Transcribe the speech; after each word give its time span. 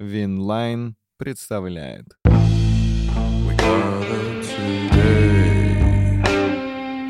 Winline 0.00 0.96
представляет. 1.18 2.06
We 2.24 3.54
gather 3.58 4.40
today 4.40 6.22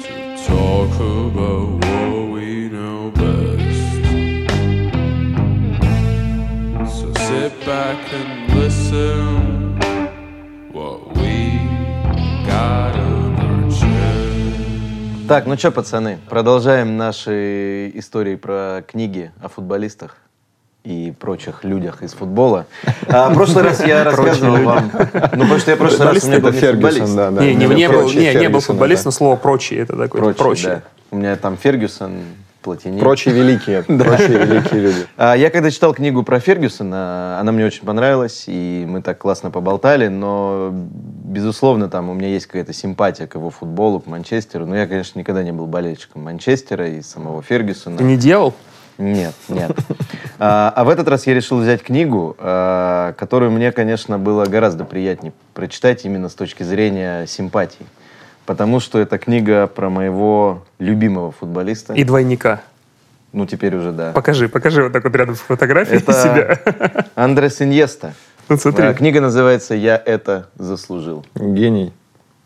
to 0.03 0.37
talk 0.45 0.91
about 0.99 1.85
what 1.85 2.33
we 2.33 2.69
know 2.69 3.13
best. 3.13 4.03
So 6.91 7.13
sit 7.29 7.53
back 7.65 8.13
and 8.13 8.53
listen 8.59 9.79
what 10.73 11.15
we 11.15 11.61
got 12.45 12.97
on 12.97 13.37
our 13.39 13.71
chest. 13.71 15.29
Так, 15.29 15.47
ну 15.47 15.57
что, 15.57 15.71
пацаны, 15.71 16.19
продолжаем 16.29 16.97
наши 16.97 17.93
истории 17.95 18.35
про 18.35 18.83
книги 18.85 19.31
о 19.41 19.49
футболистах 19.49 20.17
и 20.85 21.13
прочих 21.19 21.65
людях 21.65 22.03
из 22.03 22.13
футбола. 22.13 22.67
А, 23.09 23.29
в 23.29 23.35
прошлый 23.35 23.65
раз 23.65 23.85
я 23.85 24.05
рассказывал 24.05 24.57
вам... 24.63 24.91
Ну, 24.95 25.43
потому 25.43 25.59
что 25.59 25.71
я 25.71 25.77
в 25.77 25.79
прошлый 25.79 26.09
раз 26.09 26.25
у 26.25 26.27
меня 26.29 26.41
был 26.41 26.53
футболист. 26.53 27.17
да, 27.17 27.31
да. 27.31 27.43
Не, 27.43 27.55
не, 27.55 27.67
не, 27.67 27.89
был, 27.89 28.11
не, 28.11 28.35
не 28.35 28.49
был 28.49 28.61
футболист, 28.61 29.05
но 29.05 29.11
слово 29.11 29.37
прочие 29.37 29.81
это 29.81 29.97
такое 29.97 30.33
Прочие. 30.33 30.83
У 31.11 31.17
меня 31.17 31.37
там 31.37 31.57
Фергюсон, 31.57 32.21
Платини. 32.63 33.01
Прочие 33.01 33.35
великие, 33.35 33.83
прочие 33.83 34.45
великие 34.45 34.81
люди. 34.81 35.07
А, 35.17 35.35
Я 35.35 35.51
когда 35.51 35.71
читал 35.71 35.95
книгу 35.95 36.23
про 36.23 36.41
Фергюсона, 36.41 37.39
она 37.41 37.53
мне 37.53 37.65
очень 37.65 37.85
понравилась, 37.85 38.45
и 38.47 38.85
мы 38.87 39.03
так 39.03 39.19
классно 39.19 39.51
поболтали, 39.51 40.09
но, 40.09 40.71
безусловно, 40.73 41.89
там 41.89 42.11
у 42.11 42.15
меня 42.15 42.29
есть 42.29 42.47
какая-то 42.47 42.73
симпатия 42.73 43.27
к 43.27 43.35
его 43.35 43.51
футболу, 43.51 44.01
к 44.01 44.07
Манчестеру. 44.07 44.67
Но 44.67 44.77
я, 44.77 44.87
конечно, 44.87 45.19
никогда 45.19 45.43
не 45.43 45.53
был 45.53 45.67
болельщиком 45.67 46.23
Манчестера 46.23 46.89
и 46.89 47.01
самого 47.03 47.43
Фергюсона. 47.43 47.97
Ты 47.97 48.05
не 48.05 48.17
делал? 48.17 48.55
Нет, 49.01 49.35
нет. 49.49 49.77
А, 50.43 50.73
а 50.75 50.85
в 50.85 50.89
этот 50.89 51.07
раз 51.07 51.27
я 51.27 51.35
решил 51.35 51.61
взять 51.61 51.83
книгу, 51.83 52.35
а, 52.39 53.13
которую 53.13 53.51
мне, 53.51 53.73
конечно, 53.73 54.19
было 54.19 54.47
гораздо 54.47 54.87
приятнее 54.87 55.35
прочитать 55.53 56.07
именно 56.07 56.31
с 56.31 56.35
точки 56.35 56.63
зрения 56.63 57.27
симпатии. 57.27 57.85
Потому 58.47 58.81
что 58.81 58.99
это 58.99 59.19
книга 59.19 59.67
про 59.67 59.91
моего 59.91 60.63
любимого 60.79 61.31
футболиста. 61.31 61.93
И 61.93 62.05
двойника. 62.05 62.63
Ну, 63.35 63.45
теперь 63.45 63.77
уже 63.77 63.93
да. 63.93 64.13
Покажи, 64.13 64.49
покажи 64.49 64.83
вот 64.83 64.95
так 64.95 65.05
вот 65.05 65.15
рядом 65.15 65.35
фотографии 65.35 65.97
Это 65.97 66.13
себя. 66.15 67.07
Андрес 67.17 67.61
Иньеста. 67.61 68.15
Ну 68.49 68.57
смотри. 68.57 68.87
А, 68.87 68.95
Книга 68.95 69.21
называется 69.21 69.75
«Я 69.75 70.03
это 70.03 70.49
заслужил». 70.57 71.27
Гений. 71.35 71.93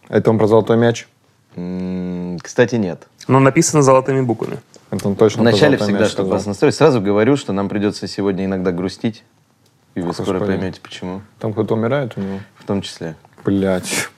Это 0.09 0.31
он 0.31 0.39
про 0.39 0.49
золотой 0.49 0.77
мяч? 0.77 1.07
М, 1.55 2.39
Кстати, 2.43 2.75
нет. 2.75 3.07
Но 3.27 3.41
написано 3.41 3.83
золотыми 3.83 4.21
буквами. 4.21 4.59
Это 4.91 5.09
он 5.09 5.17
точно 5.17 5.43
Вначале 5.43 5.77
всегда, 5.77 6.07
чтобы 6.07 6.31
вас 6.31 6.47
настроить, 6.47 6.75
сразу 6.75 7.01
говорю, 7.01 7.37
что 7.37 7.53
нам 7.53 7.69
придется 7.69 8.07
сегодня 8.07 8.45
иногда 8.45 8.71
грустить. 8.71 9.25
И 9.95 10.01
вы 10.01 10.13
скоро 10.13 10.39
Господи. 10.39 10.59
поймете, 10.59 10.81
почему. 10.83 11.23
Там 11.39 11.53
кто-то 11.53 11.75
умирает 11.75 12.15
у 12.17 12.21
него? 12.21 12.41
В 12.59 12.65
том 12.65 12.83
числе. 12.83 13.17
Блять. 13.45 14.09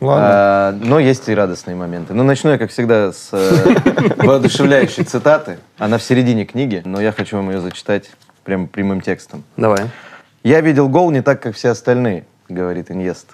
Ладно. 0.00 0.26
А, 0.36 0.72
но 0.72 0.98
есть 0.98 1.28
и 1.28 1.34
радостные 1.34 1.74
моменты. 1.74 2.12
Но 2.12 2.22
начну 2.22 2.50
я, 2.50 2.58
как 2.58 2.70
всегда, 2.70 3.12
с 3.12 3.30
э, 3.32 3.74
воодушевляющей 4.18 5.04
цитаты. 5.04 5.58
Она 5.78 5.96
в 5.96 6.02
середине 6.02 6.44
книги, 6.44 6.82
но 6.84 7.00
я 7.00 7.12
хочу 7.12 7.36
вам 7.36 7.50
ее 7.50 7.60
зачитать 7.60 8.10
прям 8.44 8.68
прямым 8.68 9.00
текстом. 9.00 9.42
Давай. 9.56 9.88
«Я 10.42 10.60
видел 10.60 10.88
гол 10.88 11.10
не 11.10 11.22
так, 11.22 11.42
как 11.42 11.56
все 11.56 11.70
остальные»,— 11.70 12.24
говорит 12.48 12.90
Иньест. 12.90 13.26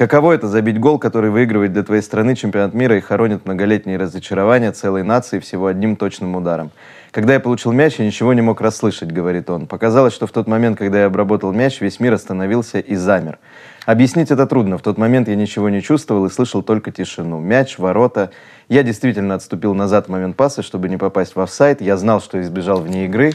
«Каково 0.00 0.32
это 0.32 0.48
забить 0.48 0.80
гол, 0.80 0.98
который 0.98 1.28
выигрывает 1.28 1.74
для 1.74 1.82
твоей 1.82 2.00
страны 2.00 2.34
чемпионат 2.34 2.72
мира 2.72 2.96
и 2.96 3.00
хоронит 3.00 3.44
многолетние 3.44 3.98
разочарования 3.98 4.72
целой 4.72 5.02
нации 5.02 5.40
всего 5.40 5.66
одним 5.66 5.94
точным 5.94 6.36
ударом? 6.36 6.70
Когда 7.10 7.34
я 7.34 7.40
получил 7.40 7.72
мяч, 7.72 7.98
я 7.98 8.06
ничего 8.06 8.32
не 8.32 8.40
мог 8.40 8.62
расслышать»,— 8.62 9.12
говорит 9.12 9.50
он. 9.50 9.66
«Показалось, 9.66 10.14
что 10.14 10.26
в 10.26 10.32
тот 10.32 10.46
момент, 10.46 10.78
когда 10.78 11.00
я 11.00 11.04
обработал 11.04 11.52
мяч, 11.52 11.82
весь 11.82 12.00
мир 12.00 12.14
остановился 12.14 12.78
и 12.78 12.94
замер. 12.94 13.38
Объяснить 13.84 14.30
это 14.30 14.46
трудно. 14.46 14.78
В 14.78 14.82
тот 14.82 14.96
момент 14.96 15.28
я 15.28 15.36
ничего 15.36 15.68
не 15.68 15.82
чувствовал 15.82 16.24
и 16.24 16.30
слышал 16.30 16.62
только 16.62 16.90
тишину. 16.90 17.38
Мяч, 17.38 17.76
ворота. 17.76 18.30
Я 18.70 18.82
действительно 18.82 19.34
отступил 19.34 19.74
назад 19.74 20.06
в 20.06 20.08
момент 20.08 20.34
паса, 20.34 20.62
чтобы 20.62 20.88
не 20.88 20.96
попасть 20.96 21.36
в 21.36 21.40
офсайд. 21.42 21.82
Я 21.82 21.98
знал, 21.98 22.22
что 22.22 22.40
избежал 22.40 22.80
вне 22.80 23.04
игры. 23.04 23.32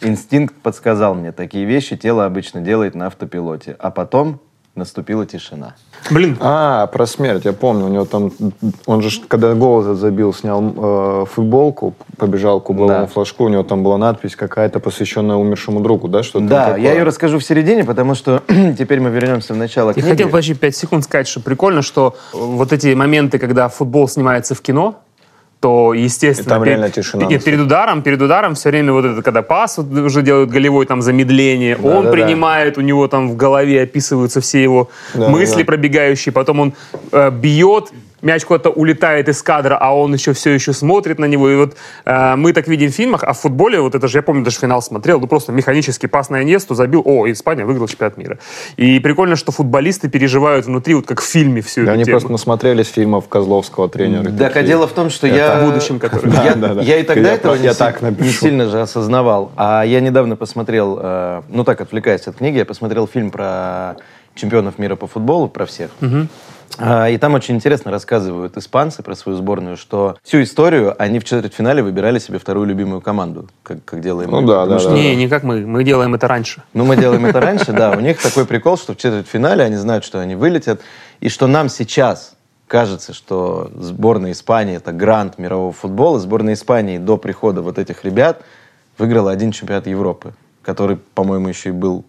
Инстинкт 0.00 0.56
подсказал 0.56 1.14
мне, 1.14 1.30
такие 1.30 1.64
вещи 1.64 1.96
тело 1.96 2.24
обычно 2.26 2.60
делает 2.60 2.96
на 2.96 3.06
автопилоте. 3.06 3.76
А 3.78 3.92
потом 3.92 4.40
наступила 4.78 5.26
тишина. 5.26 5.74
Блин, 6.10 6.36
А, 6.40 6.86
про 6.86 7.06
смерть, 7.06 7.44
я 7.44 7.52
помню. 7.52 7.86
У 7.86 7.88
него 7.88 8.04
там, 8.04 8.32
он 8.86 9.02
же, 9.02 9.20
когда 9.28 9.52
гол 9.54 9.82
этот 9.82 9.98
забил, 9.98 10.32
снял 10.32 10.62
э, 10.76 11.24
футболку, 11.30 11.94
побежал 12.16 12.60
к 12.60 12.70
угловому 12.70 13.00
Да. 13.00 13.06
флажку, 13.06 13.44
у 13.44 13.48
него 13.48 13.62
там 13.64 13.82
была 13.82 13.98
надпись 13.98 14.36
какая-то, 14.36 14.80
посвященная 14.80 15.36
умершему 15.36 15.80
другу, 15.80 16.08
да? 16.08 16.22
Что-то 16.22 16.46
Да, 16.46 16.64
такое. 16.66 16.82
я 16.82 16.92
ее 16.94 17.02
расскажу 17.02 17.38
в 17.38 17.44
середине, 17.44 17.84
потому 17.84 18.14
что 18.14 18.42
теперь 18.78 19.00
мы 19.00 19.10
вернемся 19.10 19.54
в 19.54 19.56
начало 19.56 19.88
я 19.88 19.94
книги. 19.94 20.08
хотел 20.08 20.28
почти 20.30 20.54
5 20.54 20.76
секунд 20.76 21.04
сказать, 21.04 21.28
что 21.28 21.40
прикольно, 21.40 21.82
что 21.82 22.16
вот 22.32 22.72
эти 22.72 22.94
моменты, 22.94 23.38
когда 23.38 23.68
футбол 23.68 24.08
снимается 24.08 24.54
в 24.54 24.60
кино, 24.60 24.94
то, 25.60 25.92
естественно... 25.92 26.46
И 26.46 26.48
там 26.48 26.62
перед- 26.62 26.76
реально 26.78 26.90
тишина 26.90 27.26
Нет, 27.26 27.42
перед 27.44 27.60
ударом, 27.60 28.02
перед 28.02 28.22
ударом 28.22 28.54
все 28.54 28.70
время 28.70 28.92
вот 28.92 29.04
это, 29.04 29.22
когда 29.22 29.42
пас 29.42 29.78
вот 29.78 29.92
уже 29.92 30.22
делают 30.22 30.50
голевой 30.50 30.86
там 30.86 31.02
замедление, 31.02 31.76
он 31.76 32.04
да-да. 32.04 32.10
принимает, 32.12 32.78
у 32.78 32.80
него 32.80 33.08
там 33.08 33.28
в 33.28 33.36
голове 33.36 33.82
описываются 33.82 34.40
все 34.40 34.62
его 34.62 34.88
Да, 35.14 35.28
мысли 35.28 35.62
да. 35.62 35.66
пробегающие, 35.66 36.32
потом 36.32 36.60
он 36.60 36.72
э, 37.12 37.30
бьет, 37.30 37.90
мяч 38.22 38.44
куда-то 38.44 38.70
улетает 38.70 39.28
из 39.28 39.42
кадра, 39.42 39.76
а 39.80 39.94
он 39.96 40.14
еще 40.14 40.32
все 40.32 40.50
еще 40.50 40.72
смотрит 40.72 41.18
на 41.18 41.26
него. 41.26 41.48
И 41.50 41.56
вот 41.56 41.76
э, 42.04 42.36
мы 42.36 42.52
так 42.52 42.66
видим 42.68 42.90
в 42.90 42.94
фильмах, 42.94 43.22
а 43.24 43.32
в 43.32 43.38
футболе, 43.40 43.80
вот 43.80 43.94
это 43.94 44.08
же, 44.08 44.18
я 44.18 44.22
помню, 44.22 44.44
даже 44.44 44.58
финал 44.58 44.82
смотрел, 44.82 45.20
ну 45.20 45.26
просто 45.26 45.52
механический 45.52 46.06
пас 46.06 46.30
на 46.30 46.42
Иньесту 46.42 46.74
забил, 46.74 47.02
о, 47.04 47.30
Испания 47.30 47.64
выиграла 47.64 47.88
чемпионат 47.88 48.16
мира. 48.16 48.38
И 48.76 48.98
прикольно, 49.00 49.36
что 49.36 49.52
футболисты 49.52 50.08
переживают 50.08 50.66
внутри, 50.66 50.94
вот 50.94 51.06
как 51.06 51.20
в 51.20 51.24
фильме 51.24 51.60
всю 51.62 51.82
Да, 51.82 51.92
эту 51.92 51.92
они 51.94 52.04
тему. 52.04 52.14
просто 52.14 52.32
насмотрелись 52.32 52.88
фильмов 52.88 53.28
Козловского 53.28 53.88
тренера. 53.88 54.30
Так, 54.30 54.56
а 54.56 54.62
дело 54.62 54.86
в 54.86 54.92
том, 54.92 55.10
что 55.10 55.26
я... 55.26 55.60
В 55.60 55.64
будущем, 55.66 55.98
который... 55.98 56.30
Я, 56.32 56.54
Да, 56.54 56.68
да, 56.68 56.74
да. 56.74 56.82
я 56.82 56.98
и 56.98 57.02
тогда 57.02 57.28
Я 57.30 57.34
этого 57.34 57.54
не, 57.54 57.72
так 57.74 58.02
не 58.02 58.10
напишу. 58.10 58.32
сильно 58.40 58.66
же 58.68 58.80
осознавал. 58.80 59.52
А 59.56 59.82
я 59.84 60.00
недавно 60.00 60.36
посмотрел, 60.36 60.98
э, 61.00 61.42
ну 61.48 61.64
так, 61.64 61.80
отвлекаясь 61.80 62.26
от 62.26 62.36
книги, 62.36 62.58
я 62.58 62.64
посмотрел 62.64 63.06
фильм 63.06 63.30
про 63.30 63.96
чемпионов 64.38 64.78
мира 64.78 64.96
по 64.96 65.06
футболу, 65.06 65.48
про 65.48 65.66
всех. 65.66 65.90
А, 66.80 67.08
И 67.08 67.18
там 67.18 67.34
очень 67.34 67.56
интересно 67.56 67.90
рассказывают 67.90 68.56
испанцы 68.56 69.02
про 69.02 69.14
свою 69.16 69.36
сборную, 69.38 69.76
что 69.76 70.16
всю 70.22 70.42
историю 70.42 70.94
они 70.98 71.18
в 71.18 71.24
четвертьфинале 71.24 71.82
выбирали 71.82 72.18
себе 72.20 72.38
вторую 72.38 72.66
любимую 72.66 73.00
команду, 73.00 73.48
как, 73.62 73.84
как 73.84 74.00
делаем 74.00 74.30
Ну 74.30 74.42
мы. 74.42 74.46
да, 74.46 74.60
Потому 74.60 74.70
да, 74.74 74.78
что- 74.78 74.90
да. 74.90 74.94
Не, 74.96 75.16
не 75.16 75.28
как 75.28 75.42
мы. 75.42 75.66
Мы 75.66 75.82
делаем 75.82 76.14
это 76.14 76.28
раньше. 76.28 76.62
ну, 76.74 76.84
мы 76.84 76.96
делаем 76.96 77.24
это 77.26 77.40
раньше, 77.48 77.72
да. 77.72 77.92
У 77.92 78.00
них 78.00 78.22
такой 78.22 78.44
прикол, 78.46 78.76
что 78.76 78.92
в 78.92 78.96
четвертьфинале 78.96 79.64
они 79.64 79.76
знают, 79.76 80.04
что 80.04 80.20
они 80.20 80.34
вылетят, 80.36 80.80
и 81.20 81.28
что 81.30 81.46
нам 81.46 81.68
сейчас 81.68 82.34
кажется, 82.68 83.12
что 83.14 83.70
сборная 83.74 84.32
Испании— 84.32 84.76
это 84.76 84.92
грант 84.92 85.38
мирового 85.38 85.72
футбола. 85.72 86.20
Сборная 86.20 86.52
Испании 86.54 86.98
до 86.98 87.16
прихода 87.16 87.62
вот 87.62 87.78
этих 87.78 88.04
ребят 88.04 88.42
выиграла 88.98 89.30
один 89.32 89.52
чемпионат 89.52 89.86
Европы, 89.86 90.34
который, 90.62 90.96
по-моему, 91.14 91.48
еще 91.48 91.70
и 91.70 91.72
был 91.72 92.04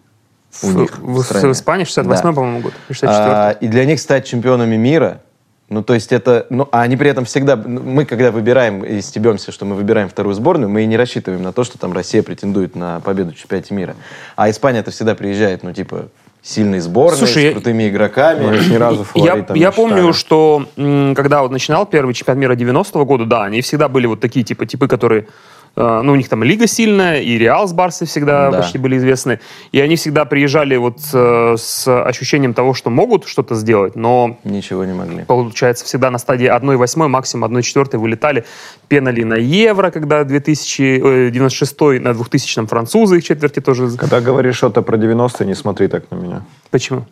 у 0.62 0.66
В, 0.66 0.76
них 0.76 0.98
в- 0.98 1.22
стране. 1.22 1.48
в 1.48 1.52
Испании 1.52 1.84
68 1.84 2.22
Да. 2.22 2.32
по-моему, 2.32 2.60
год. 2.60 2.72
или 2.88 2.96
64 2.96 3.34
А, 3.34 3.50
и 3.52 3.68
для 3.68 3.84
них 3.84 4.00
стать 4.00 4.26
чемпионами 4.26 4.76
мира, 4.76 5.20
ну, 5.68 5.82
то 5.84 5.94
есть 5.94 6.10
это... 6.12 6.46
Ну, 6.50 6.68
а 6.72 6.82
они 6.82 6.96
при 6.96 7.08
этом 7.10 7.24
всегда... 7.24 7.54
ну, 7.56 7.80
Мы, 7.80 8.04
когда 8.04 8.32
выбираем 8.32 8.82
и 8.84 9.00
стебемся, 9.00 9.52
что 9.52 9.64
мы 9.64 9.76
выбираем 9.76 10.08
вторую 10.08 10.34
сборную, 10.34 10.68
мы 10.68 10.82
и 10.82 10.86
не 10.86 10.96
рассчитываем 10.96 11.42
на 11.42 11.52
то, 11.52 11.62
что 11.62 11.78
там 11.78 11.92
Россия 11.92 12.22
претендует 12.24 12.74
на 12.74 12.98
победу 13.00 13.30
в 13.32 13.36
чемпионате 13.36 13.74
мира. 13.74 13.94
А 14.34 14.50
Испания 14.50 14.80
это 14.80 14.90
всегда 14.90 15.14
приезжает, 15.14 15.62
ну, 15.62 15.72
типа, 15.72 16.08
сильной 16.42 16.80
сборной, 16.80 17.18
Слушай, 17.18 17.42
с 17.42 17.44
я- 17.46 17.52
крутыми 17.52 17.88
игроками. 17.88 18.46
Мы 18.46 18.56
их 18.56 18.68
ни 18.68 18.74
разу 18.76 19.00
Я, 19.14 19.26
фаворитом 19.26 19.56
я 19.56 19.66
не 19.68 19.72
помню, 19.72 20.12
что 20.12 20.66
когда 21.14 21.42
вот 21.42 21.52
начинал 21.52 21.86
первый 21.86 22.14
чемпионат 22.14 22.40
мира 22.40 22.54
90-го 22.56 23.04
года, 23.04 23.26
да, 23.26 23.44
они 23.44 23.60
всегда 23.60 23.88
были 23.88 24.06
вот 24.06 24.20
такие 24.20 24.44
типа 24.44 24.66
типы, 24.66 24.88
которые 24.88 25.28
ну, 25.76 26.12
у 26.12 26.16
них 26.16 26.28
там 26.28 26.42
лига 26.42 26.66
сильная, 26.66 27.20
и 27.20 27.38
Реал 27.38 27.66
с 27.68 27.72
Барсой 27.72 28.06
всегда 28.06 28.50
Да. 28.50 28.58
почти 28.58 28.78
были 28.78 28.96
известны. 28.98 29.40
И 29.72 29.80
они 29.80 29.96
всегда 29.96 30.24
приезжали 30.24 30.76
вот 30.76 30.98
э, 31.12 31.54
с 31.58 31.86
ощущением 32.04 32.54
того, 32.54 32.74
что 32.74 32.90
могут 32.90 33.26
что-то 33.26 33.54
сделать, 33.54 33.96
но 33.96 34.36
Ничего 34.44 34.84
не 34.84 34.92
могли. 34.92 35.24
получается, 35.24 35.84
всегда 35.84 36.10
на 36.10 36.18
стадии 36.18 36.48
1-8, 36.54 37.08
максимум 37.08 37.56
1-4 37.56 37.96
вылетали. 37.98 38.44
Пенали 38.88 39.22
на 39.22 39.34
Евро, 39.34 39.90
когда 39.90 40.24
2096 40.24 41.80
на 42.00 42.14
2000 42.14 42.66
французы 42.66 43.18
их 43.18 43.24
четверти 43.24 43.60
тоже... 43.60 43.90
Когда 43.96 44.20
говоришь 44.20 44.56
что-то 44.56 44.82
про 44.82 44.96
90-е, 44.96 45.46
не 45.46 45.54
смотри 45.54 45.88
так 45.88 46.10
на 46.10 46.16
меня. 46.16 46.42
Почему? 46.70 47.04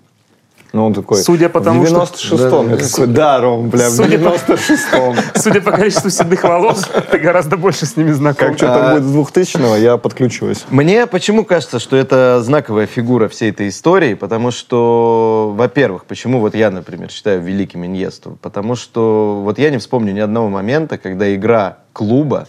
Ну, 0.78 0.86
он 0.86 0.94
такой... 0.94 1.16
Судя 1.16 1.48
по 1.48 1.60
тому, 1.60 1.82
в 1.82 1.88
что- 1.88 2.02
96-м. 2.04 2.70
Я 2.70 2.76
такой, 2.76 3.06
да, 3.08 3.40
Ром, 3.40 3.68
бля, 3.68 3.88
в 3.88 3.92
Судя 3.94 4.18
по- 4.18 4.36
96-м. 4.36 5.16
Судя 5.34 5.60
по 5.60 5.72
количеству 5.72 6.08
седых 6.08 6.44
волос, 6.44 6.88
ты 7.10 7.18
гораздо 7.18 7.56
больше 7.56 7.84
с 7.84 7.96
ними 7.96 8.12
знаком. 8.12 8.50
Как 8.50 8.56
что-то 8.58 8.92
будет 8.92 9.02
с 9.02 9.12
2000-го, 9.12 9.74
я 9.74 9.96
подключусь. 9.96 10.66
Мне 10.70 11.08
почему 11.08 11.44
кажется, 11.44 11.80
что 11.80 11.96
это 11.96 12.40
знаковая 12.44 12.86
фигура 12.86 13.28
всей 13.28 13.50
этой 13.50 13.70
истории? 13.70 14.14
Потому 14.14 14.52
что, 14.52 15.52
во-первых, 15.56 16.04
почему 16.04 16.38
вот 16.38 16.54
я, 16.54 16.70
например, 16.70 17.10
считаю 17.10 17.42
великим 17.42 17.84
Иньесту? 17.84 18.38
Потому 18.40 18.76
что 18.76 19.40
вот 19.42 19.58
я 19.58 19.70
не 19.70 19.78
вспомню 19.78 20.12
ни 20.12 20.20
одного 20.20 20.48
момента, 20.48 20.96
когда 20.96 21.34
игра 21.34 21.78
клуба 21.92 22.46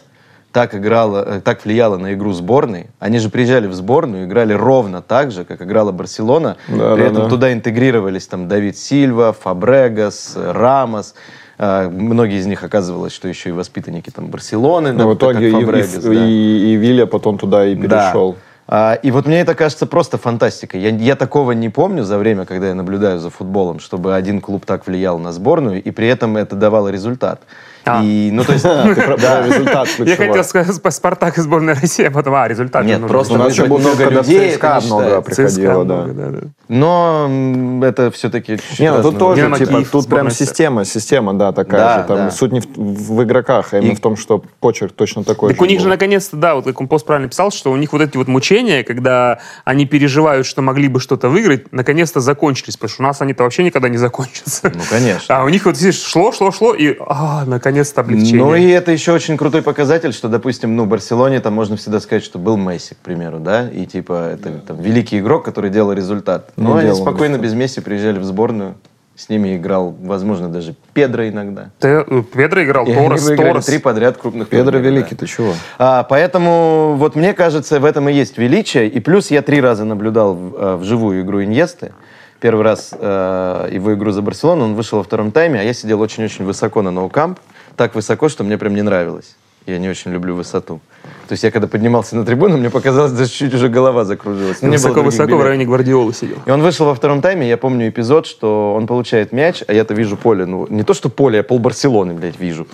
так 0.52 0.74
играла, 0.76 1.24
э, 1.38 1.42
так 1.42 1.64
влияла 1.64 1.98
на 1.98 2.14
игру 2.14 2.34
сборной. 2.34 2.88
Они 3.00 3.20
же 3.20 3.30
приезжали 3.30 3.68
в 3.68 3.74
сборную, 3.74 4.26
играли 4.26 4.54
ровно 4.54 5.02
так 5.02 5.32
же, 5.32 5.46
как 5.46 5.62
играла 5.62 5.92
Барселона. 5.92 6.58
Да, 6.68 6.96
При 6.96 7.04
да, 7.04 7.08
этом 7.08 7.24
да. 7.24 7.30
туда 7.30 7.54
интегрировались 7.54 8.28
там 8.28 8.48
Давид 8.48 8.78
Сильва, 8.78 9.32
Фабрегас, 9.34 10.36
Рамос. 10.36 11.14
А, 11.62 11.90
Многие 11.90 12.40
из 12.40 12.46
них 12.48 12.64
оказывалось, 12.64 13.14
что 13.14 13.28
еще 13.28 13.50
и 13.50 13.52
воспитанники 13.52 14.10
там 14.10 14.28
Барселоны. 14.28 14.94
Ну, 14.94 15.10
в 15.10 15.16
итоге 15.16 15.50
и, 15.50 15.52
Фабрегас, 15.52 15.96
и- 15.96 16.02
да. 16.02 16.14
и- 16.26 16.72
и 16.72 16.76
Виля 16.76 17.06
потом 17.06 17.38
туда 17.38 17.66
и 17.66 17.76
Да. 17.76 17.82
перешел. 18.08 18.36
А, 18.72 18.94
И 19.04 19.12
вот 19.12 19.26
мне 19.26 19.42
это 19.42 19.56
кажется 19.56 19.86
просто 19.88 20.18
фантастикой. 20.18 20.80
Я, 20.82 20.90
я 20.90 21.16
такого 21.16 21.52
не 21.54 21.70
помню 21.70 22.04
за 22.04 22.18
время, 22.18 22.46
когда 22.46 22.68
я 22.68 22.76
наблюдаю 22.76 23.20
за 23.20 23.30
футболом, 23.30 23.80
чтобы 23.80 24.16
один 24.16 24.42
клуб 24.42 24.66
так 24.66 24.88
влиял 24.88 25.18
на 25.20 25.32
сборную, 25.32 25.84
и 25.84 25.92
при 25.92 26.08
этом 26.08 26.38
это 26.38 26.56
давало 26.56 26.90
результат. 26.90 27.42
А. 27.90 28.04
И, 28.04 28.30
ну, 28.32 28.44
то 28.44 28.54
есть, 28.54 28.64
про 28.64 29.48
результат 29.48 29.88
Я 30.00 30.16
хотел 30.16 30.44
сказать 30.44 30.76
Спа- 30.76 30.92
Спартак 30.92 31.38
и 31.38 31.42
сборная 31.42 31.76
России, 31.76 32.06
а 32.06 32.12
потом, 32.12 32.36
а, 32.36 32.48
результат. 32.48 32.86
Нет, 32.86 33.06
просто 33.08 33.34
У 33.34 33.38
нас 33.38 33.48
вызвать 33.48 33.66
же 33.66 33.70
был 33.70 33.80
много 33.80 34.10
людей, 34.10 34.52
ЦСКА 34.52 34.82
много 34.86 35.22
приходило, 35.22 35.86
да. 35.86 36.06
да, 36.06 36.30
да. 36.30 36.40
Но 36.68 37.82
это 37.84 38.12
все-таки 38.12 38.60
Не, 38.78 38.92
ну 38.92 39.02
тут 39.02 39.18
тоже, 39.18 39.52
типа, 39.58 39.84
тут 39.92 40.08
прям 40.08 40.30
система, 40.30 40.86
система, 40.86 41.34
да, 41.34 41.52
такая 41.52 41.82
Да, 41.82 42.00
же. 42.00 42.08
Там 42.08 42.18
да. 42.18 42.32
суть 42.32 42.52
не 42.52 42.62
в, 42.62 43.24
игроках, 43.24 43.74
а 43.74 43.80
именно 43.80 43.96
в 43.96 44.00
том, 44.00 44.16
что 44.16 44.44
почерк 44.60 44.94
точно 44.94 45.24
такой 45.24 45.52
Так 45.52 45.62
у 45.62 45.66
них 45.66 45.82
же 45.82 45.88
наконец-то, 45.88 46.38
да, 46.38 46.56
вот 46.56 46.66
как 46.66 46.80
он 46.80 46.88
пост 46.88 47.06
правильно 47.06 47.28
писал, 47.28 47.52
что 47.52 47.72
у 47.72 47.76
них 47.76 47.92
вот 47.92 48.02
эти 48.02 48.18
вот 48.18 48.28
мучения, 48.28 48.84
когда 48.84 49.40
они 49.66 49.86
переживают, 49.86 50.46
что 50.46 50.62
могли 50.62 50.88
бы 50.88 51.00
что-то 51.00 51.30
выиграть, 51.30 51.72
наконец-то 51.74 52.20
закончились, 52.20 52.78
потому 52.78 52.90
что 52.90 53.04
у 53.04 53.06
нас 53.06 53.22
они-то 53.22 53.44
вообще 53.44 53.64
никогда 53.64 53.90
не 53.90 53.98
закончатся. 53.98 54.72
Ну, 54.74 54.82
конечно. 54.90 55.38
А 55.38 55.44
у 55.44 55.50
них 55.50 55.66
вот 55.66 55.76
здесь 55.76 56.02
шло, 56.02 56.32
шло, 56.32 56.52
шло, 56.52 56.74
и 56.74 56.96
а, 57.00 57.46
наконец-то 57.80 58.02
облегчение. 58.02 58.44
Ну 58.44 58.56
и 58.56 58.68
это 58.70 58.92
еще 58.92 59.12
очень 59.14 59.38
крутой 59.38 59.62
показатель, 59.62 60.14
что, 60.14 60.28
допустим, 60.28 60.76
ну, 60.76 60.86
Барселоне 60.86 61.40
там 61.40 61.54
можно 61.54 61.78
всегда 61.78 62.00
сказать, 62.00 62.24
что 62.24 62.38
был 62.40 62.58
Месси, 62.58 62.96
к 62.96 62.98
примеру, 62.98 63.40
да, 63.40 63.70
и 63.70 63.86
типа 63.86 64.32
это 64.34 64.50
там, 64.60 64.82
великий 64.82 65.20
игрок, 65.20 65.46
который 65.46 65.70
делал 65.70 65.92
результат. 65.94 66.52
Не 66.58 66.64
Но 66.64 66.76
они 66.76 66.90
делал 66.90 67.02
спокойно 67.02 67.38
без 67.38 67.54
Месси 67.54 67.82
приезжали 67.82 68.20
в 68.20 68.24
сборную, 68.24 68.76
с 69.16 69.28
ними 69.30 69.58
играл, 69.58 69.94
возможно, 70.02 70.48
даже 70.50 70.76
Педро 70.94 71.28
иногда. 71.28 71.70
Те- 71.80 72.06
э, 72.08 72.24
Педро 72.34 72.64
играл, 72.64 72.86
И 72.86 72.92
они 72.94 73.08
Торрес, 73.08 73.26
Торрес. 73.26 73.66
три 73.66 73.78
подряд 73.80 74.18
крупных 74.18 74.48
Педро 74.48 74.72
турнира, 74.72 74.92
Великий, 74.92 75.16
да. 75.16 75.20
ты 75.20 75.26
чего? 75.26 75.54
А, 75.78 76.04
поэтому 76.04 76.96
вот 76.98 77.16
мне 77.16 77.34
кажется, 77.34 77.80
в 77.80 77.86
этом 77.86 78.08
и 78.10 78.14
есть 78.14 78.38
величие. 78.38 78.88
И 78.88 79.00
плюс 79.02 79.30
я 79.32 79.42
три 79.42 79.60
раза 79.60 79.84
наблюдал 79.84 80.36
в- 80.36 80.56
э, 80.56 80.76
вживую 80.78 81.22
игру 81.22 81.44
Иньесты. 81.44 81.92
Первый 82.40 82.64
раз 82.64 82.94
э, 82.98 83.70
его 83.74 83.94
игру 83.94 84.12
за 84.12 84.22
Барселону, 84.22 84.64
он 84.64 84.76
вышел 84.76 85.00
во 85.00 85.04
втором 85.04 85.34
тайме, 85.34 85.60
а 85.60 85.64
я 85.64 85.74
сидел 85.74 86.00
очень-очень 86.00 86.46
высоко 86.46 86.82
на 86.82 86.90
ноукамп. 86.90 87.38
Так 87.80 87.96
высоко, 87.96 88.28
что 88.28 88.44
мне 88.44 88.58
прям 88.58 88.76
не 88.76 88.82
нравилось. 88.82 89.38
Я 89.66 89.78
не 89.78 89.88
очень 89.88 90.12
люблю 90.12 90.36
высоту. 90.36 90.82
То 91.30 91.32
есть 91.32 91.46
я 91.46 91.50
когда 91.50 91.66
поднимался 91.66 92.18
на 92.18 92.26
трибуну, 92.26 92.58
мне 92.58 92.70
показалось, 92.70 93.14
даже 93.14 93.32
чуть 93.32 93.54
уже 93.54 93.70
голова 93.70 94.04
закружилась. 94.04 94.62
Ну, 94.62 94.72
Высоко-высоко 94.72 95.38
в 95.38 95.42
районе 95.42 95.64
Гвардиолы 95.64 96.14
сидел. 96.14 96.40
И 96.46 96.52
он 96.52 96.62
вышел 96.62 96.88
во 96.88 96.94
втором 96.94 97.22
тайме, 97.22 97.48
я 97.48 97.56
помню 97.56 97.88
эпизод, 97.88 98.28
что 98.28 98.74
он 98.76 98.86
получает 98.86 99.32
мяч, 99.32 99.64
а 99.66 99.72
я-то 99.72 99.94
вижу 99.94 100.18
поле, 100.18 100.46
ну, 100.46 100.68
не 100.70 100.84
то 100.84 100.94
что 100.94 101.08
поле, 101.08 101.38
я 101.38 101.44
пол 101.44 101.60
Барселоны, 101.60 102.16
блядь, 102.16 102.38
вижу, 102.38 102.68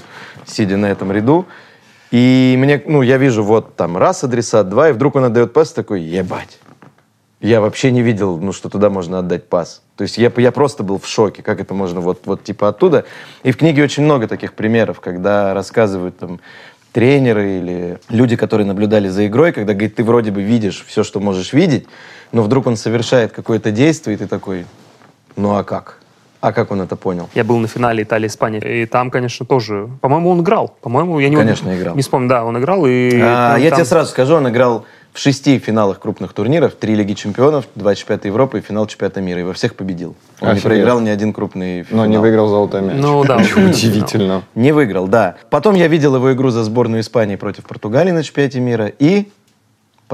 сидя 0.48 0.76
на 0.76 0.88
этом 0.88 1.12
ряду. 1.12 1.46
И 2.10 2.56
мне, 2.58 2.82
ну, 2.88 3.04
я 3.04 3.18
вижу 3.18 3.44
вот 3.44 3.76
там 3.76 3.98
раз 3.98 4.24
адресат, 4.24 4.70
два, 4.70 4.90
и 4.90 4.92
вдруг 4.92 5.18
он 5.18 5.26
отдает 5.26 5.54
пас 5.54 5.72
такой, 5.72 6.02
ебать. 6.02 6.58
Я 7.42 7.62
вообще 7.62 7.92
не 7.92 8.02
видел, 8.02 8.40
ну, 8.40 8.52
что 8.52 8.70
туда 8.70 8.90
можно 8.90 9.20
отдать 9.20 9.50
пас. 9.50 9.84
То 9.98 10.02
есть 10.02 10.18
я, 10.18 10.32
я 10.38 10.52
просто 10.52 10.84
был 10.84 11.00
в 11.00 11.08
шоке, 11.08 11.42
как 11.42 11.62
это 11.62 11.74
можно 11.74 12.02
вот, 12.02 12.22
вот 12.26 12.44
типа 12.44 12.70
оттуда. 12.70 13.06
И 13.44 13.52
в 13.52 13.58
книге 13.58 13.84
очень 13.84 14.04
много 14.04 14.28
таких 14.28 14.54
примеров, 14.54 15.00
когда 15.00 15.54
рассказывают 15.54 16.18
там 16.18 16.40
тренеры 16.92 17.58
или 17.58 17.98
люди, 18.10 18.36
которые 18.36 18.68
наблюдали 18.68 19.08
за 19.08 19.28
игрой, 19.28 19.52
когда, 19.52 19.74
говорит, 19.74 19.96
ты 19.96 20.04
вроде 20.04 20.32
бы 20.32 20.42
видишь 20.42 20.84
все, 20.86 21.04
что 21.04 21.20
можешь 21.20 21.54
видеть, 21.54 21.88
но 22.32 22.42
вдруг 22.42 22.68
он 22.68 22.78
совершает 22.78 23.32
какое-то 23.32 23.72
действие, 23.72 24.16
и 24.16 24.18
ты 24.18 24.28
такой, 24.28 24.66
ну 25.36 25.56
а 25.56 25.64
как? 25.64 26.00
А 26.42 26.54
как 26.54 26.72
он 26.72 26.82
это 26.82 26.96
понял? 26.96 27.30
Я 27.34 27.44
был 27.44 27.58
на 27.58 27.68
финале 27.68 28.04
Италия-Испания, 28.04 28.60
и 28.60 28.86
там, 28.86 29.10
конечно, 29.10 29.46
тоже... 29.46 29.90
По-моему, 30.00 30.30
он 30.30 30.42
играл. 30.42 30.76
По-моему, 30.82 31.20
я 31.20 31.30
не 31.30 31.36
Конечно, 31.36 31.76
играл. 31.76 31.96
Не 31.96 32.02
вспомню, 32.02 32.30
да, 32.30 32.46
он 32.46 32.58
играл, 32.60 32.86
и... 32.86 33.20
А, 33.20 33.54
там- 33.54 33.62
я 33.62 33.70
там- 33.70 33.78
тебе 33.78 33.86
сразу 33.86 34.12
скажу, 34.12 34.36
он 34.36 34.48
играл 34.50 34.86
в 35.16 35.20
шести 35.20 35.58
финалах 35.60 36.00
крупных 36.02 36.34
турниров, 36.34 36.74
три 36.76 36.94
Лиги 36.94 37.14
Чемпионов, 37.14 37.66
два 37.76 37.96
чемпионата 37.96 38.28
Европы 38.28 38.58
и 38.58 38.62
финал 38.62 38.86
чемпионата 38.86 39.22
мира. 39.22 39.40
И 39.40 39.44
во 39.44 39.54
всех 39.54 39.76
победил. 39.76 40.14
Он 40.42 40.48
не 40.50 40.52
Офигеть. 40.52 40.64
проиграл 40.64 41.00
ни 41.00 41.08
один 41.08 41.32
крупный 41.32 41.84
финал. 41.84 42.04
Но 42.06 42.12
не 42.12 42.18
выиграл 42.20 42.50
золотой 42.50 42.82
мяч. 42.82 42.98
Ну 43.00 43.24
да, 43.24 43.38
он- 43.56 43.70
Удивительно. 43.70 44.44
Не 44.56 44.74
выиграл, 44.74 45.08
да. 45.08 45.38
Потом 45.50 45.76
я 45.76 45.88
видел 45.88 46.16
его 46.18 46.34
игру 46.34 46.50
за 46.50 46.66
сборную 46.66 47.00
Испании 47.02 47.38
против 47.38 47.64
Португалии 47.64 48.12
на 48.12 48.24
чемпионате 48.24 48.60
мира 48.60 48.88
и 49.00 49.30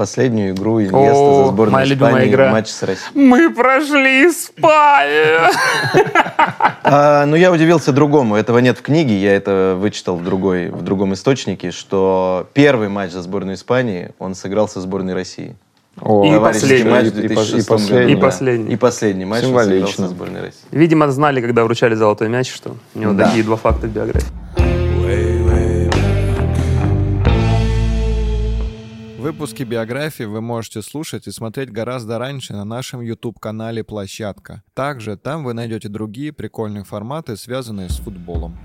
последнюю 0.06 0.52
игру 0.54 0.80
Иньеста 0.80 1.34
за 1.44 1.44
сборную 1.46 1.70
моя 1.70 1.94
Испании 1.94 2.28
игра. 2.28 2.50
матч 2.50 2.68
с 2.68 2.82
Россией. 2.82 3.10
Мы 3.14 3.50
прошли 3.54 4.26
Испанию! 4.28 5.48
А, 6.84 7.24
ну, 7.26 7.36
я 7.36 7.52
удивился 7.52 7.92
другому. 7.92 8.34
Этого 8.34 8.58
нет 8.58 8.78
в 8.78 8.82
книге, 8.82 9.16
я 9.16 9.32
это 9.36 9.76
вычитал 9.78 10.16
в, 10.16 10.24
другой, 10.24 10.70
в 10.70 10.82
другом 10.82 11.14
источнике, 11.14 11.70
что 11.70 12.48
первый 12.52 12.88
матч 12.88 13.12
за 13.12 13.22
сборную 13.22 13.54
Испании 13.54 14.10
он 14.18 14.34
сыграл 14.34 14.68
со 14.68 14.80
сборной 14.80 15.14
России. 15.14 15.54
О, 16.00 16.24
И 16.24 16.40
последний. 16.40 16.90
матч 16.90 17.04
И- 17.04 17.08
и 17.08 17.28
2006 17.28 17.68
пос- 17.68 18.10
и 18.12 18.16
последний. 18.16 18.72
И 18.72 18.76
последний 18.76 19.24
матч 19.24 19.42
Символично. 19.44 20.08
сборной 20.08 20.40
России. 20.40 20.58
Видимо, 20.72 21.08
знали, 21.12 21.40
когда 21.40 21.62
вручали 21.64 21.94
золотой 21.94 22.28
мяч, 22.28 22.52
что 22.52 22.74
у 22.94 22.98
него 22.98 23.12
Да. 23.12 23.26
такие 23.26 23.44
два 23.44 23.56
факта 23.56 23.86
биографии. 23.86 24.26
Выпуски 29.22 29.62
биографии 29.62 30.24
вы 30.24 30.40
можете 30.40 30.82
слушать 30.82 31.28
и 31.28 31.30
смотреть 31.30 31.70
гораздо 31.70 32.18
раньше 32.18 32.54
на 32.54 32.64
нашем 32.64 33.00
YouTube-канале 33.02 33.84
«Площадка». 33.84 34.64
Также 34.74 35.16
там 35.16 35.44
вы 35.44 35.54
найдете 35.54 35.88
другие 35.88 36.32
прикольные 36.32 36.82
форматы, 36.82 37.36
связанные 37.36 37.88
с 37.88 37.98
футболом. 37.98 38.58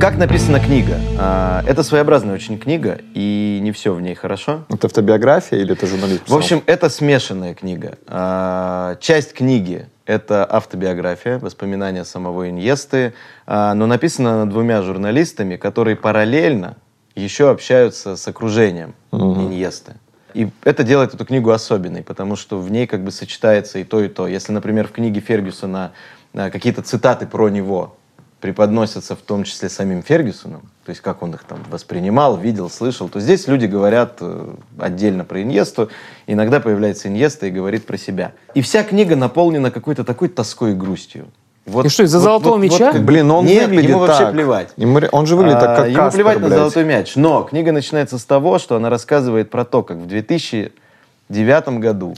Как 0.00 0.18
написана 0.18 0.60
книга? 0.60 1.00
А, 1.18 1.64
Это 1.66 1.82
своеобразная 1.82 2.36
очень 2.36 2.60
книга, 2.60 3.00
и 3.14 3.58
не 3.60 3.72
все 3.72 3.92
в 3.92 4.00
ней 4.00 4.14
хорошо. 4.14 4.66
Это 4.68 4.86
автобиография 4.86 5.58
или 5.58 5.72
это 5.72 5.88
журналист 5.88 6.20
В 6.20 6.24
писал? 6.26 6.38
общем, 6.38 6.62
это 6.66 6.88
смешанная 6.88 7.54
книга. 7.54 7.98
А, 8.06 8.94
Часть 9.00 9.32
книги— 9.32 9.88
это 10.06 10.48
автобиография, 10.48 11.40
воспоминания 11.40 12.04
самого 12.04 12.48
Иньесты, 12.50 13.14
а, 13.48 13.74
но 13.74 13.86
написана 13.86 14.34
она 14.34 14.44
двумя 14.48 14.80
журналистами, 14.82 15.56
которые 15.56 15.96
параллельно 15.96 16.76
еще 17.22 17.50
общаются 17.50 18.16
с 18.16 18.28
окружением 18.28 18.94
Иньесты. 19.12 19.94
И 20.34 20.50
это 20.64 20.84
делает 20.84 21.14
эту 21.14 21.24
книгу 21.24 21.50
особенной, 21.50 22.02
потому 22.02 22.36
что 22.36 22.58
в 22.58 22.70
ней 22.70 22.86
как 22.86 23.02
бы 23.02 23.10
сочетается 23.10 23.78
и 23.78 23.84
то, 23.84 24.02
и 24.02 24.08
то. 24.08 24.28
Если, 24.28 24.52
например, 24.52 24.86
в 24.86 24.92
книге 24.92 25.20
Фергюсона 25.20 25.92
а, 26.34 26.50
какие-то 26.50 26.82
цитаты 26.82 27.26
про 27.26 27.48
него 27.48 27.96
преподносятся 28.40 29.16
в 29.16 29.20
том 29.20 29.44
числе 29.44 29.70
самим 29.70 30.02
Фергюсоном, 30.02 30.60
то 30.84 30.90
есть 30.90 31.00
как 31.00 31.22
он 31.22 31.32
их 31.32 31.44
там 31.44 31.58
воспринимал, 31.70 32.36
видел, 32.36 32.68
слышал, 32.68 33.08
то 33.08 33.18
здесь 33.18 33.48
люди 33.48 33.64
говорят 33.64 34.18
э, 34.20 34.54
отдельно 34.78 35.24
про 35.24 35.40
Иньесту, 35.40 35.88
иногда 36.26 36.60
появляется 36.60 37.08
Иньеста 37.08 37.46
и 37.46 37.50
говорит 37.50 37.86
про 37.86 37.96
себя. 37.96 38.32
И 38.52 38.60
вся 38.60 38.84
книга 38.84 39.16
наполнена 39.16 39.70
какой-то 39.70 40.04
такой 40.04 40.28
тоской 40.28 40.72
и 40.72 40.74
грустью. 40.74 41.28
Вот, 41.66 41.84
И 41.84 41.88
что, 41.88 42.04
из-за 42.04 42.20
золотого 42.20 42.56
мяча? 42.58 42.92
как 42.92 43.00
бы- 43.00 43.06
Блин, 43.08 43.30
он 43.30 43.44
Нет, 43.44 43.64
выглядит 43.68 43.90
ему 43.90 43.98
вообще 43.98 44.24
так. 44.24 44.32
плевать. 44.32 44.72
Ему 44.76 45.00
он 45.10 45.26
же 45.26 45.34
выглядит 45.36 45.58
так, 45.60 45.68
А, 45.70 45.76
как 45.82 45.86
Ему 45.88 45.96
Каспер, 45.96 46.16
плевать 46.18 46.40
на 46.40 46.46
блядь. 46.46 46.58
золотой 46.58 46.84
мяч. 46.84 47.16
Но 47.16 47.42
книга 47.42 47.72
начинается 47.72 48.18
с 48.18 48.24
того, 48.24 48.58
что 48.60 48.76
она 48.76 48.88
рассказывает 48.88 49.50
про 49.50 49.64
то, 49.64 49.82
как 49.82 49.96
в 49.98 50.06
2009 50.06 51.78
году, 51.80 52.14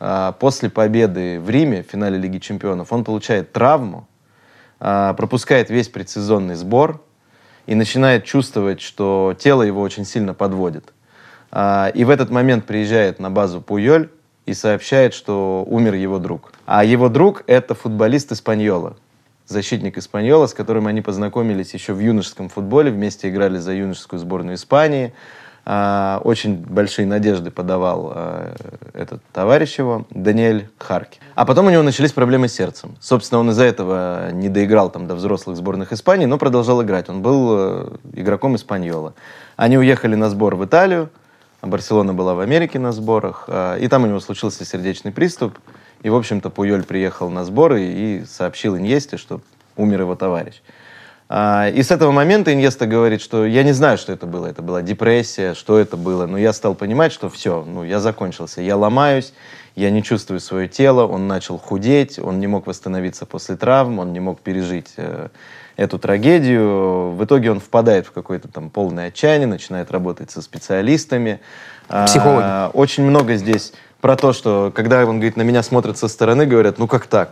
а, 0.00 0.32
после 0.32 0.70
победы 0.70 1.40
в 1.40 1.50
Риме 1.50 1.82
в 1.82 1.90
финале 1.90 2.16
Лиги 2.16 2.38
Чемпионов, 2.38 2.92
он 2.92 3.02
получает 3.04 3.52
травму, 3.52 4.06
а, 4.80 5.14
пропускает 5.14 5.68
весь 5.70 5.88
предсезонный 5.88 6.54
сбор 6.54 7.00
и 7.66 7.74
начинает 7.74 8.24
чувствовать, 8.24 8.80
что 8.80 9.34
тело 9.38 9.62
его 9.62 9.80
очень 9.80 10.04
сильно 10.04 10.32
подводит. 10.32 10.92
А, 11.50 11.88
И 11.94 12.04
в 12.04 12.10
этот 12.10 12.30
момент 12.30 12.66
приезжает 12.66 13.18
на 13.18 13.30
базу 13.30 13.60
Пуйоль 13.60 14.10
и 14.46 14.54
сообщает, 14.54 15.12
что 15.14 15.64
умер 15.68 15.94
его 15.94 16.18
друг. 16.18 16.52
А 16.66 16.84
его 16.84 17.08
друг— 17.08 17.44
это 17.46 17.74
футболист 17.74 18.32
Испаньола, 18.32 18.96
защитник 19.46 19.98
Испаньола, 19.98 20.46
с 20.46 20.54
которым 20.54 20.86
они 20.86 21.02
познакомились 21.02 21.74
еще 21.74 21.92
в 21.92 22.00
юношеском 22.00 22.48
футболе, 22.48 22.90
вместе 22.90 23.28
играли 23.28 23.58
за 23.58 23.72
юношескую 23.72 24.18
сборную 24.18 24.56
Испании. 24.56 25.12
А, 25.66 26.20
Очень 26.24 26.56
большие 26.56 27.06
надежды 27.06 27.50
подавал 27.50 28.12
а, 28.14 28.54
этот 28.94 29.22
товарищ 29.32 29.78
его, 29.78 30.06
Даниэль 30.10 30.68
Харки. 30.78 31.20
А 31.34 31.44
потом 31.44 31.66
у 31.66 31.70
него 31.70 31.82
начались 31.82 32.12
проблемы 32.12 32.48
с 32.48 32.54
сердцем. 32.54 32.96
Собственно, 33.00 33.40
он 33.40 33.50
из-за 33.50 33.64
этого 33.64 34.30
не 34.32 34.48
доиграл 34.48 34.90
там 34.90 35.06
до 35.06 35.14
взрослых 35.14 35.56
сборных 35.56 35.92
Испании, 35.92 36.26
но 36.26 36.38
продолжал 36.38 36.82
играть. 36.82 37.08
Он 37.08 37.22
был 37.22 37.48
э, 37.50 37.96
игроком 38.14 38.56
Испаньола. 38.56 39.14
Они 39.56 39.78
уехали 39.78 40.14
на 40.14 40.28
сбор 40.30 40.56
в 40.56 40.64
Италию, 40.64 41.10
а 41.60 41.66
Барселона 41.66 42.12
была 42.12 42.34
в 42.34 42.40
Америке 42.40 42.78
на 42.78 42.92
сборах, 42.92 43.48
и 43.48 43.88
там 43.88 44.04
у 44.04 44.06
него 44.06 44.20
случился 44.20 44.66
сердечный 44.66 45.12
приступ. 45.12 45.58
И, 46.04 46.10
в 46.10 46.14
общем-то, 46.14 46.50
Пуйоль 46.50 46.84
приехал 46.84 47.30
на 47.30 47.44
сборы 47.46 47.82
и 47.82 48.24
сообщил 48.26 48.76
Иньесте, 48.76 49.16
что 49.16 49.40
умер 49.74 50.02
его 50.02 50.14
товарищ. 50.14 50.60
А, 51.30 51.70
И 51.70 51.82
с 51.82 51.90
этого 51.90 52.12
момента 52.12 52.52
Иньеста 52.52 52.86
говорит, 52.86 53.22
что 53.22 53.46
я 53.46 53.62
не 53.62 53.72
знаю, 53.72 53.96
что 53.96 54.12
это 54.12 54.26
было. 54.26 54.46
Это 54.46 54.60
была 54.60 54.82
депрессия, 54.82 55.54
что 55.54 55.78
это 55.78 55.96
было. 55.96 56.26
Но 56.26 56.36
я 56.36 56.52
стал 56.52 56.74
понимать, 56.74 57.10
что 57.10 57.30
все, 57.30 57.64
ну, 57.66 57.84
я 57.84 58.00
закончился. 58.00 58.60
Я 58.60 58.76
ломаюсь, 58.76 59.32
я 59.76 59.90
не 59.90 60.02
чувствую 60.02 60.40
свое 60.40 60.68
тело. 60.68 61.06
Он 61.06 61.26
начал 61.26 61.56
худеть, 61.56 62.18
он 62.18 62.38
не 62.38 62.48
мог 62.48 62.66
восстановиться 62.66 63.24
после 63.24 63.56
травм, 63.56 63.98
он 63.98 64.12
не 64.12 64.20
мог 64.20 64.40
пережить 64.40 64.92
э, 64.98 65.28
эту 65.78 65.98
трагедию. 65.98 67.12
В 67.12 67.24
итоге 67.24 67.50
он 67.50 67.60
впадает 67.60 68.06
в 68.06 68.12
какое-то 68.12 68.48
там 68.48 68.68
полное 68.68 69.08
отчаяние, 69.08 69.46
начинает 69.46 69.90
работать 69.90 70.30
со 70.30 70.42
специалистами. 70.42 71.40
А, 71.88 72.04
Психологи. 72.04 72.76
Очень 72.76 73.04
много 73.04 73.36
здесь 73.36 73.72
про 74.04 74.16
то, 74.16 74.34
что 74.34 74.70
когда 74.74 75.06
он 75.06 75.16
говорит, 75.16 75.38
на 75.38 75.40
меня 75.40 75.62
смотрят 75.62 75.96
со 75.96 76.08
стороны, 76.08 76.44
говорят, 76.44 76.78
ну 76.78 76.86
как 76.86 77.06
так? 77.06 77.30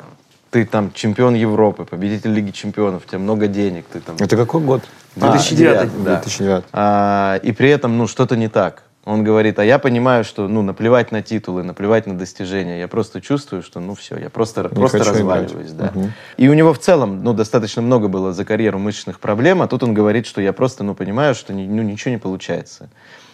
Ты 0.48 0.64
там 0.64 0.90
чемпион 0.94 1.34
Европы, 1.34 1.84
победитель 1.84 2.32
Лиги 2.32 2.50
чемпионов, 2.50 3.02
у 3.04 3.08
тебя 3.10 3.18
много 3.18 3.46
денег, 3.46 3.84
ты 3.92 4.00
там... 4.00 4.16
Это 4.18 4.38
какой 4.38 4.62
год? 4.62 4.80
2009. 5.16 6.02
да. 6.02 6.14
2009. 6.22 6.64
А, 6.72 7.40
и 7.42 7.52
при 7.52 7.68
этом, 7.68 7.98
ну, 7.98 8.06
что-то 8.06 8.36
не 8.36 8.48
так. 8.48 8.84
Он 9.04 9.22
говорит, 9.22 9.58
а 9.58 9.64
я 9.66 9.78
понимаю, 9.78 10.24
что, 10.24 10.48
ну, 10.48 10.62
наплевать 10.62 11.12
на 11.12 11.20
титулы, 11.20 11.62
наплевать 11.62 12.06
на 12.06 12.16
достижения. 12.16 12.78
Я 12.78 12.88
просто 12.88 13.20
чувствую, 13.20 13.62
что, 13.62 13.78
ну, 13.78 13.94
все, 13.94 14.16
я 14.16 14.30
просто, 14.30 14.70
просто 14.70 14.96
разваливаюсь, 15.00 15.72
играть. 15.72 15.76
да. 15.76 15.90
Мгм. 15.94 16.12
И 16.38 16.48
у 16.48 16.54
него 16.54 16.72
в 16.72 16.78
целом, 16.78 17.22
ну, 17.22 17.34
достаточно 17.34 17.82
много 17.82 18.08
было 18.08 18.32
за 18.32 18.46
карьеру 18.46 18.78
мышечных 18.78 19.20
проблем, 19.20 19.60
а 19.60 19.68
тут 19.68 19.82
он 19.82 19.92
говорит, 19.92 20.24
что 20.26 20.40
я 20.40 20.54
просто, 20.54 20.84
ну, 20.84 20.94
понимаю, 20.94 21.34
что 21.34 21.52
ни- 21.52 21.66
ну, 21.66 21.82
ничего 21.82 22.12
не 22.12 22.18
получается. 22.18 22.88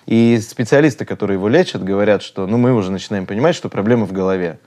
И 0.08 0.40
специалисты, 0.40 1.04
которые 1.04 1.34
его 1.36 1.48
лечат, 1.48 1.84
говорят, 1.84 2.22
что, 2.22 2.46
ну, 2.46 2.56
мы 2.56 2.72
уже 2.72 2.90
начинаем 2.90 3.26
понимать, 3.26 3.54
что 3.54 3.68
проблема 3.68 4.06
в 4.06 4.12
голове. 4.12 4.58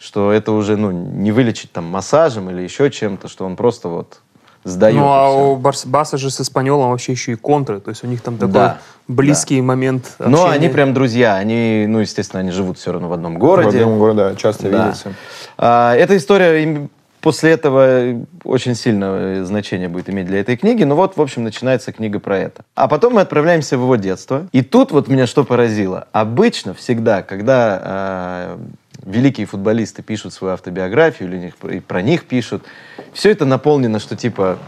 Что 0.00 0.32
это 0.32 0.50
уже, 0.50 0.76
ну, 0.76 0.90
не 0.90 1.30
вылечить 1.30 1.70
там 1.70 1.84
массажем 1.84 2.50
или 2.50 2.60
еще 2.62 2.90
чем-то, 2.90 3.28
что 3.28 3.46
он 3.46 3.54
просто 3.54 3.86
вот 3.88 4.20
сдает. 4.64 4.96
Ну, 4.96 5.04
а 5.06 5.30
у 5.30 5.56
Барс- 5.56 5.86
Баса 5.86 6.16
же 6.18 6.28
с 6.28 6.40
Испаньолом 6.40 6.90
вообще 6.90 7.12
еще 7.12 7.32
и 7.32 7.34
контры. 7.36 7.78
То 7.78 7.90
есть 7.90 8.02
у 8.02 8.08
них 8.08 8.20
там 8.20 8.36
такой 8.36 8.52
Да, 8.52 8.78
близкий 9.06 9.60
момент 9.62 10.16
Но 10.18 10.42
общения. 10.46 10.50
они 10.64 10.68
прям 10.70 10.92
друзья. 10.92 11.36
Они, 11.36 11.84
ну, 11.86 12.00
естественно, 12.00 12.40
они 12.40 12.50
живут 12.50 12.76
все 12.76 12.90
равно 12.90 13.08
в 13.08 13.12
одном 13.12 13.36
В 13.36 13.38
городе. 13.38 13.78
одном 13.78 13.98
городе, 14.00 14.18
да, 14.18 14.34
часто 14.34 14.68
Да. 14.70 14.86
видится. 14.86 15.14
А, 15.56 15.94
эта 15.94 16.16
история 16.16 16.88
после 17.20 17.52
этого 17.52 18.26
очень 18.44 18.74
сильное 18.74 19.44
значение 19.44 19.88
будет 19.88 20.10
иметь 20.10 20.26
для 20.26 20.40
этой 20.40 20.56
книги. 20.56 20.84
Ну 20.84 20.94
вот, 20.94 21.16
в 21.16 21.20
общем, 21.20 21.44
начинается 21.44 21.92
книга 21.92 22.18
про 22.20 22.38
это. 22.38 22.64
А 22.74 22.88
потом 22.88 23.14
мы 23.14 23.20
отправляемся 23.20 23.78
в 23.78 23.82
его 23.82 23.96
детство. 23.96 24.48
И 24.52 24.62
тут 24.62 24.92
вот 24.92 25.08
меня 25.08 25.26
что 25.26 25.44
поразило. 25.44 26.08
Обычно 26.12 26.74
всегда, 26.74 27.22
когда 27.22 27.80
а, 27.82 28.58
великие 29.04 29.46
футболисты 29.46 30.02
пишут 30.02 30.32
свою 30.32 30.54
автобиографию 30.54 31.28
или 31.28 31.38
них- 31.38 31.84
про 31.84 32.02
них 32.02 32.24
пишут, 32.26 32.64
все 33.12 33.30
это 33.30 33.44
наполнено, 33.44 33.98
что 33.98 34.16
типа 34.16 34.58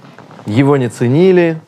его 0.46 0.76
не 0.76 0.88
ценили, 0.88 1.60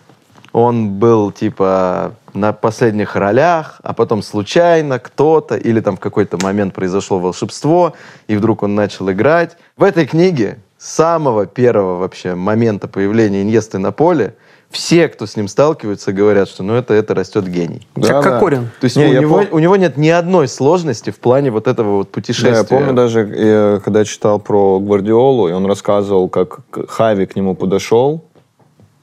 он 0.53 0.91
был 1.01 1.33
типа 1.33 2.15
на 2.33 2.53
последних 2.53 3.17
ролях, 3.17 3.81
а 3.83 3.93
потом 3.93 4.23
случайно 4.23 4.99
кто-то 4.99 5.57
или 5.57 5.81
там 5.81 5.97
в 5.97 6.01
какой-то 6.01 6.39
момент 6.43 6.75
произошло 6.75 7.19
волшебство, 7.19 7.95
и 8.29 8.37
вдруг 8.37 8.63
он 8.63 8.75
начал 8.75 9.11
играть. 9.11 9.57
В 9.77 9.83
этой 9.83 10.07
книге 10.07 10.59
самого 10.85 11.47
первого 11.47 11.99
вообще 11.99 12.35
момента 12.35 12.89
появления 12.89 13.43
Иньесты 13.43 13.79
на 13.79 13.91
поле 13.91 14.35
все, 14.69 15.09
кто 15.09 15.25
с 15.25 15.37
ним 15.37 15.49
сталкиваются, 15.49 16.13
говорят, 16.13 16.49
что 16.49 16.63
ну 16.63 16.75
это, 16.75 16.95
это 16.95 17.15
растет 17.15 17.47
гений. 17.47 17.87
Как 17.95 18.05
Да, 18.05 18.23
да. 18.23 18.31
Кокорин. 18.33 18.71
То 18.81 18.85
есть 18.85 18.97
Не, 18.97 19.07
у, 19.07 19.13
я 19.13 19.21
него, 19.21 19.41
пом- 19.41 19.49
у 19.53 19.59
него 19.61 19.77
нет 19.77 19.97
ни 19.97 20.09
одной 20.09 20.49
сложности 20.49 21.11
в 21.11 21.21
плане 21.21 21.51
вот 21.53 21.69
этого 21.69 21.99
вот 21.99 22.11
путешествия. 22.11 22.51
Да, 22.51 22.59
я 22.59 22.65
помню 22.65 22.93
даже, 22.93 23.21
э, 23.21 23.81
когда 23.85 24.05
читал 24.05 24.41
про 24.41 24.81
Гвардиолу, 24.81 25.49
и 25.49 25.53
он 25.53 25.65
рассказывал, 25.67 26.29
как 26.29 26.61
Хави 26.89 27.27
к 27.27 27.37
нему 27.37 27.55
подошел 27.55 28.25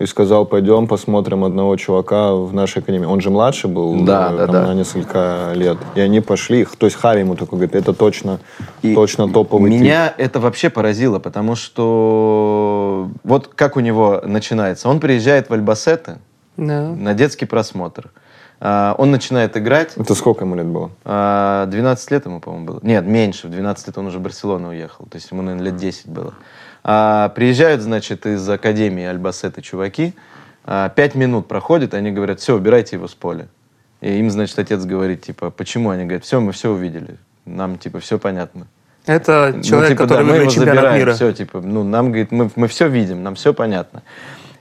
и 0.02 0.06
сказал, 0.08 0.46
пойдем 0.46 0.88
посмотрим 0.88 1.44
одного 1.44 1.76
чувака 1.76 2.34
в 2.34 2.54
нашей 2.54 2.80
академии. 2.80 3.06
Он 3.06 3.22
же 3.22 3.30
младше 3.30 3.68
был 3.68 4.04
Да, 4.04 4.32
э, 4.32 4.38
да, 4.38 4.46
там, 4.48 4.54
да. 4.54 4.68
на 4.68 4.74
несколько 4.74 5.52
лет. 5.56 5.78
И 5.96 6.00
они 6.00 6.22
пошли, 6.22 6.66
то 6.66 6.86
есть 6.88 6.98
Хави 6.98 7.22
ему 7.22 7.36
такой 7.36 7.60
говорит, 7.60 7.76
это 7.76 7.94
точно, 7.94 8.40
И 8.82 8.96
точно 8.96 9.32
топовый 9.32 9.72
тип. 9.72 9.82
Меня 9.82 10.14
это 10.18 10.40
вообще 10.40 10.70
поразило, 10.70 11.20
потому 11.20 11.56
что 11.56 13.10
вот 13.24 13.48
как 13.48 13.78
у 13.78 13.80
него 13.80 14.22
начинается. 14.26 14.90
Он 14.90 15.00
приезжает 15.00 15.50
в 15.50 15.54
Альбасеты 15.54 16.18
Да. 16.58 16.90
на 16.90 17.14
детский 17.14 17.46
просмотр. 17.46 18.12
А, 18.64 18.94
Он 19.00 19.10
начинает 19.12 19.58
играть. 19.58 19.94
Это 19.98 20.14
сколько 20.14 20.46
ему 20.46 20.56
лет 20.56 20.68
было? 20.68 20.92
А, 21.04 21.66
12 21.66 22.12
лет 22.12 22.26
ему, 22.26 22.40
по-моему, 22.40 22.66
было. 22.66 22.80
Нет, 22.84 23.06
меньше. 23.06 23.48
В 23.48 23.52
12 23.52 23.88
лет 23.88 23.98
он 23.98 24.08
уже 24.08 24.20
в 24.20 24.22
Барселону 24.22 24.70
уехал. 24.70 25.06
То 25.10 25.16
есть 25.18 25.32
ему, 25.32 25.42
наверное, 25.42 25.66
лет 25.66 25.78
10 25.78 26.08
было. 26.08 26.34
А, 26.84 27.30
Приезжают, 27.30 27.82
значит, 27.82 28.26
из 28.26 28.48
Академии 28.50 29.06
Альбасеты 29.06 29.62
чуваки. 29.62 30.14
А, 30.66 30.90
Пять 30.90 31.16
минут 31.16 31.48
проходит, 31.48 31.94
они 31.94 32.12
говорят, 32.12 32.40
все, 32.40 32.56
убирайте 32.56 32.96
его 32.96 33.08
с 33.08 33.14
поля. 33.14 33.48
И 34.02 34.18
им, 34.18 34.32
значит, 34.32 34.58
отец 34.58 34.84
говорит, 34.84 35.22
типа, 35.22 35.52
почему? 35.52 35.92
Они 35.92 36.04
говорят, 36.04 36.24
все, 36.24 36.40
мы 36.40 36.52
все 36.52 36.72
увидели. 36.72 37.18
Нам, 37.46 37.78
типа, 37.78 38.00
все 38.00 38.18
понятно. 38.18 38.68
Это 39.06 39.52
Ну, 39.56 39.64
человек, 39.64 39.90
типа, 39.92 40.04
который 40.04 40.28
да, 40.28 40.36
его 40.36 40.50
чемпионат 40.50 40.76
забираем, 40.76 41.00
мира. 41.00 41.14
Все, 41.14 41.32
типа, 41.32 41.62
ну, 41.62 41.84
нам, 41.84 42.08
говорит, 42.08 42.32
мы, 42.32 42.50
мы 42.56 42.68
все 42.68 42.88
видим, 42.88 43.24
нам 43.24 43.36
все 43.36 43.54
понятно. 43.54 44.04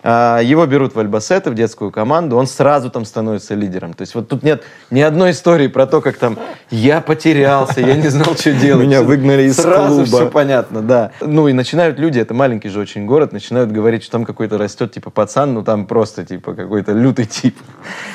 А, 0.03 0.41
Его 0.41 0.67
берут 0.67 0.95
в 0.95 0.99
Альбасеты, 0.99 1.51
в 1.51 1.55
детскую 1.55 1.91
команду, 1.91 2.37
он 2.37 2.47
сразу 2.47 2.91
там 2.91 3.05
становится 3.05 3.55
лидером. 3.55 3.93
То 3.93 4.03
есть 4.03 4.15
вот 4.15 4.29
тут 4.29 4.43
нет 4.43 4.65
ни 4.91 5.01
одной 5.01 5.33
истории 5.33 5.67
про 5.69 5.87
то, 5.87 6.01
как 6.01 6.17
там 6.17 6.39
я 6.71 7.01
потерялся, 7.01 7.81
я 7.81 7.97
не 7.97 8.09
знал, 8.09 8.35
что 8.37 8.53
делать. 8.53 8.87
Меня 8.87 9.03
выгнали 9.03 9.43
из 9.43 9.57
Сразу 9.57 9.97
клуба. 9.97 10.07
все 10.07 10.31
понятно, 10.31 10.81
да. 10.83 11.13
Ну 11.21 11.49
и 11.49 11.53
начинают 11.53 11.99
люди, 11.99 12.19
это 12.19 12.33
маленький 12.35 12.69
же 12.69 12.81
очень 12.81 13.07
город, 13.07 13.33
начинают 13.33 13.71
говорить, 13.73 14.03
что 14.03 14.13
там 14.13 14.25
какой-то 14.25 14.59
растет 14.59 14.93
типа 14.93 15.11
пацан, 15.11 15.53
ну 15.55 15.63
там 15.63 15.87
просто 15.87 16.25
типа 16.25 16.55
какой-то 16.55 16.93
лютый 16.93 17.27
тип. 17.27 17.59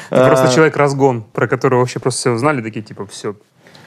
Это 0.09 0.27
просто 0.27 0.47
А, 0.47 0.51
человек-разгон, 0.51 1.23
про 1.33 1.47
которого 1.47 1.79
вообще 1.79 1.99
просто 1.99 2.19
все 2.21 2.31
узнали, 2.31 2.61
такие 2.61 2.81
типа, 2.83 3.05
все. 3.05 3.35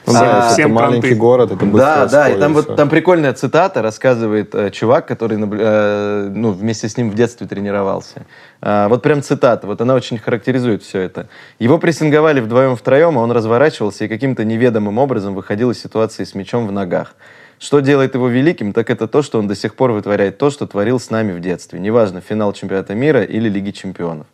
Ну 0.05 0.13
да, 0.13 0.39
это 0.39 0.53
всем 0.53 0.73
маленький 0.73 1.01
кранты. 1.01 1.15
город, 1.15 1.51
это 1.51 1.65
быстро 1.65 1.77
Да, 1.77 2.05
да, 2.07 2.29
и 2.29 2.39
там 2.39 2.53
вот 2.53 2.75
там 2.75 2.89
прикольная 2.89 3.33
цитата 3.33 3.81
рассказывает 3.81 4.55
э, 4.55 4.71
чувак, 4.71 5.07
который 5.07 5.37
э, 5.39 6.29
ну, 6.33 6.51
вместе 6.51 6.89
с 6.89 6.97
ним 6.97 7.09
в 7.11 7.15
детстве 7.15 7.47
тренировался. 7.47 8.25
А, 8.61 8.87
вот 8.87 9.01
прям 9.01 9.21
цитата, 9.21 9.67
вот 9.67 9.81
она 9.81 9.93
очень 9.93 10.17
характеризует 10.17 10.83
все 10.83 11.01
это. 11.01 11.27
Его 11.59 11.77
прессинговали 11.77 12.39
вдвоем-втроем, 12.39 13.17
а 13.17 13.21
он 13.21 13.31
разворачивался 13.31 14.05
и 14.05 14.07
каким-то 14.07 14.43
неведомым 14.43 14.97
образом 14.97 15.35
выходил 15.35 15.71
из 15.71 15.81
ситуации 15.81 16.23
с 16.23 16.33
мячом 16.33 16.67
в 16.67 16.71
ногах. 16.71 17.15
Что 17.59 17.81
делает 17.81 18.15
его 18.15 18.29
великим, 18.29 18.71
так 18.71 18.89
это 18.89 19.07
то, 19.07 19.21
что 19.21 19.37
он 19.37 19.47
до 19.47 19.55
сих 19.55 19.75
пор 19.75 19.91
вытворяет 19.91 20.37
то, 20.37 20.49
что 20.49 20.65
творил 20.65 20.97
с 20.97 21.09
нами 21.09 21.33
в 21.33 21.41
детстве. 21.41 21.77
Неважно, 21.79 22.21
финал 22.21 22.53
чемпионата 22.53 22.95
мира 22.95 23.21
или 23.21 23.49
Лиги 23.49 23.71
чемпионов. 23.71 24.27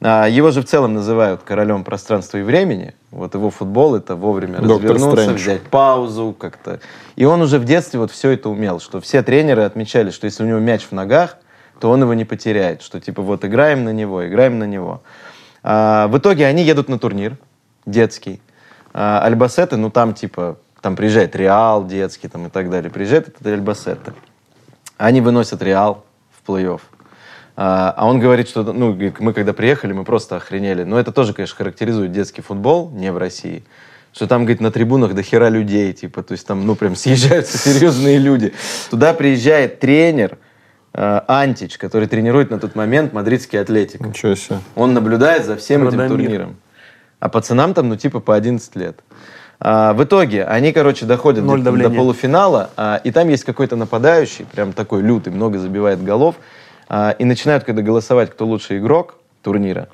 А, 0.00 0.26
его 0.28 0.50
же 0.50 0.62
в 0.62 0.66
целом 0.66 0.94
называют 0.94 1.42
королем 1.42 1.84
пространства 1.84 2.38
и 2.38 2.42
времени. 2.42 2.94
Вот 3.10 3.34
его 3.34 3.50
футбол 3.50 3.94
это 3.94 4.14
вовремя 4.14 4.58
Доктор 4.58 4.92
развернуться, 4.92 5.22
Стрэндж. 5.22 5.40
взять 5.40 5.62
паузу 5.62 6.34
как-то. 6.38 6.80
И 7.16 7.24
он 7.24 7.40
уже 7.40 7.58
в 7.58 7.64
детстве 7.64 7.98
вот 8.00 8.10
все 8.10 8.30
это 8.30 8.48
умел, 8.48 8.80
что 8.80 9.00
все 9.00 9.22
тренеры 9.22 9.62
отмечали, 9.62 10.10
что 10.10 10.26
если 10.26 10.44
у 10.44 10.46
него 10.46 10.58
мяч 10.58 10.84
в 10.84 10.92
ногах, 10.92 11.38
то 11.80 11.90
он 11.90 12.02
его 12.02 12.14
не 12.14 12.24
потеряет, 12.24 12.82
что 12.82 13.00
типа 13.00 13.22
вот 13.22 13.44
играем 13.44 13.84
на 13.84 13.92
него, 13.92 14.26
играем 14.26 14.58
на 14.58 14.64
него. 14.64 15.02
А, 15.62 16.08
в 16.08 16.18
итоге 16.18 16.46
они 16.46 16.62
едут 16.62 16.88
на 16.88 16.98
турнир 16.98 17.36
детский. 17.86 18.40
А, 18.92 19.20
Альбасеты, 19.22 19.76
ну 19.76 19.90
там 19.90 20.14
типа, 20.14 20.58
там 20.80 20.96
приезжает 20.96 21.34
Реал 21.36 21.86
детский 21.86 22.28
там 22.28 22.46
и 22.46 22.50
так 22.50 22.70
далее. 22.70 22.90
Приезжает 22.90 23.28
этот 23.28 23.46
Альбасеты. 23.46 24.12
Они 24.98 25.20
выносят 25.20 25.62
Реал 25.62 26.04
в 26.30 26.48
плей-офф. 26.48 26.80
А 27.56 27.94
а 27.96 28.06
он 28.06 28.20
говорит, 28.20 28.48
что 28.48 28.62
ну, 28.62 28.94
мы 29.18 29.32
когда 29.32 29.52
приехали, 29.54 29.92
мы 29.92 30.04
просто 30.04 30.36
охренели. 30.36 30.84
Но 30.84 30.98
это 30.98 31.10
тоже, 31.10 31.32
конечно, 31.32 31.56
характеризует 31.56 32.12
детский 32.12 32.42
футбол, 32.42 32.90
не 32.90 33.10
в 33.10 33.16
России. 33.16 33.64
Что 34.12 34.26
там, 34.26 34.42
говорит, 34.42 34.60
на 34.60 34.70
трибунах 34.70 35.14
до 35.14 35.22
хера 35.22 35.48
людей, 35.48 35.92
типа, 35.92 36.22
то 36.22 36.32
есть 36.32 36.46
там, 36.46 36.66
ну, 36.66 36.74
прям 36.74 36.94
съезжаются 36.96 37.56
серьезные 37.56 38.18
люди. 38.18 38.52
Туда 38.90 39.14
приезжает 39.14 39.80
тренер 39.80 40.38
э, 40.92 41.20
Антич, 41.26 41.78
который 41.78 42.08
тренирует 42.08 42.50
на 42.50 42.58
тот 42.58 42.74
момент 42.74 43.14
мадридский 43.14 43.60
атлетик. 43.60 44.00
Ничего 44.00 44.34
себе. 44.34 44.58
Он 44.74 44.92
наблюдает 44.92 45.46
за 45.46 45.56
всем 45.56 45.88
этим 45.88 45.98
Радомир. 45.98 46.24
турниром. 46.24 46.56
А 47.20 47.30
пацанам 47.30 47.72
там, 47.72 47.88
ну, 47.88 47.96
типа, 47.96 48.20
по 48.20 48.34
11 48.34 48.76
лет. 48.76 49.00
А, 49.58 49.94
в 49.94 50.04
итоге 50.04 50.44
они, 50.44 50.72
короче, 50.72 51.06
доходят 51.06 51.42
Ноль 51.42 51.60
до 51.60 51.66
давления. 51.66 51.96
полуфинала, 51.96 52.70
а, 52.76 53.00
и 53.02 53.10
там 53.10 53.28
есть 53.28 53.44
какой-то 53.44 53.76
нападающий, 53.76 54.44
прям 54.44 54.74
такой 54.74 55.00
лютый, 55.00 55.32
много 55.32 55.58
забивает 55.58 56.04
голов, 56.04 56.36
а, 56.36 56.55
и 56.88 57.24
начинают, 57.24 57.64
когда 57.64 57.82
голосовать, 57.82 58.30
кто 58.30 58.46
лучший 58.46 58.78
игрок 58.78 59.16
турнира, 59.42 59.88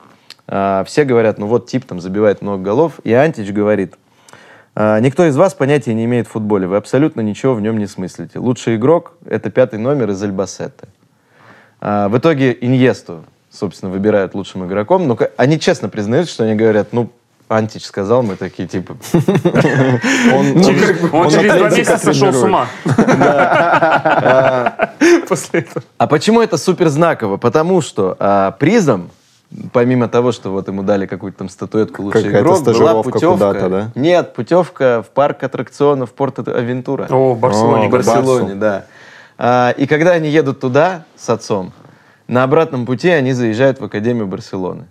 а, 0.46 0.84
все 0.84 1.04
говорят, 1.04 1.38
ну 1.38 1.46
вот 1.46 1.66
тип 1.66 1.84
там 1.84 2.00
забивает 2.00 2.42
много 2.42 2.62
голов, 2.62 3.00
и 3.04 3.12
Антич 3.12 3.50
говорит, 3.52 3.94
«А, 4.74 4.98
никто 5.00 5.24
из 5.26 5.36
вас 5.36 5.54
понятия 5.54 5.94
не 5.94 6.04
имеет 6.04 6.26
в 6.26 6.32
футболе, 6.32 6.66
вы 6.66 6.76
абсолютно 6.76 7.20
ничего 7.20 7.54
в 7.54 7.60
нем 7.60 7.78
не 7.78 7.86
смыслите. 7.86 8.38
Лучший 8.38 8.76
игрок— 8.76 9.14
это 9.24 9.50
пятый 9.50 9.78
номер 9.78 10.10
из 10.10 10.22
Альбасетты. 10.22 10.88
А, 11.80 12.08
в 12.08 12.18
итоге 12.18 12.56
Иньесту, 12.60 13.24
собственно, 13.50 13.90
выбирают 13.90 14.34
лучшим 14.34 14.66
игроком. 14.66 15.06
Но 15.06 15.18
они 15.36 15.58
честно 15.60 15.88
признают, 15.88 16.28
что 16.28 16.44
они 16.44 16.54
говорят, 16.54 16.92
ну, 16.92 17.10
Антич 17.48 17.84
сказал, 17.84 18.22
мы 18.22 18.36
такие, 18.36 18.66
типа, 18.66 18.96
Он, 19.12 20.64
Через- 20.64 21.12
Он 21.12 21.28
через 21.28 21.54
два 21.54 21.70
месяца 21.70 21.98
сошел 21.98 22.32
с 22.32 22.42
ума. 22.42 22.66
После 25.28 25.60
этого. 25.60 25.84
А 25.98 26.06
почему 26.06 26.40
это 26.40 26.56
супер 26.56 26.88
знаково? 26.88 27.36
Потому 27.36 27.80
что 27.80 28.16
а, 28.18 28.52
призом, 28.52 29.10
помимо 29.72 30.08
того, 30.08 30.32
что 30.32 30.50
вот 30.50 30.68
ему 30.68 30.82
дали 30.82 31.06
какую-то 31.06 31.38
там 31.38 31.48
статуэтку 31.48 32.02
лучший 32.02 32.30
игрок, 32.30 32.62
была 32.64 33.02
путевка. 33.02 33.68
да? 33.68 33.90
Нет, 33.94 34.34
путевка 34.34 35.02
в 35.02 35.10
парк 35.10 35.42
аттракционов 35.42 36.12
Порт-Авентура. 36.12 37.06
О, 37.10 37.34
в 37.34 37.40
Барселоне. 37.40 37.88
в 37.88 37.90
Барселоне, 37.90 38.54
да. 38.54 38.86
А, 39.38 39.70
и 39.76 39.86
когда 39.86 40.12
они 40.12 40.28
едут 40.28 40.60
туда 40.60 41.04
с 41.16 41.28
отцом, 41.28 41.72
на 42.28 42.44
обратном 42.44 42.86
пути 42.86 43.10
они 43.10 43.32
заезжают 43.32 43.80
в 43.80 43.84
Академию 43.84 44.26
Барселоны. 44.26 44.86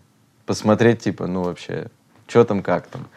Посмотреть, 0.45 0.99
типа, 0.99 1.27
ну 1.27 1.43
вообще, 1.43 1.87
что 2.31 2.45
там, 2.45 2.63
как 2.63 2.87
там. 2.87 3.07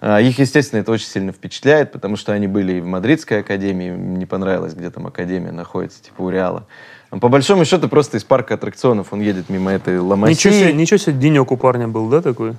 А, 0.00 0.20
их, 0.20 0.38
естественно, 0.40 0.80
это 0.80 0.90
очень 0.90 1.06
сильно 1.06 1.30
впечатляет, 1.30 1.92
потому 1.92 2.16
что 2.16 2.32
они 2.32 2.48
были 2.48 2.72
и 2.72 2.80
в 2.80 2.86
Мадридской 2.86 3.40
академии, 3.40 3.88
им 3.88 4.18
не 4.18 4.26
понравилось, 4.26 4.74
где 4.74 4.90
там 4.90 5.06
академия 5.06 5.52
находится, 5.52 6.02
типа 6.02 6.22
у 6.22 6.30
Реала. 6.30 6.66
А 7.10 7.18
По 7.18 7.28
большому 7.28 7.64
счету, 7.64 7.88
просто 7.88 8.16
из 8.16 8.24
парка 8.24 8.54
аттракционов 8.54 9.12
он 9.12 9.20
едет 9.20 9.48
мимо 9.48 9.70
этой 9.70 10.00
Ламасии. 10.00 10.32
Ничего 10.32 10.54
себе, 10.54 10.72
ничего 10.72 10.98
себе 10.98 11.12
денек 11.12 11.52
у 11.52 11.56
парня 11.56 11.86
был, 11.86 12.08
да, 12.08 12.22
такой? 12.22 12.54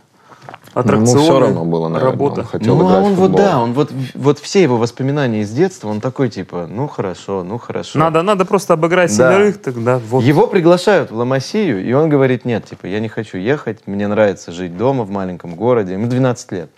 Ему 0.76 0.82
Аттракционы, 0.82 1.22
все 1.24 1.40
равно 1.40 1.66
было, 1.66 1.88
наверное. 1.88 2.12
работа. 2.12 2.42
Он 2.42 2.48
хотел 2.48 2.76
Ну, 2.76 2.88
а 2.88 2.90
играть 2.92 3.04
он 3.06 3.14
в 3.14 3.16
вот, 3.16 3.22
футбол. 3.32 3.38
да, 3.46 3.60
он 3.62 3.74
вот, 3.74 3.92
вот 4.16 4.40
все 4.40 4.62
его 4.64 4.78
воспоминания 4.78 5.42
из 5.42 5.52
детства, 5.52 5.88
он 5.90 6.02
такой, 6.02 6.30
типа, 6.30 6.68
ну 6.70 6.88
хорошо, 6.88 7.44
ну 7.44 7.58
хорошо. 7.58 8.00
Надо, 8.00 8.22
надо 8.22 8.46
просто 8.46 8.74
обыграть 8.74 9.16
Да. 9.18 9.32
семерых, 9.32 9.62
тогда 9.62 10.00
вот. 10.00 10.24
Его 10.24 10.48
приглашают 10.48 11.12
в 11.12 11.16
Ламасию, 11.16 11.84
и 11.86 11.94
он 11.94 12.10
говорит, 12.10 12.46
нет, 12.46 12.66
типа, 12.66 12.86
я 12.88 13.00
не 13.00 13.08
хочу 13.10 13.38
ехать, 13.38 13.86
мне 13.88 14.08
нравится 14.08 14.52
жить 14.52 14.76
дома 14.78 15.04
в 15.04 15.10
маленьком 15.10 15.56
городе. 15.56 15.94
Ему 15.94 16.08
12 16.08 16.52
лет. 16.52 16.70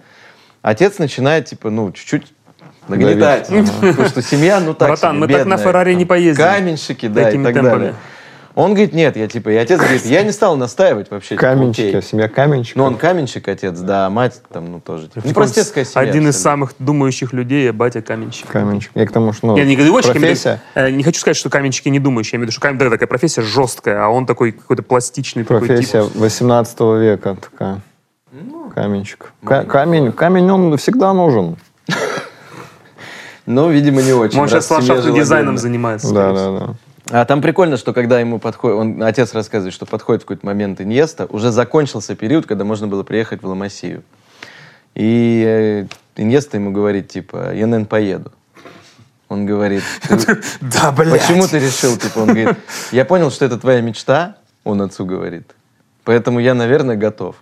Отец 0.62 0.98
начинает, 0.98 1.46
типа, 1.46 1.70
ну, 1.70 1.92
чуть-чуть 1.92 2.34
нагнетать. 2.88 3.48
Потому 3.82 4.08
что 4.10 4.22
семья, 4.22 4.60
ну 4.60 4.74
так 4.74 4.90
Братан, 4.90 5.16
себе, 5.18 5.28
мы 5.28 5.34
так 5.34 5.46
на. 5.48 5.58
Феррари 5.58 5.94
не 5.94 6.06
поездим. 6.06 6.44
Каменщики, 6.44 7.08
да, 7.08 7.24
Такими 7.26 7.42
и 7.42 7.46
так 7.46 7.54
темпами. 7.54 7.72
далее. 7.80 7.96
Он 8.56 8.74
говорит, 8.74 8.94
нет, 8.94 9.18
я 9.18 9.28
типа, 9.28 9.50
и 9.50 9.56
отец 9.56 9.78
говорит, 9.78 10.06
я 10.06 10.24
не 10.24 10.32
стал 10.32 10.56
настаивать 10.56 11.12
вообще. 11.12 11.30
типа, 11.32 11.42
Каменщики, 11.42 11.88
окей. 11.88 11.98
а 12.00 12.02
семья 12.02 12.30
каменщиков. 12.30 12.78
Ну, 12.78 12.86
он 12.86 12.96
каменщик, 12.96 13.48
отец, 13.50 13.78
да, 13.80 14.08
а 14.08 14.10
мать 14.10 14.42
там, 14.50 14.72
ну, 14.72 14.80
тоже. 14.80 15.10
Типа, 15.10 15.22
ну, 15.28 15.34
простецкая 15.34 15.84
семья. 15.84 16.10
Один 16.10 16.30
из 16.30 16.42
самых 16.42 16.74
думающих 16.80 17.34
людей, 17.34 17.70
а 17.70 17.74
батя 17.74 18.02
каменщик. 18.02 18.48
Каменщик. 18.48 18.92
Я 18.96 19.06
к 19.06 19.12
тому, 19.12 19.34
что, 19.34 19.48
ну, 19.48 19.58
Я 19.58 19.66
не 19.66 19.76
говорю, 19.76 20.02
профессия, 20.02 20.62
не 20.76 21.04
хочу 21.04 21.20
сказать, 21.20 21.36
что 21.36 21.50
каменщики 21.50 21.90
не 21.90 22.00
думающие. 22.00 22.32
Я 22.34 22.38
имею 22.38 22.46
в 22.46 22.48
виду, 22.48 22.52
что 22.54 22.62
камень 22.62 22.80
да, 22.80 22.90
такая 22.90 23.08
профессия 23.08 23.42
жесткая, 23.42 24.06
а 24.06 24.08
он 24.08 24.26
такой 24.26 24.54
какой-то 24.54 24.84
пластичный 24.84 25.44
такой 25.44 25.68
профессия 25.68 26.06
тип. 26.06 26.16
18 26.16 26.80
века 26.80 27.36
такая. 27.36 27.82
Ну, 28.32 28.70
Каменщик. 28.74 29.34
Ка- 29.44 29.64
камень, 29.64 30.14
камень, 30.14 30.50
он 30.50 30.78
всегда 30.78 31.14
нужен. 31.14 31.58
Ну, 33.46 33.70
видимо, 33.70 34.02
не 34.02 34.14
очень. 34.14 34.40
Он 34.40 34.48
сейчас 34.48 34.70
ландшафтным 34.72 35.14
дизайном 35.14 35.58
занимается. 35.58 36.14
Да, 36.14 36.34
да, 36.34 36.60
да. 36.60 36.74
А 37.12 37.24
там 37.26 37.42
прикольно, 37.42 37.78
что 37.78 37.94
когда 37.94 38.20
ему 38.20 38.40
подходит, 38.40 38.78
он, 38.78 39.04
отец 39.04 39.34
рассказывает, 39.34 39.74
что 39.74 39.86
подходит 39.86 40.24
в 40.24 40.26
какой-то 40.26 40.46
момент 40.46 40.82
Иньеста, 40.82 41.28
уже 41.30 41.52
закончился 41.52 42.16
период, 42.16 42.48
когда 42.48 42.64
можно 42.64 42.88
было 42.88 43.04
приехать 43.04 43.44
в 43.44 43.48
Ламасию. 43.48 44.04
И 44.96 45.44
э, 45.46 45.88
Иньеста 46.16 46.58
ему 46.58 46.72
говорит, 46.72 47.10
типа, 47.10 47.54
я, 47.54 47.68
наверное, 47.68 47.86
поеду. 47.86 48.32
Он 49.28 49.46
говорит, 49.46 49.84
«Ты- 50.08 50.42
Да, 50.62 50.92
блядь. 50.92 51.22
почему 51.22 51.48
ты 51.48 51.60
решил? 51.60 51.98
Типа, 51.98 52.20
он 52.20 52.28
говорит, 52.28 52.58
я 52.92 53.06
понял, 53.06 53.32
что 53.32 53.46
это 53.46 53.60
твоя 53.60 53.82
мечта, 53.82 54.38
он 54.64 54.82
отцу 54.82 55.06
говорит. 55.06 55.52
Поэтому 56.04 56.40
я, 56.40 56.54
наверное, 56.54 56.96
готов. 56.96 57.36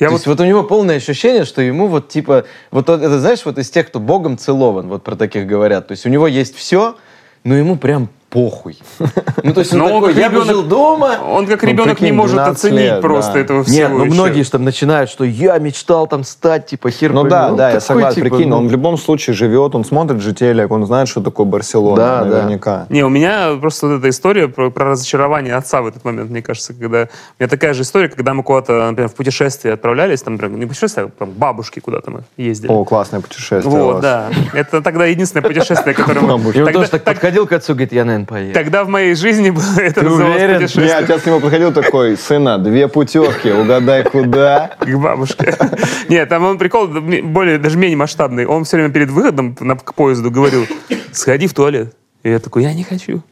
Я 0.00 0.08
То 0.08 0.12
вот 0.12 0.18
есть 0.18 0.26
вот 0.26 0.40
у 0.40 0.44
него 0.44 0.64
полное 0.64 0.96
ощущение, 0.96 1.44
что 1.44 1.62
ему 1.62 1.86
вот 1.86 2.08
типа, 2.08 2.46
вот 2.72 2.88
это 2.88 3.20
знаешь, 3.20 3.44
вот 3.44 3.58
из 3.58 3.70
тех, 3.70 3.86
кто 3.88 4.00
Богом 4.00 4.38
целован, 4.38 4.88
вот 4.88 5.04
про 5.04 5.14
таких 5.14 5.46
говорят. 5.46 5.86
То 5.88 5.92
есть 5.92 6.04
у 6.06 6.08
него 6.08 6.26
есть 6.26 6.56
все, 6.56 6.96
но 7.44 7.54
ему 7.54 7.76
прям 7.76 8.08
похуй. 8.34 8.76
Ну, 9.44 9.52
то 9.52 9.60
есть 9.60 9.72
он 9.74 9.78
Но 9.80 9.84
он 9.86 9.92
такой, 10.00 10.08
как 10.14 10.22
я 10.22 10.28
бы 10.30 10.36
ребенок- 10.36 10.48
жил 10.48 10.62
дома. 10.62 11.18
Он 11.28 11.46
как 11.46 11.62
Ну, 11.62 11.68
ребенок 11.68 12.00
не 12.00 12.06
прикинь, 12.06 12.14
может 12.16 12.34
12 12.36 12.56
оценить 12.64 12.80
лет, 12.80 13.00
просто 13.02 13.32
да. 13.34 13.38
этого 13.40 13.62
всего. 13.64 13.76
Нет, 13.76 13.90
ну 13.90 14.04
еще. 14.04 14.14
многие 14.14 14.42
же 14.42 14.50
там 14.50 14.64
начинают, 14.64 15.10
что 15.10 15.24
я 15.24 15.58
мечтал 15.58 16.06
там 16.06 16.24
стать, 16.24 16.66
типа, 16.66 16.90
хер 16.90 17.12
Ну 17.12 17.24
да, 17.24 17.50
да, 17.50 17.70
я 17.72 17.80
согласен. 17.80 18.22
типа, 18.22 18.34
Прикинь, 18.36 18.48
ну, 18.48 18.56
он 18.56 18.68
в 18.68 18.72
любом 18.72 18.96
случае 18.96 19.34
живет, 19.34 19.74
он 19.74 19.84
смотрит 19.84 20.20
же 20.22 20.32
телек, 20.32 20.70
он 20.70 20.86
знает, 20.86 21.08
что 21.08 21.20
такое 21.20 21.44
Барселона, 21.46 21.96
Да, 21.96 22.24
да. 22.24 22.30
наверняка. 22.30 22.86
Не, 22.88 23.04
у 23.04 23.10
меня 23.10 23.54
просто 23.60 23.86
вот 23.86 23.98
эта 23.98 24.08
история 24.08 24.48
про, 24.48 24.70
про 24.70 24.86
разочарование 24.86 25.54
отца 25.54 25.82
в 25.82 25.86
этот 25.86 26.04
момент, 26.04 26.30
мне 26.30 26.40
кажется, 26.42 26.72
когда... 26.72 27.02
У 27.38 27.42
меня 27.42 27.48
такая 27.50 27.74
же 27.74 27.82
история, 27.82 28.08
когда 28.08 28.32
мы 28.32 28.42
куда-то, 28.42 28.86
например, 28.88 29.10
в 29.10 29.14
путешествие 29.14 29.74
отправлялись, 29.74 30.22
там, 30.22 30.34
например, 30.34 30.58
не 30.58 30.66
путешествие, 30.66 31.06
а 31.06 31.10
там, 31.18 31.32
к 31.32 31.34
бабушке 31.34 31.80
куда-то 31.82 32.10
мы 32.10 32.20
ездили. 32.38 32.70
О, 32.72 32.84
классное 32.84 33.20
путешествие 33.20 33.66
у 33.66 33.84
вот, 33.84 33.92
вас. 33.94 34.02
да. 34.02 34.30
Это 34.54 34.80
тогда 34.80 35.04
единственное 35.04 35.42
путешествие, 35.46 35.94
которое 35.94 36.20
мы... 36.20 36.34
И 36.52 36.58
он 36.60 36.64
Тогда, 36.64 36.72
тоже 36.72 36.90
так 36.90 37.04
подходил 37.04 37.46
к 37.46 37.52
отцу, 37.52 37.74
говорит, 37.74 37.92
я, 37.92 38.04
наверное, 38.04 38.23
поеду. 38.24 38.54
тогда 38.54 38.84
в 38.84 38.88
моей 38.88 39.14
жизни 39.14 39.50
было 39.50 39.64
это 39.78 40.00
Ты 40.00 40.10
уверен? 40.10 40.58
Не, 40.58 40.66
путешествие 40.66 40.94
отец 40.94 41.22
к 41.22 41.26
нему 41.26 41.40
подходил 41.40 41.72
такой, 41.72 42.16
сына, 42.16 42.58
две 42.58 42.88
путевки, 42.88 43.50
угадай 43.50 44.04
куда. 44.04 44.76
к 44.80 44.94
бабушке. 44.96 45.56
Нет, 46.08 46.28
там 46.28 46.44
он 46.44 46.58
прикол 46.58 46.88
более, 46.88 47.58
даже 47.58 47.78
менее 47.78 47.96
масштабный. 47.96 48.46
Он 48.46 48.64
все 48.64 48.76
время 48.76 48.92
перед 48.92 49.10
выходом 49.10 49.56
на- 49.60 49.76
к 49.76 49.94
поезду 49.94 50.30
говорил, 50.30 50.66
сходи 51.12 51.46
в 51.46 51.54
туалет. 51.54 51.94
И 52.22 52.30
я 52.30 52.38
такой, 52.38 52.62
я 52.62 52.72
не 52.72 52.84
хочу. 52.84 53.22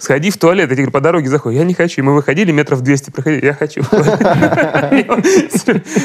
Сходи 0.00 0.30
в 0.30 0.38
туалет. 0.38 0.70
Я 0.70 0.76
говорю, 0.76 0.90
по 0.92 1.00
дороге 1.00 1.28
заходи. 1.28 1.58
Я 1.58 1.64
не 1.64 1.74
хочу. 1.74 2.00
И 2.00 2.04
мы 2.04 2.14
выходили, 2.14 2.50
метров 2.52 2.80
200 2.80 3.10
проходили. 3.10 3.44
Я 3.44 3.52
хочу. 3.54 3.82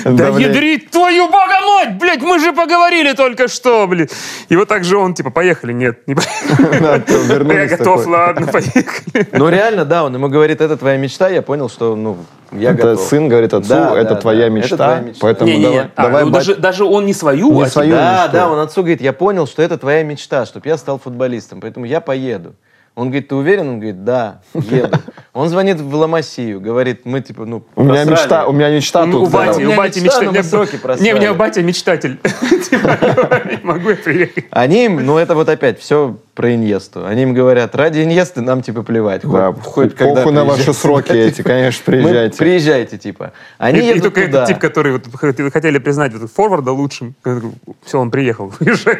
Да 0.05 0.27
ядрить 0.37 0.89
твою 0.91 1.27
бога 1.27 1.55
мать! 1.65 1.97
Блядь, 1.97 2.21
мы 2.21 2.39
же 2.39 2.51
поговорили 2.53 3.13
только 3.13 3.47
что, 3.47 3.87
блин. 3.87 4.07
И 4.49 4.55
вот 4.55 4.67
так 4.67 4.83
же 4.83 4.97
он, 4.97 5.13
типа, 5.13 5.29
поехали. 5.29 5.73
Нет, 5.73 6.07
не 6.07 6.15
поехали. 6.15 7.53
Я 7.69 7.77
готов, 7.77 8.05
ладно, 8.07 8.47
поехали. 8.47 9.27
Ну 9.31 9.49
реально, 9.49 9.85
да, 9.85 10.03
он 10.03 10.13
ему 10.13 10.27
говорит, 10.29 10.61
это 10.61 10.75
твоя 10.77 10.97
мечта, 10.97 11.29
я 11.29 11.41
понял, 11.41 11.69
что, 11.69 11.95
ну, 11.95 12.17
я 12.51 12.71
Это 12.71 12.83
готов. 12.83 13.07
сын 13.07 13.27
говорит 13.29 13.53
отцу, 13.53 13.69
Да, 13.69 13.97
это 13.97 14.15
да, 14.15 14.21
твоя 14.21 14.39
да, 14.41 14.45
это 14.47 14.55
мечта, 14.55 14.75
твоя 14.77 14.99
мечта. 15.01 15.19
поэтому 15.21 15.49
Не-не-не. 15.51 15.65
давай, 15.71 15.89
А, 15.95 16.03
давай 16.03 16.23
ну, 16.25 16.29
бать- 16.31 16.33
даже, 16.45 16.55
даже 16.55 16.83
он 16.83 17.05
не 17.05 17.13
свою, 17.13 17.51
Не 17.53 17.63
а 17.63 17.67
свою. 17.67 17.91
Да, 17.95 18.23
мечту. 18.23 18.33
да, 18.33 18.49
он 18.51 18.59
отцу 18.59 18.81
говорит, 18.81 19.01
я 19.01 19.13
понял, 19.13 19.47
что 19.47 19.61
это 19.61 19.77
твоя 19.77 20.03
мечта, 20.03 20.45
чтобы 20.45 20.67
я 20.67 20.77
стал 20.77 20.99
футболистом, 20.99 21.61
поэтому 21.61 21.85
я 21.85 22.01
поеду. 22.01 22.55
Он 22.95 23.07
говорит, 23.09 23.27
ты 23.27 23.35
уверен? 23.35 23.67
Он 23.67 23.75
говорит, 23.79 24.03
да, 24.05 24.39
еду. 24.53 24.97
Он 25.33 25.49
звонит 25.49 25.81
в 25.81 25.93
Ламасию, 25.93 26.61
говорит, 26.61 27.01
мы 27.03 27.19
типа, 27.19 27.43
ну, 27.45 27.65
У 27.75 27.83
меня 27.83 28.05
просрали. 28.05 28.11
мечта, 28.11 28.47
у 28.47 28.53
меня 28.53 28.69
мечта 28.69 29.05
Ну, 29.05 29.11
тут. 29.19 29.27
у 29.27 29.31
бати. 29.31 29.57
У 29.57 29.59
меня 29.59 29.73
у 29.73 29.75
бати 29.77 29.99
мечта, 29.99 30.21
мечта- 30.21 30.25
но 30.27 30.31
мы 30.31 30.43
сроки 30.43 30.77
просрали. 30.77 31.03
Не, 31.09 31.13
у 31.13 31.17
меня 31.17 31.33
батя 31.33 31.61
мечтатель. 31.61 32.17
Типа, 32.69 32.97
Могу 33.63 33.89
я 33.89 33.95
приехать. 33.97 34.45
Они 34.49 34.85
им, 34.85 35.05
ну 35.05 35.17
это 35.17 35.35
вот 35.35 35.49
опять 35.49 35.77
все 35.81 36.17
про 36.35 36.53
Иньесту. 36.55 37.05
Они 37.05 37.23
им 37.23 37.33
говорят, 37.33 37.75
ради 37.75 37.99
Иньесты 38.01 38.39
нам 38.39 38.61
типа 38.61 38.83
плевать. 38.83 39.23
Да, 39.23 39.51
Хоть- 39.51 39.93
когда 39.93 40.15
похуй 40.15 40.31
на 40.31 40.45
ваши 40.45 40.63
приезжайте. 40.63 40.79
сроки 40.79 41.11
эти, 41.11 41.41
конечно, 41.41 41.83
Мы- 41.87 41.91
приезжайте. 42.01 42.37
Приезжайте, 42.37 42.97
типа. 42.97 43.33
Они 43.57 43.79
И, 43.79 43.81
и 43.83 43.85
едут 43.87 44.03
только 44.03 44.21
туда. 44.27 44.37
этот 44.43 44.47
тип, 44.47 44.59
который 44.59 44.93
вот 44.93 45.07
хот- 45.07 45.51
хотели 45.51 45.79
признать 45.79 46.13
вот 46.13 46.31
форварда 46.31 46.71
лучшим. 46.71 47.13
Все, 47.83 47.99
он 47.99 48.09
приехал. 48.09 48.53
Уезжай. 48.61 48.99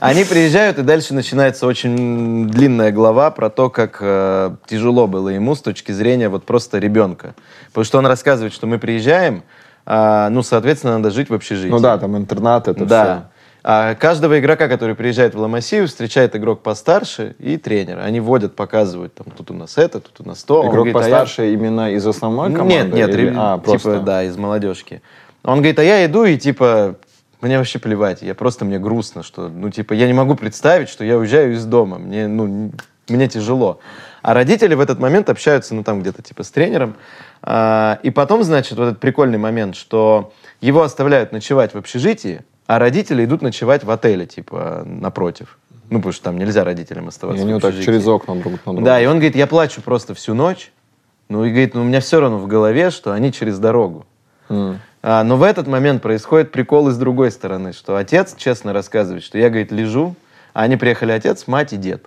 Они 0.00 0.24
приезжают, 0.24 0.78
и 0.78 0.82
дальше 0.82 1.14
начинается 1.14 1.66
очень 1.66 2.48
длинная 2.48 2.90
глава 2.90 3.30
про 3.30 3.50
то, 3.50 3.68
как 3.68 3.98
э, 4.00 4.50
тяжело 4.66 5.06
было 5.06 5.28
ему 5.28 5.54
с 5.54 5.60
точки 5.60 5.92
зрения 5.92 6.28
вот 6.28 6.44
просто 6.44 6.78
ребенка. 6.78 7.34
Потому 7.68 7.84
что 7.84 7.98
он 7.98 8.06
рассказывает, 8.06 8.52
что 8.54 8.66
мы 8.66 8.78
приезжаем, 8.78 9.42
а, 9.84 10.30
ну, 10.30 10.42
соответственно, 10.42 10.98
надо 10.98 11.10
жить 11.10 11.28
в 11.28 11.34
общежитии. 11.34 11.70
Ну 11.70 11.80
да, 11.80 11.98
там 11.98 12.16
интернат, 12.16 12.68
это 12.68 12.84
да. 12.86 13.28
А 13.62 13.94
каждого 13.94 14.38
игрока, 14.40 14.68
который 14.68 14.94
приезжает 14.94 15.34
в 15.34 15.38
Ламасию, 15.38 15.86
встречает 15.86 16.34
игрок 16.34 16.62
постарше 16.62 17.36
и 17.38 17.58
тренер. 17.58 17.98
Они 17.98 18.18
водят, 18.18 18.56
показывают, 18.56 19.14
там, 19.14 19.26
тут 19.36 19.50
у 19.50 19.54
нас 19.54 19.76
это, 19.76 20.00
тут 20.00 20.24
у 20.24 20.28
нас 20.28 20.42
то. 20.44 20.62
все. 20.62 20.70
Игрок 20.70 20.86
говорит, 20.86 20.96
а 20.96 20.98
я- 21.00 21.04
постарше 21.04 21.52
именно 21.52 21.92
из 21.92 22.06
основной 22.06 22.50
команды? 22.52 22.74
Нет, 22.74 22.94
нет, 22.94 23.10
или- 23.10 23.34
а, 23.36 23.58
типа, 23.58 23.70
просто. 23.70 24.00
да, 24.00 24.24
из 24.24 24.36
молодежки. 24.38 25.02
Он 25.44 25.58
говорит, 25.58 25.78
а 25.78 25.82
я 25.82 26.06
иду 26.06 26.24
и, 26.24 26.38
типа, 26.38 26.96
мне 27.40 27.58
вообще 27.58 27.78
плевать, 27.78 28.22
я 28.22 28.34
просто, 28.34 28.64
мне 28.64 28.78
грустно, 28.78 29.22
что, 29.22 29.48
ну, 29.48 29.70
типа, 29.70 29.92
я 29.92 30.06
не 30.06 30.12
могу 30.12 30.34
представить, 30.34 30.88
что 30.88 31.04
я 31.04 31.16
уезжаю 31.16 31.54
из 31.54 31.64
дома, 31.64 31.98
мне, 31.98 32.28
ну, 32.28 32.72
мне 33.08 33.28
тяжело. 33.28 33.80
А 34.22 34.34
родители 34.34 34.74
в 34.74 34.80
этот 34.80 34.98
момент 34.98 35.30
общаются, 35.30 35.74
ну, 35.74 35.82
там 35.82 36.00
где-то, 36.00 36.22
типа, 36.22 36.42
с 36.42 36.50
тренером. 36.50 36.96
А, 37.42 37.98
и 38.02 38.10
потом, 38.10 38.42
значит, 38.42 38.78
вот 38.78 38.84
этот 38.88 39.00
прикольный 39.00 39.38
момент, 39.38 39.76
что 39.76 40.32
его 40.60 40.82
оставляют 40.82 41.32
ночевать 41.32 41.74
в 41.74 41.78
общежитии, 41.78 42.42
а 42.66 42.78
родители 42.78 43.24
идут 43.24 43.42
ночевать 43.42 43.82
в 43.84 43.90
отеле, 43.90 44.26
типа, 44.26 44.82
напротив. 44.84 45.58
Ну, 45.88 45.98
потому 45.98 46.12
что 46.12 46.24
там 46.24 46.38
нельзя 46.38 46.62
родителям 46.62 47.06
И 47.06 47.08
оставаться 47.08 47.42
они 47.42 47.52
в 47.52 47.54
вот 47.56 47.62
так 47.62 47.74
через 47.82 48.06
окна 48.06 48.36
друг 48.36 48.64
на 48.64 48.72
друга. 48.72 48.82
Да, 48.82 49.00
и 49.00 49.06
он 49.06 49.14
говорит, 49.14 49.34
я 49.34 49.46
плачу 49.46 49.82
просто 49.82 50.14
всю 50.14 50.34
ночь. 50.34 50.70
Ну, 51.28 51.44
и 51.44 51.50
говорит, 51.50 51.74
ну, 51.74 51.80
у 51.80 51.84
меня 51.84 52.00
все 52.00 52.20
равно 52.20 52.38
в 52.38 52.46
голове, 52.46 52.90
что 52.90 53.12
они 53.12 53.32
через 53.32 53.58
дорогу. 53.58 54.06
М. 54.48 54.80
А, 55.02 55.24
но 55.24 55.36
в 55.36 55.42
этот 55.42 55.66
момент 55.66 56.02
происходит 56.02 56.52
прикол 56.52 56.88
и 56.88 56.92
с 56.92 56.96
другой 56.96 57.30
стороны, 57.30 57.72
что 57.72 57.96
отец 57.96 58.34
честно 58.36 58.72
рассказывает, 58.72 59.22
что 59.22 59.38
я, 59.38 59.48
говорит, 59.48 59.72
лежу, 59.72 60.14
а 60.52 60.62
они 60.62 60.76
приехали 60.76 61.12
отец, 61.12 61.46
мать 61.46 61.72
и 61.72 61.76
дед. 61.76 62.04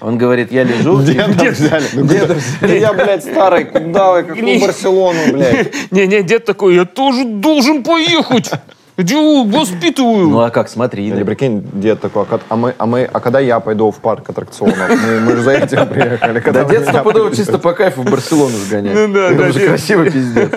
Он 0.00 0.18
говорит, 0.18 0.52
я 0.52 0.64
лежу. 0.64 1.02
Деда 1.02 1.50
взяли. 1.50 1.84
Ну, 1.94 2.06
Деда 2.06 2.36
Да 2.60 2.66
я, 2.68 2.92
блядь, 2.92 3.24
старый, 3.24 3.64
куда 3.64 4.12
вы, 4.12 4.22
какую 4.24 4.60
Барселону, 4.60 5.32
блядь? 5.32 5.72
Не-не, 5.90 6.22
дед 6.22 6.44
такой, 6.44 6.74
я 6.74 6.84
тоже 6.84 7.24
должен 7.24 7.82
поехать. 7.82 8.50
Иди, 8.98 9.14
воспитываю. 9.14 10.28
Ну 10.28 10.40
а 10.40 10.50
как, 10.50 10.70
смотри. 10.70 11.06
Или 11.06 11.22
прикинь, 11.22 11.62
дед 11.74 12.00
такой, 12.00 12.24
а 12.30 12.40
а 12.48 12.56
мы, 12.56 12.74
а 12.78 12.86
мы, 12.86 13.04
а 13.12 13.20
когда 13.20 13.40
я 13.40 13.60
пойду 13.60 13.90
в 13.90 13.98
парк 13.98 14.30
аттракционов? 14.30 14.88
Мы, 14.88 15.20
мы 15.20 15.36
же 15.36 15.42
за 15.42 15.50
этим 15.52 15.86
приехали. 15.86 16.40
когда 16.40 16.64
Да 16.64 16.70
дед 16.70 16.88
стопудово 16.88 17.34
чисто 17.34 17.58
по 17.58 17.74
кайфу 17.74 18.02
в 18.02 18.10
Барселону 18.10 18.56
сгонять. 18.56 18.94
Ну 18.94 19.12
да, 19.12 19.30
да, 19.32 19.48
же 19.48 19.60
дед. 19.60 19.68
красиво 19.68 20.04
пиздец. 20.04 20.50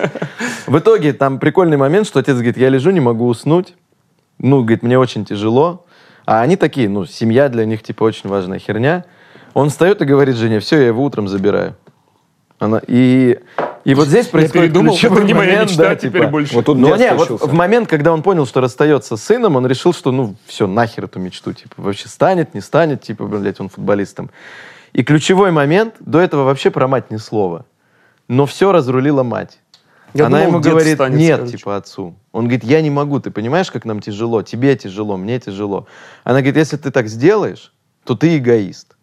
В 0.66 0.78
итоге 0.78 1.12
там 1.12 1.38
прикольный 1.38 1.76
момент, 1.76 2.06
что 2.06 2.20
отец 2.20 2.34
говорит, 2.34 2.56
я 2.56 2.68
лежу, 2.68 2.90
не 2.90 3.00
могу 3.00 3.26
уснуть. 3.26 3.74
Ну, 4.38 4.60
говорит, 4.60 4.82
мне 4.82 4.98
очень 4.98 5.24
тяжело. 5.24 5.84
А 6.26 6.40
они 6.40 6.56
такие, 6.56 6.88
ну, 6.88 7.06
семья 7.06 7.48
для 7.48 7.64
них, 7.64 7.82
типа, 7.82 8.04
очень 8.04 8.28
важная 8.28 8.58
херня. 8.58 9.04
Он 9.54 9.68
встает 9.70 10.00
и 10.00 10.04
говорит 10.04 10.36
жене, 10.36 10.60
все, 10.60 10.78
я 10.78 10.86
его 10.88 11.04
утром 11.04 11.28
забираю. 11.28 11.76
Она, 12.58 12.80
и, 12.86 13.38
и 13.84 13.94
вот 13.94 14.08
здесь 14.08 14.26
происходит 14.26 14.72
передумал, 14.72 14.92
ключевой 14.92 15.18
это 15.18 15.26
не 15.26 15.34
моя 15.34 15.52
момент, 15.52 15.70
мечта 15.70 15.82
да, 15.82 15.96
теперь 15.96 16.20
типа, 16.20 16.30
больше. 16.30 16.54
Вот 16.54 16.66
тут 16.66 16.76
ну, 16.76 16.88
дед 16.88 16.98
не, 16.98 17.14
вот 17.14 17.30
в 17.30 17.52
момент, 17.54 17.88
когда 17.88 18.12
он 18.12 18.22
понял, 18.22 18.46
что 18.46 18.60
расстается 18.60 19.16
с 19.16 19.24
сыном, 19.24 19.56
он 19.56 19.66
решил, 19.66 19.94
что, 19.94 20.12
ну, 20.12 20.36
все, 20.46 20.66
нахер 20.66 21.06
эту 21.06 21.18
мечту, 21.18 21.54
типа, 21.54 21.74
вообще 21.78 22.08
станет, 22.08 22.52
не 22.52 22.60
станет, 22.60 23.02
типа, 23.02 23.24
блядь, 23.24 23.60
он 23.60 23.70
футболистом. 23.70 24.30
И 24.92 25.02
ключевой 25.02 25.52
момент, 25.52 25.94
до 26.00 26.20
этого 26.20 26.44
вообще 26.44 26.70
про 26.70 26.86
мать 26.86 27.10
ни 27.10 27.16
слова. 27.16 27.64
Но 28.28 28.44
все 28.44 28.72
разрулила 28.72 29.22
мать. 29.22 29.58
Я 30.14 30.26
Она 30.26 30.38
думал, 30.44 30.52
ему 30.54 30.60
говорит, 30.60 30.94
станет, 30.94 31.18
нет, 31.18 31.36
скажет. 31.38 31.56
типа, 31.56 31.76
отцу. 31.76 32.14
Он 32.32 32.44
говорит, 32.44 32.64
я 32.64 32.80
не 32.82 32.90
могу, 32.90 33.20
ты 33.20 33.30
понимаешь, 33.30 33.70
как 33.70 33.84
нам 33.84 34.00
тяжело? 34.00 34.42
Тебе 34.42 34.76
тяжело, 34.76 35.16
мне 35.16 35.38
тяжело. 35.38 35.86
Она 36.24 36.40
говорит, 36.40 36.56
если 36.56 36.76
ты 36.76 36.90
так 36.90 37.08
сделаешь, 37.08 37.72
то 38.04 38.14
ты 38.16 38.36
эгоист. 38.38 38.96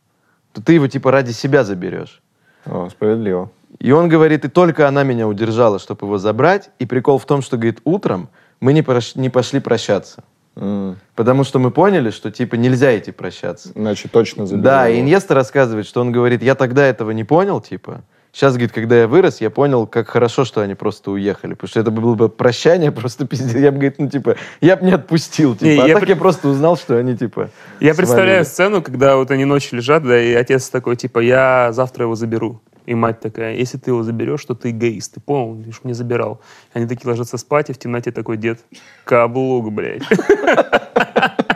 То 0.54 0.62
ты 0.62 0.74
его, 0.74 0.88
типа, 0.88 1.12
ради 1.12 1.32
себя 1.32 1.64
заберешь. 1.64 2.22
О, 2.66 2.90
справедливо. 2.90 3.50
И 3.80 3.92
он 3.92 4.10
говорит, 4.10 4.44
и 4.46 4.50
только 4.50 4.88
она 4.88 5.04
меня 5.04 5.28
удержала, 5.28 5.80
чтобы 5.80 6.06
его 6.08 6.18
забрать. 6.18 6.72
И 6.80 6.86
прикол 6.86 7.18
в 7.20 7.26
том, 7.26 7.42
что, 7.42 7.58
говорит, 7.58 7.80
утром 7.84 8.30
мы 8.60 8.74
не, 8.74 8.82
прош- 8.82 9.14
не 9.20 9.30
пошли 9.30 9.60
прощаться. 9.60 10.24
М, 10.56 10.98
Потому 11.16 11.44
что 11.44 11.60
мы 11.60 11.70
поняли, 11.70 12.10
что, 12.10 12.32
типа, 12.32 12.56
нельзя 12.56 12.98
идти 12.98 13.12
прощаться. 13.12 13.70
Значит, 13.76 14.12
точно 14.12 14.48
заберу. 14.48 14.64
Да, 14.64 14.90
и. 14.90 15.00
Иньеста 15.00 15.36
рассказывает, 15.36 15.86
что 15.86 16.02
он 16.02 16.12
говорит, 16.12 16.42
я 16.42 16.56
тогда 16.56 16.84
этого 16.86 17.12
не 17.12 17.24
понял, 17.24 17.62
типа. 17.62 18.02
Сейчас, 18.38 18.54
говорит, 18.54 18.72
когда 18.72 18.96
я 19.00 19.08
вырос, 19.08 19.42
я 19.42 19.50
понял, 19.50 19.88
как 19.88 20.10
хорошо, 20.10 20.46
что 20.46 20.62
они 20.62 20.76
просто 20.76 21.10
уехали. 21.10 21.56
Потому 21.56 21.70
что 21.70 21.80
это 21.80 21.90
было 21.90 22.14
бы 22.14 22.30
прощание, 22.30 22.92
просто 23.02 23.26
пиздец. 23.26 23.56
Я 23.56 23.72
бы, 23.72 23.78
говорит, 23.78 23.96
ну, 23.98 24.08
типа, 24.12 24.36
я 24.62 24.78
бы 24.78 24.86
не 24.86 24.92
отпустил, 24.92 25.56
типа. 25.56 25.66
Не, 25.66 25.80
а 25.82 25.88
я 25.88 25.94
так 25.96 26.04
при- 26.04 26.10
я 26.12 26.16
просто 26.16 26.48
узнал, 26.48 26.78
что 26.78 26.98
они, 26.98 27.18
типа, 27.18 27.50
Я 27.80 27.96
представляю 27.96 28.46
свалили. 28.46 28.76
сцену, 28.76 28.84
когда 28.84 29.16
вот 29.16 29.32
они 29.32 29.46
ночью 29.46 29.78
лежат, 29.78 30.04
да, 30.04 30.22
и 30.22 30.36
отец 30.36 30.70
такой, 30.70 30.96
типа, 30.96 31.18
я 31.18 31.72
завтра 31.72 32.04
его 32.04 32.14
заберу. 32.14 32.62
И 32.86 32.94
мать 32.94 33.22
такая, 33.22 33.56
если 33.56 33.80
ты 33.80 33.90
его 33.90 34.04
заберешь, 34.04 34.46
то 34.46 34.54
ты 34.54 34.70
эгоист. 34.70 35.16
Ты 35.16 35.20
понял, 35.20 35.60
лишь 35.66 35.84
не 35.84 35.94
забирал. 35.94 36.40
Они 36.74 36.86
такие 36.86 37.10
ложатся 37.10 37.40
спать, 37.40 37.72
и 37.72 37.74
в 37.74 37.80
темноте 37.80 38.12
такой 38.12 38.38
дед, 38.38 38.60
каблук, 39.04 39.74
блядь. 39.74 40.04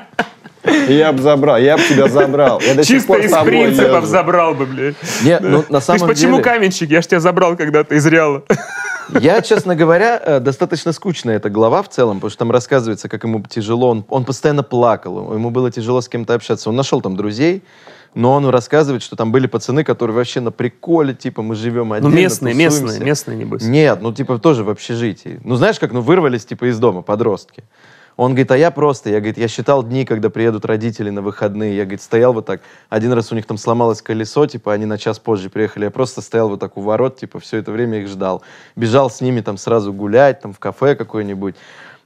Я 0.88 1.12
бы 1.12 1.22
забрал, 1.22 1.58
я 1.58 1.78
бы 1.78 1.84
тебя 1.84 2.08
забрал. 2.08 2.60
Я 2.62 2.76
до 2.76 2.84
сих 2.84 2.98
Чисто 2.98 3.14
из 3.16 3.32
принципов 3.32 3.96
езжу. 4.04 4.06
забрал 4.08 4.54
бы, 4.54 4.66
блядь. 4.66 4.96
Не, 5.24 5.40
ну, 5.40 5.64
на 5.70 5.80
Ты 5.80 5.82
ж 5.82 5.84
самом 5.84 6.08
почему 6.08 6.32
деле... 6.38 6.44
каменщик? 6.44 6.90
Я 6.90 7.02
ж 7.02 7.08
тебя 7.08 7.20
забрал 7.20 7.56
когда-то 7.56 7.96
из 7.96 8.06
Реала. 8.06 8.44
Я, 9.20 9.42
честно 9.42 9.76
говоря, 9.76 10.22
э, 10.24 10.40
достаточно 10.40 10.94
скучная 10.94 11.36
эта 11.36 11.50
глава 11.50 11.84
в 11.84 11.90
целом, 11.90 12.18
потому 12.18 12.30
что 12.30 12.40
там 12.40 12.52
рассказывается, 12.52 13.10
как 13.10 13.24
ему 13.24 13.44
тяжело. 13.50 13.90
Он, 13.90 14.06
он 14.10 14.24
постоянно 14.24 14.64
плакал, 14.64 15.34
ему 15.34 15.50
было 15.50 15.70
тяжело 15.70 16.00
с 16.00 16.08
кем-то 16.08 16.34
общаться. 16.34 16.70
Он 16.70 16.78
нашел 16.78 17.02
там 17.02 17.18
друзей, 17.18 17.62
но 18.14 18.34
он 18.34 18.48
рассказывает, 18.48 19.04
что 19.04 19.18
там 19.18 19.32
были 19.34 19.48
пацаны, 19.48 19.84
которые 19.84 20.16
вообще 20.16 20.40
на 20.40 20.52
приколе, 20.52 21.14
типа, 21.14 21.42
мы 21.42 21.56
живем 21.56 21.90
Ну, 21.90 21.96
отдельно, 21.96 22.14
местные, 22.16 22.54
местные, 22.54 22.82
тусуемся. 22.84 23.04
местные, 23.04 23.38
небось. 23.38 23.64
Нет, 23.64 24.00
ну, 24.02 24.14
типа, 24.14 24.38
тоже 24.38 24.64
в 24.64 24.70
общежитии. 24.70 25.42
Ну, 25.44 25.56
знаешь, 25.56 25.78
как, 25.80 25.92
ну, 25.92 26.00
вырвались, 26.02 26.46
типа, 26.46 26.70
из 26.70 26.80
дома 26.80 27.02
подростки. 27.02 27.64
Он 28.18 28.32
говорит, 28.32 28.52
а 28.52 28.58
я 28.58 28.72
просто, 28.72 29.10
я, 29.10 29.20
говорит, 29.20 29.38
я 29.38 29.48
считал 29.48 29.84
дни, 29.84 30.06
когда 30.06 30.30
приедут 30.30 30.66
родители 30.66 31.10
на 31.10 31.22
выходные. 31.22 31.76
Я, 31.76 31.84
говорит, 31.84 32.02
стоял 32.02 32.34
вот 32.34 32.46
так. 32.46 32.62
Один 32.90 33.14
раз 33.14 33.32
у 33.32 33.36
них 33.36 33.46
там 33.46 33.58
сломалось 33.58 34.02
колесо, 34.02 34.46
типа, 34.46 34.74
они 34.74 34.86
на 34.86 34.98
час 34.98 35.20
позже 35.20 35.50
приехали. 35.50 35.86
Я 35.86 35.92
просто 35.92 36.22
стоял 36.22 36.50
вот 36.50 36.60
так 36.60 36.78
у 36.78 36.82
ворот, 36.82 37.18
типа, 37.18 37.40
все 37.40 37.58
это 37.58 37.72
время 37.72 38.00
их 38.00 38.08
ждал. 38.08 38.44
Бежал 38.76 39.10
с 39.10 39.22
ними 39.22 39.42
там 39.42 39.58
сразу 39.58 39.94
гулять, 39.94 40.42
там, 40.42 40.54
в 40.54 40.60
кафе 40.60 40.96
какое-нибудь. 40.96 41.56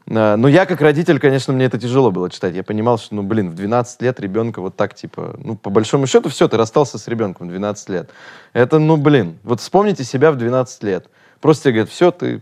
А, 0.09 0.37
Ну, 0.37 0.47
я 0.47 0.65
как 0.65 0.81
родитель, 0.81 1.19
конечно, 1.19 1.53
мне 1.53 1.65
это 1.65 1.79
тяжело 1.79 2.11
было 2.11 2.29
читать. 2.29 2.55
Я 2.55 2.63
понимал, 2.63 2.97
что, 2.97 3.15
ну, 3.15 3.23
блин, 3.23 3.49
в 3.49 3.55
12 3.55 4.01
лет 4.01 4.19
ребенка 4.19 4.61
вот 4.61 4.75
так, 4.75 4.93
типа, 4.93 5.35
ну, 5.43 5.55
по 5.55 5.69
большому 5.69 6.07
счету, 6.07 6.29
все, 6.29 6.47
ты 6.47 6.57
расстался 6.57 6.97
с 6.97 7.07
ребенком 7.07 7.47
в 7.47 7.49
12 7.49 7.89
лет. 7.89 8.09
Это, 8.53 8.79
ну, 8.79 8.97
блин, 8.97 9.37
вот 9.43 9.59
вспомните 9.59 10.03
себя 10.03 10.31
в 10.31 10.37
12 10.37 10.83
лет. 10.83 11.09
Просто 11.41 11.63
тебе 11.63 11.73
говорят, 11.73 11.89
все, 11.89 12.11
ты... 12.11 12.41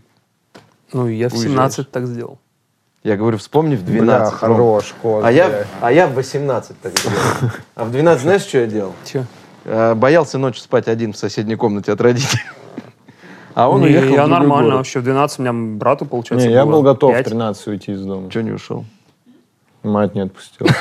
Ну, 0.92 1.08
я 1.08 1.28
в 1.28 1.32
Уезжаешь. 1.32 1.52
17 1.52 1.90
так 1.90 2.06
сделал. 2.06 2.38
Я 3.04 3.16
говорю, 3.18 3.36
вспомни 3.36 3.76
в 3.76 3.84
Бля, 3.84 4.00
12. 4.00 4.30
Ром. 4.30 4.38
хорош, 4.56 4.94
кот, 5.02 5.24
А 5.24 5.30
я, 5.30 5.66
а 5.82 5.92
я 5.92 6.06
в 6.06 6.14
18 6.14 6.80
так 6.80 6.92
делал. 6.94 7.16
А 7.74 7.84
в 7.84 7.90
12 7.90 8.22
знаешь, 8.22 8.40
что 8.42 8.58
я 8.58 8.66
делал? 8.66 8.94
Че? 9.04 9.26
А, 9.66 9.94
Боялся 9.94 10.38
ночью 10.38 10.62
спать 10.62 10.88
один 10.88 11.12
в 11.12 11.16
соседней 11.18 11.56
комнате 11.56 11.92
от 11.92 12.00
родителей. 12.00 12.40
А 13.54 13.68
он 13.68 13.82
Не, 13.82 13.88
уехал 13.88 14.06
в 14.08 14.10
я 14.10 14.16
другой 14.16 14.30
нормально 14.30 14.64
город. 14.64 14.78
вообще. 14.78 15.00
В 15.00 15.04
12 15.04 15.38
у 15.38 15.42
меня 15.42 15.52
брату, 15.52 16.06
получается, 16.06 16.48
Не, 16.48 16.54
я 16.54 16.64
был 16.64 16.80
готов 16.82 17.12
в 17.12 17.16
пять. 17.16 17.26
13 17.26 17.66
уйти 17.68 17.92
из 17.92 18.00
дома. 18.02 18.30
Чего 18.30 18.42
не 18.42 18.50
ушел? 18.52 18.84
Мать 19.82 20.14
не 20.14 20.22
отпустила. 20.22 20.70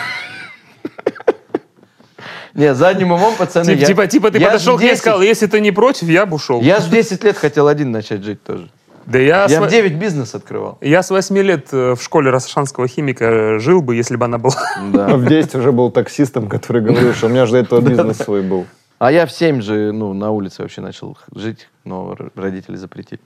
Не, 2.53 2.73
задним 2.75 3.12
умом, 3.12 3.33
пацаны, 3.36 3.65
Типа, 3.65 3.79
я- 3.79 3.86
типа, 3.88 4.07
типа 4.07 4.31
ты 4.31 4.39
подошел 4.39 4.77
к 4.77 4.81
ней 4.81 4.88
и 4.88 4.91
10 4.91 5.01
сказал, 5.01 5.21
если 5.23 5.47
ты 5.47 5.59
не 5.59 5.71
против, 5.71 6.07
я 6.07 6.25
бы 6.27 6.36
ушел. 6.36 6.62
Я 6.62 6.79
с 6.79 6.88
10 6.88 7.23
лет 7.23 7.36
хотел 7.36 7.67
один 7.67 7.91
начать 7.91 8.23
жить 8.23 8.43
тоже. 8.43 8.69
Да 9.05 9.19
я, 9.19 9.43
Я 9.43 9.49
с, 9.49 9.57
в 9.57 9.59
во- 9.61 9.67
9 9.67 9.93
бизнес 9.95 10.33
открывал. 10.35 10.77
я 10.81 11.03
с 11.03 11.09
8 11.09 11.37
лет 11.39 11.67
э, 11.73 11.95
в 11.95 12.01
школе 12.01 12.29
Рассашанского 12.29 12.87
химика 12.87 13.25
э, 13.25 13.59
жил 13.59 13.81
бы, 13.81 13.95
если 13.95 14.15
бы 14.15 14.25
она 14.25 14.37
была. 14.37 14.55
Да. 14.93 15.07
В 15.17 15.25
10 15.25 15.55
уже 15.55 15.71
был 15.71 15.91
таксистом, 15.91 16.47
который 16.47 16.81
говорил, 16.81 17.13
что 17.13 17.27
у 17.27 17.29
меня 17.29 17.45
же 17.45 17.51
до 17.53 17.57
этого 17.59 17.81
бизнес 17.89 18.17
свой 18.17 18.41
был. 18.41 18.65
А 18.99 19.11
я 19.11 19.25
в 19.25 19.31
7 19.31 19.61
же, 19.61 19.91
ну, 19.91 20.13
на 20.13 20.31
улице 20.31 20.61
вообще 20.61 20.79
начал 20.79 21.17
жить, 21.35 21.67
но 21.83 22.15
родители 22.35 22.77
запретили. 22.77 23.19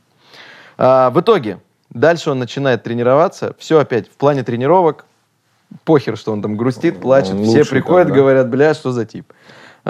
А, 0.79 1.11
в 1.11 1.19
итоге, 1.21 1.59
дальше 1.91 2.31
он 2.31 2.39
начинает 2.39 2.81
тренироваться. 2.83 3.55
Все 3.59 3.77
опять 3.79 4.07
в 4.07 4.17
плане 4.17 4.43
тренировок. 4.43 5.05
Похер, 5.83 6.17
что 6.17 6.31
он 6.31 6.41
там 6.41 6.55
грустит, 6.55 6.99
плачет. 7.01 7.33
Он 7.33 7.43
Все 7.43 7.65
приходят, 7.65 8.07
там, 8.07 8.15
да. 8.15 8.21
говорят, 8.21 8.49
бля, 8.49 8.73
что 8.73 8.91
за 8.91 9.05
тип. 9.05 9.31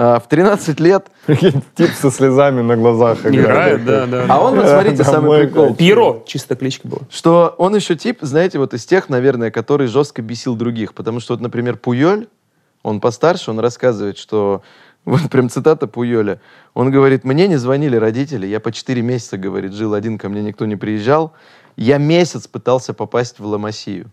А, 0.00 0.20
в 0.20 0.28
13 0.28 0.78
лет... 0.78 1.08
Тип 1.26 1.90
со 1.90 2.12
слезами 2.12 2.62
на 2.62 2.76
глазах 2.76 3.26
Играет, 3.26 3.80
играет. 3.80 3.84
да, 3.84 4.06
да. 4.06 4.26
А 4.28 4.40
он, 4.40 4.54
вот 4.54 4.68
смотрите, 4.68 5.02
самый 5.02 5.48
прикол. 5.48 5.74
Пьеро, 5.74 6.22
чисто 6.24 6.54
кличка 6.54 6.86
была. 6.86 7.00
Что 7.10 7.52
он 7.58 7.74
еще 7.74 7.96
тип, 7.96 8.18
знаете, 8.20 8.60
вот 8.60 8.74
из 8.74 8.86
тех, 8.86 9.08
наверное, 9.08 9.50
который 9.50 9.88
жестко 9.88 10.22
бесил 10.22 10.54
других. 10.54 10.94
Потому 10.94 11.18
что, 11.18 11.34
вот, 11.34 11.40
например, 11.40 11.78
Пуйоль, 11.78 12.28
он 12.84 13.00
постарше, 13.00 13.50
он 13.50 13.58
рассказывает, 13.58 14.18
что... 14.18 14.62
Вот 15.04 15.22
прям 15.30 15.48
цитата 15.48 15.86
Пуйоля. 15.86 16.40
Он 16.74 16.90
говорит, 16.90 17.24
мне 17.24 17.48
не 17.48 17.56
звонили 17.56 17.96
родители, 17.96 18.46
я 18.46 18.60
по 18.60 18.70
4 18.70 19.00
месяца, 19.00 19.38
говорит, 19.38 19.72
жил 19.72 19.94
один, 19.94 20.18
ко 20.18 20.28
мне 20.28 20.42
никто 20.42 20.66
не 20.66 20.76
приезжал. 20.76 21.32
Я 21.76 21.98
месяц 21.98 22.46
пытался 22.46 22.92
попасть 22.92 23.38
в 23.40 23.46
Ламасию. 23.46 24.12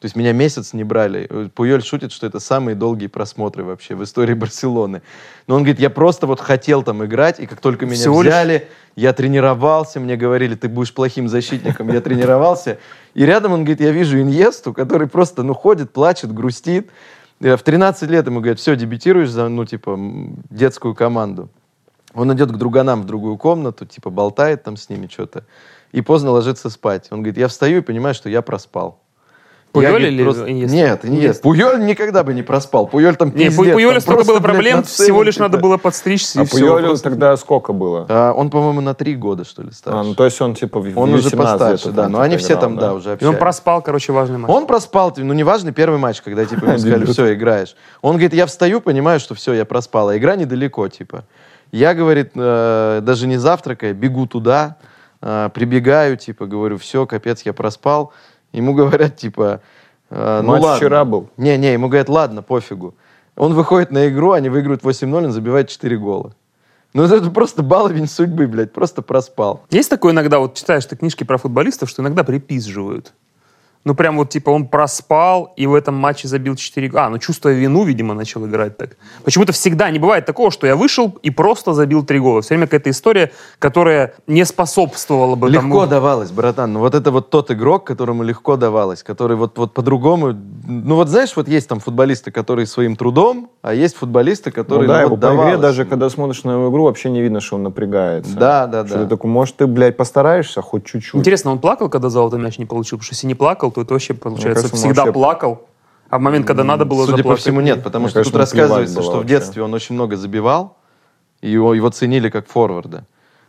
То 0.00 0.04
есть 0.04 0.14
меня 0.14 0.32
месяц 0.32 0.74
не 0.74 0.84
брали. 0.84 1.50
Пуйоль 1.54 1.82
шутит, 1.82 2.12
что 2.12 2.26
это 2.26 2.38
самые 2.38 2.76
долгие 2.76 3.08
просмотры 3.08 3.64
вообще 3.64 3.96
в 3.96 4.04
истории 4.04 4.34
Барселоны. 4.34 5.02
Но 5.48 5.56
он 5.56 5.62
говорит, 5.62 5.80
я 5.80 5.90
просто 5.90 6.28
вот 6.28 6.38
хотел 6.40 6.84
там 6.84 7.04
играть, 7.04 7.40
и 7.40 7.46
как 7.46 7.60
только 7.60 7.84
меня 7.84 7.96
Всего 7.96 8.22
лишь- 8.22 8.32
взяли, 8.32 8.68
я 8.94 9.12
тренировался, 9.12 9.98
мне 9.98 10.16
говорили, 10.16 10.54
ты 10.54 10.68
будешь 10.68 10.94
плохим 10.94 11.28
защитником, 11.28 11.92
я 11.92 12.00
тренировался. 12.00 12.78
И 13.14 13.24
рядом, 13.26 13.52
он 13.52 13.60
говорит, 13.64 13.80
я 13.80 13.90
вижу 13.90 14.20
Иньесту, 14.20 14.72
который 14.72 15.08
просто, 15.08 15.42
ну, 15.42 15.52
ходит, 15.52 15.92
плачет, 15.92 16.32
грустит. 16.32 16.90
Э, 17.40 17.56
В 17.56 17.62
13 17.64 18.08
лет 18.08 18.24
ему 18.26 18.38
говорят, 18.38 18.60
все, 18.60 18.76
дебютируешь 18.76 19.30
за, 19.30 19.48
ну, 19.48 19.64
типа, 19.64 19.98
детскую 20.50 20.94
команду. 20.94 21.48
Он 22.14 22.32
идет 22.34 22.52
к 22.52 22.56
друганам 22.56 23.02
в 23.02 23.04
другую 23.06 23.36
комнату, 23.36 23.84
типа, 23.84 24.10
болтает 24.10 24.62
там 24.62 24.76
с 24.76 24.88
ними 24.88 25.08
что-то. 25.08 25.44
И 25.90 26.02
поздно 26.02 26.30
ложится 26.30 26.70
спать. 26.70 27.08
Он 27.10 27.18
говорит, 27.22 27.36
я 27.38 27.48
встаю 27.48 27.78
и 27.78 27.80
понимаю, 27.80 28.14
что 28.14 28.28
я 28.28 28.42
проспал. 28.42 29.00
Пуйоль 29.72 30.02
Я, 30.02 30.08
или 30.08 30.22
просто- 30.22 30.50
Иньеста? 30.50 30.74
Нет, 30.76 31.04
Иньеста. 31.04 31.42
Пуйоль 31.42 31.84
никогда 31.84 32.24
бы 32.24 32.32
не 32.32 32.42
проспал. 32.42 32.86
Пуйоль 32.86 33.16
там 33.16 33.28
Не, 33.28 33.46
пиздец. 33.46 33.58
Пу- 33.58 33.72
Пуйоле 33.72 33.92
там 33.94 34.00
столько 34.00 34.16
просто, 34.16 34.32
было 34.32 34.40
блядь, 34.40 34.52
проблем, 34.54 34.84
сцене, 34.84 35.04
всего 35.04 35.22
лишь 35.22 35.34
типа. 35.34 35.44
надо 35.44 35.58
было 35.58 35.76
подстричься, 35.76 36.40
и 36.40 36.42
А 36.42 36.46
все. 36.46 36.58
Пуйолю 36.58 36.96
тогда 36.96 37.36
сколько 37.36 37.72
было? 37.72 38.06
А, 38.08 38.32
он, 38.32 38.50
по-моему, 38.50 38.80
на 38.80 38.94
три 38.94 39.14
года, 39.14 39.44
что 39.44 39.62
ли, 39.62 39.70
старше. 39.72 39.98
А, 39.98 40.02
ну 40.02 40.14
то 40.14 40.24
есть 40.24 40.40
он 40.40 40.54
типа 40.54 40.80
в 40.80 40.98
он 40.98 41.12
уже 41.12 41.24
18 41.24 41.36
постарше, 41.36 41.90
да. 41.90 42.08
Но 42.08 42.20
они 42.20 42.36
типа 42.36 42.44
все 42.44 42.52
играл, 42.54 42.62
там, 42.62 42.78
да, 42.78 42.94
уже 42.94 43.18
И 43.20 43.24
он 43.24 43.36
проспал, 43.36 43.82
короче, 43.82 44.12
важный 44.12 44.38
матч. 44.38 44.50
Он 44.50 44.66
проспал, 44.66 45.12
ну, 45.16 45.32
неважно, 45.34 45.72
первый 45.72 45.98
матч, 45.98 46.22
когда, 46.22 46.44
типа, 46.44 46.64
ему 46.64 46.78
сказали, 46.78 47.04
все, 47.04 47.34
играешь. 47.34 47.76
Он 48.00 48.12
говорит, 48.12 48.34
я 48.34 48.46
встаю, 48.46 48.80
понимаю, 48.80 49.20
что 49.20 49.34
все, 49.34 49.52
я 49.52 49.64
проспал, 49.64 50.08
а 50.08 50.16
игра 50.16 50.36
недалеко, 50.36 50.88
типа. 50.88 51.24
Я, 51.72 51.92
говорит, 51.94 52.30
э, 52.34 53.00
даже 53.02 53.26
не 53.26 53.36
завтракая, 53.36 53.92
бегу 53.92 54.26
туда, 54.26 54.76
э, 55.20 55.50
прибегаю, 55.52 56.16
типа, 56.16 56.46
говорю, 56.46 56.78
все, 56.78 57.04
капец, 57.06 57.42
я 57.42 57.52
проспал. 57.52 58.12
Ему 58.52 58.74
говорят, 58.74 59.16
типа, 59.16 59.60
э, 60.10 60.40
ну 60.42 60.52
Матч 60.52 60.62
ладно. 60.62 60.76
вчера 60.76 61.04
был. 61.04 61.28
Не-не, 61.36 61.72
ему 61.72 61.88
говорят, 61.88 62.08
ладно, 62.08 62.42
пофигу. 62.42 62.94
Он 63.36 63.54
выходит 63.54 63.90
на 63.90 64.08
игру, 64.08 64.32
они 64.32 64.48
выигрывают 64.48 64.82
8-0, 64.82 65.26
он 65.26 65.32
забивает 65.32 65.68
4 65.68 65.96
гола. 65.98 66.34
Ну, 66.94 67.04
это 67.04 67.30
просто 67.30 67.62
баловень 67.62 68.08
судьбы, 68.08 68.46
блядь, 68.46 68.72
просто 68.72 69.02
проспал. 69.02 69.64
Есть 69.70 69.90
такое 69.90 70.12
иногда, 70.12 70.38
вот 70.38 70.54
читаешь 70.54 70.86
ты 70.86 70.96
книжки 70.96 71.24
про 71.24 71.36
футболистов, 71.36 71.90
что 71.90 72.02
иногда 72.02 72.24
припизживают. 72.24 73.12
Ну, 73.84 73.94
прям 73.94 74.16
вот, 74.18 74.28
типа, 74.28 74.50
он 74.50 74.66
проспал 74.66 75.52
и 75.56 75.66
в 75.66 75.74
этом 75.74 75.94
матче 75.94 76.28
забил 76.28 76.56
4 76.56 76.88
гола. 76.88 77.04
А, 77.06 77.08
ну, 77.10 77.18
чувствуя 77.18 77.54
вину, 77.54 77.84
видимо, 77.84 78.12
начал 78.14 78.44
играть 78.46 78.76
так. 78.76 78.96
Почему-то 79.24 79.52
всегда 79.52 79.90
не 79.90 79.98
бывает 79.98 80.26
такого, 80.26 80.50
что 80.50 80.66
я 80.66 80.76
вышел 80.76 81.16
и 81.22 81.30
просто 81.30 81.72
забил 81.72 82.04
3 82.04 82.18
гола. 82.18 82.42
Все 82.42 82.54
время 82.54 82.66
какая-то 82.66 82.90
история, 82.90 83.32
которая 83.58 84.14
не 84.26 84.44
способствовала 84.44 85.36
бы 85.36 85.48
Легко 85.48 85.80
тому... 85.80 85.86
давалось, 85.86 86.30
братан. 86.30 86.72
Ну, 86.72 86.80
вот 86.80 86.94
это 86.94 87.10
вот 87.10 87.30
тот 87.30 87.50
игрок, 87.50 87.84
которому 87.86 88.22
легко 88.24 88.56
давалось, 88.56 89.02
который 89.02 89.36
вот, 89.36 89.56
вот 89.56 89.72
по-другому... 89.72 90.34
Ну, 90.66 90.96
вот 90.96 91.08
знаешь, 91.08 91.32
вот 91.36 91.48
есть 91.48 91.68
там 91.68 91.80
футболисты, 91.80 92.30
которые 92.30 92.66
своим 92.66 92.96
трудом, 92.96 93.50
а 93.62 93.72
есть 93.74 93.96
футболисты, 93.96 94.50
Ну 94.50 94.54
которые... 94.54 94.88
да, 94.88 94.94
ну, 94.94 95.00
его 95.00 95.10
вот 95.10 95.20
по 95.20 95.26
игре 95.26 95.36
давалось. 95.36 95.60
даже, 95.60 95.84
когда 95.84 96.10
смотришь 96.10 96.44
на 96.44 96.52
его 96.52 96.70
игру, 96.70 96.84
вообще 96.84 97.10
не 97.10 97.22
видно, 97.22 97.40
что 97.40 97.56
он 97.56 97.62
напрягается. 97.62 98.36
Да, 98.36 98.66
да, 98.66 98.84
Что 98.86 98.96
да. 98.98 99.04
ты 99.04 99.08
такой, 99.10 99.30
может, 99.30 99.56
ты, 99.56 99.66
блядь, 99.66 99.96
постараешься 99.96 100.60
хоть 100.62 100.84
чуть-чуть. 100.84 101.14
Интересно, 101.14 101.52
он 101.52 101.58
плакал, 101.58 101.88
когда 101.88 102.08
золотой 102.10 102.38
мяч 102.38 102.58
не 102.58 102.66
получил? 102.66 102.98
Потому 102.98 103.04
что 103.06 103.14
если 103.14 103.26
не 103.26 103.34
плакал, 103.34 103.67
то 103.70 103.82
это 103.82 103.94
вообще, 103.94 104.14
получается, 104.14 104.62
кажется, 104.62 104.76
всегда 104.76 105.02
вообще- 105.04 105.12
плакал. 105.12 105.66
А 106.10 106.18
в 106.18 106.20
момент, 106.22 106.46
когда 106.46 106.64
надо 106.64 106.84
было 106.86 107.00
Судя 107.04 107.12
по 107.12 107.18
заплакать... 107.18 107.42
всему, 107.42 107.60
нет, 107.60 107.82
потому 107.84 108.04
Мне 108.04 108.10
что 108.10 108.20
кажется, 108.20 108.32
тут 108.32 108.40
рассказывается, 108.40 108.94
было 108.94 109.02
что 109.04 109.12
в 109.12 109.16
вообще. 109.16 109.28
детстве 109.28 109.62
он 109.62 109.74
очень 109.74 109.94
много 109.94 110.16
забивал, 110.16 110.76
и 111.42 111.50
его, 111.50 111.74
его 111.74 111.90
ценили 111.90 112.30
как 112.30 112.46
форварда. 112.48 113.04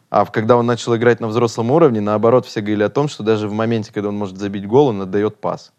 А 0.09 0.25
когда 0.25 0.57
он 0.57 0.65
начал 0.65 0.95
играть 0.95 1.19
на 1.21 1.27
взрослом 1.27 1.71
уровне, 1.71 2.01
наоборот, 2.01 2.45
все 2.45 2.59
говорили 2.61 2.83
о 2.83 2.89
том, 2.89 3.07
что 3.07 3.23
даже 3.23 3.47
в 3.47 3.53
моменте, 3.53 3.91
когда 3.93 4.09
он 4.09 4.17
может 4.17 4.37
забить 4.37 4.67
гол, 4.67 4.87
он 4.87 5.01
отдает 5.03 5.37
пас. 5.37 5.71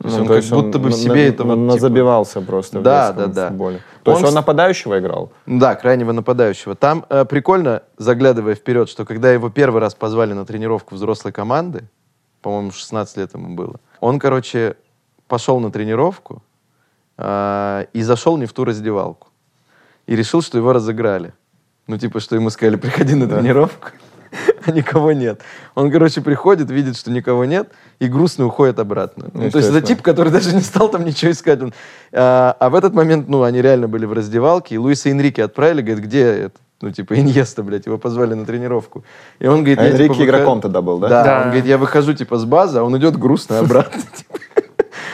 То 0.00 0.04
есть 0.06 0.16
Ну, 0.16 0.22
он 0.22 0.28
то 0.28 0.34
как 0.34 0.42
есть 0.42 0.52
он 0.52 0.62
будто 0.62 0.78
бы 0.78 0.90
в 0.90 0.92
себе 0.94 1.14
на- 1.14 1.18
это 1.28 1.44
на- 1.44 1.54
вот, 1.56 1.62
типа- 1.62 1.74
назабивался 1.74 2.40
просто 2.40 2.80
Да, 2.80 3.12
в 3.12 3.16
да, 3.16 3.26
да. 3.26 3.48
футболе. 3.48 3.80
То 4.04 4.10
Он 4.12 4.16
есть 4.18 4.28
он 4.28 4.34
нападающего 4.34 4.98
играл? 4.98 5.32
Да, 5.46 5.74
крайнего 5.76 6.12
нападающего. 6.12 6.76
Там 6.76 7.04
э, 7.08 7.24
прикольно, 7.24 7.82
заглядывая 7.96 8.54
вперед, 8.54 8.88
что 8.88 9.04
когда 9.04 9.32
его 9.32 9.48
первый 9.50 9.80
раз 9.80 9.94
позвали 9.94 10.34
на 10.34 10.44
тренировку 10.44 10.94
взрослой 10.94 11.32
команды, 11.32 11.84
по-моему, 12.42 12.70
16 12.70 13.16
лет 13.16 13.34
ему 13.34 13.54
было, 13.54 13.80
он, 14.00 14.18
короче, 14.18 14.76
пошел 15.26 15.60
на 15.60 15.70
тренировку 15.70 16.42
э, 17.16 17.86
и 17.92 18.02
зашел 18.02 18.36
не 18.36 18.46
в 18.46 18.52
ту 18.52 18.64
раздевалку. 18.64 19.28
И 20.06 20.16
решил, 20.16 20.40
что 20.42 20.58
его 20.58 20.72
разыграли. 20.72 21.34
Ну, 21.86 21.98
типа, 21.98 22.20
что 22.20 22.36
ему 22.36 22.50
сказали, 22.50 22.76
приходи 22.76 23.14
на 23.14 23.26
тренировку, 23.26 23.88
а 24.66 24.70
никого 24.70 25.12
нет. 25.12 25.40
Он, 25.74 25.90
короче, 25.90 26.20
приходит, 26.20 26.70
видит, 26.70 26.96
что 26.96 27.10
никого 27.10 27.44
нет, 27.44 27.70
и 27.98 28.08
грустно 28.08 28.46
уходит 28.46 28.78
обратно. 28.78 29.30
Ну, 29.32 29.50
то 29.50 29.58
есть 29.58 29.70
это 29.70 29.80
тип, 29.80 30.02
который 30.02 30.32
даже 30.32 30.54
не 30.54 30.60
стал 30.60 30.90
там 30.90 31.04
ничего 31.04 31.30
искать. 31.30 31.62
Он, 31.62 31.72
а, 32.12 32.56
а 32.58 32.70
в 32.70 32.74
этот 32.74 32.94
момент, 32.94 33.28
ну, 33.28 33.42
они 33.42 33.62
реально 33.62 33.88
были 33.88 34.06
в 34.06 34.12
раздевалке, 34.12 34.74
и 34.74 34.78
Луиса 34.78 35.10
Энрике 35.10 35.44
отправили, 35.44 35.82
говорит, 35.82 36.04
где 36.04 36.22
этот, 36.24 36.60
ну, 36.80 36.90
типа, 36.92 37.14
Иньеста, 37.18 37.62
блядь, 37.62 37.86
его 37.86 37.98
позвали 37.98 38.34
на 38.34 38.44
тренировку. 38.44 39.04
И 39.40 39.46
он 39.46 39.58
говорит, 39.60 39.78
А 39.78 39.82
я, 39.84 39.90
типа, 39.92 40.02
Энрике 40.02 40.14
выхожу- 40.22 40.24
игроком 40.26 40.60
тогда 40.60 40.80
был, 40.82 40.98
да? 40.98 41.08
Да, 41.08 41.24
Да. 41.24 41.36
он 41.38 41.42
говорит, 41.44 41.66
я 41.66 41.78
выхожу, 41.78 42.12
типа, 42.14 42.36
с 42.38 42.44
базы, 42.44 42.78
а 42.78 42.82
он 42.84 42.96
идет 42.98 43.16
грустно 43.18 43.58
обратно. 43.58 44.02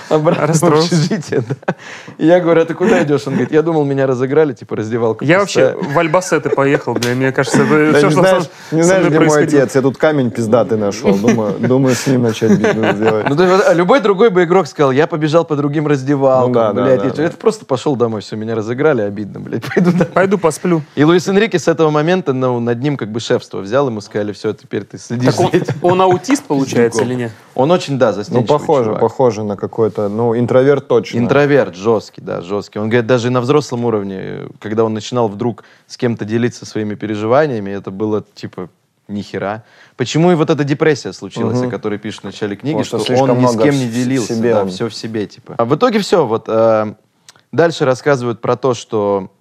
Обратно 0.08 0.44
в 0.46 0.48
Расстроился. 0.48 0.94
общежитие, 0.94 1.42
да. 1.48 1.74
И 2.18 2.26
я 2.26 2.40
говорю, 2.40 2.62
а 2.62 2.64
ты 2.64 2.74
куда 2.74 3.02
идешь? 3.02 3.26
Он 3.26 3.34
говорит, 3.34 3.52
я 3.52 3.62
думал, 3.62 3.84
меня 3.84 4.06
разыграли, 4.06 4.52
типа, 4.52 4.76
раздевалка 4.76 5.24
Я 5.24 5.40
пустая». 5.40 5.74
вообще 5.74 5.88
в 5.92 5.98
Альбасеты 5.98 6.50
поехал, 6.50 6.94
бля, 6.94 7.14
мне 7.14 7.32
кажется, 7.32 7.62
это 7.62 7.92
Да 7.92 7.98
все, 7.98 8.06
не 8.06 8.12
что 8.12 8.20
знаешь, 8.20 8.42
со- 8.70 8.74
не 8.76 8.82
со 8.82 8.88
знаешь, 8.88 9.06
где 9.06 9.20
мой 9.20 9.42
отец? 9.44 9.74
Я 9.74 9.82
тут 9.82 9.96
камень 9.96 10.30
пиздатый 10.30 10.78
нашел. 10.78 11.14
Думаю, 11.16 11.54
думаю 11.58 11.94
с 11.94 12.06
ним 12.06 12.22
начать 12.22 12.50
бизнес 12.58 12.96
делать. 12.98 13.28
Ну, 13.28 13.36
то 13.36 13.44
есть, 13.44 13.64
а 13.66 13.72
любой 13.72 14.00
другой 14.00 14.30
бы 14.30 14.44
игрок 14.44 14.66
сказал, 14.66 14.92
я 14.92 15.06
побежал 15.06 15.44
по 15.44 15.56
другим 15.56 15.86
раздевалкам, 15.86 16.48
Ну 16.48 16.54
да, 16.54 16.72
да, 16.72 16.82
блядь. 16.84 16.98
да, 17.00 17.06
я- 17.06 17.12
да. 17.12 17.22
Это 17.24 17.36
просто 17.36 17.64
пошел 17.64 17.96
домой, 17.96 18.20
все, 18.20 18.36
меня 18.36 18.54
разыграли, 18.54 19.02
обидно, 19.02 19.40
блядь, 19.40 19.64
пойду 19.64 19.90
домой. 19.92 20.06
Пойду 20.12 20.38
посплю. 20.38 20.82
И 20.94 21.04
Луис 21.04 21.26
Энрике 21.28 21.58
с 21.58 21.68
этого 21.68 21.90
момента 21.90 22.32
ну, 22.32 22.60
над 22.60 22.80
ним 22.80 22.96
как 22.96 23.10
бы 23.10 23.20
шефство 23.20 23.58
взял, 23.58 23.88
ему 23.88 24.00
сказали, 24.00 24.32
все, 24.32 24.52
теперь 24.52 24.84
ты 24.84 24.98
следишь 24.98 25.34
Так 25.34 25.40
он, 25.40 25.50
он 25.92 26.00
аутист, 26.02 26.44
получается, 26.44 27.02
или 27.02 27.14
нет? 27.14 27.32
Он 27.54 27.70
очень, 27.70 27.98
да, 27.98 28.08
Ну, 28.08 28.12
застенчивый 28.14 28.46
похоже, 28.48 28.84
чувак. 28.86 29.00
похоже 29.00 29.44
на 29.44 29.56
какой-то, 29.74 30.08
ну, 30.08 30.38
интроверт 30.38 30.86
точно. 30.86 31.18
Интроверт 31.18 31.74
жесткий, 31.74 32.20
да, 32.20 32.40
жесткий. 32.42 32.78
Он 32.78 32.88
говорит, 32.88 33.08
даже 33.08 33.30
на 33.30 33.40
взрослом 33.40 33.84
уровне, 33.84 34.42
когда 34.60 34.84
он 34.84 34.94
начинал 34.94 35.26
вдруг 35.26 35.64
с 35.88 35.96
кем-то 35.96 36.24
делиться 36.24 36.64
своими 36.64 36.94
переживаниями, 36.94 37.72
это 37.72 37.90
было 37.90 38.24
типа 38.34 38.68
ни 39.08 39.22
хера. 39.22 39.64
Почему 39.96 40.30
и 40.30 40.36
вот 40.36 40.48
эта 40.48 40.62
депрессия 40.62 41.12
случилась, 41.12 41.60
о 41.60 41.68
которой 41.68 41.98
пишет 41.98 42.20
в 42.20 42.24
начале 42.24 42.54
книги, 42.54 42.82
Потому 42.84 43.04
что 43.04 43.16
что 43.16 43.24
он 43.24 43.38
ни 43.38 43.46
с 43.46 43.60
кем 43.60 43.74
не 43.74 43.88
делился, 43.88 44.36
себе 44.36 44.54
да, 44.54 44.62
он. 44.62 44.70
все 44.70 44.88
в 44.88 44.94
себе, 44.94 45.26
типа. 45.26 45.56
А 45.58 45.64
в 45.64 45.74
итоге 45.74 45.98
все, 45.98 46.24
вот 46.24 46.44
э, 46.46 46.94
дальше 47.50 47.84
рассказывают 47.84 48.40
про 48.40 48.56
то, 48.56 48.74
что 48.74 49.32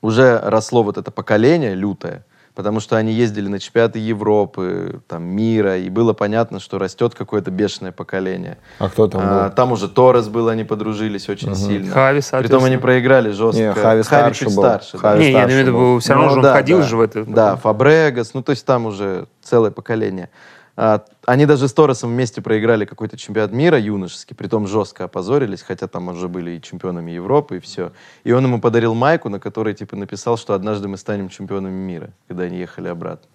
уже 0.00 0.40
росло 0.42 0.82
вот 0.82 0.96
это 0.96 1.10
поколение 1.10 1.74
лютое, 1.74 2.24
потому 2.54 2.80
что 2.80 2.96
они 2.96 3.12
ездили 3.12 3.48
на 3.48 3.58
чемпионаты 3.58 3.98
Европы, 3.98 5.00
там, 5.08 5.24
мира, 5.24 5.76
и 5.78 5.88
было 5.90 6.12
понятно, 6.12 6.60
что 6.60 6.78
растет 6.78 7.14
какое-то 7.14 7.50
бешеное 7.50 7.92
поколение. 7.92 8.58
А 8.78 8.88
кто 8.88 9.08
там 9.08 9.20
А, 9.24 9.48
был? 9.48 9.54
там 9.54 9.72
уже 9.72 9.88
Торрес 9.88 10.28
был, 10.28 10.48
они 10.48 10.64
подружились 10.64 11.28
очень 11.28 11.54
сильно. 11.56 11.92
Хави, 11.92 12.20
Притом 12.38 12.64
они 12.64 12.76
проиграли 12.76 13.30
жестко. 13.30 13.60
Не, 13.62 13.72
Хави 13.72 14.02
старше 14.02 14.44
чуть 14.46 14.54
был. 14.54 14.62
старше. 14.62 14.90
да. 14.92 14.98
Хави 14.98 15.24
Не, 15.24 15.32
я 15.32 15.44
имею 15.46 15.58
в 15.64 15.66
виду, 15.66 15.72
был. 15.78 15.98
все 15.98 16.12
равно 16.14 16.26
Ну 16.28 16.30
же 16.32 16.36
он 16.38 16.42
да, 16.42 16.52
входил 16.52 16.78
да. 16.78 16.84
же 16.84 16.96
в 16.96 17.00
это. 17.00 17.24
Да, 17.24 17.56
Фабрегас, 17.56 18.34
ну 18.34 18.42
то 18.42 18.50
есть 18.50 18.64
там 18.64 18.86
уже 18.86 19.26
целое 19.42 19.70
поколение. 19.70 20.30
А, 20.76 21.04
Они 21.26 21.46
даже 21.46 21.68
с 21.68 21.72
Торресом 21.72 22.10
вместе 22.10 22.42
проиграли 22.42 22.84
какой-то 22.84 23.16
чемпионат 23.16 23.52
мира 23.52 23.78
юношеский, 23.78 24.34
притом 24.34 24.66
жестко 24.66 25.04
опозорились, 25.04 25.62
хотя 25.62 25.86
там 25.86 26.08
уже 26.08 26.28
были 26.28 26.52
и 26.52 26.60
чемпионами 26.62 27.12
Европы, 27.12 27.56
и 27.56 27.60
все. 27.60 27.92
И 28.24 28.32
он 28.32 28.44
ему 28.44 28.60
подарил 28.60 28.94
майку, 28.94 29.28
на 29.28 29.38
которой 29.38 29.74
типа 29.74 29.96
написал, 29.96 30.36
что 30.36 30.54
однажды 30.54 30.88
мы 30.88 30.96
станем 30.96 31.28
чемпионами 31.28 31.72
мира, 31.74 32.10
когда 32.28 32.44
они 32.44 32.58
ехали 32.58 32.88
обратно. 32.88 33.28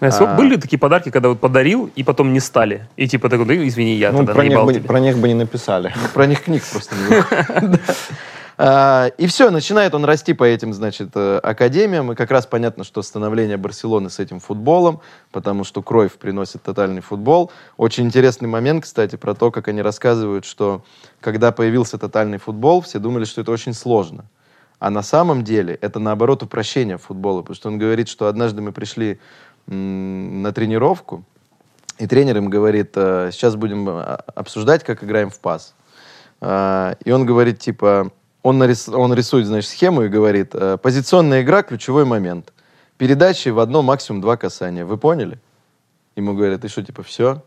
А 0.00 0.12
сколько 0.12 0.34
А. 0.34 0.36
Были 0.36 0.56
такие 0.56 0.78
подарки, 0.78 1.10
когда 1.10 1.28
вот 1.28 1.40
подарил, 1.40 1.90
и 1.96 2.04
потом 2.04 2.32
не 2.32 2.38
стали? 2.38 2.86
И 2.96 3.08
типа 3.08 3.28
такой, 3.28 3.46
да 3.46 3.66
извини, 3.66 3.94
я 3.96 4.12
Ну, 4.12 4.18
тогда 4.18 4.34
про 4.34 4.44
них, 4.44 4.64
бы, 4.64 4.74
тебе. 4.74 4.84
про 4.86 5.00
них 5.00 5.18
бы 5.18 5.26
не 5.26 5.34
написали. 5.34 5.92
Про 6.14 6.26
них 6.26 6.44
книг 6.44 6.62
просто 6.70 6.94
не 6.94 7.16
выходит. 7.16 7.80
А, 8.60 9.12
И 9.18 9.28
все, 9.28 9.50
начинает 9.50 9.94
он 9.94 10.04
расти 10.04 10.34
по 10.34 10.42
этим, 10.42 10.74
значит, 10.74 11.10
э, 11.14 11.38
академиям. 11.38 12.10
И 12.10 12.16
как 12.16 12.32
раз 12.32 12.44
понятно, 12.44 12.82
что 12.82 13.02
становление 13.02 13.56
Барселоны 13.56 14.10
с 14.10 14.18
этим 14.18 14.40
футболом, 14.40 15.00
потому 15.30 15.62
что 15.62 15.80
Кройф 15.80 16.18
приносит 16.18 16.62
тотальный 16.64 17.00
футбол. 17.00 17.52
Очень 17.76 18.06
интересный 18.06 18.48
момент, 18.48 18.82
кстати, 18.82 19.14
про 19.14 19.34
то, 19.34 19.52
как 19.52 19.68
они 19.68 19.80
рассказывают, 19.80 20.44
что 20.44 20.82
когда 21.20 21.52
появился 21.52 21.98
тотальный 21.98 22.38
футбол, 22.38 22.80
все 22.80 22.98
думали, 22.98 23.24
что 23.24 23.42
это 23.42 23.52
очень 23.52 23.74
сложно. 23.74 24.24
А 24.80 24.90
на 24.90 25.02
самом 25.02 25.44
деле 25.44 25.78
это, 25.80 26.00
наоборот, 26.00 26.42
упрощение 26.42 26.98
футбола. 26.98 27.42
Потому 27.42 27.54
что 27.54 27.68
он 27.68 27.78
говорит, 27.78 28.08
что 28.08 28.26
однажды 28.26 28.60
мы 28.60 28.72
пришли 28.72 29.20
на 29.68 30.52
тренировку, 30.52 31.24
и 31.98 32.08
тренер 32.08 32.38
им 32.38 32.50
говорит, 32.50 32.92
э, 32.96 33.30
сейчас 33.32 33.54
будем 33.54 33.88
э, 33.88 34.18
обсуждать, 34.34 34.82
как 34.82 35.04
играем 35.04 35.30
в 35.30 35.38
пас. 35.38 35.74
А, 36.40 36.96
И 37.04 37.10
он 37.10 37.26
говорит, 37.26 37.58
типа, 37.58 38.10
он, 38.42 38.62
нарис- 38.62 38.94
он 38.94 39.12
рисует, 39.14 39.46
значит, 39.46 39.70
схему 39.70 40.02
и 40.02 40.08
говорит, 40.08 40.50
э, 40.54 40.78
позиционная 40.80 41.42
игра, 41.42 41.62
ключевой 41.62 42.04
момент. 42.04 42.52
Передачи 42.96 43.48
в 43.50 43.58
одно, 43.58 43.82
максимум 43.82 44.20
два 44.20 44.36
касания. 44.36 44.84
Вы 44.84 44.96
поняли? 44.96 45.38
Ему 46.16 46.34
говорят, 46.34 46.64
и 46.64 46.68
что, 46.68 46.82
типа, 46.82 47.02
все? 47.02 47.42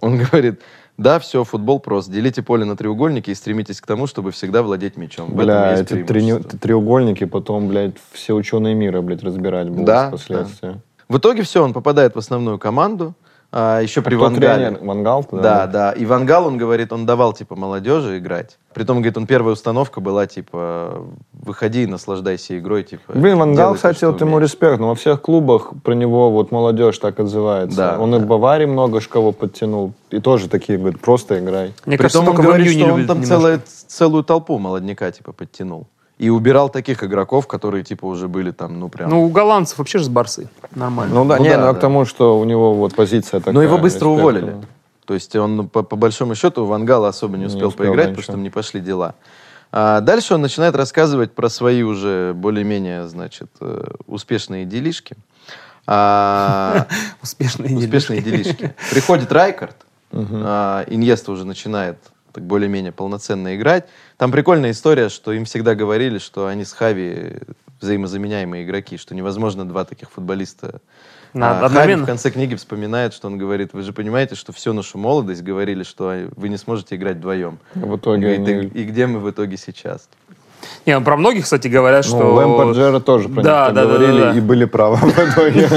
Он 0.00 0.18
говорит, 0.30 0.60
да, 0.96 1.18
все, 1.18 1.44
футбол 1.44 1.80
прост. 1.80 2.10
Делите 2.10 2.42
поле 2.42 2.64
на 2.64 2.76
треугольники 2.76 3.30
и 3.30 3.34
стремитесь 3.34 3.80
к 3.80 3.86
тому, 3.86 4.06
чтобы 4.06 4.30
всегда 4.32 4.62
владеть 4.62 4.96
мячом. 4.96 5.30
В 5.30 5.34
Бля, 5.34 5.78
эти 5.80 6.02
преимущество. 6.02 6.58
треугольники 6.58 7.24
потом, 7.24 7.68
блядь, 7.68 7.94
все 8.12 8.34
ученые 8.34 8.74
мира, 8.74 9.00
блядь, 9.00 9.22
разбирать 9.22 9.68
будут 9.68 9.84
Да, 9.86 10.08
впоследствии. 10.08 10.80
В 11.08 11.18
итоге 11.18 11.42
все, 11.42 11.64
он 11.64 11.72
попадает 11.72 12.14
в 12.14 12.18
основную 12.18 12.58
команду. 12.58 13.14
А, 13.52 13.80
еще 13.80 14.00
при 14.00 14.14
Кто 14.14 14.26
Вангале. 14.26 14.78
Вангал? 14.80 15.26
Да, 15.32 15.66
да. 15.66 15.90
И 15.92 16.04
Вангал, 16.04 16.46
он 16.46 16.56
говорит, 16.56 16.92
он 16.92 17.04
давал, 17.04 17.32
типа, 17.32 17.56
молодежи 17.56 18.18
играть. 18.18 18.58
Притом, 18.72 18.98
говорит, 18.98 19.16
он 19.16 19.26
первая 19.26 19.54
установка 19.54 20.00
была, 20.00 20.28
типа, 20.28 21.04
выходи 21.32 21.82
и 21.82 21.86
наслаждайся 21.86 22.56
игрой, 22.58 22.84
типа. 22.84 23.12
Блин, 23.12 23.38
Вангал, 23.38 23.74
кстати, 23.74 24.04
вот 24.04 24.20
ему 24.20 24.36
умеешь». 24.36 24.52
респект. 24.52 24.78
Но 24.78 24.88
во 24.90 24.94
всех 24.94 25.20
клубах 25.20 25.72
про 25.82 25.94
него 25.94 26.30
вот 26.30 26.52
молодежь 26.52 26.98
так 26.98 27.18
отзывается. 27.18 27.76
Да, 27.76 27.98
он 27.98 28.14
и 28.14 28.18
да. 28.18 28.24
в 28.24 28.28
Баварии 28.28 28.66
много 28.66 29.00
кого 29.00 29.32
подтянул. 29.32 29.94
И 30.10 30.20
тоже 30.20 30.48
такие, 30.48 30.78
говорит, 30.78 31.00
просто 31.00 31.40
играй. 31.40 31.72
Мне 31.86 31.98
кажется, 31.98 32.20
Притом 32.20 32.30
он 32.30 32.36
только 32.36 32.42
говорит, 32.42 32.72
что 32.72 32.84
он 32.84 33.06
там 33.06 33.20
немножко. 33.20 33.26
целая- 33.26 33.60
целую 33.88 34.22
толпу 34.22 34.58
молодняка, 34.58 35.10
типа, 35.10 35.32
подтянул. 35.32 35.88
И 36.20 36.28
убирал 36.28 36.68
таких 36.68 37.02
игроков, 37.02 37.46
которые, 37.46 37.82
типа, 37.82 38.04
уже 38.04 38.28
были 38.28 38.50
там, 38.50 38.78
ну, 38.78 38.90
прям... 38.90 39.08
Ну, 39.08 39.24
у 39.24 39.30
голландцев 39.30 39.78
вообще 39.78 39.98
же 39.98 40.04
с 40.04 40.08
Барсой. 40.10 40.48
Нормально. 40.74 41.14
Ну 41.14 41.24
да, 41.24 41.38
Ну 41.38 41.44
не, 41.44 41.48
да, 41.48 41.56
ну 41.56 41.64
я 41.66 41.72
да. 41.72 41.78
к 41.78 41.80
тому, 41.80 42.04
что 42.04 42.38
у 42.38 42.44
него 42.44 42.74
вот 42.74 42.94
позиция 42.94 43.40
такая. 43.40 43.54
Но 43.54 43.62
его 43.62 43.78
быстро 43.78 44.08
респект 44.10 44.20
уволили. 44.20 44.56
То 45.06 45.14
есть 45.14 45.34
он, 45.34 45.56
ну, 45.56 45.66
по, 45.66 45.82
по 45.82 45.96
большому 45.96 46.34
счету, 46.34 46.66
Вангала 46.66 47.08
особо 47.08 47.38
не 47.38 47.44
Не 47.44 47.46
успел, 47.46 47.68
успел, 47.68 47.86
поиграть, 47.86 48.08
да, 48.08 48.10
потому 48.10 48.22
что 48.22 48.32
ничего. 48.32 48.36
там 48.36 48.42
не 48.42 48.50
пошли 48.50 48.80
дела. 48.82 49.14
А 49.72 50.00
дальше 50.02 50.34
он 50.34 50.42
начинает 50.42 50.76
рассказывать 50.76 51.32
про 51.32 51.48
свои 51.48 51.82
уже 51.82 52.34
более-менее, 52.34 53.08
значит, 53.08 53.50
э, 53.62 53.86
успешные 54.06 54.66
делишки. 54.66 55.16
А, 55.86 56.86
Успешные 57.22 57.76
успешные 57.78 58.20
делишки. 58.20 58.56
делишки. 58.56 58.74
Приходит 58.90 59.32
Райкард, 59.32 59.76
а, 60.12 60.84
Иньеста 60.86 61.32
уже 61.32 61.46
начинает 61.46 61.96
так 62.32 62.44
более-менее 62.44 62.92
полноценно 62.92 63.56
играть. 63.56 63.86
Там 64.16 64.30
прикольная 64.32 64.70
история, 64.70 65.08
что 65.08 65.32
им 65.32 65.44
всегда 65.44 65.74
говорили, 65.74 66.18
что 66.18 66.46
они 66.46 66.64
с 66.64 66.72
Хави 66.72 67.38
взаимозаменяемые 67.80 68.64
игроки, 68.64 68.96
что 68.98 69.14
невозможно 69.14 69.66
два 69.66 69.84
таких 69.84 70.10
футболиста. 70.10 70.80
На- 71.32 71.60
А 71.60 71.68
Хави 71.68 71.94
в 72.02 72.06
конце 72.06 72.30
книги 72.30 72.54
вспоминает, 72.56 73.14
что 73.14 73.28
он 73.28 73.38
говорит, 73.38 73.72
вы 73.72 73.82
же 73.82 73.92
понимаете, 73.92 74.34
что 74.34 74.52
всю 74.52 74.72
нашу 74.72 74.98
молодость 74.98 75.42
говорили, 75.42 75.82
что 75.82 76.28
вы 76.36 76.48
не 76.48 76.56
сможете 76.56 76.96
играть 76.96 77.16
вдвоем. 77.16 77.58
В 77.74 77.96
итоге 77.96 78.20
Говорит, 78.36 78.48
они- 78.48 78.66
и, 78.68 78.82
и 78.82 78.84
где 78.84 79.06
мы 79.06 79.20
в 79.20 79.30
итоге 79.30 79.56
сейчас? 79.56 80.08
Не, 80.86 80.98
ну, 80.98 81.04
про 81.04 81.16
многих, 81.16 81.44
кстати, 81.44 81.68
говорят, 81.68 82.06
Ну, 82.10 82.16
что... 82.18 82.34
Лэмпорд, 82.34 82.76
Джерард 82.76 83.04
тоже 83.04 83.28
про 83.28 83.42
Да, 83.42 83.66
них 83.66 83.74
да, 83.74 83.82
да, 83.82 83.86
говорили 83.86 84.20
да, 84.20 84.32
да. 84.32 84.38
и 84.38 84.40
были 84.40 84.64
правы 84.64 84.96
в 84.96 85.18
итоге. 85.18 85.68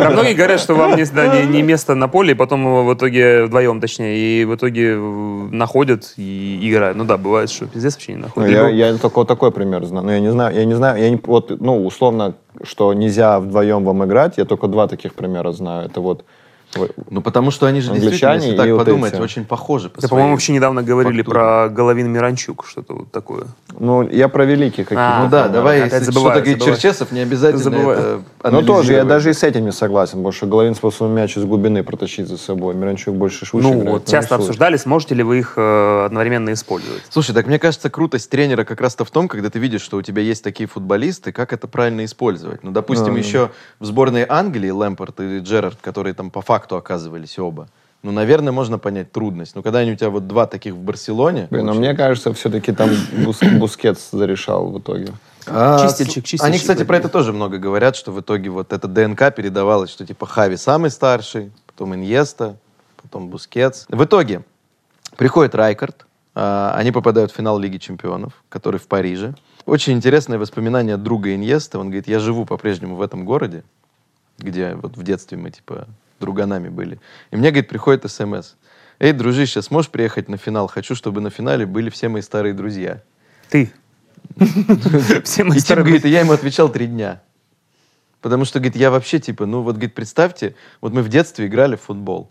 Про 0.00 0.10
многих 0.10 0.36
говорят, 0.36 0.60
что 0.60 0.74
вам 0.74 0.96
не, 0.96 1.62
место 1.62 1.94
на 1.94 2.08
поле, 2.08 2.32
и 2.32 2.34
потом 2.34 2.86
в 2.86 2.94
итоге 2.94 3.44
вдвоем, 3.44 3.80
точнее, 3.80 4.16
и 4.16 4.44
в 4.44 4.54
итоге 4.54 4.92
э, 4.94 5.48
находят 5.50 6.14
и 6.16 6.58
играют. 6.62 6.96
Ну 6.96 7.04
да, 7.04 7.16
бывает, 7.16 7.50
что 7.50 7.66
пиздец 7.66 7.94
вообще 7.94 8.12
не 8.12 8.18
Ну, 8.18 8.24
находят. 8.26 8.50
я, 8.50 8.60
Игру. 8.60 8.68
я 8.74 8.94
только 8.96 9.18
вот 9.18 9.28
такой 9.28 9.50
пример 9.50 9.84
знаю. 9.84 10.06
Но 10.06 10.12
я 10.12 10.20
не 10.20 10.30
знаю, 10.30 10.54
я 10.54 10.64
не 10.64 10.74
знаю, 10.74 11.02
я 11.02 11.10
не, 11.10 11.20
вот, 11.24 11.60
ну, 11.60 11.84
условно, 11.84 12.34
что 12.62 12.92
нельзя 12.94 13.40
вдвоем 13.40 13.84
вам 13.84 14.04
играть, 14.04 14.34
я 14.38 14.44
только 14.44 14.68
два 14.68 14.86
таких 14.86 15.14
примера 15.14 15.52
знаю. 15.52 15.86
Это 15.86 16.00
вот 16.00 16.24
Ну, 17.10 17.22
потому 17.22 17.50
что 17.50 17.66
они 17.66 17.80
же 17.80 17.92
Англичане 17.92 18.10
действительно, 18.10 18.44
если 18.44 18.56
так 18.56 18.68
вот 18.70 18.78
подумать, 18.86 19.12
эти. 19.14 19.20
очень 19.22 19.44
похожи. 19.44 19.88
по 19.88 20.00
Да, 20.02 20.08
по-моему, 20.08 20.32
вообще 20.32 20.52
недавно 20.52 20.82
говорили 20.82 21.22
фактуре. 21.22 21.34
про 21.40 21.68
Головин 21.70 22.10
Миранчук, 22.10 22.66
что-то 22.66 22.94
вот 22.94 23.10
такое. 23.10 23.44
ну, 23.78 24.06
я 24.08 24.28
про 24.28 24.44
великих 24.44 24.84
каких-то. 24.88 25.18
А, 25.18 25.24
Ну 25.24 25.30
да, 25.30 25.44
Ага, 25.44 25.52
давай, 25.54 25.80
опять 25.80 25.92
если 25.92 26.04
забываю, 26.12 26.36
что-то 26.44 26.50
забываю. 26.50 26.74
Черчесов, 26.76 27.12
не 27.12 27.20
обязательно 27.20 27.62
Забываю. 27.62 28.24
это 28.42 28.50
Ну, 28.50 28.62
тоже, 28.62 28.92
я 28.92 29.04
даже 29.04 29.30
и 29.30 29.32
с 29.32 29.42
этим 29.42 29.64
не 29.64 29.72
согласен, 29.72 30.12
потому 30.18 30.32
что 30.32 30.46
Головин 30.46 30.74
способен 30.74 31.14
мяч 31.14 31.36
из 31.38 31.44
глубины 31.44 31.82
протащить 31.82 32.28
за 32.28 32.36
собой. 32.36 32.74
Миранчук 32.74 33.14
больше 33.16 33.46
швыше 33.46 33.66
ну, 33.66 33.72
играет, 33.74 33.88
вот 33.90 34.04
часто 34.04 34.34
рисует. 34.34 34.40
обсуждали, 34.40 34.76
сможете 34.76 35.14
ли 35.14 35.22
вы 35.22 35.38
их 35.38 35.54
э, 35.56 36.04
одновременно 36.04 36.52
использовать. 36.52 37.02
Слушай, 37.08 37.34
так 37.34 37.46
мне 37.46 37.58
кажется, 37.58 37.88
крутость 37.88 38.28
тренера 38.28 38.64
как 38.64 38.80
раз-то 38.82 39.04
в 39.06 39.10
том, 39.10 39.26
когда 39.28 39.48
ты 39.48 39.58
видишь, 39.58 39.80
что 39.80 39.96
у 39.96 40.02
тебя 40.02 40.20
есть 40.20 40.44
такие 40.44 40.68
футболисты, 40.68 41.32
как 41.32 41.52
это 41.54 41.66
правильно 41.66 42.04
использовать. 42.04 42.62
Ну, 42.62 42.72
допустим, 42.72 43.14
Да. 43.14 43.18
еще 43.18 43.50
в 43.80 43.86
сборной 43.86 44.26
Англии 44.28 44.68
Лэмпорт 44.70 45.18
и 45.20 45.38
Джерард, 45.38 45.78
которые 45.80 46.12
там 46.12 46.30
по 46.30 46.42
факту 46.42 46.57
оказывались 46.76 47.38
оба, 47.38 47.68
ну, 48.02 48.12
наверное, 48.12 48.52
можно 48.52 48.78
понять 48.78 49.10
трудность. 49.10 49.56
Но 49.56 49.62
когда 49.62 49.80
они 49.80 49.92
у 49.92 49.96
тебя 49.96 50.10
вот 50.10 50.28
два 50.28 50.46
таких 50.46 50.74
в 50.74 50.78
Барселоне... 50.78 51.48
Блин, 51.50 51.66
но 51.66 51.74
мне 51.74 51.94
кажется, 51.94 52.32
все-таки 52.32 52.72
там 52.72 52.90
Бус- 53.24 53.42
Бускетс 53.42 54.10
зарешал 54.12 54.70
в 54.70 54.78
итоге. 54.78 55.12
А, 55.46 55.82
Чистильщик, 55.82 56.24
чистильщик 56.24 56.46
Они, 56.46 56.58
кстати, 56.58 56.84
про 56.84 56.98
это 56.98 57.08
тоже 57.08 57.32
много 57.32 57.58
говорят, 57.58 57.96
что 57.96 58.12
в 58.12 58.20
итоге 58.20 58.50
вот 58.50 58.72
эта 58.72 58.86
ДНК 58.86 59.34
передавалась, 59.34 59.90
что 59.90 60.06
типа 60.06 60.26
Хави 60.26 60.56
самый 60.56 60.90
старший, 60.90 61.50
потом 61.66 61.94
Иньеста, 61.94 62.56
потом 63.02 63.28
Бускетс. 63.30 63.86
В 63.88 64.04
итоге 64.04 64.42
приходит 65.16 65.56
Райкард, 65.56 66.06
а, 66.36 66.74
они 66.76 66.92
попадают 66.92 67.32
в 67.32 67.34
финал 67.34 67.58
Лиги 67.58 67.78
Чемпионов, 67.78 68.32
который 68.48 68.78
в 68.78 68.86
Париже. 68.86 69.34
Очень 69.66 69.94
интересное 69.94 70.38
воспоминание 70.38 70.96
друга 70.96 71.34
Иньеста. 71.34 71.80
Он 71.80 71.86
говорит, 71.86 72.06
я 72.06 72.20
живу 72.20 72.44
по-прежнему 72.44 72.94
в 72.94 73.02
этом 73.02 73.24
городе, 73.24 73.64
где 74.38 74.74
вот 74.74 74.96
в 74.96 75.02
детстве 75.02 75.36
мы 75.36 75.50
типа 75.50 75.88
друганами 76.18 76.68
были. 76.68 77.00
И 77.30 77.36
мне, 77.36 77.50
говорит, 77.50 77.68
приходит 77.68 78.10
смс. 78.10 78.54
Эй, 78.98 79.12
дружище, 79.12 79.62
сможешь 79.62 79.90
приехать 79.90 80.28
на 80.28 80.36
финал? 80.36 80.66
Хочу, 80.66 80.94
чтобы 80.94 81.20
на 81.20 81.30
финале 81.30 81.66
были 81.66 81.88
все 81.90 82.08
мои 82.08 82.22
старые 82.22 82.54
друзья. 82.54 83.02
Ты. 83.48 83.72
Все 85.24 85.44
мои 85.44 85.58
старые 85.58 85.84
говорит, 85.84 86.04
и 86.04 86.08
я 86.08 86.20
ему 86.20 86.32
отвечал 86.32 86.68
три 86.68 86.86
дня. 86.86 87.22
Потому 88.20 88.44
что, 88.44 88.58
говорит, 88.58 88.76
я 88.76 88.90
вообще, 88.90 89.20
типа, 89.20 89.46
ну 89.46 89.62
вот, 89.62 89.76
говорит, 89.76 89.94
представьте, 89.94 90.54
вот 90.80 90.92
мы 90.92 91.02
в 91.02 91.08
детстве 91.08 91.46
играли 91.46 91.76
в 91.76 91.82
футбол. 91.82 92.30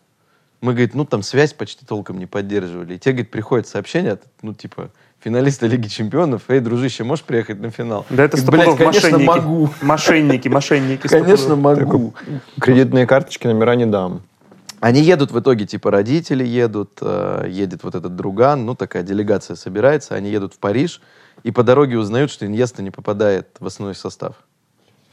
Мы, 0.60 0.74
говорит, 0.74 0.94
ну 0.96 1.06
там 1.06 1.24
связь 1.24 1.54
почти 1.54 1.86
толком 1.86 2.18
не 2.18 2.26
поддерживали. 2.26 2.96
И 2.96 3.00
те, 3.00 3.12
говорит, 3.12 3.32
приходят 3.32 3.68
сообщения, 3.68 4.14
от, 4.14 4.24
ну 4.42 4.54
типа, 4.54 4.92
финалиста 5.20 5.68
Лиги 5.68 5.88
Чемпионов, 5.88 6.44
эй, 6.48 6.60
дружище, 6.60 7.04
можешь 7.04 7.26
приехать 7.26 7.60
на 7.60 7.70
финал? 7.70 8.06
Да 8.10 8.24
это 8.24 8.38
стопудов 8.38 8.78
«Блядь, 8.78 8.78
конечно, 8.78 9.10
мошенники. 9.10 9.28
могу. 9.28 9.70
Мошенники, 9.82 10.48
мошенники. 10.48 11.08
Конечно, 11.08 11.56
могу. 11.56 12.14
Кредитные 12.60 13.06
карточки 13.06 13.48
номера 13.48 13.76
не 13.76 13.86
дам. 13.86 14.22
Они 14.80 15.02
едут 15.02 15.32
в 15.32 15.40
итоге, 15.40 15.66
типа, 15.66 15.90
родители 15.90 16.46
едут, 16.46 17.00
э, 17.02 17.46
едет 17.50 17.84
вот 17.84 17.96
этот 17.96 18.16
друган, 18.16 18.66
ну, 18.66 18.76
такая 18.76 19.02
делегация 19.02 19.56
собирается, 19.56 20.14
они 20.14 20.30
едут 20.30 20.54
в 20.54 20.60
Париж, 20.60 21.02
и 21.44 21.52
по 21.52 21.64
дороге 21.64 21.98
узнают, 21.98 22.30
что 22.30 22.46
Иньеста 22.46 22.84
не 22.84 22.92
попадает 22.92 23.48
в 23.60 23.66
основной 23.66 23.96
состав. 23.96 24.36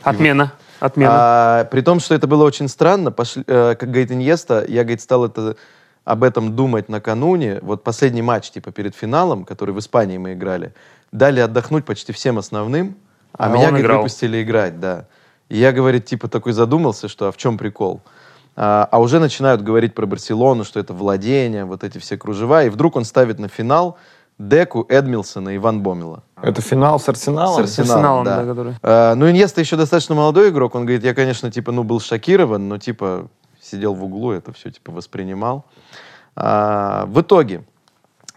Отмена. 0.02 0.52
Отмена. 0.80 1.12
А, 1.14 1.64
при 1.64 1.80
том, 1.80 1.98
что 2.00 2.14
это 2.14 2.26
было 2.26 2.44
очень 2.44 2.68
странно, 2.68 3.10
пошли, 3.10 3.42
э, 3.46 3.74
как 3.74 3.88
говорит 3.88 4.12
Иньеста, 4.12 4.64
я, 4.68 4.82
говорит, 4.82 5.00
стал 5.00 5.24
это, 5.24 5.56
об 6.04 6.22
этом 6.22 6.54
думать 6.54 6.88
накануне. 6.88 7.58
Вот 7.62 7.82
последний 7.82 8.22
матч, 8.22 8.50
типа, 8.50 8.72
перед 8.72 8.94
финалом, 8.94 9.44
который 9.44 9.74
в 9.74 9.78
Испании 9.78 10.18
мы 10.18 10.34
играли, 10.34 10.74
дали 11.12 11.40
отдохнуть 11.40 11.84
почти 11.84 12.12
всем 12.12 12.38
основным, 12.38 12.96
а, 13.32 13.46
А 13.46 13.48
меня, 13.48 13.68
говорит, 13.68 13.86
играл. 13.86 13.98
выпустили 13.98 14.42
играть, 14.42 14.80
да. 14.80 15.06
И 15.48 15.58
я, 15.58 15.72
говорит, 15.72 16.06
типа, 16.06 16.28
такой 16.28 16.52
задумался, 16.52 17.08
что 17.08 17.28
а 17.28 17.32
в 17.32 17.36
чем 17.36 17.58
прикол? 17.58 18.00
А, 18.56 18.88
а 18.90 19.00
уже 19.00 19.18
начинают 19.18 19.62
говорить 19.62 19.94
про 19.94 20.06
Барселону, 20.06 20.64
что 20.64 20.78
это 20.78 20.92
владение, 20.92 21.64
вот 21.64 21.84
эти 21.84 21.98
все 21.98 22.16
кружева, 22.16 22.64
и 22.64 22.68
вдруг 22.68 22.96
он 22.96 23.04
ставит 23.04 23.38
на 23.38 23.48
финал 23.48 23.98
Деку, 24.38 24.84
Эдмилсона 24.88 25.50
и 25.50 25.58
Ван 25.58 25.80
Бомела. 25.80 26.24
Это 26.42 26.60
финал 26.60 26.98
с 26.98 27.08
Арсеналом? 27.08 27.54
С 27.54 27.58
Арсеналом, 27.60 27.94
Арсеналом, 27.94 28.24
да. 28.24 28.42
да, 28.42 28.50
который. 28.50 28.74
А, 28.82 29.14
ну, 29.14 29.30
Иньеста 29.30 29.60
еще 29.60 29.76
достаточно 29.76 30.14
молодой 30.14 30.50
игрок. 30.50 30.74
Он 30.74 30.82
говорит, 30.82 31.04
я, 31.04 31.14
конечно, 31.14 31.50
типа, 31.50 31.72
ну, 31.72 31.84
был 31.84 32.00
шокирован, 32.00 32.68
но, 32.68 32.78
типа, 32.78 33.28
сидел 33.74 33.94
в 33.94 34.04
углу, 34.04 34.32
это 34.32 34.52
все, 34.52 34.70
типа, 34.70 34.92
воспринимал. 34.92 35.64
А, 36.36 37.06
в 37.06 37.20
итоге 37.20 37.64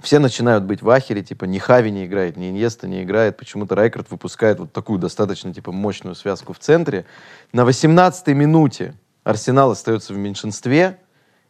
все 0.01 0.19
начинают 0.19 0.63
быть 0.63 0.81
в 0.81 0.89
ахере, 0.89 1.23
типа, 1.23 1.45
ни 1.45 1.57
Хави 1.59 1.91
не 1.91 2.05
играет, 2.05 2.37
ни 2.37 2.49
Иньеста 2.49 2.87
не 2.87 3.03
играет. 3.03 3.37
Почему-то 3.37 3.75
Райкард 3.75 4.09
выпускает 4.11 4.59
вот 4.59 4.71
такую 4.71 4.99
достаточно, 4.99 5.53
типа, 5.53 5.71
мощную 5.71 6.15
связку 6.15 6.53
в 6.53 6.59
центре. 6.59 7.05
На 7.53 7.61
18-й 7.61 8.33
минуте 8.33 8.93
Арсенал 9.23 9.71
остается 9.71 10.13
в 10.13 10.17
меньшинстве 10.17 10.97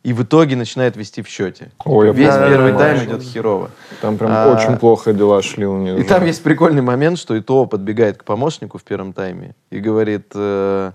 и 0.04 0.13
в 0.13 0.23
итоге 0.23 0.56
начинает 0.56 0.95
вести 0.95 1.21
в 1.21 1.28
счете. 1.28 1.71
Ой, 1.84 2.13
Весь 2.13 2.28
Да, 2.28 2.50
первый 2.50 2.71
да, 2.71 2.78
тайм 2.78 2.97
да. 2.97 3.06
идет 3.06 3.23
херово. 3.23 3.71
Там 4.02 4.17
прям 4.17 4.32
А, 4.34 4.54
очень 4.54 4.78
плохо 4.78 5.13
дела 5.13 5.41
шли 5.41 5.65
у 5.65 5.78
них. 5.78 6.00
И 6.00 6.04
там 6.04 6.26
есть 6.26 6.43
прикольный 6.43 6.82
момент, 6.82 7.17
что 7.19 7.38
Итоо 7.38 7.65
подбегает 7.65 8.17
к 8.17 8.23
помощнику 8.23 8.78
в 8.78 8.84
первом 8.84 9.12
тайме 9.13 9.56
и 9.69 9.80
говорит, 9.80 10.32
э, 10.36 10.91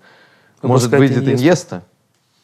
может, 0.63 0.91
Выпускать 0.91 1.17
выйдет. 1.17 1.41
Иньеста? 1.41 1.83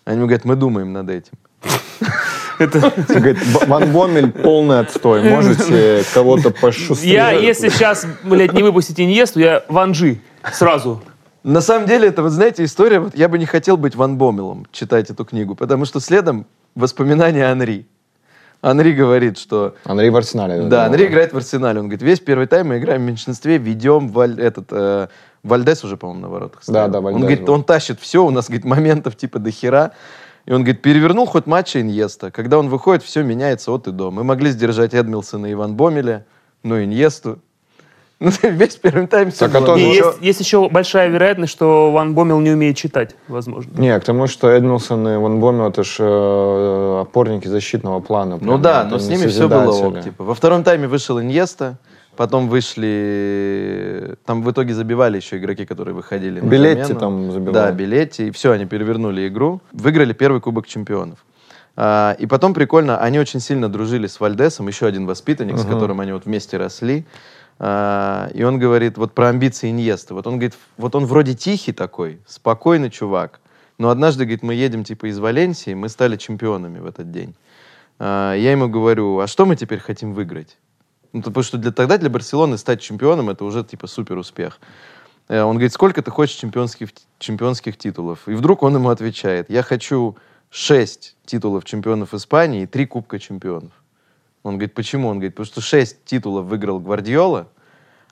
Они 0.09 0.17
ему 0.17 0.27
говорят, 0.27 0.47
мы 0.47 0.57
думаем 0.57 0.95
над 0.95 1.11
этим. 1.11 1.33
Говорит, 2.59 3.37
«Б- 3.53 3.67
Ван 3.67 3.93
Бомель 3.93 4.33
полный 4.33 4.81
отстой. 4.81 5.23
Можете 5.23 6.03
кого-то 6.15 6.51
пошустрее. 6.51 7.13
Я, 7.13 7.31
если 7.31 7.69
сейчас, 7.69 8.07
блядь, 8.25 8.55
не 8.55 8.63
выпустить 8.63 8.99
Иньесту, 8.99 9.39
я 9.39 9.63
Ванжи 9.69 10.21
сразу. 10.53 11.03
На 11.45 11.61
самом 11.61 11.87
деле, 11.87 12.09
это, 12.09 12.23
вот 12.23 12.31
знаете, 12.33 12.65
история, 12.65 13.01
вот 13.01 13.15
я 13.17 13.29
бы 13.29 13.39
не 13.39 13.45
хотел 13.45 13.77
быть 13.77 13.95
Ван 13.97 14.17
Бомелом, 14.17 14.67
читать 14.73 15.11
эту 15.11 15.27
книгу, 15.27 15.55
потому 15.55 15.85
что 15.85 16.01
следом 16.01 16.47
воспоминания 16.75 17.45
Анри. 17.45 17.87
Анри 18.63 18.93
говорит, 18.93 19.39
что 19.39 19.77
Андрей 19.85 20.09
в 20.11 20.17
Арсенале. 20.17 20.63
Да, 20.63 20.87
Андрей 20.87 21.07
играет 21.09 21.33
в 21.33 21.37
Арсенале. 21.37 21.79
Он 21.81 21.87
говорит, 21.87 22.03
весь 22.03 22.19
первый 22.19 22.47
тайм 22.49 22.69
мы 22.69 22.79
играем 22.79 23.03
в 23.03 23.05
меньшинстве, 23.05 23.59
ведем 23.59 24.09
Валь- 24.09 24.41
этот, 24.41 24.67
э, 24.73 25.09
Вальдес 25.43 25.85
уже, 25.85 25.97
по-моему, 25.97 26.23
на 26.23 26.29
воротах. 26.29 26.63
стоял. 26.63 26.89
да, 26.89 26.99
Он 26.99 27.05
Вальдес 27.05 27.21
говорит, 27.23 27.45
был. 27.45 27.55
он 27.55 27.65
тащит 27.65 28.01
все, 28.01 28.25
у 28.25 28.31
нас, 28.31 28.47
говорит, 28.47 28.65
моментов 28.65 29.17
типа 29.17 29.39
до 29.39 29.51
хера. 29.51 29.93
И 30.47 30.53
он 30.53 30.63
говорит, 30.63 30.81
перевернул 30.83 31.27
хоть 31.27 31.47
матча 31.47 31.81
Иньеста. 31.81 32.31
Когда 32.31 32.59
он 32.59 32.69
выходит, 32.69 33.03
все 33.03 33.23
меняется 33.23 33.71
от 33.71 33.87
и 33.87 33.93
до. 33.93 34.11
Мы 34.11 34.25
могли 34.25 34.51
сдержать 34.51 34.95
Эдмилсона 34.95 35.47
и 35.47 35.53
Иван 35.53 35.75
Бомеля, 35.75 36.25
но 36.63 36.83
Иньесту. 36.83 37.39
Ну, 38.21 38.33
весь 38.43 38.75
первый 38.75 39.07
тайм 39.07 39.31
все 39.31 39.49
Так, 39.49 39.63
было. 39.63 39.77
И 39.77 39.81
есть, 39.81 40.19
есть 40.21 40.41
еще 40.41 40.69
большая 40.69 41.09
вероятность, 41.09 41.53
что 41.53 41.93
Ван 41.93 42.15
Бомел 42.15 42.41
не 42.41 42.51
умеет 42.51 42.77
читать, 42.77 43.15
возможно. 43.29 43.71
Не, 43.81 43.97
к 44.01 44.03
тому, 44.03 44.27
что 44.27 44.49
Эдмилсон 44.49 45.07
и 45.07 45.17
Ван 45.19 45.39
Бомел 45.39 45.69
это 45.69 45.85
же 45.85 46.03
э, 46.03 47.01
опорники 47.03 47.47
защитного 47.47 48.01
плана. 48.01 48.39
Ну 48.41 48.59
прям, 48.59 48.63
да, 48.63 48.85
но 48.91 48.99
с 48.99 49.07
ними 49.07 49.29
все 49.29 49.49
было 49.49 49.71
ок. 49.71 50.01
Типа. 50.01 50.25
Во 50.25 50.35
втором 50.35 50.65
тайме 50.65 50.89
вышел 50.89 51.21
Иньеста, 51.21 51.79
потом 52.19 52.49
вышли... 52.49 54.17
Там 54.27 54.43
в 54.43 54.51
итоге 54.51 54.75
забивали 54.75 55.17
еще 55.19 55.39
игроки, 55.39 55.65
которые 55.65 55.95
выходили 55.95 56.41
на 56.41 56.45
Билетти 56.49 56.83
замену. 56.83 57.01
там 57.01 57.33
забивал. 57.33 57.55
Да, 57.55 57.71
Билетти. 57.71 58.27
И 58.27 58.31
все, 58.33 58.51
они 58.51 58.67
перевернули 58.67 59.29
игру. 59.29 59.61
Выиграли 59.73 60.13
первый 60.13 60.41
Кубок 60.41 60.67
Чемпионов. 60.67 61.25
А, 61.77 62.17
и 62.19 62.27
потом 62.27 62.55
прикольно, 62.55 62.99
они 62.99 63.21
очень 63.21 63.39
сильно 63.39 63.69
дружили 63.69 64.09
с 64.09 64.19
Вальдесом, 64.19 64.67
еще 64.67 64.87
один 64.87 65.07
воспитанник, 65.07 65.59
с 65.59 65.65
Мгм. 65.65 65.73
которым 65.73 66.01
они 66.01 66.11
вот 66.13 66.27
вместе 66.27 66.57
росли. 66.57 67.05
А, 67.61 68.29
и 68.35 68.43
он 68.43 68.59
говорит 68.59 68.99
вот 68.99 69.13
про 69.13 69.29
амбиции 69.29 69.71
Иньесты. 69.71 70.13
Вот 70.13 70.27
он 70.27 70.35
говорит, 70.35 70.55
вот 70.77 70.97
он 70.97 71.07
вроде 71.07 71.35
тихий 71.35 71.73
такой, 71.73 72.19
спокойный 72.27 72.91
чувак. 72.91 73.39
Но 73.79 73.91
однажды, 73.91 74.25
говорит, 74.25 74.43
мы 74.43 74.55
едем 74.55 74.83
типа 74.83 75.07
из 75.07 75.21
Валенсии, 75.21 75.75
мы 75.75 75.89
стали 75.89 76.17
чемпионами 76.17 76.81
в 76.81 76.87
этот 76.87 77.13
день. 77.13 77.37
А, 78.01 78.35
я 78.35 78.51
ему 78.51 78.67
говорю, 78.69 79.21
а 79.21 79.29
что 79.29 79.47
мы 79.47 79.55
теперь 79.55 79.79
хотим 79.79 80.15
выиграть? 80.15 80.57
Ну, 81.13 81.21
то- 81.23 81.31
потому 81.31 81.43
что 81.45 81.59
для, 81.59 81.71
тогда 81.73 81.99
для 81.99 82.11
Барселоны 82.11 82.59
стать 82.59 82.81
чемпионом 82.81 83.31
это 83.31 83.45
уже 83.45 83.65
типа 83.65 83.87
супер 83.87 84.17
успех. 84.19 84.59
Э, 85.29 85.43
Он 85.43 85.53
говорит, 85.57 85.73
сколько 85.73 86.03
ты 86.03 86.11
хочешь 86.11 86.37
чемпионских, 86.37 86.91
чемпионских 87.19 87.77
титулов? 87.79 88.29
И 88.29 88.33
вдруг 88.33 88.63
он 88.63 88.75
ему 88.77 88.89
отвечает, 88.91 89.51
я 89.51 89.63
хочу 89.63 90.17
6 90.51 91.17
титулов 91.27 91.65
чемпионов 91.65 92.15
Испании 92.15 92.63
и 92.63 92.67
3 92.67 92.87
Кубка 92.87 93.19
чемпионов. 93.19 93.73
Он 94.43 94.55
говорит, 94.55 94.75
почему? 94.75 95.09
Он 95.09 95.17
говорит, 95.19 95.35
потому 95.35 95.47
что 95.47 95.61
6 95.61 96.05
титулов 96.05 96.47
выиграл 96.47 96.79
Гвардиола, 96.81 97.49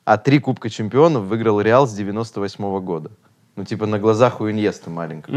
а 0.05 0.19
3 0.19 0.39
Кубка 0.41 0.69
Чемпионов 0.71 1.25
выиграл 1.25 1.61
Реал 1.61 1.87
с 1.87 1.95
98 1.95 2.81
года. 2.81 3.11
Ну, 3.57 3.65
типа, 3.65 3.87
на 3.87 3.99
глазах 3.99 4.41
у 4.41 4.51
Иньеста 4.51 4.91
маленького. 4.91 5.35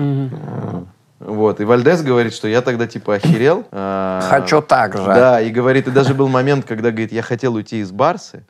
Вот, 1.20 1.60
и 1.60 1.66
Вальдес 1.66 2.02
говорит, 2.02 2.34
что 2.34 2.48
я 2.48 2.62
тогда, 2.62 2.88
типа, 2.88 3.16
охерел. 3.16 3.66
а, 3.72 4.22
Хочу 4.30 4.62
так 4.62 4.96
же. 4.96 5.04
Да, 5.04 5.42
и 5.42 5.50
говорит, 5.50 5.88
и 5.88 5.92
даже 5.92 6.14
был 6.14 6.30
момент, 6.30 6.66
когда, 6.66 6.92
говорит, 6.92 7.12
я 7.12 7.22
хотел 7.22 7.56
уйти 7.56 7.80
из 7.82 7.92
Барсы, 7.92 8.44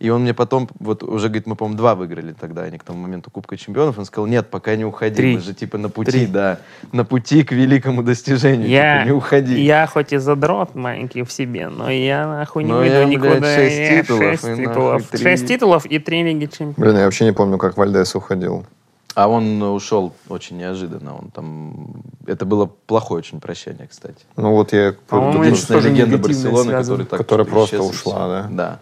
и 0.00 0.08
он 0.10 0.22
мне 0.22 0.32
потом, 0.34 0.68
вот 0.80 1.02
уже, 1.02 1.28
говорит, 1.28 1.46
мы, 1.46 1.54
по-моему, 1.54 1.76
два 1.78 1.94
выиграли 1.94 2.32
тогда, 2.32 2.62
они 2.62 2.78
к 2.78 2.82
тому 2.82 2.98
моменту 2.98 3.30
Кубка 3.30 3.56
Чемпионов, 3.58 3.98
он 3.98 4.06
сказал, 4.06 4.26
нет, 4.26 4.48
пока 4.50 4.74
не 4.74 4.84
уходи, 4.86 5.14
Три. 5.16 5.34
мы 5.36 5.40
же, 5.40 5.52
типа, 5.54 5.76
на 5.78 5.88
пути, 5.90 6.26
да, 6.26 6.58
на 6.92 7.04
пути 7.04 7.44
к 7.44 7.52
великому 7.52 8.02
достижению, 8.02 8.68
Я, 8.68 8.98
типа, 9.00 9.06
не 9.06 9.12
уходи. 9.12 9.62
я 9.62 9.86
хоть 9.86 10.12
и 10.14 10.16
задрот 10.16 10.74
маленький 10.74 11.22
в 11.22 11.30
себе, 11.30 11.68
но 11.68 11.90
я 11.90 12.26
нахуй 12.26 12.64
не 12.64 12.72
Но 12.72 12.78
выйду 12.78 12.94
я, 12.94 13.06
блядь, 13.06 13.18
никуда. 13.18 13.54
шесть 13.54 13.78
Я 13.78 14.02
титулов, 14.02 14.22
шесть 14.24 14.44
и 14.44 14.48
нахуй 14.48 14.64
титулов. 14.66 15.02
три. 15.08 15.22
Шесть 15.22 15.46
титулов 15.46 15.86
и 15.86 15.98
три 15.98 16.22
Лиги 16.22 16.46
Чемпионов. 16.46 16.76
Блин, 16.78 16.96
я 16.96 17.04
вообще 17.04 17.26
не 17.26 17.32
помню, 17.32 17.58
как 17.58 17.76
Вальдес 17.76 18.14
уходил. 18.14 18.66
А 19.14 19.28
он 19.28 19.62
ушел 19.62 20.12
очень 20.28 20.56
неожиданно, 20.56 21.16
он 21.16 21.30
там, 21.30 22.02
это 22.26 22.44
было 22.44 22.66
плохое 22.86 23.18
очень 23.18 23.40
прощание, 23.40 23.86
кстати. 23.86 24.24
Ну 24.36 24.50
вот 24.52 24.72
я... 24.72 24.94
По-моему, 25.08 25.56
тоже 25.56 25.90
легенда 25.90 26.18
Барселоны, 26.18 26.72
которая 26.72 27.06
так 27.06 27.18
Которая 27.18 27.46
просто 27.46 27.76
исчез 27.76 27.90
ушла, 27.90 28.28
да? 28.28 28.46
Да. 28.50 28.78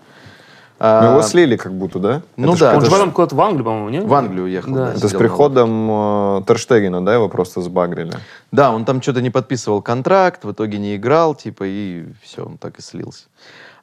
Ну, 0.78 0.88
А, 0.88 1.10
его 1.12 1.22
слили 1.22 1.56
как 1.56 1.72
будто, 1.74 2.00
да? 2.00 2.22
Ну 2.36 2.48
Это 2.48 2.56
ж- 2.56 2.60
да, 2.60 2.70
Он 2.70 2.76
это 2.78 2.84
же 2.86 2.90
ж- 2.90 2.94
потом 2.94 3.12
куда-то 3.12 3.36
в 3.36 3.40
Англию, 3.40 3.64
по-моему, 3.64 3.88
нет? 3.90 4.04
в 4.04 4.14
Англию 4.14 4.44
уехал. 4.46 4.72
Да. 4.74 4.86
да, 4.86 4.92
Это 4.94 5.08
с 5.08 5.12
приходом 5.12 5.88
э, 5.90 6.42
Терштегена, 6.48 7.04
да, 7.04 7.14
его 7.14 7.28
просто 7.28 7.60
сбагрили? 7.60 8.12
Да, 8.50 8.72
он 8.72 8.84
там 8.84 9.00
что-то 9.00 9.20
не 9.22 9.30
подписывал 9.30 9.80
контракт, 9.80 10.44
в 10.44 10.50
итоге 10.50 10.78
не 10.78 10.96
играл, 10.96 11.36
типа, 11.36 11.64
и 11.66 12.06
все, 12.20 12.44
он 12.44 12.58
так 12.58 12.80
и 12.80 12.82
слился. 12.82 13.26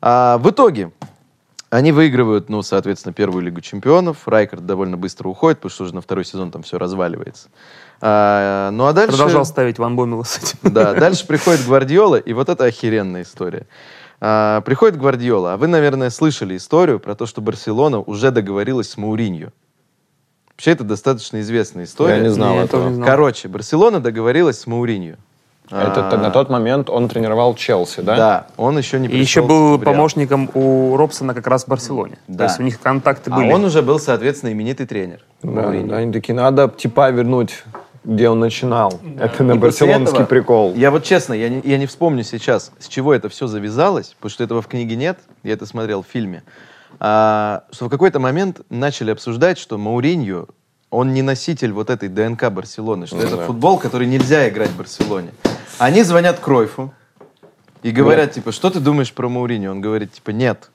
А, 0.02 0.40
в 0.40 0.50
итоге 0.50 0.92
они 1.70 1.92
выигрывают, 1.92 2.50
ну, 2.50 2.62
соответственно, 2.64 3.14
первую 3.14 3.44
Лигу 3.44 3.62
Чемпионов. 3.62 4.28
Райкард 4.28 4.66
довольно 4.66 4.98
быстро 4.98 5.28
уходит, 5.30 5.60
потому 5.60 5.72
что 5.72 5.84
уже 5.84 5.94
на 5.94 6.02
второй 6.02 6.26
сезон 6.26 6.52
там 6.52 6.64
все 6.64 6.80
разваливается. 6.80 7.50
А, 8.02 8.72
ну, 8.72 8.86
а 8.86 8.94
дальше... 8.94 9.12
Продолжал 9.12 9.46
ставить 9.46 9.78
Ван 9.78 9.96
Боммела 9.96 10.24
с 10.24 10.38
этим. 10.38 10.58
Да, 10.64 10.94
дальше 10.94 11.28
приходит 11.28 11.66
Гвардиола, 11.66 12.16
и 12.16 12.34
вот 12.34 12.50
это 12.50 12.66
охеренная 12.66 13.22
история. 13.22 13.68
А, 14.20 14.62
приходит 14.62 14.98
Гвардиола, 14.98 15.54
а 15.54 15.58
вы, 15.58 15.68
наверное, 15.68 16.10
слышали 16.10 16.58
историю 16.58 17.00
про 17.00 17.16
то, 17.16 17.26
что 17.26 17.42
Барселона 17.42 18.00
уже 18.00 18.32
договорилась 18.32 18.90
с 18.90 18.98
Мауриньо. 18.98 19.50
Вообще, 20.50 20.72
это 20.72 20.84
достаточно 20.84 21.40
известная 21.40 21.86
история. 21.86 22.18
Я 22.18 22.24
не 22.24 22.30
знал 22.32 22.52
Не, 22.52 22.58
я 22.58 22.64
этого. 22.64 22.90
не 22.90 22.96
знал. 22.96 23.08
Короче, 23.08 23.48
Барселона 23.48 24.00
договорилась 24.00 24.60
с 24.60 24.68
Мауриньо. 24.68 25.16
Это 25.72 26.10
А, 26.10 26.18
на 26.18 26.32
тот 26.32 26.50
момент 26.50 26.90
он 26.90 27.08
тренировал 27.10 27.54
Челси, 27.56 28.02
да? 28.02 28.16
Да, 28.16 28.48
он 28.58 28.78
еще 28.78 29.00
не 29.00 29.08
И 29.08 29.18
еще 29.18 29.42
пришел 29.42 29.78
был 29.78 29.80
помощником 29.80 30.50
у 30.54 30.98
Робсона 30.98 31.34
как 31.34 31.46
раз 31.48 31.66
в 31.66 31.68
Барселоне. 31.68 32.18
Да. 32.28 32.38
То 32.40 32.44
есть 32.46 32.60
у 32.60 32.64
них 32.64 32.80
контакты 32.80 33.30
А 33.32 33.36
были. 33.36 33.52
он 33.52 33.64
уже 33.66 33.82
был, 33.82 34.00
соответственно, 34.00 34.52
именитый 34.52 34.88
тренер. 34.88 35.20
Да, 35.44 35.70
да, 35.70 35.98
они 35.98 36.12
такие, 36.12 36.34
надо 36.34 36.70
типа 36.70 37.12
вернуть, 37.12 37.64
где 38.04 38.30
он 38.30 38.40
начинал. 38.40 39.00
Это 39.20 39.44
на 39.44 39.54
И 39.54 39.58
барселонский 39.58 40.16
этого- 40.16 40.26
прикол. 40.26 40.74
Я 40.76 40.90
вот 40.90 41.04
честно, 41.04 41.34
я 41.34 41.50
не, 41.50 41.62
я 41.64 41.78
не 41.78 41.86
вспомню 41.86 42.24
сейчас, 42.24 42.72
с 42.80 42.88
чего 42.88 43.14
это 43.14 43.30
все 43.30 43.46
завязалось, 43.46 44.16
потому 44.18 44.32
что 44.32 44.44
этого 44.44 44.62
в 44.64 44.68
книге 44.68 44.96
нет, 44.96 45.20
я 45.44 45.54
это 45.54 45.66
смотрел 45.68 46.02
в 46.02 46.08
фильме. 46.12 46.42
А, 47.00 47.64
что 47.72 47.86
в 47.86 47.90
какой-то 47.90 48.20
момент 48.20 48.62
начали 48.70 49.12
обсуждать, 49.12 49.58
что 49.60 49.78
Мауриньо, 49.78 50.48
он 50.90 51.14
не 51.14 51.22
носитель 51.22 51.72
вот 51.72 51.90
этой 51.92 52.10
ДНК 52.10 52.50
Барселоны, 52.50 53.06
что 53.06 53.18
Ну 53.18 53.22
это 53.22 53.38
да. 53.38 53.46
футбол, 53.46 53.78
который 53.78 54.08
нельзя 54.08 54.50
играть 54.50 54.70
в 54.70 54.78
Барселоне. 54.78 55.30
Они 55.80 56.04
звонят 56.04 56.40
Кройфу 56.40 56.94
и 57.84 57.92
говорят, 57.92 58.34
типа, 58.34 58.52
что 58.52 58.70
ты 58.70 58.82
думаешь 58.82 59.14
про 59.14 59.30
Мауриньо? 59.30 59.72
Он 59.72 59.80
говорит, 59.80 60.12
типа, 60.12 60.32
нет. 60.32 60.70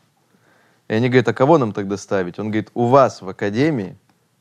И 0.88 0.94
они 0.94 1.08
говорят, 1.08 1.28
а 1.28 1.34
кого 1.34 1.58
нам 1.58 1.72
тогда 1.72 1.98
ставить? 1.98 2.38
Он 2.38 2.46
говорит, 2.46 2.70
у 2.72 2.86
вас 2.86 3.20
в 3.20 3.28
академии 3.28 3.96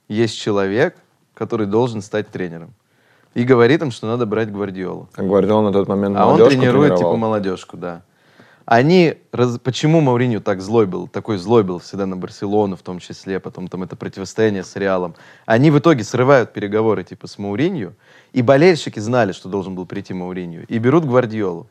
есть 0.07 0.39
человек, 0.39 0.95
который 1.33 1.67
должен 1.67 2.01
стать 2.01 2.29
тренером. 2.29 2.73
И 3.33 3.43
говорит 3.43 3.81
им, 3.81 3.91
что 3.91 4.07
надо 4.07 4.25
брать 4.25 4.51
Гвардиолу. 4.51 5.09
А 5.15 5.23
Гвардиол 5.23 5.63
на 5.63 5.73
тот 5.73 5.87
момент 5.87 6.15
А 6.17 6.27
он 6.27 6.37
тренирует 6.47 6.95
типа 6.95 7.15
молодежку, 7.17 7.75
да. 7.75 8.03
Они, 8.65 9.15
раз- 9.33 9.59
почему 9.59 9.99
Мауриньо 9.99 10.39
так 10.39 10.61
злой 10.61 10.85
был, 10.85 11.07
такой 11.09 11.37
злой 11.37 11.63
был 11.63 11.79
всегда 11.79 12.05
на 12.05 12.15
Барселону 12.15 12.77
в 12.77 12.81
том 12.81 12.99
числе, 12.99 13.41
потом 13.41 13.67
там 13.67 13.83
это 13.83 13.97
противостояние 13.97 14.63
с 14.63 14.77
Реалом. 14.77 15.15
Они 15.45 15.69
в 15.69 15.79
итоге 15.79 16.05
срывают 16.05 16.53
переговоры 16.53 17.03
типа 17.03 17.27
с 17.27 17.37
Мауриньо, 17.37 17.91
и 18.33 18.41
болельщики 18.41 18.99
знали, 18.99 19.31
что 19.31 19.47
должен 19.47 19.75
был 19.75 19.85
прийти 19.85 20.13
Мауриньо, 20.13 20.63
и 20.67 20.77
берут 20.79 21.05
Гвардиолу. 21.05 21.67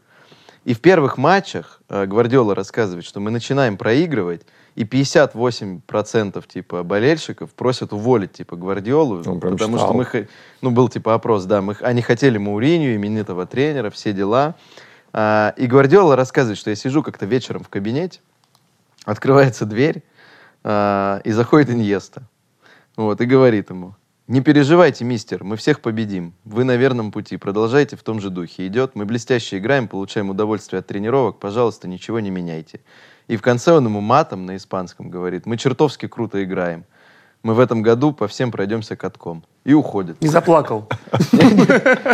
И 0.64 0.74
в 0.74 0.80
первых 0.80 1.18
матчах 1.18 1.82
э, 1.88 2.06
Гвардиола 2.06 2.54
рассказывает, 2.54 3.04
что 3.04 3.18
мы 3.18 3.32
начинаем 3.32 3.76
проигрывать, 3.76 4.42
и 4.76 4.84
58% 4.84 6.44
типа 6.46 6.82
болельщиков 6.84 7.50
просят 7.50 7.92
уволить 7.92 8.32
типа 8.32 8.56
Гвардиолу, 8.56 9.22
Он 9.26 9.40
прям 9.40 9.54
потому 9.54 9.76
читал. 9.76 9.88
что 9.88 9.94
мы, 9.94 10.28
ну 10.62 10.70
был 10.70 10.88
типа 10.88 11.14
опрос, 11.14 11.44
да, 11.44 11.60
мы, 11.60 11.76
они 11.80 12.00
хотели 12.00 12.38
Мауринью, 12.38 12.94
именитого 12.94 13.44
тренера, 13.44 13.90
все 13.90 14.12
дела. 14.12 14.54
А, 15.12 15.52
и 15.56 15.66
Гвардиола 15.66 16.14
рассказывает, 16.14 16.58
что 16.58 16.70
я 16.70 16.76
сижу 16.76 17.02
как-то 17.02 17.26
вечером 17.26 17.64
в 17.64 17.68
кабинете, 17.68 18.20
открывается 19.04 19.66
дверь, 19.66 20.04
а, 20.62 21.20
и 21.24 21.32
заходит 21.32 21.70
Иньеста. 21.70 22.22
Вот, 22.96 23.20
и 23.20 23.24
говорит 23.24 23.70
ему, 23.70 23.94
не 24.28 24.40
переживайте, 24.40 25.04
мистер, 25.04 25.42
мы 25.42 25.56
всех 25.56 25.80
победим. 25.80 26.32
Вы 26.44 26.62
на 26.62 26.76
верном 26.76 27.10
пути, 27.10 27.36
продолжайте 27.36 27.96
в 27.96 28.04
том 28.04 28.20
же 28.20 28.30
духе. 28.30 28.66
Идет, 28.68 28.94
мы 28.94 29.04
блестяще 29.04 29.58
играем, 29.58 29.88
получаем 29.88 30.30
удовольствие 30.30 30.78
от 30.78 30.86
тренировок, 30.86 31.40
пожалуйста, 31.40 31.88
ничего 31.88 32.20
не 32.20 32.30
меняйте. 32.30 32.80
И 33.26 33.36
в 33.36 33.42
конце 33.42 33.72
он 33.72 33.84
ему 33.86 34.00
матом 34.00 34.46
на 34.46 34.56
испанском 34.56 35.10
говорит, 35.10 35.44
мы 35.44 35.56
чертовски 35.56 36.06
круто 36.06 36.42
играем. 36.44 36.84
Мы 37.42 37.54
в 37.54 37.60
этом 37.60 37.82
году 37.82 38.12
по 38.12 38.28
всем 38.28 38.52
пройдемся 38.52 38.94
катком. 38.94 39.44
И 39.64 39.74
уходит. 39.74 40.16
И 40.20 40.28
заплакал. 40.28 40.88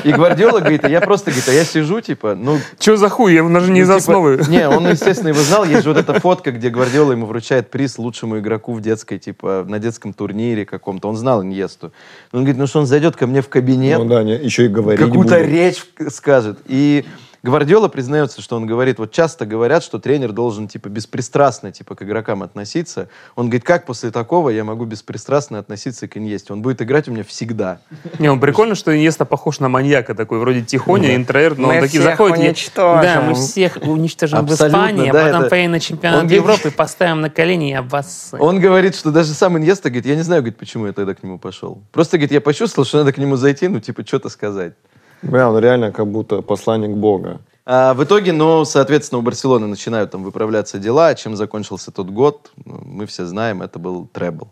И 0.04 0.12
Гвардиола 0.12 0.60
говорит, 0.60 0.84
а 0.84 0.88
я 0.88 1.00
просто, 1.00 1.30
говорит, 1.30 1.48
а 1.48 1.52
я 1.52 1.64
сижу, 1.64 2.00
типа, 2.00 2.34
ну, 2.34 2.58
Че 2.78 2.96
за 2.96 3.08
хуй? 3.08 3.34
Я 3.34 3.42
даже 3.48 3.70
не 3.70 3.82
ну, 3.82 3.84
из 3.84 3.88
типа, 3.88 3.96
основы. 3.96 4.40
Не, 4.48 4.68
он, 4.68 4.86
естественно, 4.90 5.28
его 5.28 5.40
знал. 5.40 5.64
Есть 5.64 5.84
же 5.84 5.90
вот 5.90 5.98
эта 5.98 6.18
фотка, 6.20 6.50
где 6.50 6.70
Гвардиола 6.70 7.12
ему 7.12 7.26
вручает 7.26 7.70
приз 7.70 7.98
лучшему 7.98 8.38
игроку 8.38 8.72
в 8.72 8.80
детской, 8.80 9.18
типа, 9.18 9.64
на 9.66 9.78
детском 9.78 10.12
турнире 10.12 10.64
каком-то. 10.64 11.08
Он 11.08 11.16
знал 11.16 11.42
Иньесту. 11.42 11.92
Он 12.32 12.40
говорит, 12.40 12.58
ну 12.58 12.66
что 12.66 12.80
он 12.80 12.86
зайдет 12.86 13.16
ко 13.16 13.26
мне 13.26 13.42
в 13.42 13.48
кабинет, 13.48 13.98
Ну 13.98 14.04
да, 14.06 14.20
еще 14.20 14.66
и 14.66 14.68
говорить 14.68 15.04
какую-то 15.04 15.40
речь 15.40 15.84
скажет. 16.08 16.58
И 16.66 17.04
Гвардиола 17.42 17.88
признается, 17.88 18.42
что 18.42 18.56
он 18.56 18.66
говорит, 18.66 18.98
вот 18.98 19.12
часто 19.12 19.46
говорят, 19.46 19.84
что 19.84 19.98
тренер 20.00 20.32
должен, 20.32 20.66
типа, 20.66 20.88
беспристрастно, 20.88 21.70
типа, 21.70 21.94
к 21.94 22.02
игрокам 22.02 22.42
относиться. 22.42 23.08
Он 23.36 23.46
говорит, 23.46 23.64
как 23.64 23.86
после 23.86 24.10
такого 24.10 24.48
я 24.50 24.64
могу 24.64 24.84
беспристрастно 24.86 25.58
относиться 25.60 26.08
к 26.08 26.16
Иньесте? 26.16 26.52
Он 26.52 26.62
будет 26.62 26.82
играть 26.82 27.08
у 27.08 27.12
меня 27.12 27.22
всегда. 27.22 27.78
Не, 28.18 28.28
он 28.28 28.40
прикольно, 28.40 28.74
что 28.74 28.94
Иньеста 28.96 29.24
похож 29.24 29.60
на 29.60 29.68
маньяка 29.68 30.14
такой, 30.16 30.40
вроде 30.40 30.62
тихоня, 30.62 31.14
интроверт, 31.14 31.58
но 31.58 31.68
Мы 31.68 31.74
он 31.76 31.80
таки 31.82 31.98
всех 31.98 32.02
заходит. 32.04 32.38
уничтожим. 32.38 33.02
Да, 33.02 33.20
мы 33.20 33.34
всех 33.34 33.78
уничтожим 33.82 34.44
в 34.44 34.52
Испании, 34.52 35.08
а 35.08 35.12
потом 35.12 35.40
это- 35.42 35.50
поедем 35.50 35.70
на 35.70 35.76
Он 35.76 35.80
чемпионат 35.80 36.20
говорит- 36.22 36.38
Европы, 36.42 36.70
поставим 36.72 37.20
на 37.20 37.30
колени 37.30 37.70
и 37.70 37.74
обоссым. 37.74 38.40
Он 38.40 38.58
говорит, 38.58 38.96
что 38.96 39.12
даже 39.12 39.32
сам 39.32 39.56
Иньеста 39.58 39.90
говорит, 39.90 40.06
я 40.06 40.16
не 40.16 40.22
знаю, 40.22 40.42
говорит, 40.42 40.58
почему 40.58 40.86
я 40.86 40.92
тогда 40.92 41.14
к 41.14 41.22
нему 41.22 41.38
пошел. 41.38 41.82
Просто, 41.92 42.16
говорит, 42.16 42.32
я 42.32 42.40
почувствовал, 42.40 42.84
что 42.84 42.98
надо 42.98 43.12
к 43.12 43.18
нему 43.18 43.36
зайти, 43.36 43.68
ну, 43.68 43.78
типа, 43.80 44.04
что-то 44.04 44.28
сказать. 44.28 44.74
Бля, 45.22 45.50
он 45.50 45.58
реально 45.58 45.92
как 45.92 46.06
будто 46.06 46.42
посланник 46.42 46.90
Бога. 46.90 47.40
А 47.66 47.92
в 47.92 48.02
итоге, 48.02 48.32
ну, 48.32 48.64
соответственно, 48.64 49.18
у 49.18 49.22
Барселоны 49.22 49.66
начинают 49.66 50.10
там 50.10 50.22
выправляться 50.22 50.78
дела. 50.78 51.14
Чем 51.14 51.36
закончился 51.36 51.90
тот 51.90 52.08
год, 52.08 52.50
ну, 52.64 52.80
мы 52.84 53.06
все 53.06 53.26
знаем, 53.26 53.60
это 53.60 53.78
был 53.78 54.06
требл. 54.06 54.48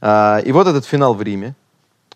А, 0.00 0.40
и 0.44 0.50
вот 0.50 0.66
этот 0.66 0.84
финал 0.84 1.14
в 1.14 1.22
Риме. 1.22 1.54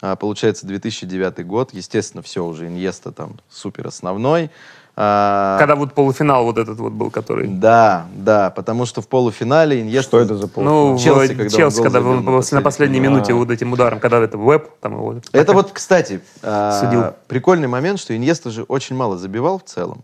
А, 0.00 0.16
получается, 0.16 0.66
2009 0.66 1.46
год. 1.46 1.72
Естественно, 1.72 2.22
все 2.22 2.44
уже, 2.44 2.66
Иньеста 2.66 3.12
там 3.12 3.36
супер 3.48 3.86
основной. 3.86 4.50
А, 4.98 5.58
Когда 5.58 5.76
вот 5.76 5.92
полуфинал 5.92 6.44
вот 6.44 6.56
этот 6.56 6.78
вот 6.78 6.92
был, 6.92 7.10
который... 7.10 7.46
Да, 7.48 8.06
да, 8.14 8.48
потому 8.48 8.86
что 8.86 9.02
в 9.02 9.08
полуфинале 9.08 9.82
Иньеста... 9.82 10.08
Что 10.08 10.20
это 10.20 10.36
за 10.36 10.48
пол? 10.48 10.64
Ну, 10.64 10.98
Челси, 10.98 11.34
когда 11.34 11.50
Челси, 11.50 11.82
когда 11.82 12.00
забил 12.00 12.14
на 12.14 12.22
после- 12.22 12.58
на 12.58 12.62
последней 12.62 12.62
последней 12.62 13.00
минуте 13.00 13.32
А. 13.34 13.36
вот 13.36 13.50
этим 13.50 13.72
ударом, 13.74 14.00
когда 14.00 14.18
это 14.20 14.38
веб, 14.38 14.70
там 14.80 14.94
его... 14.94 15.16
Это 15.32 15.52
вот, 15.52 15.72
кстати, 15.72 16.22
а, 16.42 16.80
Судил. 16.80 17.12
прикольный 17.28 17.68
момент, 17.68 17.98
что 18.00 18.16
Иньеста 18.16 18.50
же 18.50 18.62
очень 18.62 18.96
мало 18.96 19.18
забивал 19.18 19.58
в 19.58 19.64
целом. 19.64 20.02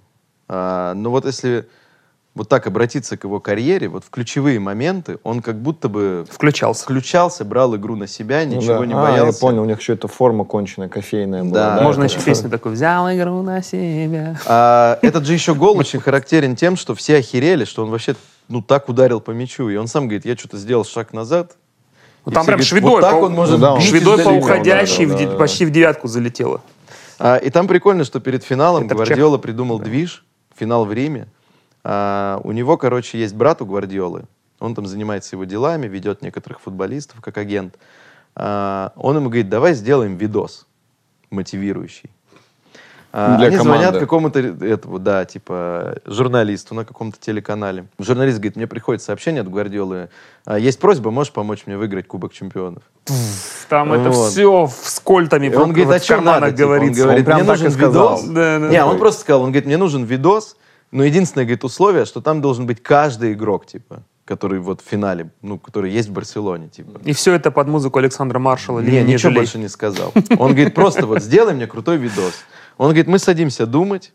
А, 0.49 0.93
но 0.93 1.11
вот 1.11 1.25
если 1.25 1.67
вот 2.35 2.49
так 2.49 2.67
обратиться 2.67 3.17
к 3.19 3.25
его 3.25 3.41
карьере, 3.41 3.89
вот 3.89 4.05
в 4.05 4.11
ключевые 4.11 4.59
моменты 4.59 5.19
он 5.23 5.43
как 5.43 5.57
будто 5.61 5.89
бы 5.91 6.25
Включался. 6.31 6.83
включался, 6.85 7.45
брал 7.45 7.77
игру 7.77 7.95
на 7.95 8.07
себя, 8.07 8.43
Ну 8.47 8.55
ничего 8.57 8.79
да. 8.79 8.87
не 8.87 8.95
А, 8.95 9.03
боялся. 9.03 9.37
я 9.37 9.41
понял, 9.41 9.63
у 9.63 9.65
них 9.67 9.81
еще 9.81 9.93
эта 9.95 10.09
форма 10.09 10.45
конченая, 10.45 10.89
кофейная 10.89 11.43
была. 11.45 11.53
Да. 11.53 11.77
да? 11.77 11.83
Можно 11.83 12.05
еще 12.05 12.19
песню 12.21 12.49
такую 12.49 12.75
«Взял 12.75 13.11
игру 13.13 13.43
на 13.43 13.63
себя». 13.63 14.39
А, 14.47 14.99
этот 15.03 15.27
же 15.27 15.35
еще 15.35 15.55
гол 15.55 15.77
очень 15.77 16.01
характерен 16.01 16.57
тем, 16.57 16.77
что 16.77 16.95
все 16.95 17.17
охерели, 17.19 17.65
что 17.67 17.83
он 17.85 17.91
вообще 17.91 18.17
ну 18.49 18.63
так 18.63 18.89
ударил 18.89 19.21
по 19.21 19.31
мячу. 19.33 19.69
И 19.69 19.77
он 19.77 19.87
сам 19.87 20.05
говорит, 20.05 20.25
я 20.25 20.35
что-то 20.37 20.57
сделал 20.57 20.85
шаг 20.87 21.13
назад. 21.13 21.53
Ну, 22.25 22.33
И 22.33 22.35
там 22.35 22.47
прям 22.47 22.57
говорят, 22.57 22.67
шведой, 22.69 22.91
вот 22.93 23.01
так 23.03 23.13
по- 23.13 23.25
он 23.25 23.33
может 23.33 23.55
Ну 23.57 23.61
да, 23.61 23.73
он 23.75 23.81
бить 23.81 23.89
Шведой 23.89 24.25
по 24.25 24.29
уходящей 24.31 25.07
да, 25.07 25.15
в 25.17 25.19
да, 25.19 25.27
да. 25.33 25.37
почти 25.37 25.67
в 25.67 25.71
девятку 25.71 26.09
залетела. 26.09 26.61
А, 27.19 27.37
и 27.37 27.51
там 27.51 27.69
прикольно, 27.69 28.05
что 28.05 28.21
перед 28.21 28.43
финалом 28.43 28.87
Это 28.87 28.95
Гвардиола 28.95 29.39
придумал 29.39 29.79
движ, 29.81 30.25
финал 30.57 30.85
в 30.87 30.93
Риме. 30.93 31.27
А, 31.85 32.41
у 32.45 32.53
него, 32.53 32.77
короче, 32.77 33.19
есть 33.19 33.35
брат 33.35 33.63
у 33.63 33.67
Гвардиолы. 33.67 34.25
Он 34.61 34.75
там 34.75 34.87
занимается 34.87 35.35
его 35.37 35.45
делами, 35.45 35.87
ведет 35.89 36.23
некоторых 36.23 36.61
футболистов 36.61 37.21
как 37.21 37.37
агент. 37.39 37.77
А, 38.35 38.93
он 38.97 39.17
ему 39.17 39.27
говорит, 39.27 39.49
давай 39.49 39.75
сделаем 39.75 40.17
видос 40.17 40.67
мотивирующий. 41.31 42.11
А, 43.15 43.37
Для 43.37 43.49
Они 43.49 43.57
звонят 43.59 43.81
команды. 43.97 44.01
какому-то 44.01 44.39
этому, 44.39 44.99
да, 44.99 45.27
типа 45.27 45.97
журналисту 46.07 46.75
на 46.75 46.87
каком-то 46.87 47.19
телеканале. 47.21 47.87
Журналист 47.99 48.39
говорит, 48.39 48.57
мне 48.57 48.67
приходит 48.67 49.03
сообщение 49.03 49.43
от 49.43 49.51
Гвардиолы, 49.51 50.09
«А, 50.47 50.59
есть 50.59 50.79
просьба, 50.79 51.11
можешь 51.11 51.31
помочь 51.33 51.65
мне 51.67 51.77
выиграть 51.77 52.07
Кубок 52.07 52.33
Чемпионов? 52.33 52.83
Там 53.69 53.93
это 53.93 54.11
Вот. 54.11 54.31
все 54.31 54.67
с 54.67 54.99
кольтами 55.01 55.49
И 55.49 55.55
он 55.55 55.71
говорит, 55.73 55.87
вот 55.89 55.97
а 56.03 56.07
карманах 56.09 56.41
надо? 56.41 56.57
типа?» 56.57 56.69
Он 56.69 56.93
говорит, 56.93 57.29
Он 57.29 57.35
мне 57.35 57.45
нужен 57.45 57.69
видос. 57.73 58.23
Да, 58.25 58.59
да. 58.59 58.69
Не, 58.69 58.83
он 58.85 58.99
просто 58.99 59.21
сказал, 59.21 59.43
он 59.43 59.49
говорит, 59.49 59.67
мне 59.67 59.77
нужен 59.77 60.05
видос, 60.05 60.57
но 60.93 61.03
единственное, 61.05 61.45
говорит, 61.45 61.65
условие, 61.65 62.05
что 62.05 62.21
там 62.21 62.41
должен 62.41 62.67
быть 62.67 62.83
каждый 62.83 63.33
игрок, 63.33 63.67
типа, 63.67 64.05
который 64.25 64.61
вот 64.61 64.81
в 64.81 64.85
финале, 64.89 65.31
ну, 65.43 65.59
который 65.59 65.91
есть 65.91 66.09
в 66.09 66.13
Барселоне, 66.13 66.69
типа. 66.69 67.01
И 67.05 67.13
все 67.13 67.35
это 67.35 67.51
под 67.51 67.67
музыку 67.67 67.99
Александра 67.99 68.39
Маршала. 68.39 68.79
Не, 68.79 68.87
«Лени, 68.91 69.07
не 69.09 69.13
ничего 69.15 69.31
жалей». 69.31 69.37
больше 69.39 69.59
не 69.59 69.69
сказал. 69.69 70.13
Он 70.39 70.53
говорит, 70.53 70.75
просто 70.75 71.07
вот 71.07 71.21
сделай 71.23 71.55
мне 71.55 71.67
крутой 71.67 71.97
видос. 71.97 72.35
Он 72.79 72.87
говорит, 72.89 73.09
мы 73.09 73.19
садимся 73.19 73.67
думать, 73.67 74.13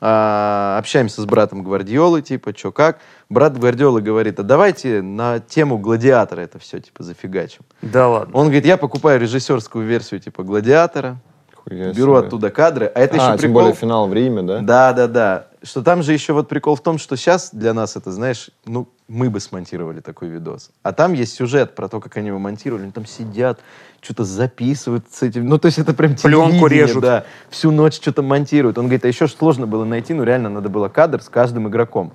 а, 0.00 0.76
общаемся 0.78 1.20
с 1.22 1.24
братом 1.24 1.64
Гвардиолы, 1.64 2.22
типа, 2.22 2.56
что 2.56 2.70
как. 2.70 3.00
Брат 3.28 3.58
Гвардиолы 3.58 4.00
говорит, 4.00 4.38
а 4.38 4.44
давайте 4.44 5.02
на 5.02 5.40
тему 5.40 5.76
гладиатора 5.78 6.40
это 6.42 6.60
все, 6.60 6.78
типа, 6.78 7.02
зафигачим. 7.02 7.62
Да 7.82 8.06
ладно. 8.08 8.36
Он 8.36 8.44
говорит, 8.44 8.64
я 8.64 8.76
покупаю 8.76 9.20
режиссерскую 9.20 9.84
версию, 9.84 10.20
типа, 10.20 10.44
гладиатора, 10.44 11.18
Хуя 11.54 11.92
беру 11.92 12.16
себе. 12.16 12.26
оттуда 12.26 12.50
кадры, 12.50 12.86
а 12.94 13.00
это 13.00 13.14
А, 13.14 13.16
еще 13.16 13.26
тем 13.42 13.50
прикол. 13.50 13.54
более 13.62 13.74
финал 13.74 14.06
в 14.06 14.14
Риме, 14.14 14.42
да? 14.42 14.60
Да, 14.60 14.92
да, 14.92 15.06
да. 15.08 15.46
Что 15.62 15.82
там 15.82 16.02
же 16.02 16.12
еще 16.12 16.32
вот 16.32 16.48
прикол 16.48 16.76
в 16.76 16.82
том, 16.82 16.98
что 16.98 17.16
сейчас 17.16 17.50
для 17.52 17.74
нас 17.74 17.96
это, 17.96 18.12
знаешь, 18.12 18.50
ну, 18.64 18.88
мы 19.08 19.28
бы 19.28 19.40
смонтировали 19.40 20.00
такой 20.00 20.28
видос. 20.28 20.70
А 20.82 20.92
там 20.92 21.14
есть 21.14 21.34
сюжет 21.34 21.74
про 21.74 21.88
то, 21.88 22.00
как 22.00 22.16
они 22.16 22.28
его 22.28 22.38
монтировали. 22.38 22.84
Они 22.84 22.92
там 22.92 23.06
сидят, 23.06 23.60
что-то 24.00 24.24
записывают 24.24 25.06
с 25.10 25.22
этим. 25.22 25.48
Ну, 25.48 25.58
то 25.58 25.66
есть 25.66 25.78
это 25.78 25.94
прям 25.94 26.14
Пленку 26.14 26.66
режут. 26.68 27.02
Да, 27.02 27.24
всю 27.50 27.72
ночь 27.72 27.94
что-то 27.94 28.22
монтируют. 28.22 28.78
Он 28.78 28.84
говорит, 28.84 29.04
а 29.04 29.08
еще 29.08 29.26
сложно 29.26 29.66
было 29.66 29.84
найти, 29.84 30.14
ну, 30.14 30.22
реально 30.22 30.48
надо 30.48 30.68
было 30.68 30.88
кадр 30.88 31.20
с 31.22 31.28
каждым 31.28 31.68
игроком. 31.68 32.12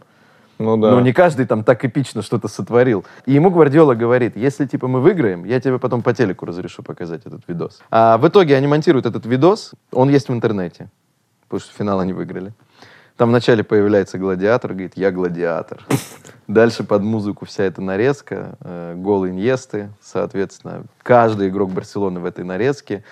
Ну 0.59 0.77
да. 0.77 0.91
Ну, 0.91 0.99
не 1.01 1.11
каждый 1.11 1.45
там 1.45 1.63
так 1.63 1.83
эпично 1.83 2.21
что-то 2.21 2.47
сотворил. 2.47 3.03
И 3.25 3.33
ему 3.33 3.49
Гвардиола 3.49 3.95
говорит, 3.95 4.37
если, 4.37 4.65
типа, 4.65 4.87
мы 4.87 5.01
выиграем, 5.01 5.43
я 5.43 5.59
тебе 5.59 5.79
потом 5.79 6.01
по 6.01 6.13
телеку 6.13 6.45
разрешу 6.45 6.83
показать 6.83 7.25
этот 7.25 7.41
видос. 7.47 7.81
А 7.89 8.17
в 8.17 8.27
итоге 8.27 8.55
они 8.55 8.67
монтируют 8.67 9.05
этот 9.05 9.25
видос, 9.25 9.71
он 9.91 10.09
есть 10.09 10.29
в 10.29 10.33
интернете, 10.33 10.89
потому 11.49 11.59
что 11.59 11.73
финал 11.73 11.99
они 11.99 12.13
выиграли. 12.13 12.53
Там 13.17 13.29
вначале 13.29 13.63
появляется 13.63 14.17
гладиатор, 14.17 14.71
говорит, 14.71 14.93
я 14.95 15.11
гладиатор. 15.11 15.81
Дальше 16.47 16.83
под 16.83 17.03
музыку 17.03 17.45
вся 17.45 17.63
эта 17.63 17.81
нарезка, 17.81 18.57
э, 18.61 18.95
гол 18.97 19.27
Иньесты, 19.27 19.89
соответственно, 20.01 20.83
каждый 21.03 21.49
игрок 21.49 21.71
Барселоны 21.71 22.19
в 22.19 22.25
этой 22.25 22.43
нарезке. 22.43 23.03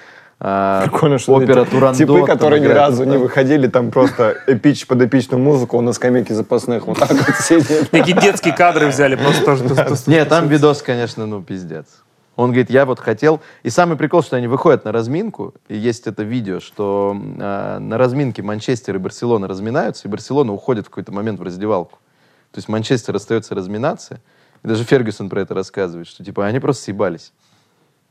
А, 0.44 0.82
Прикольно, 0.82 1.20
что 1.20 1.34
опера 1.34 1.62
эти 1.62 1.70
Турандот 1.70 1.98
Типы, 1.98 2.26
которые 2.26 2.60
ни 2.62 2.66
разу 2.66 3.04
не 3.04 3.18
выходили, 3.18 3.68
там 3.68 3.92
просто 3.92 4.38
эпич 4.48 4.88
под 4.88 5.04
эпичную 5.04 5.42
музыку, 5.42 5.78
он 5.78 5.86
на 5.86 5.94
скамейке 5.94 6.34
запасных 6.34 6.88
вот 6.88 6.98
так 6.98 7.12
вот 7.12 7.36
сидит. 7.40 7.92
Такие 7.92 8.20
детские 8.20 8.56
кадры 8.56 8.88
взяли 8.88 9.16
просто 9.16 9.46
тоже. 9.46 9.64
Нет, 10.08 10.30
там 10.30 10.48
видос, 10.48 10.82
конечно, 10.82 11.28
ну, 11.28 11.44
пиздец. 11.44 11.86
Он 12.36 12.50
говорит, 12.50 12.70
я 12.70 12.86
вот 12.86 13.00
хотел... 13.00 13.42
И 13.64 13.70
самый 13.70 13.98
прикол, 13.98 14.24
что 14.24 14.38
они 14.38 14.48
выходят 14.48 14.86
на 14.86 14.92
разминку, 14.92 15.54
и 15.68 15.78
есть 15.78 16.08
это 16.08 16.24
видео, 16.24 16.60
что 16.60 17.16
э, 17.16 17.78
на 17.80 17.98
разминке 17.98 18.42
Манчестер 18.42 18.96
и 18.96 19.00
Барселона 19.00 19.48
разминаются, 19.48 20.08
и 20.08 20.12
Барселона 20.12 20.54
уходит 20.54 20.88
в 20.88 20.90
какой-то 20.90 21.12
момент 21.12 21.40
в 21.40 21.44
раздевалку. 21.44 22.00
То 22.52 22.58
есть 22.58 22.70
Манчестер 22.70 23.16
остается 23.16 23.54
разминаться, 23.54 24.22
и 24.64 24.68
даже 24.68 24.84
Фергюсон 24.84 25.30
про 25.30 25.42
это 25.42 25.54
рассказывает, 25.54 26.08
что 26.08 26.24
типа 26.24 26.46
они 26.46 26.60
просто 26.60 26.84
съебались. 26.84 27.34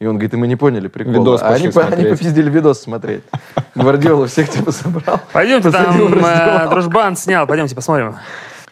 И 0.01 0.07
он 0.07 0.15
говорит, 0.15 0.33
и 0.33 0.37
мы 0.39 0.49
не 0.49 0.57
поняли 0.57 0.89
прикола. 0.89 1.15
Видос 1.15 1.43
а 1.43 1.49
они, 1.49 1.69
по- 1.69 1.83
они 1.83 1.91
смотреть. 1.93 2.19
попиздили 2.19 2.51
видос 2.51 2.81
смотреть. 2.81 3.23
Гвардиола 3.75 4.27
всех 4.29 4.49
типа 4.49 4.73
собрал. 4.73 5.21
Пойдемте, 5.33 5.71
там 5.71 6.15
э, 6.15 6.69
дружбан 6.71 7.17
снял, 7.17 7.47
пойдемте 7.47 7.75
посмотрим. 7.75 8.17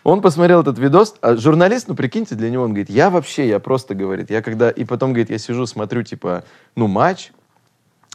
Он 0.09 0.23
посмотрел 0.23 0.63
этот 0.63 0.79
видос, 0.79 1.17
а 1.21 1.37
журналист, 1.37 1.87
ну, 1.87 1.95
прикиньте, 1.95 2.35
для 2.35 2.49
него, 2.49 2.65
он 2.65 2.71
говорит, 2.71 2.89
я 2.89 3.11
вообще, 3.11 3.47
я 3.47 3.59
просто, 3.59 3.95
говорит, 3.95 4.31
я 4.31 4.41
когда... 4.41 4.71
И 4.71 4.85
потом, 4.85 5.11
говорит, 5.11 5.29
я 5.29 5.37
сижу, 5.37 5.67
смотрю, 5.67 6.03
типа, 6.03 6.45
ну, 6.77 6.87
матч, 6.87 7.31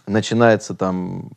начинается 0.07 0.73
там, 0.73 1.29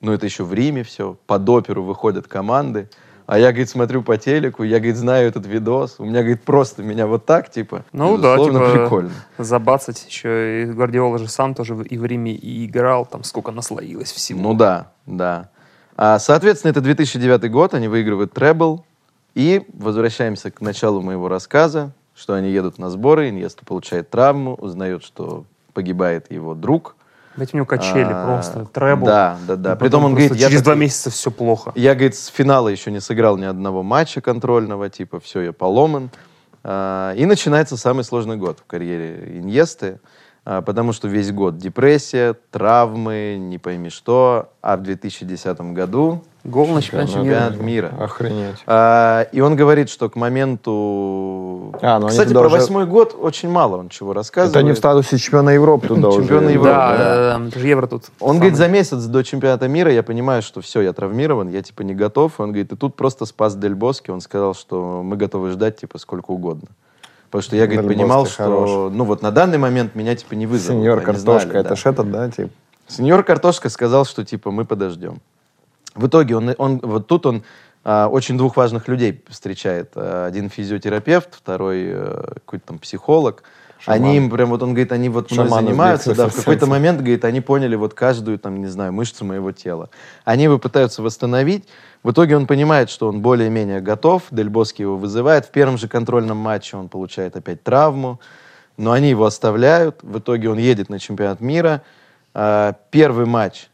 ну, 0.00 0.12
это 0.12 0.24
еще 0.24 0.44
в 0.44 0.54
Риме 0.54 0.84
все, 0.84 1.18
под 1.26 1.46
оперу 1.50 1.82
выходят 1.82 2.26
команды, 2.26 2.88
а 3.26 3.38
я, 3.38 3.48
говорит, 3.48 3.68
смотрю 3.68 4.02
по 4.02 4.16
телеку, 4.16 4.62
я, 4.62 4.78
говорит, 4.78 4.96
знаю 4.96 5.28
этот 5.28 5.44
видос, 5.44 5.96
у 5.98 6.06
меня, 6.06 6.20
говорит, 6.20 6.44
просто 6.44 6.82
меня 6.82 7.06
вот 7.06 7.26
так, 7.26 7.50
типа, 7.50 7.84
Ну 7.92 8.16
да, 8.16 8.38
типа 8.38 8.70
прикольно. 8.72 9.10
забацать 9.36 10.06
еще. 10.08 10.62
И 10.62 10.64
Гвардиола 10.64 11.18
же 11.18 11.28
сам 11.28 11.54
тоже 11.54 11.74
и 11.74 11.98
в 11.98 12.06
Риме 12.06 12.32
и 12.32 12.64
играл, 12.64 13.04
там 13.04 13.22
сколько 13.22 13.50
наслоилось 13.50 14.12
всего. 14.12 14.40
Ну 14.40 14.54
да, 14.54 14.92
да. 15.04 15.50
А, 15.94 16.18
соответственно, 16.18 16.70
это 16.70 16.80
2009 16.80 17.50
год, 17.50 17.74
они 17.74 17.86
выигрывают 17.86 18.32
требл. 18.32 18.86
И 19.34 19.66
возвращаемся 19.72 20.50
к 20.50 20.60
началу 20.60 21.00
моего 21.02 21.28
рассказа, 21.28 21.92
что 22.14 22.34
они 22.34 22.50
едут 22.50 22.78
на 22.78 22.90
сборы, 22.90 23.28
Иньеста 23.28 23.64
получает 23.64 24.10
травму, 24.10 24.54
узнает, 24.54 25.02
что 25.04 25.44
погибает 25.72 26.30
его 26.30 26.54
друг. 26.54 26.96
Дайте 27.36 27.56
мне 27.56 27.64
качели 27.64 28.10
А, 28.12 28.26
просто, 28.26 28.66
требл. 28.66 29.06
Да, 29.06 29.38
да, 29.46 29.56
да. 29.56 29.76
Притом 29.76 30.04
он 30.04 30.10
говорит, 30.12 30.34
я 30.34 30.48
через 30.48 30.62
два 30.62 30.72
такой- 30.72 30.80
месяца 30.82 31.10
все 31.10 31.30
плохо. 31.30 31.72
Я, 31.76 31.94
говорит, 31.94 32.16
с 32.16 32.26
финала 32.26 32.68
еще 32.68 32.90
не 32.90 33.00
сыграл 33.00 33.36
ни 33.38 33.44
одного 33.44 33.82
матча 33.82 34.20
контрольного, 34.20 34.90
типа, 34.90 35.20
все, 35.20 35.40
я 35.42 35.52
поломан. 35.52 36.10
А, 36.64 37.14
И 37.14 37.24
начинается 37.24 37.76
самый 37.76 38.02
сложный 38.04 38.36
год 38.36 38.58
в 38.58 38.66
карьере 38.66 39.38
Иньесты, 39.38 40.00
а, 40.44 40.60
потому 40.60 40.92
что 40.92 41.06
весь 41.08 41.30
год 41.30 41.56
депрессия, 41.56 42.34
травмы, 42.50 43.36
не 43.38 43.58
пойми 43.58 43.90
что. 43.90 44.50
А 44.60 44.76
в 44.76 44.82
2010 44.82 45.72
году 45.72 46.24
Гол 46.44 46.68
на 46.68 46.80
чемпионате 46.80 47.12
чемпионат 47.14 47.56
мира. 47.60 47.90
мира. 47.92 48.04
Охренеть. 48.04 48.56
А, 48.66 49.26
И 49.32 49.40
он 49.40 49.56
говорит, 49.56 49.90
что 49.90 50.08
к 50.08 50.16
моменту... 50.16 51.74
А, 51.82 51.98
ну 51.98 52.08
Кстати, 52.08 52.32
про 52.32 52.46
уже- 52.46 52.56
восьмой 52.56 52.86
год 52.86 53.14
очень 53.18 53.50
мало 53.50 53.76
он 53.76 53.88
чего 53.90 54.12
рассказывает. 54.12 54.52
Это 54.52 54.60
они 54.60 54.72
в 54.72 54.78
статусе 54.78 55.18
чемпиона 55.18 55.50
Европы 55.50 55.88
туда 55.88 56.08
уже. 56.08 56.20
Чемпиона 56.20 56.48
Европы. 56.48 56.68
Да, 56.70 57.38
да. 57.38 57.60
евро 57.60 57.86
тут. 57.86 58.04
Он 58.20 58.36
говорит, 58.36 58.56
за 58.56 58.68
месяц 58.68 59.04
до 59.04 59.22
чемпионата 59.22 59.68
мира 59.68 59.92
я 59.92 60.02
понимаю, 60.02 60.42
что 60.42 60.60
все, 60.62 60.80
я 60.80 60.92
травмирован, 60.92 61.48
я 61.48 61.62
типа 61.62 61.82
не 61.82 61.94
готов. 61.94 62.40
Он 62.40 62.48
говорит, 62.48 62.72
и 62.72 62.76
тут 62.76 62.94
просто 62.94 63.26
спас 63.26 63.54
Дель 63.54 63.74
Боски. 63.74 64.10
Он 64.10 64.20
сказал, 64.20 64.54
что 64.54 65.02
мы 65.04 65.16
готовы 65.16 65.50
ждать 65.50 65.76
типа 65.78 65.98
сколько 65.98 66.30
угодно. 66.30 66.68
Потому 67.30 67.42
что 67.42 67.56
я, 67.56 67.66
говорит, 67.66 67.86
Дель 67.86 67.96
понимал, 67.96 68.26
что, 68.26 68.44
хорош. 68.44 68.70
ну 68.92 69.04
вот 69.04 69.22
на 69.22 69.30
данный 69.30 69.58
момент 69.58 69.94
меня 69.94 70.16
типа 70.16 70.34
не 70.34 70.46
вызовут. 70.46 70.80
Сеньор 70.82 71.00
Картошка, 71.02 71.48
знали, 71.48 71.60
это 71.60 71.68
да. 71.68 71.76
ж 71.76 71.86
этот, 71.86 72.10
да, 72.10 72.30
тип? 72.30 72.50
Сеньор 72.88 73.22
Картошка 73.22 73.68
сказал, 73.68 74.04
что 74.04 74.24
типа 74.24 74.50
мы 74.50 74.64
подождем. 74.64 75.20
В 75.94 76.06
итоге 76.06 76.36
он, 76.36 76.54
он 76.58 76.78
вот 76.82 77.06
тут 77.06 77.26
он 77.26 77.42
а, 77.82 78.08
очень 78.08 78.36
двух 78.36 78.56
важных 78.56 78.88
людей 78.88 79.24
встречает. 79.28 79.92
А, 79.94 80.26
Один 80.26 80.50
физиотерапевт, 80.50 81.34
второй 81.34 81.84
э, 81.86 82.32
какой-то 82.34 82.66
там 82.66 82.78
психолог. 82.78 83.42
Шаман. 83.78 84.02
Они 84.02 84.16
им 84.18 84.28
прям 84.28 84.50
вот 84.50 84.62
он 84.62 84.70
говорит, 84.70 84.92
они 84.92 85.08
вот 85.08 85.30
мной 85.30 85.46
Шаманы 85.46 85.68
занимаются, 85.68 86.14
да, 86.14 86.28
в 86.28 86.36
какой-то 86.36 86.66
момент 86.66 86.98
говорит, 86.98 87.24
они 87.24 87.40
поняли 87.40 87.76
вот 87.76 87.94
каждую 87.94 88.38
там 88.38 88.60
не 88.60 88.66
знаю 88.66 88.92
мышцу 88.92 89.24
моего 89.24 89.52
тела. 89.52 89.88
Они 90.26 90.44
его 90.44 90.58
пытаются 90.58 91.02
восстановить. 91.02 91.66
В 92.02 92.10
итоге 92.10 92.36
он 92.36 92.46
понимает, 92.46 92.90
что 92.90 93.08
он 93.08 93.22
более-менее 93.22 93.80
готов. 93.80 94.24
Дель 94.30 94.50
Боски 94.50 94.82
его 94.82 94.98
вызывает. 94.98 95.46
В 95.46 95.50
первом 95.50 95.78
же 95.78 95.88
контрольном 95.88 96.36
матче 96.36 96.76
он 96.76 96.90
получает 96.90 97.36
опять 97.36 97.62
травму. 97.62 98.20
Но 98.76 98.92
они 98.92 99.08
его 99.08 99.24
оставляют. 99.24 100.00
В 100.02 100.18
итоге 100.18 100.50
он 100.50 100.58
едет 100.58 100.90
на 100.90 100.98
чемпионат 100.98 101.40
мира. 101.40 101.82
А, 102.34 102.76
Первый 102.90 103.24
матч 103.24 103.68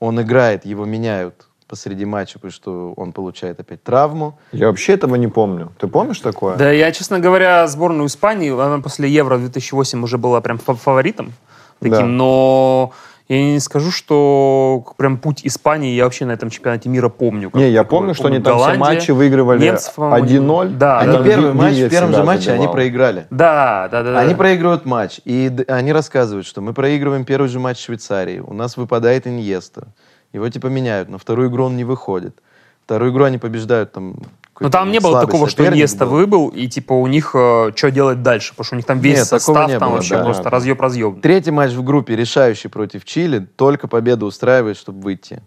он 0.00 0.20
играет, 0.20 0.64
его 0.64 0.84
меняют 0.84 1.46
посреди 1.74 2.04
матча, 2.04 2.34
потому 2.38 2.52
что 2.52 2.92
он 2.96 3.10
получает 3.12 3.58
опять 3.58 3.82
травму. 3.82 4.38
Я 4.52 4.68
вообще 4.68 4.92
этого 4.92 5.16
не 5.16 5.26
помню. 5.26 5.72
Ты 5.80 5.88
помнишь 5.88 6.20
такое? 6.20 6.56
Да, 6.56 6.70
я, 6.70 6.92
честно 6.92 7.18
говоря, 7.18 7.66
сборную 7.66 8.06
Испании, 8.06 8.50
она 8.52 8.78
после 8.78 9.08
Евро 9.10 9.38
2008 9.38 10.04
уже 10.04 10.16
была 10.18 10.40
прям 10.40 10.58
фа- 10.58 10.74
фаворитом 10.74 11.32
таким, 11.80 11.98
Да. 11.98 12.04
но 12.06 12.92
я 13.28 13.42
не 13.42 13.58
скажу, 13.58 13.90
что 13.90 14.84
прям 14.98 15.16
путь 15.18 15.40
Испании 15.44 15.94
я 15.96 16.04
вообще 16.04 16.26
на 16.26 16.32
этом 16.32 16.48
чемпионате 16.50 16.88
мира 16.90 17.08
помню. 17.08 17.50
как 17.50 17.60
Не, 17.60 17.70
я 17.70 17.82
такой. 17.82 17.98
помню, 17.98 18.14
что 18.14 18.28
они 18.28 18.36
там 18.38 18.54
все 18.54 18.64
Голландия, 18.66 18.78
матчи 18.80 19.10
выигрывали 19.10 19.64
немцев, 19.64 19.94
по-моему, 19.94 20.26
1-0. 20.26 20.68
Да, 20.78 21.00
они 21.00 21.12
да, 21.18 21.24
первый 21.24 21.50
Ви- 21.52 21.58
матч, 21.58 21.74
в 21.74 21.88
первом 21.90 22.14
же 22.14 22.22
матче 22.22 22.50
они 22.50 22.58
забивал. 22.58 22.72
проиграли. 22.74 23.26
да, 23.30 23.88
да, 23.90 24.02
да, 24.04 24.12
да. 24.12 24.18
Они 24.20 24.34
проигрывают 24.36 24.84
матч, 24.86 25.20
и 25.24 25.50
они 25.66 25.92
рассказывают, 25.92 26.46
что 26.46 26.60
мы 26.60 26.72
проигрываем 26.72 27.24
первый 27.24 27.48
же 27.48 27.58
матч 27.58 27.82
Швейцарии, 27.84 28.38
у 28.38 28.52
нас 28.54 28.76
выпадает 28.76 29.26
Иньеста, 29.26 29.88
его 30.34 30.48
типа 30.48 30.66
меняют, 30.66 31.08
на 31.08 31.18
вторую 31.18 31.48
игру 31.48 31.64
он 31.64 31.76
не 31.76 31.84
выходит. 31.84 32.36
Вторую 32.84 33.12
игру 33.12 33.24
они 33.24 33.38
побеждают 33.38 33.92
там. 33.92 34.10
Но 34.10 34.68
какой-то 34.68 34.70
там 34.72 34.92
не 34.92 35.00
было 35.00 35.20
такого, 35.20 35.48
что 35.48 35.66
Иньеста 35.66 36.04
был. 36.04 36.12
выбыл, 36.12 36.48
и 36.48 36.68
типа 36.68 36.92
у 36.92 37.06
них 37.06 37.30
что 37.30 37.90
делать 37.90 38.22
дальше, 38.22 38.50
потому 38.52 38.64
что 38.66 38.74
у 38.74 38.76
них 38.76 38.86
там 38.86 38.98
весь 39.00 39.18
Нет, 39.18 39.26
состав 39.26 39.68
не 39.68 39.78
там 39.78 39.88
было, 39.88 39.96
вообще 39.96 40.16
да. 40.16 40.24
просто 40.24 40.50
разъеб-разъеб. 40.50 41.20
Третий 41.22 41.50
матч 41.50 41.72
в 41.72 41.82
группе, 41.82 42.14
решающий 42.14 42.68
против 42.68 43.04
Чили, 43.04 43.38
только 43.56 43.88
победу 43.88 44.26
устраивает, 44.26 44.76
чтобы 44.76 45.00
выйти. 45.00 45.42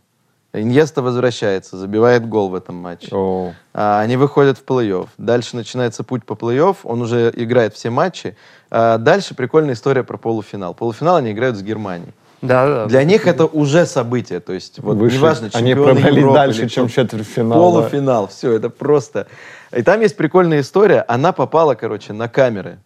Иньеста 0.53 1.01
возвращается, 1.01 1.77
забивает 1.77 2.27
гол 2.27 2.49
в 2.49 2.55
этом 2.55 2.75
матче. 2.75 3.09
О, 3.11 3.53
А, 3.73 3.99
Они 4.01 4.17
выходят 4.17 4.57
в 4.57 4.65
плей-офф. 4.65 5.07
Дальше 5.17 5.55
начинается 5.55 6.03
путь 6.03 6.25
по 6.25 6.33
плей-офф. 6.33 6.77
Он 6.83 7.01
уже 7.01 7.31
играет 7.35 7.75
все 7.75 7.89
матчи. 7.89 8.35
А 8.71 8.97
Дальше 8.97 9.35
прикольная 9.35 9.75
история 9.75 10.03
про 10.03 10.17
полуфинал. 10.17 10.73
Полуфинал 10.73 11.17
они 11.17 11.31
играют 11.31 11.57
с 11.57 11.61
Германией. 11.61 12.13
Да, 12.41 12.67
да. 12.67 12.85
Для 12.85 13.03
них 13.03 13.25
это 13.25 13.45
уже 13.45 13.85
событие. 13.85 14.39
То 14.39 14.53
есть, 14.53 14.79
вот 14.79 14.97
выше. 14.97 15.17
неважно, 15.17 15.49
Они 15.53 15.73
пробрались 15.73 16.15
Европы 16.15 16.35
дальше, 16.35 16.61
или 16.61 16.67
чем 16.67 16.87
четвертьфинал. 16.87 17.59
Полуфинал. 17.59 18.27
Все, 18.27 18.53
это 18.53 18.69
просто... 18.69 19.27
И 19.75 19.81
там 19.81 20.01
есть 20.01 20.15
прикольная 20.15 20.61
история. 20.61 21.03
Она 21.07 21.31
попала, 21.31 21.75
короче, 21.75 22.13
на 22.13 22.29
камеры. 22.29 22.79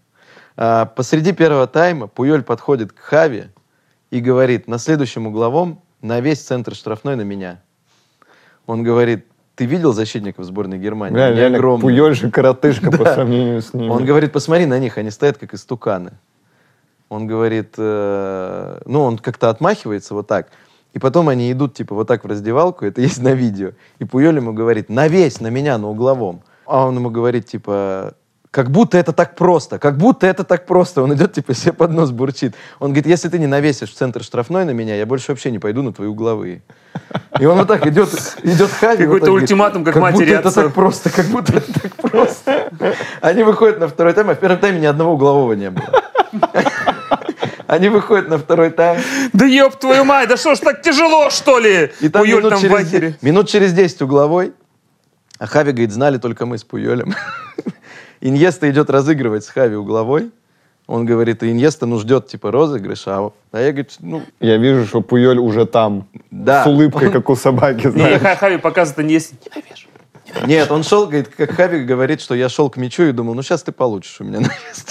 А, 0.57 0.85
посреди 0.85 1.31
первого 1.33 1.67
тайма 1.67 2.07
Пуйоль 2.07 2.43
подходит 2.43 2.93
к 2.93 2.99
Хави 2.99 3.45
и 4.09 4.19
говорит, 4.19 4.67
на 4.67 4.77
следующем 4.77 5.27
угловом 5.27 5.81
на 6.01 6.19
весь 6.19 6.41
центр 6.41 6.73
штрафной 6.73 7.15
на 7.15 7.21
меня. 7.21 7.61
Он 8.65 8.83
говорит, 8.83 9.25
ты 9.55 9.65
видел 9.65 9.93
защитников 9.93 10.45
сборной 10.45 10.79
Германии? 10.79 11.13
Бля, 11.13 11.25
Они 11.25 11.37
реально, 11.37 11.57
огромные». 11.57 11.81
Пуёль 11.81 12.15
же 12.15 12.31
коротышка 12.31 12.89
по 12.97 13.05
сравнению 13.05 13.61
с 13.61 13.73
ними. 13.73 13.89
Он 13.89 14.05
говорит, 14.05 14.31
посмотри 14.31 14.65
на 14.65 14.79
них, 14.79 14.97
они 14.97 15.11
стоят 15.11 15.37
как 15.37 15.53
истуканы. 15.53 16.13
Он 17.11 17.27
говорит, 17.27 17.73
э, 17.77 18.81
ну, 18.85 19.03
он 19.03 19.17
как-то 19.17 19.49
отмахивается 19.49 20.13
вот 20.13 20.27
так. 20.27 20.47
И 20.93 20.99
потом 20.99 21.27
они 21.27 21.51
идут, 21.51 21.73
типа, 21.73 21.93
вот 21.93 22.07
так 22.07 22.23
в 22.23 22.27
раздевалку, 22.27 22.85
это 22.85 23.01
есть 23.01 23.21
на 23.21 23.33
видео. 23.33 23.71
И 23.99 24.05
Пуёль 24.05 24.37
ему 24.37 24.53
говорит, 24.53 24.87
навесь 24.87 25.41
на 25.41 25.47
меня, 25.47 25.77
на 25.77 25.89
угловом. 25.89 26.41
А 26.65 26.87
он 26.87 26.95
ему 26.95 27.09
говорит, 27.09 27.47
типа, 27.47 28.13
как 28.49 28.71
будто 28.71 28.97
это 28.97 29.11
так 29.11 29.35
просто, 29.35 29.77
как 29.77 29.97
будто 29.97 30.25
это 30.25 30.45
так 30.45 30.65
просто. 30.65 31.03
Он 31.03 31.13
идет, 31.13 31.33
типа, 31.33 31.53
себе 31.53 31.73
под 31.73 31.91
нос 31.91 32.11
бурчит. 32.11 32.55
Он 32.79 32.91
говорит, 32.91 33.07
если 33.07 33.27
ты 33.27 33.39
не 33.39 33.47
навесишь 33.47 33.91
в 33.91 33.93
центр 33.93 34.23
штрафной 34.23 34.63
на 34.63 34.71
меня, 34.71 34.95
я 34.95 35.05
больше 35.05 35.33
вообще 35.33 35.51
не 35.51 35.59
пойду 35.59 35.81
на 35.81 35.91
твои 35.91 36.07
угловые. 36.07 36.61
И 37.41 37.45
он 37.45 37.57
вот 37.57 37.67
так 37.67 37.85
идет, 37.87 38.07
идет 38.43 38.69
Хави. 38.71 39.05
вот 39.05 39.15
Какой-то 39.15 39.25
так 39.25 39.29
говорит, 39.29 39.43
ультиматум, 39.43 39.83
как 39.83 39.95
будто 39.95 40.11
матери 40.11 40.31
это 40.31 40.47
отцу». 40.47 40.61
так 40.61 40.73
просто, 40.73 41.09
как 41.09 41.25
будто 41.25 41.57
это 41.57 41.73
так 41.73 41.93
просто. 41.97 42.71
Они 43.19 43.43
выходят 43.43 43.81
на 43.81 43.89
второй 43.89 44.13
тайм, 44.13 44.29
а 44.29 44.35
в 44.35 44.39
первом 44.39 44.59
тайме 44.59 44.79
ни 44.79 44.85
одного 44.85 45.15
углового 45.15 45.51
не 45.51 45.71
было. 45.71 46.01
Они 47.71 47.87
выходят 47.87 48.27
на 48.27 48.37
второй 48.37 48.69
тайм, 48.69 49.01
Да 49.31 49.45
ёб 49.45 49.77
твою 49.79 50.03
мать, 50.03 50.27
да 50.27 50.35
что 50.35 50.55
ж 50.55 50.59
так 50.59 50.81
тяжело, 50.81 51.29
что 51.29 51.57
ли? 51.57 51.89
и 52.01 52.09
там, 52.09 52.23
Пуёль 52.23 52.39
минут, 52.39 52.49
там 52.49 52.59
в 52.59 52.61
через, 52.61 52.73
вахере. 52.73 53.17
минут 53.21 53.47
через 53.47 53.71
10 53.71 54.01
угловой, 54.01 54.51
а 55.39 55.47
Хави 55.47 55.71
говорит, 55.71 55.93
знали 55.93 56.17
только 56.17 56.45
мы 56.45 56.57
с 56.57 56.65
Пуелем. 56.65 57.15
Иньеста 58.19 58.69
идет 58.69 58.89
разыгрывать 58.89 59.45
с 59.45 59.47
Хави 59.47 59.77
угловой. 59.77 60.31
Он 60.85 61.05
говорит, 61.05 61.45
Иньеста, 61.45 61.85
ну, 61.85 61.97
ждет, 61.97 62.27
типа, 62.27 62.51
розыгрыша. 62.51 63.17
А 63.17 63.31
а 63.53 63.61
я, 63.61 63.71
говорю, 63.71 63.87
ну, 64.01 64.23
Я 64.41 64.57
вижу, 64.57 64.85
что 64.85 64.99
Пуёль 64.99 65.39
уже 65.39 65.65
там. 65.65 66.09
Да. 66.29 66.65
С 66.65 66.67
улыбкой, 66.67 67.09
как 67.09 67.29
у 67.29 67.37
собаки, 67.37 67.85
Не, 67.85 67.91
знаешь. 67.91 68.21
Ха- 68.21 68.35
Хави 68.35 68.57
показывает, 68.57 69.07
не 69.07 69.13
есть. 69.13 69.33
Нет, 70.45 70.69
он 70.71 70.83
шел, 70.83 71.05
говорит, 71.05 71.29
как 71.29 71.51
Хави 71.51 71.85
говорит, 71.85 72.19
что 72.19 72.35
я 72.35 72.49
шел 72.49 72.69
к 72.69 72.75
мячу 72.75 73.03
и 73.03 73.13
думал, 73.13 73.33
ну 73.33 73.41
сейчас 73.43 73.63
ты 73.63 73.71
получишь 73.71 74.19
у 74.19 74.25
меня 74.25 74.39
навес. 74.41 74.85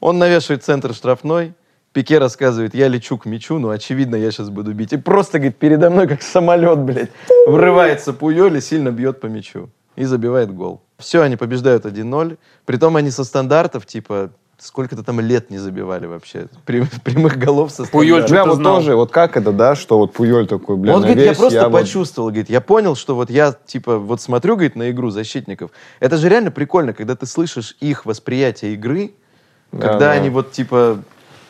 Он 0.00 0.18
навешивает 0.18 0.62
центр 0.62 0.92
штрафной, 0.92 1.54
Пике 1.96 2.18
рассказывает, 2.18 2.74
я 2.74 2.88
лечу 2.88 3.16
к 3.16 3.24
мячу, 3.24 3.58
ну, 3.58 3.70
очевидно, 3.70 4.16
я 4.16 4.30
сейчас 4.30 4.50
буду 4.50 4.74
бить. 4.74 4.92
И 4.92 4.98
просто, 4.98 5.38
говорит, 5.38 5.56
передо 5.56 5.88
мной, 5.88 6.06
как 6.06 6.20
самолет, 6.20 6.78
блядь, 6.80 7.08
врывается 7.48 8.12
Пуёль 8.12 8.58
и 8.58 8.60
сильно 8.60 8.90
бьет 8.90 9.18
по 9.18 9.28
мячу. 9.28 9.70
И 9.96 10.04
забивает 10.04 10.54
гол. 10.54 10.82
Все, 10.98 11.22
они 11.22 11.36
побеждают 11.36 11.86
1-0. 11.86 12.36
Притом 12.66 12.96
они 12.96 13.10
со 13.10 13.24
стандартов, 13.24 13.86
типа, 13.86 14.28
сколько-то 14.58 15.04
там 15.04 15.20
лет 15.20 15.48
не 15.48 15.56
забивали 15.56 16.04
вообще. 16.04 16.48
Прям- 16.66 16.86
прямых 17.04 17.38
голов 17.38 17.70
со 17.70 17.84
Пуёль 17.86 18.26
что-то 18.26 18.44
вот 18.50 18.56
знал. 18.56 18.74
тоже, 18.76 18.94
вот 18.94 19.10
как 19.10 19.38
это, 19.38 19.52
да, 19.52 19.74
что 19.74 19.96
вот 19.96 20.12
Пуёль 20.12 20.46
такой, 20.46 20.76
бля, 20.76 20.92
Он 20.92 20.98
говорит, 20.98 21.16
я 21.20 21.24
навесь, 21.24 21.38
просто 21.38 21.62
вот- 21.70 21.80
почувствовал, 21.80 22.28
говорит, 22.28 22.50
я 22.50 22.60
понял, 22.60 22.94
что 22.94 23.14
вот 23.14 23.30
я, 23.30 23.54
типа, 23.64 23.96
вот 23.96 24.20
смотрю, 24.20 24.56
говорит, 24.56 24.76
на 24.76 24.90
игру 24.90 25.08
защитников. 25.08 25.70
Это 26.00 26.18
же 26.18 26.28
реально 26.28 26.50
прикольно, 26.50 26.92
когда 26.92 27.16
ты 27.16 27.24
слышишь 27.24 27.74
их 27.80 28.04
восприятие 28.04 28.74
игры, 28.74 29.12
Да, 29.72 29.78
когда 29.80 29.98
да. 29.98 30.10
они 30.12 30.28
вот, 30.28 30.52
типа, 30.52 30.98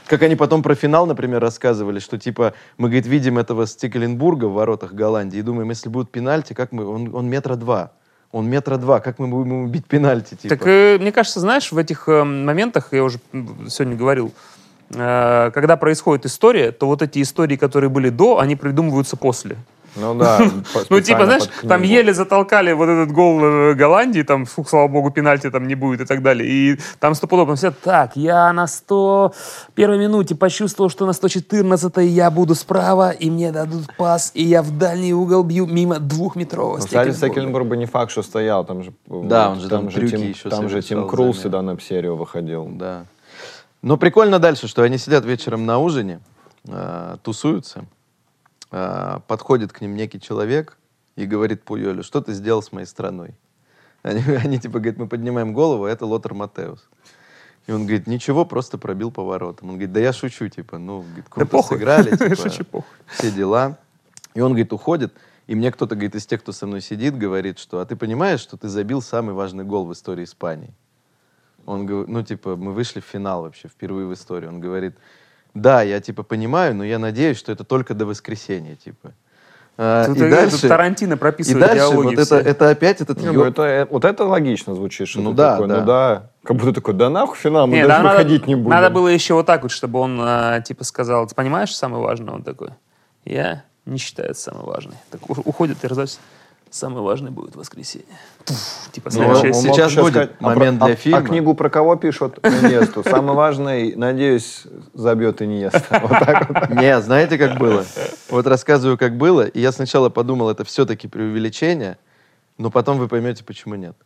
как 0.07 0.23
они 0.23 0.37
потом 0.37 0.63
про 0.63 0.75
финал, 0.75 1.07
например, 1.07 1.41
рассказывали, 1.41 1.99
что, 1.99 2.19
типа, 2.19 2.55
мы, 2.79 2.89
говорит, 2.89 3.07
видим 3.07 3.39
этого 3.39 3.67
Стекленбурга 3.67 4.47
в 4.47 4.55
воротах 4.55 4.93
Голландии 4.93 5.39
и 5.39 5.43
думаем, 5.43 5.69
если 5.71 5.89
будут 5.89 6.11
пенальти, 6.11 6.53
как 6.53 6.73
мы, 6.73 6.87
он, 6.87 7.15
он 7.15 7.29
метра 7.29 7.57
два. 7.57 7.93
Он 8.33 8.49
метра 8.49 8.77
два, 8.77 9.01
как 9.01 9.19
мы 9.19 9.29
будем 9.29 9.51
ему 9.51 9.67
бить 9.69 9.87
пенальти, 9.87 10.35
типа. 10.35 10.57
Так, 10.57 10.67
э, 10.67 10.99
мне 10.99 11.13
кажется, 11.13 11.41
знаешь, 11.41 11.73
в 11.73 11.79
этих 11.79 12.09
э, 12.09 12.25
моментах, 12.25 12.89
я 12.93 13.05
уже 13.05 13.19
сегодня 13.69 13.97
говорил, 13.97 14.33
э, 14.91 15.51
когда 15.55 15.77
происходит 15.77 16.27
история, 16.27 16.73
то 16.73 16.87
вот 16.87 17.03
эти 17.03 17.23
истории, 17.23 17.57
которые 17.57 17.89
были 17.89 18.11
до, 18.11 18.39
они 18.39 18.57
придумываются 18.57 19.17
после. 19.17 19.57
Ну 19.97 20.15
да. 20.15 20.39
по- 20.75 20.81
Ну, 20.91 21.01
типа, 21.01 21.25
знаешь, 21.25 21.45
там 21.69 21.83
еле 21.83 22.13
затолкали 22.15 22.73
вот 22.73 22.89
этот 22.89 23.13
гол 23.13 23.41
э, 23.43 23.75
Голландии, 23.75 24.23
там, 24.23 24.45
фух, 24.45 24.69
слава 24.69 24.89
богу, 24.89 25.11
пенальти 25.11 25.51
там 25.51 25.67
не 25.67 25.75
будет 25.75 26.01
и 26.01 26.05
так 26.05 26.23
далее. 26.23 26.49
И 26.49 26.81
там 27.01 27.15
стопудово 27.15 27.57
все 27.57 27.71
так, 27.71 28.17
я 28.17 28.53
на 28.53 28.67
101 28.67 30.01
минуте 30.01 30.35
почувствовал, 30.35 30.91
что 30.91 31.07
на 31.07 31.13
114 31.13 31.97
я 31.99 32.31
буду 32.31 32.55
справа, 32.55 33.11
и 33.11 33.31
мне 33.31 33.53
дадут 33.53 33.87
пас, 33.97 34.31
и 34.35 34.43
я 34.43 34.63
в 34.63 34.77
дальний 34.77 35.15
угол 35.15 35.43
бью 35.43 35.67
мимо 35.67 35.99
двухметрового 35.99 36.79
Ну, 36.79 36.85
Кстати. 36.85 37.11
Стекленбург 37.13 37.67
бы 37.67 37.77
не 37.77 37.87
факт, 37.87 38.11
что 38.13 38.23
стоял, 38.23 38.65
там 38.65 38.83
же... 38.83 38.93
Да, 39.07 39.51
он 39.51 39.61
же 39.61 39.69
там 39.69 39.89
трюки 39.89 40.17
Тим, 40.17 40.29
еще 40.29 40.49
Там 40.51 40.69
же 40.69 40.83
Тим 40.83 41.09
заметно. 41.09 41.33
всегда 41.33 41.63
на 41.63 41.81
серию 41.81 42.17
выходил. 42.17 42.67
Да. 42.71 43.05
Но 43.83 43.97
прикольно 43.97 44.39
дальше, 44.39 44.69
что 44.69 44.83
они 44.83 44.99
сидят 44.99 45.25
вечером 45.25 45.67
на 45.67 45.79
ужине, 45.79 46.21
э, 46.67 47.17
тусуются, 47.23 47.81
э, 47.81 47.83
подходит 48.71 49.73
к 49.73 49.81
ним 49.81 49.95
некий 49.97 50.21
человек 50.21 50.77
и 51.17 51.27
говорит 51.27 51.63
Пуйолю, 51.63 52.03
что 52.03 52.21
ты 52.21 52.33
сделал 52.33 52.63
с 52.63 52.73
моей 52.73 52.87
страной? 52.87 53.35
Они, 54.03 54.21
они 54.45 54.59
типа 54.59 54.79
говорят, 54.79 54.99
мы 54.99 55.09
поднимаем 55.09 55.53
голову, 55.53 55.85
а 55.85 55.91
это 55.91 56.07
Лотер 56.07 56.35
Матеус. 56.35 56.89
И 57.67 57.73
он 57.73 57.83
говорит, 57.83 58.07
ничего, 58.07 58.45
просто 58.45 58.79
пробил 58.79 59.11
поворотом. 59.11 59.71
Он 59.71 59.75
говорит, 59.75 59.93
да 59.93 60.01
я 60.01 60.13
шучу, 60.13 60.49
типа, 60.49 60.79
ну, 60.79 61.03
говорит, 61.03 61.51
похуй. 61.51 61.77
сыграли, 61.77 62.11
типа, 62.17 62.37
Шучу, 62.37 62.65
похуй. 62.65 62.89
все 63.07 63.33
дела. 63.33 63.79
И 64.35 64.41
он, 64.41 64.53
говорит, 64.53 64.73
уходит, 64.73 65.13
и 65.49 65.55
мне 65.57 65.73
кто-то, 65.73 65.97
говорит, 65.97 66.15
из 66.15 66.27
тех, 66.27 66.43
кто 66.43 66.53
со 66.53 66.67
мной 66.67 66.81
сидит, 66.81 67.19
говорит, 67.19 67.59
что, 67.59 67.81
а 67.81 67.87
ты 67.87 67.97
понимаешь, 67.97 68.41
что 68.41 68.57
ты 68.57 68.69
забил 68.69 69.03
самый 69.03 69.35
важный 69.35 69.65
гол 69.65 69.87
в 69.87 69.93
истории 69.93 70.25
Испании? 70.25 70.73
Он 71.65 71.87
говорит, 71.87 72.09
ну, 72.09 72.23
типа, 72.23 72.55
мы 72.55 72.73
вышли 72.73 73.01
в 73.01 73.05
финал 73.05 73.43
вообще, 73.43 73.67
впервые 73.67 74.07
в 74.07 74.15
истории. 74.15 74.47
Он 74.47 74.61
говорит, 74.61 74.95
да, 75.57 75.83
я, 75.83 76.01
типа, 76.01 76.23
понимаю, 76.23 76.75
но 76.75 76.85
я 76.85 76.99
надеюсь, 76.99 77.39
что 77.39 77.51
это 77.53 77.65
только 77.65 77.95
до 77.95 78.07
воскресенья, 78.07 78.77
типа. 78.77 79.13
А, 79.79 80.07
Тут 80.07 80.17
и 80.17 80.25
э, 80.25 80.31
дальше, 80.31 80.61
тут 80.63 80.69
Тарантино 80.71 81.15
и 81.15 81.17
прописывает 81.17 81.61
дальше 81.61 81.77
диалоги 81.77 82.07
вот 82.07 82.15
это, 82.15 82.25
все. 82.25 82.37
это 82.39 82.71
опять 82.71 83.01
этот 83.03 83.21
Не, 83.21 83.31
ну, 83.31 83.45
это, 83.45 83.63
э, 83.63 83.85
вот 83.91 84.07
это 84.07 84.25
логично 84.25 84.75
звучит, 84.75 85.07
что 85.07 85.21
Ну 85.21 85.33
да, 85.35 85.53
такой, 85.53 85.69
да. 85.69 85.81
ну 85.81 85.87
да. 85.87 86.31
Как 86.45 86.57
будто 86.57 86.73
такой, 86.73 86.95
да 86.95 87.11
нахуй 87.11 87.37
финал, 87.37 87.67
мы 87.67 87.75
Не, 87.75 87.83
даже 87.83 87.89
да, 87.89 88.03
надо- 88.03 88.17
выходить 88.17 88.47
не 88.47 88.55
будем. 88.55 88.71
Надо 88.71 88.89
было 88.89 89.09
еще 89.09 89.35
вот 89.35 89.45
так 89.45 89.63
вот, 89.63 89.71
чтобы 89.71 89.99
он, 89.99 90.19
э, 90.19 90.63
типа, 90.65 90.83
сказал, 90.85 91.27
ты 91.27 91.35
понимаешь, 91.35 91.75
самое 91.77 92.03
важное? 92.03 92.33
Он 92.35 92.43
такой, 92.43 92.71
я 93.27 93.65
не 93.85 93.99
считаю 93.99 94.31
это 94.31 94.41
самое 94.41 94.65
важное. 94.65 94.97
Так 95.11 95.21
уходит 95.29 95.85
и 95.85 95.87
раздается, 95.87 96.21
самое 96.71 97.03
важное 97.03 97.31
будет 97.31 97.57
воскресенье. 97.57 98.07
Типа, 98.93 99.11
Ну, 99.13 99.35
следующая 99.35 99.53
сейчас 99.53 99.95
будет 99.95 100.33
а 100.41 100.43
момент 100.45 100.79
про- 100.79 100.87
для 100.87 100.95
а- 100.95 100.97
фильма. 100.97 101.19
А 101.19 101.23
книгу 101.23 101.55
про 101.55 101.71
кого 101.71 101.97
пишут? 101.97 102.39
Иньесту. 102.45 103.03
Самый 103.03 103.35
важный, 103.35 103.95
надеюсь, 103.97 104.65
забьет 104.95 105.43
Иньеста. 105.43 106.01
Вот 106.03 106.11
так 106.11 106.49
вот. 106.49 106.71
Не, 106.71 107.01
знаете, 107.01 107.39
как 107.39 107.59
было? 107.59 107.85
Вот 108.31 108.47
рассказываю, 108.47 108.99
как 108.99 109.17
было, 109.17 109.43
и 109.47 109.61
я 109.61 109.73
сначала 109.73 110.09
подумал, 110.11 110.51
это 110.51 110.65
все-таки 110.65 111.09
преувеличение, 111.09 111.99
но 112.59 112.71
потом 112.71 112.99
вы 112.99 113.09
поймете, 113.09 113.45
почему 113.45 113.75
нет. 113.75 113.97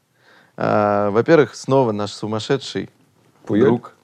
А, 0.57 1.11
во-первых, 1.11 1.55
снова 1.55 1.93
наш 1.93 2.13
сумасшедший 2.13 2.91
Пуёль? 3.47 3.65
друг, 3.67 3.95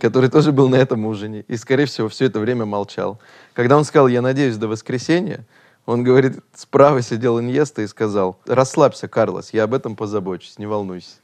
который 0.00 0.28
тоже 0.30 0.52
был 0.52 0.68
на 0.68 0.76
этом 0.76 1.04
ужине, 1.06 1.44
и, 1.48 1.56
скорее 1.56 1.86
всего, 1.86 2.08
все 2.08 2.26
это 2.26 2.38
время 2.40 2.64
молчал. 2.64 3.18
Когда 3.52 3.76
он 3.76 3.84
сказал, 3.84 4.08
я 4.08 4.22
надеюсь, 4.22 4.56
до 4.56 4.68
воскресенья, 4.68 5.40
он 5.86 6.04
говорит, 6.04 6.40
справа 6.54 7.02
сидел 7.02 7.40
Иньеста 7.40 7.82
и 7.82 7.86
сказал, 7.86 8.38
расслабься, 8.46 9.08
Карлос, 9.08 9.52
я 9.52 9.64
об 9.64 9.74
этом 9.74 9.96
позабочусь, 9.96 10.58
не 10.58 10.66
волнуйся. 10.66 11.16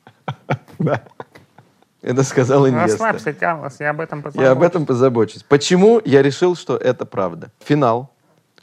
Это 2.03 2.23
сказал 2.23 2.69
Иньеста. 2.69 2.91
Расслабься, 2.91 3.33
Карлос, 3.33 3.81
я 3.81 3.91
об 3.91 4.01
этом 4.01 4.23
позабочусь. 4.23 4.45
Я 4.45 4.53
об 4.53 4.63
этом 4.63 4.87
позабочусь. 4.87 5.43
Почему 5.43 6.01
я 6.05 6.23
решил, 6.23 6.57
что 6.57 6.77
это 6.77 7.07
правда? 7.07 7.51
Финал. 7.61 8.11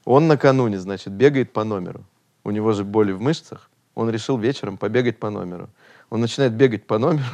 Он 0.06 0.28
накануне, 0.28 0.80
значит, 0.80 1.14
бегает 1.14 1.52
по 1.52 1.64
номеру. 1.64 2.06
У 2.44 2.52
него 2.52 2.74
же 2.74 2.84
боли 2.84 3.12
в 3.12 3.22
мышцах. 3.22 3.70
Он 3.96 4.10
решил 4.10 4.38
вечером 4.38 4.78
побегать 4.78 5.20
по 5.20 5.30
номеру. 5.30 5.70
Он 6.10 6.22
начинает 6.22 6.54
бегать 6.54 6.86
по 6.86 6.98
номеру. 6.98 7.26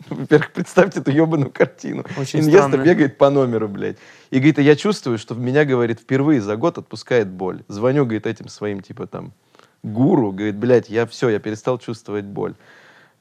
Во-первых, 0.08 0.52
представьте 0.52 1.00
эту 1.00 1.10
ебаную 1.10 1.50
картину. 1.50 2.04
Очень 2.18 2.40
Иньеста 2.40 2.68
странно. 2.68 2.84
бегает 2.84 3.18
по 3.18 3.30
номеру, 3.30 3.68
блядь. 3.68 3.96
И 4.30 4.36
говорит, 4.36 4.58
«А 4.58 4.62
я 4.62 4.76
чувствую, 4.76 5.18
что 5.18 5.34
меня, 5.34 5.64
говорит, 5.64 6.00
впервые 6.00 6.40
за 6.40 6.56
год 6.56 6.78
отпускает 6.78 7.28
боль. 7.28 7.62
Звоню, 7.68 8.04
говорит, 8.04 8.26
этим 8.26 8.48
своим, 8.48 8.80
типа, 8.80 9.06
там, 9.06 9.32
гуру. 9.82 10.32
Говорит, 10.32 10.56
блядь, 10.56 10.88
я 10.88 11.06
все, 11.06 11.28
я 11.28 11.38
перестал 11.38 11.78
чувствовать 11.78 12.24
боль. 12.24 12.54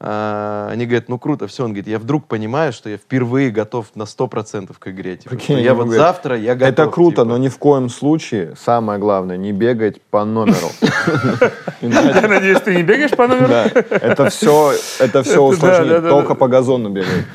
А, 0.05 0.67
они 0.69 0.85
говорят, 0.85 1.07
ну 1.07 1.17
круто, 1.17 1.47
все. 1.47 1.63
Он 1.63 1.69
говорит, 1.69 1.87
я 1.87 1.97
вдруг 1.97 2.27
понимаю, 2.27 2.73
что 2.73 2.89
я 2.89 2.97
впервые 2.97 3.51
готов 3.51 3.87
на 3.95 4.03
100% 4.03 4.75
к 4.77 4.87
игре. 4.89 5.15
Типа, 5.15 5.29
Прикинь, 5.29 5.59
я 5.59 5.73
вот 5.73 5.85
говорят, 5.85 6.07
завтра, 6.07 6.37
я 6.37 6.55
готов. 6.55 6.73
Это 6.73 6.87
круто, 6.87 7.21
типа. 7.21 7.25
но 7.25 7.37
ни 7.37 7.47
в 7.47 7.57
коем 7.57 7.87
случае, 7.87 8.53
самое 8.57 8.99
главное, 8.99 9.37
не 9.37 9.53
бегать 9.53 10.01
по 10.01 10.25
номеру. 10.25 10.71
Я 11.81 12.27
надеюсь, 12.27 12.59
ты 12.59 12.75
не 12.75 12.83
бегаешь 12.83 13.11
по 13.11 13.27
номеру? 13.27 13.47
Да, 13.47 13.65
это 13.65 14.29
все, 14.29 14.73
это 14.99 15.23
все 15.23 15.55
да, 15.61 16.01
Только 16.01 16.35
по 16.35 16.49
газону 16.49 16.89
бегать. 16.89 17.25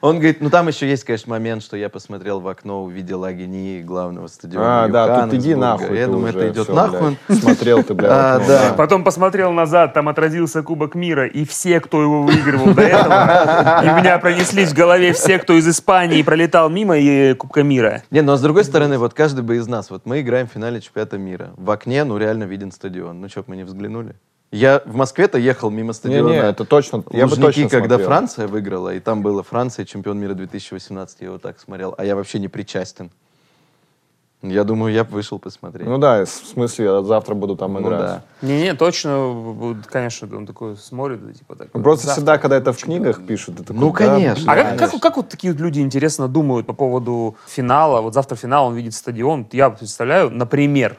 Он 0.00 0.16
говорит, 0.16 0.40
ну 0.40 0.48
там 0.48 0.68
еще 0.68 0.88
есть, 0.88 1.04
конечно, 1.04 1.30
момент, 1.30 1.62
что 1.62 1.76
я 1.76 1.90
посмотрел 1.90 2.40
в 2.40 2.48
окно, 2.48 2.82
увидел 2.82 3.24
Агини 3.24 3.82
главного 3.82 4.28
стадиона 4.28 4.84
А, 4.84 4.88
да, 4.88 5.24
тут 5.24 5.34
иди 5.34 5.54
нахуй. 5.54 5.98
Я 5.98 6.06
думаю, 6.06 6.30
это 6.30 6.48
идет 6.48 6.68
нахуй. 6.70 7.18
Смотрел 7.28 7.82
ты, 7.82 7.92
блядь, 7.92 8.10
А. 8.12 8.74
Потом 8.76 9.04
посмотрел 9.04 9.52
назад, 9.52 9.92
там 9.92 10.08
отразился 10.08 10.62
Кубок 10.62 10.94
мира, 10.94 11.26
и 11.26 11.44
все, 11.44 11.80
кто 11.80 12.00
его 12.00 12.22
выигрывал 12.22 12.72
до 12.74 12.82
этого, 12.82 13.82
и 13.84 13.88
у 13.88 13.96
меня 13.96 14.18
пронеслись 14.18 14.70
в 14.70 14.74
голове 14.74 15.12
все, 15.12 15.38
кто 15.38 15.52
из 15.52 15.68
Испании 15.68 16.22
пролетал 16.22 16.70
мимо 16.70 16.96
и 16.96 17.34
Кубка 17.34 17.62
мира. 17.62 18.02
Не, 18.10 18.22
ну 18.22 18.32
а 18.32 18.36
с 18.38 18.40
другой 18.40 18.64
стороны, 18.64 18.98
вот 18.98 19.12
каждый 19.12 19.42
бы 19.42 19.56
из 19.56 19.66
нас, 19.66 19.90
вот 19.90 20.06
мы 20.06 20.20
играем 20.22 20.48
в 20.48 20.52
финале 20.52 20.80
чемпионата 20.80 21.18
мира. 21.18 21.50
В 21.56 21.70
окне, 21.70 22.04
ну 22.04 22.16
реально 22.16 22.44
виден 22.44 22.72
стадион. 22.72 23.20
Ну 23.20 23.28
что, 23.28 23.44
мы 23.46 23.56
не 23.56 23.64
взглянули? 23.64 24.14
Я 24.52 24.82
в 24.84 24.96
Москве-то 24.96 25.38
ехал 25.38 25.70
мимо 25.70 25.92
стадиона. 25.92 26.28
Не-не, 26.28 26.40
это 26.48 26.64
точно, 26.64 27.04
я 27.10 27.26
бы 27.26 27.30
Лужники, 27.30 27.46
точно 27.46 27.68
когда 27.68 27.94
смотрел. 27.94 28.08
Франция 28.08 28.48
выиграла, 28.48 28.92
и 28.94 28.98
там 28.98 29.22
было 29.22 29.44
Франция, 29.44 29.84
чемпион 29.84 30.18
мира 30.18 30.34
2018, 30.34 31.20
я 31.20 31.26
его 31.28 31.38
так 31.38 31.60
смотрел, 31.60 31.94
а 31.96 32.04
я 32.04 32.16
вообще 32.16 32.40
не 32.40 32.48
причастен. 32.48 33.10
Я 34.42 34.64
думаю, 34.64 34.92
я 34.94 35.04
бы 35.04 35.12
вышел 35.12 35.38
посмотреть. 35.38 35.86
Ну 35.86 35.98
да, 35.98 36.24
в 36.24 36.28
смысле, 36.28 36.84
я 36.86 37.02
завтра 37.02 37.34
буду 37.34 37.56
там 37.56 37.74
Ну 37.74 37.80
играть. 37.82 38.00
да. 38.00 38.22
Не-не, 38.40 38.74
точно, 38.74 39.26
вот, 39.28 39.76
конечно, 39.86 40.34
он 40.34 40.46
такой 40.46 40.76
смотрит, 40.78 41.20
типа 41.38 41.56
так. 41.56 41.68
Ну, 41.74 41.82
Просто 41.82 42.06
завтра 42.06 42.20
всегда, 42.20 42.38
когда 42.38 42.56
это 42.56 42.72
в 42.72 42.78
книгах 42.78 43.24
пишут, 43.26 43.58
такой, 43.58 43.76
Ну, 43.76 43.90
да, 43.92 43.96
конечно. 43.98 44.50
А 44.50 44.54
блядь. 44.54 44.78
как, 44.78 44.90
как, 44.92 45.00
как 45.02 45.16
вот 45.18 45.28
такие 45.28 45.52
вот 45.52 45.60
люди, 45.60 45.80
интересно, 45.80 46.26
думают 46.26 46.66
по 46.66 46.72
поводу 46.72 47.36
финала? 47.46 48.00
Вот 48.00 48.14
завтра 48.14 48.34
финал, 48.34 48.68
он 48.68 48.74
видит 48.74 48.94
стадион. 48.94 49.46
Я 49.52 49.68
представляю, 49.68 50.30
например, 50.30 50.96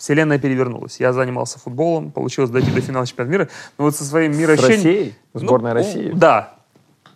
вселенная 0.00 0.38
перевернулась. 0.38 0.98
Я 0.98 1.12
занимался 1.12 1.58
футболом, 1.58 2.10
получилось 2.10 2.50
дойти 2.50 2.70
до 2.70 2.80
финала 2.80 3.06
чемпионата 3.06 3.30
мира. 3.32 3.48
Но 3.78 3.84
вот 3.84 3.94
со 3.94 4.04
своим 4.04 4.32
С 4.32 4.36
мироощущением... 4.38 4.76
Россией? 4.84 5.14
Ну, 5.34 5.40
Сборная 5.40 5.72
ну, 5.74 5.78
России? 5.78 6.10
Да. 6.14 6.54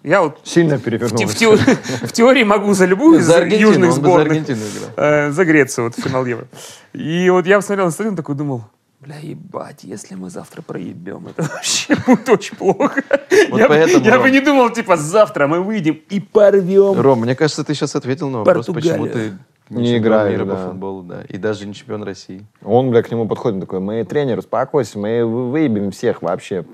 Я 0.03 0.21
вот 0.21 0.39
Сильно 0.45 0.77
в, 0.77 0.81
те- 0.81 0.85
перевернулась. 0.85 1.31
в 1.33 1.37
теории, 1.39 1.77
в 2.07 2.13
теории 2.13 2.45
могу 2.45 2.75
за 2.75 2.85
любую 2.85 3.21
из 3.21 3.25
За 3.25 3.43
южных 3.43 3.89
бы 3.89 3.93
за 3.95 4.01
сборных 4.01 4.27
Аргентину 4.33 4.59
играл. 4.61 4.91
э, 5.09 5.31
загреться 5.31 5.83
вот 5.83 5.97
в 5.97 6.01
финал 6.03 6.27
Евро. 6.27 6.47
И 6.93 7.31
вот 7.31 7.47
я 7.47 7.57
посмотрел 7.57 7.87
на 7.87 7.91
стадион, 7.91 8.15
такой 8.15 8.35
думал, 8.35 8.65
бля, 9.01 9.17
ебать, 9.23 9.83
если 9.83 10.15
мы 10.15 10.29
завтра 10.29 10.61
проебем, 10.61 11.29
это 11.29 11.43
вообще 11.51 11.97
будет 12.07 12.29
очень 12.29 12.55
плохо. 12.55 13.03
Вот 13.49 13.59
я 13.59 13.67
бы- 13.67 13.69
поэтому, 13.75 14.05
я 14.05 14.19
бы 14.19 14.25
Ром. 14.25 14.33
не 14.33 14.41
думал, 14.41 14.71
типа, 14.71 14.99
завтра 14.99 15.47
мы 15.47 15.61
выйдем 15.63 15.99
и 16.11 16.21
порвем. 16.21 17.01
Ром, 17.01 17.21
мне 17.21 17.35
кажется, 17.35 17.65
ты 17.65 17.73
сейчас 17.73 17.97
ответил 17.97 18.29
на 18.29 18.39
вопрос, 18.41 18.67
почему 18.67 19.07
ты 19.07 19.33
Не 19.71 19.99
играешь, 19.99 20.33
мира 20.33 20.45
по 20.45 20.57
да. 20.57 20.69
футболу, 20.69 21.03
да. 21.03 21.23
И 21.29 21.39
даже 21.39 21.67
не 21.67 21.75
чемпион 21.75 22.03
России. 22.03 22.45
Он, 22.63 22.91
бля, 22.91 23.03
к 23.03 23.11
нему 23.11 23.27
подходит 23.27 23.61
такой, 23.61 23.81
мы 23.81 24.05
тренер, 24.05 24.39
успокойся, 24.39 24.99
мы 24.99 25.25
вы- 25.25 25.51
выебем 25.51 25.91
всех 25.91 26.23
вообще. 26.23 26.65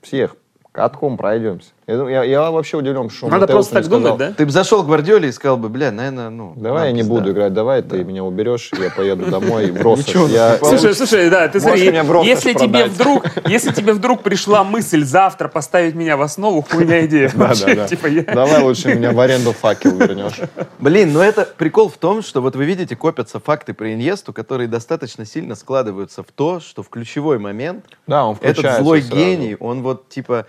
Всех. 0.00 0.36
Катком 0.72 1.16
пройдемся. 1.16 1.70
Я, 1.86 1.94
я- 2.10 2.24
я 2.24 2.50
вообще 2.50 2.78
удивлен, 2.78 3.08
что 3.10 3.28
Надо 3.28 3.42
Матеус 3.42 3.68
просто 3.68 3.74
так 3.74 3.84
думать, 3.84 4.14
сказал, 4.14 4.18
да? 4.18 4.32
Ты 4.32 4.44
бы 4.44 4.50
зашел 4.50 4.82
к 4.82 4.86
Гвардиоле 4.86 5.28
и 5.28 5.32
сказал 5.32 5.56
бы, 5.56 5.68
бля, 5.68 5.92
наверное, 5.92 6.30
ну... 6.30 6.52
Давай 6.56 6.88
я 6.88 6.92
не 6.92 7.02
пизда». 7.02 7.14
буду 7.14 7.30
играть, 7.30 7.52
давай 7.52 7.82
ты 7.82 8.02
меня 8.02 8.24
уберешь, 8.24 8.70
я 8.76 8.90
поеду 8.90 9.26
домой 9.30 9.70
в 9.70 9.80
ну, 9.80 9.96
Слушай, 9.96 10.94
слушай, 10.96 11.30
да, 11.30 11.46
ты 11.46 11.60
смотри, 11.60 11.84
если 12.24 12.54
тебе 12.54 12.86
вдруг, 12.86 13.26
если 13.46 13.70
тебе 13.70 13.92
вдруг 13.92 14.22
пришла 14.24 14.64
мысль 14.64 15.04
завтра 15.04 15.46
поставить 15.46 15.94
меня 15.94 16.16
в 16.16 16.22
основу, 16.22 16.60
хуйня 16.62 17.06
идея. 17.06 17.30
Да, 17.36 17.48
Вообще, 17.48 17.66
да, 17.66 17.74
да. 17.74 17.88
типа, 17.88 18.08
Давай 18.32 18.62
лучше 18.62 18.94
меня 18.94 19.12
в 19.12 19.20
аренду 19.20 19.52
факел 19.52 19.96
вернешь. 19.96 20.40
Блин, 20.80 21.12
но 21.12 21.22
это 21.22 21.46
прикол 21.56 21.88
в 21.88 21.98
том, 21.98 22.22
что 22.22 22.40
вот 22.40 22.56
вы 22.56 22.64
видите, 22.64 22.96
копятся 22.96 23.38
факты 23.38 23.74
про 23.74 23.92
Иньесту, 23.92 24.32
которые 24.32 24.66
достаточно 24.66 25.24
сильно 25.24 25.54
складываются 25.54 26.22
в 26.22 26.32
то, 26.34 26.58
что 26.60 26.82
в 26.82 26.88
ключевой 26.88 27.38
момент 27.38 27.84
Да, 28.06 28.24
он 28.24 28.38
этот 28.40 28.78
злой 28.78 29.02
гений, 29.02 29.56
он 29.60 29.82
вот 29.82 30.08
типа... 30.08 30.46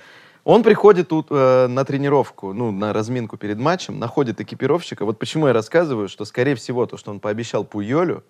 Он 0.47 0.63
приходит 0.63 1.09
тут 1.09 1.27
э, 1.29 1.67
на 1.67 1.83
тренировку, 1.83 2.53
ну, 2.53 2.71
на 2.71 2.93
разминку 2.93 3.35
перед 3.35 3.59
матчем, 3.59 3.99
находит 3.99 4.39
экипировщика. 4.39 5.03
Вот 5.03 5.19
почему 5.19 5.47
я 5.47 5.53
рассказываю, 5.53 6.07
что, 6.07 6.23
скорее 6.23 6.55
всего, 6.55 6.85
то, 6.85 6.95
что 6.95 7.11
он 7.11 7.19
пообещал 7.19 7.65
Пуйолю, 7.65 8.23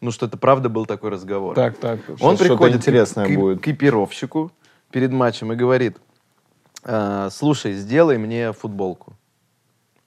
ну, 0.00 0.10
что 0.10 0.26
это 0.26 0.36
правда 0.36 0.68
был 0.68 0.84
такой 0.84 1.10
разговор. 1.10 1.54
Так, 1.54 1.76
так. 1.76 2.00
Он 2.20 2.36
приходит 2.36 2.78
интересное 2.78 3.24
к, 3.24 3.32
будет. 3.36 3.60
к 3.60 3.68
экипировщику 3.68 4.50
перед 4.90 5.12
матчем 5.12 5.52
и 5.52 5.54
говорит, 5.54 5.98
«А, 6.82 7.30
слушай, 7.30 7.74
сделай 7.74 8.18
мне 8.18 8.52
футболку. 8.52 9.12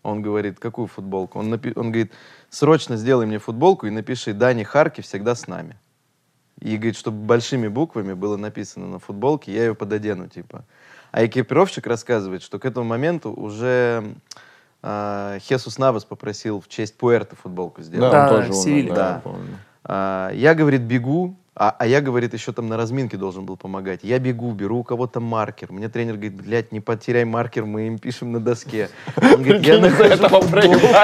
Он 0.01 0.21
говорит, 0.21 0.59
какую 0.59 0.87
футболку? 0.87 1.39
Он, 1.39 1.53
напи- 1.53 1.71
он 1.77 1.93
говорит, 1.93 2.11
срочно 2.49 2.97
сделай 2.97 3.25
мне 3.25 3.39
футболку 3.39 3.87
и 3.87 3.89
напиши 3.89 4.33
«Дани 4.33 4.63
Харки 4.63 4.99
всегда 4.99 5.33
с 5.33 5.47
нами». 5.47 5.77
И 6.59 6.75
говорит, 6.75 6.97
чтобы 6.97 7.25
большими 7.25 7.69
буквами 7.69 8.11
было 8.11 8.35
написано 8.35 8.87
на 8.87 8.99
футболке, 8.99 9.53
я 9.53 9.63
ее 9.63 9.75
пододену, 9.75 10.27
типа. 10.27 10.65
А 11.13 11.27
экипировщик 11.27 11.85
рассказывает, 11.85 12.41
что 12.41 12.57
к 12.57 12.65
этому 12.65 12.87
моменту 12.87 13.31
уже 13.31 14.15
а, 14.81 15.37
Хесус 15.41 15.77
Навас 15.77 16.05
попросил 16.05 16.59
в 16.59 16.67
честь 16.67 16.97
Пуэрто 16.97 17.35
футболку 17.35 17.83
сделать. 17.83 18.11
Да, 18.11 18.27
Да, 18.27 18.33
он 18.35 18.41
тоже 18.41 18.53
Севилья. 18.53 18.95
да, 18.95 19.21
Да. 19.23 19.31
А, 19.83 20.31
я, 20.33 20.55
говорит, 20.55 20.81
бегу, 20.81 21.35
а, 21.55 21.75
а 21.77 21.85
я, 21.85 22.01
говорит, 22.01 22.33
еще 22.33 22.51
там 22.51 22.67
на 22.67 22.77
разминке 22.77 23.15
должен 23.15 23.45
был 23.45 23.57
помогать. 23.57 23.99
Я 24.01 24.17
бегу, 24.17 24.51
беру 24.53 24.79
у 24.79 24.83
кого-то 24.83 25.19
маркер. 25.19 25.71
Мне 25.71 25.87
тренер 25.87 26.13
говорит, 26.13 26.33
блядь, 26.33 26.71
не 26.71 26.79
потеряй 26.79 27.25
маркер, 27.25 27.65
мы 27.65 27.85
им 27.85 27.99
пишем 27.99 28.31
на 28.31 28.39
доске. 28.39 28.89
Он 29.17 29.43
говорит, 29.43 29.61
я 29.67 29.77
нахожу 29.77 30.25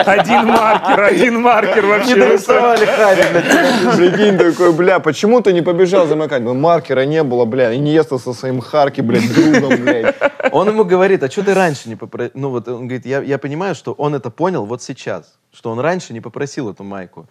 Один 0.07 0.47
маркер, 0.47 1.03
один 1.03 1.41
маркер 1.41 1.83
Не 1.83 1.89
вообще. 1.89 2.15
дорисовали 2.15 2.85
Хари, 2.85 3.23
блядь. 3.31 3.95
Прикинь, 3.97 4.37
такой, 4.39 4.73
бля, 4.73 4.99
почему 4.99 5.41
ты 5.41 5.53
не 5.53 5.61
побежал 5.61 6.07
замыкать? 6.07 6.41
Ну, 6.41 6.55
маркера 6.55 7.05
не 7.05 7.21
было, 7.21 7.45
бля, 7.45 7.71
и 7.71 7.77
не 7.77 7.93
ест 7.93 8.09
со 8.09 8.33
своим 8.33 8.59
Харки, 8.59 9.01
блядь, 9.01 9.31
другом, 9.31 9.81
блядь. 9.81 10.15
Он 10.51 10.67
ему 10.67 10.83
говорит, 10.83 11.21
а 11.21 11.29
что 11.29 11.43
ты 11.43 11.53
раньше 11.53 11.89
не 11.89 11.95
попросил? 11.95 12.31
Ну 12.33 12.49
вот 12.49 12.67
он 12.67 12.87
говорит, 12.87 13.05
я, 13.05 13.21
я 13.21 13.37
понимаю, 13.37 13.75
что 13.75 13.93
он 13.93 14.15
это 14.15 14.31
понял 14.31 14.65
вот 14.65 14.81
сейчас, 14.81 15.37
что 15.53 15.69
он 15.69 15.79
раньше 15.79 16.11
не 16.11 16.21
попросил 16.21 16.71
эту 16.71 16.83
майку. 16.83 17.27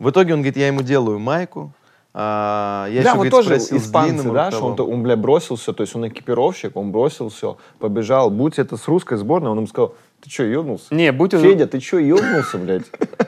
В 0.00 0.10
итоге 0.10 0.34
он 0.34 0.40
говорит, 0.40 0.56
я 0.56 0.66
ему 0.66 0.82
делаю 0.82 1.20
майку, 1.20 1.72
а, 2.18 2.86
я 2.88 3.02
да, 3.02 3.10
еще, 3.10 3.18
вот 3.18 3.28
говорит, 3.28 3.32
тоже 3.32 3.56
испанцы, 3.58 4.30
да, 4.30 4.50
что 4.50 4.64
он, 4.64 4.80
он, 4.80 5.02
бля, 5.02 5.16
бросился, 5.16 5.74
то 5.74 5.82
есть 5.82 5.94
он 5.94 6.08
экипировщик, 6.08 6.74
он 6.74 6.90
бросил 6.90 7.28
все, 7.28 7.58
побежал. 7.78 8.30
Будь 8.30 8.58
это 8.58 8.78
с 8.78 8.88
русской 8.88 9.18
сборной, 9.18 9.50
он 9.50 9.58
ему 9.58 9.66
сказал, 9.66 9.94
ты 10.22 10.30
что, 10.30 10.42
ебнулся? 10.42 10.92
Не, 10.92 11.12
будь 11.12 11.34
он... 11.34 11.40
Федя, 11.40 11.66
ты 11.66 11.78
что, 11.78 11.98
ебнулся, 11.98 12.58
блядь? 12.58 12.82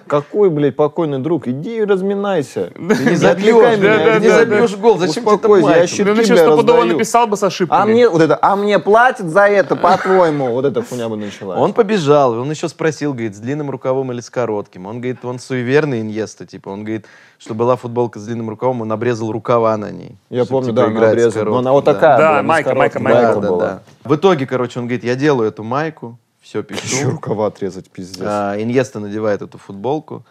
Какой, 0.09 0.51
блядь, 0.51 0.75
покойный 0.75 1.19
друг? 1.19 1.47
Иди 1.47 1.77
и 1.79 1.85
разминайся. 1.85 2.73
Ты 2.75 2.81
не 3.11 3.15
забьешь, 3.15 3.79
да, 3.79 4.05
да, 4.05 4.19
не 4.19 4.29
забьешь 4.29 4.77
гол, 4.77 4.99
зачем 4.99 5.23
тебе 5.23 5.35
Успокойся, 5.35 5.69
там 5.69 5.77
я 5.77 5.87
щитки, 5.87 6.03
ну 6.11 6.25
что, 6.25 6.37
стопудово 6.37 6.85
написал 6.85 7.27
бы 7.27 7.37
с 7.37 7.43
ошибками. 7.45 7.83
А 7.83 7.87
мне, 7.87 8.09
вот 8.09 8.21
это, 8.21 8.39
а 8.41 8.57
мне 8.57 8.79
платят 8.79 9.29
за 9.29 9.43
это, 9.43 9.77
по-твоему? 9.77 10.51
Вот 10.51 10.65
эта 10.65 10.83
хуйня 10.83 11.09
бы 11.09 11.17
началась. 11.17 11.59
Он 11.59 11.73
побежал, 11.73 12.33
он 12.33 12.51
еще 12.51 12.69
спросил, 12.69 13.13
говорит, 13.13 13.37
с 13.37 13.39
длинным 13.39 13.71
рукавом 13.71 14.11
или 14.11 14.21
с 14.21 14.31
коротким. 14.31 14.87
Он 14.87 14.97
говорит, 14.97 15.25
он 15.25 15.39
суеверный 15.39 16.01
иньеста, 16.01 16.47
типа, 16.47 16.71
он 16.71 16.85
говорит, 16.85 17.07
что 17.39 17.55
была 17.55 17.77
футболка 17.77 18.19
с 18.19 18.25
длинным 18.25 18.51
рукавом, 18.51 18.81
он 18.81 18.91
обрезал 18.91 19.31
рукава 19.31 19.77
на 19.77 19.91
ней. 19.91 20.17
Я 20.31 20.47
помню, 20.47 20.71
типа, 20.71 20.83
да, 20.83 20.93
играть 20.93 21.21
с 21.21 21.27
обрезал. 21.27 21.45
Но 21.45 21.59
она 21.59 21.73
вот 21.73 21.85
такая 21.85 22.19
Да, 22.19 22.43
майка, 22.43 22.75
майка, 22.75 22.99
майка. 22.99 23.39
Была. 23.39 23.83
В 24.03 24.17
итоге, 24.17 24.47
короче, 24.47 24.81
он 24.81 24.87
говорит, 24.87 25.05
я 25.05 25.15
делаю 25.15 25.49
эту 25.49 25.63
майку, 25.63 26.19
все 26.49 26.61
Еще 26.61 26.65
пишу. 26.65 27.11
рукава 27.11 27.47
отрезать, 27.49 27.91
пиздец. 27.91 28.25
А, 28.25 28.57
Иньеста 28.59 29.01
надевает 29.01 29.43
эту 29.43 29.59
футболку. 29.59 30.25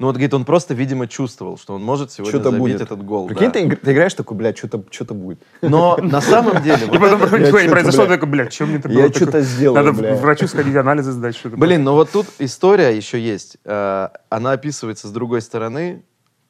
Ну 0.00 0.06
вот, 0.06 0.14
говорит, 0.14 0.32
он 0.34 0.44
просто, 0.44 0.74
видимо, 0.74 1.06
чувствовал, 1.06 1.58
что 1.58 1.74
он 1.74 1.82
может 1.84 2.10
сегодня 2.10 2.30
Что-то 2.32 2.50
забить 2.50 2.60
будет. 2.60 2.80
этот 2.80 3.04
гол. 3.04 3.28
Прикинь, 3.28 3.52
да. 3.52 3.52
ты, 3.52 3.76
ты 3.76 3.92
играешь 3.92 4.14
такой, 4.14 4.36
блядь, 4.36 4.58
что-то 4.58 4.82
что 4.90 5.14
будет. 5.14 5.40
Но 5.60 5.96
на 5.98 6.20
самом 6.22 6.60
деле... 6.62 6.86
И 6.86 6.98
потом 6.98 7.20
нихуя 7.40 7.64
не 7.64 7.68
произошло, 7.68 8.06
такой, 8.06 8.26
блядь, 8.28 8.52
что 8.52 8.66
мне 8.66 8.78
это 8.78 8.88
Я 8.88 8.94
было 9.02 9.10
чё-то 9.12 9.26
такое? 9.26 9.42
сделаю, 9.42 9.84
Надо 9.84 10.14
врачу 10.16 10.48
сходить, 10.48 10.74
анализы 10.74 11.12
сдать, 11.12 11.36
что-то. 11.36 11.56
Блин, 11.56 11.84
но 11.84 11.94
вот 11.94 12.10
тут 12.10 12.26
история 12.38 12.96
еще 12.96 13.20
есть. 13.20 13.58
Э, 13.64 14.08
Она 14.30 14.52
описывается 14.52 15.06
с 15.06 15.12
другой 15.12 15.42
стороны. 15.42 16.02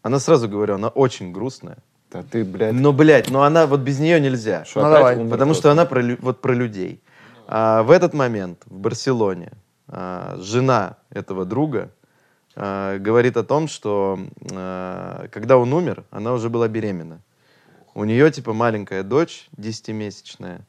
Она 0.03 0.19
сразу 0.21 0.49
говорю, 0.49 0.77
она 0.77 0.89
очень 0.89 1.33
грустная. 1.33 1.79
Да 2.13 2.23
ты, 2.23 2.45
блядь, 2.45 2.73
Но, 2.73 2.93
блядь, 2.93 3.31
но 3.31 3.43
она 3.43 3.67
вот 3.67 3.81
без 3.81 3.99
нее 3.99 4.19
нельзя. 4.21 4.65
что 4.65 4.83
ну 4.83 4.91
давай. 4.91 5.17
Потому 5.29 5.55
что 5.55 5.71
она 5.71 5.85
про, 5.85 6.03
вот 6.21 6.41
про 6.41 6.55
людей. 6.55 7.03
А, 7.53 7.83
в 7.83 7.91
этот 7.91 8.15
момент 8.15 8.63
в 8.67 8.79
Барселоне 8.79 9.51
а, 9.89 10.37
жена 10.39 10.99
этого 11.11 11.45
друга 11.45 11.91
а, 12.55 12.97
говорит 12.99 13.37
о 13.37 13.43
том, 13.43 13.67
что 13.67 14.21
когда 14.39 15.59
он 15.59 15.73
умер, 15.73 16.05
она 16.13 16.33
уже 16.33 16.49
была 16.49 16.69
беременна. 16.69 17.21
У 17.95 18.05
нее, 18.05 18.31
типа, 18.31 18.53
маленькая 18.53 19.03
дочь, 19.03 19.49
10-месячная. 19.57 20.61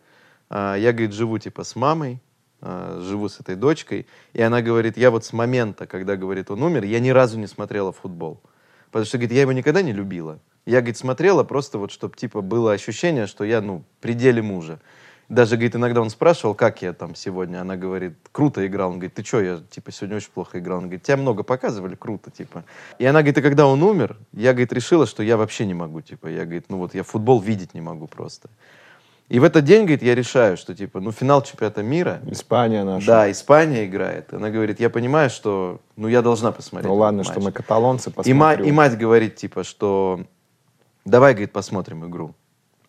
А, 0.49 0.75
я, 0.75 0.91
говорит, 0.91 1.13
живу, 1.13 1.37
типа, 1.37 1.63
с 1.63 1.75
мамой, 1.75 2.19
живу 2.61 3.29
с 3.29 3.39
этой 3.39 3.55
дочкой. 3.55 4.07
И 4.33 4.41
она 4.41 4.63
говорит, 4.63 4.97
я 4.97 5.11
вот 5.11 5.23
с 5.23 5.33
момента, 5.33 5.85
когда, 5.85 6.15
говорит, 6.15 6.49
он 6.49 6.63
умер, 6.63 6.83
я 6.85 6.99
ни 6.99 7.09
разу 7.09 7.37
не 7.37 7.45
смотрела 7.45 7.91
футбол. 7.91 8.41
Потому 8.87 9.05
что, 9.05 9.19
говорит, 9.19 9.33
я 9.33 9.41
его 9.41 9.51
никогда 9.51 9.83
не 9.83 9.93
любила. 9.93 10.39
Я, 10.65 10.79
говорит, 10.79 10.97
смотрела 10.97 11.43
просто 11.43 11.77
вот, 11.77 11.91
чтобы, 11.91 12.15
типа, 12.15 12.41
было 12.41 12.73
ощущение, 12.73 13.27
что 13.27 13.43
я, 13.43 13.61
ну, 13.61 13.83
пределе 13.99 14.41
мужа. 14.41 14.79
Даже, 15.31 15.55
говорит, 15.55 15.77
иногда 15.77 16.01
он 16.01 16.09
спрашивал, 16.09 16.53
как 16.55 16.81
я 16.81 16.91
там 16.91 17.15
сегодня. 17.15 17.61
Она 17.61 17.77
говорит, 17.77 18.15
круто 18.33 18.67
играл. 18.67 18.89
Он 18.89 18.95
говорит, 18.95 19.13
ты 19.13 19.23
что, 19.23 19.39
я, 19.39 19.61
типа, 19.69 19.91
сегодня 19.93 20.17
очень 20.17 20.29
плохо 20.29 20.59
играл. 20.59 20.79
Он 20.79 20.83
говорит, 20.83 21.03
тебя 21.03 21.15
много 21.15 21.43
показывали, 21.43 21.95
круто, 21.95 22.29
типа. 22.31 22.65
И 22.99 23.05
она 23.05 23.21
говорит, 23.21 23.37
и 23.37 23.41
когда 23.41 23.65
он 23.65 23.81
умер, 23.81 24.17
я, 24.33 24.51
говорит, 24.51 24.73
решила, 24.73 25.05
что 25.07 25.23
я 25.23 25.37
вообще 25.37 25.65
не 25.65 25.73
могу, 25.73 26.01
типа. 26.01 26.27
Я, 26.27 26.43
говорит, 26.43 26.65
ну 26.67 26.79
вот, 26.79 26.93
я 26.95 27.03
футбол 27.03 27.39
видеть 27.39 27.73
не 27.73 27.79
могу 27.79 28.07
просто. 28.07 28.49
И 29.29 29.39
в 29.39 29.45
этот 29.45 29.63
день, 29.63 29.83
говорит, 29.83 30.03
я 30.03 30.15
решаю, 30.15 30.57
что, 30.57 30.75
типа, 30.75 30.99
ну, 30.99 31.13
финал 31.13 31.41
чемпионата 31.41 31.81
мира, 31.81 32.19
Испания 32.29 32.83
наша. 32.83 33.07
да, 33.07 33.31
Испания 33.31 33.85
играет. 33.85 34.33
Она 34.33 34.49
говорит, 34.49 34.81
я 34.81 34.89
понимаю, 34.89 35.29
что, 35.29 35.79
ну, 35.95 36.09
я 36.09 36.21
должна 36.21 36.51
посмотреть. 36.51 36.89
Ну 36.89 36.95
ладно, 36.97 37.19
матч. 37.19 37.31
что 37.31 37.39
мы 37.39 37.53
каталонцы 37.53 38.09
И, 38.09 38.11
ма- 38.11 38.15
посмотрим. 38.17 38.65
и 38.65 38.71
мать 38.73 38.97
говорит, 38.97 39.37
типа, 39.37 39.63
что 39.63 40.25
давай, 41.05 41.31
говорит, 41.31 41.53
посмотрим 41.53 42.05
игру. 42.05 42.35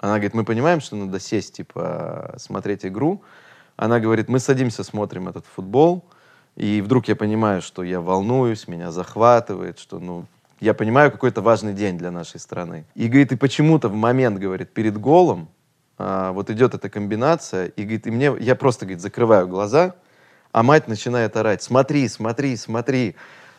Она 0.02 0.14
говорит, 0.14 0.34
мы 0.34 0.44
понимаем, 0.44 0.80
что 0.80 0.96
надо 0.96 1.20
сесть, 1.20 1.54
типа, 1.54 2.34
смотреть 2.36 2.84
игру. 2.84 3.22
Она 3.76 4.00
говорит, 4.00 4.28
мы 4.28 4.40
садимся, 4.40 4.82
смотрим 4.82 5.28
этот 5.28 5.46
футбол, 5.46 6.04
и 6.56 6.82
вдруг 6.82 7.06
я 7.06 7.14
понимаю, 7.14 7.62
что 7.62 7.84
я 7.84 8.00
волнуюсь, 8.00 8.66
меня 8.66 8.90
захватывает, 8.90 9.78
что, 9.78 10.00
ну, 10.00 10.26
я 10.58 10.74
понимаю, 10.74 11.12
какой 11.12 11.30
это 11.30 11.40
важный 11.40 11.72
день 11.72 11.98
для 11.98 12.10
нашей 12.10 12.40
страны. 12.40 12.84
И, 12.96 13.06
говорит, 13.06 13.30
и 13.30 13.36
почему-то 13.36 13.88
в 13.88 13.94
момент, 13.94 14.40
говорит, 14.40 14.74
перед 14.74 14.98
голом, 14.98 15.48
а, 15.98 16.32
вот 16.32 16.50
идет 16.50 16.74
эта 16.74 16.90
комбинация, 16.90 17.66
и, 17.66 17.82
говорит, 17.82 18.08
и 18.08 18.10
мне, 18.10 18.32
я 18.40 18.56
просто, 18.56 18.86
говорит, 18.86 19.00
закрываю 19.00 19.46
глаза, 19.46 19.94
а 20.50 20.64
мать 20.64 20.88
начинает 20.88 21.36
орать, 21.36 21.62
смотри, 21.62 22.08
смотри, 22.08 22.56
смотри. 22.56 23.14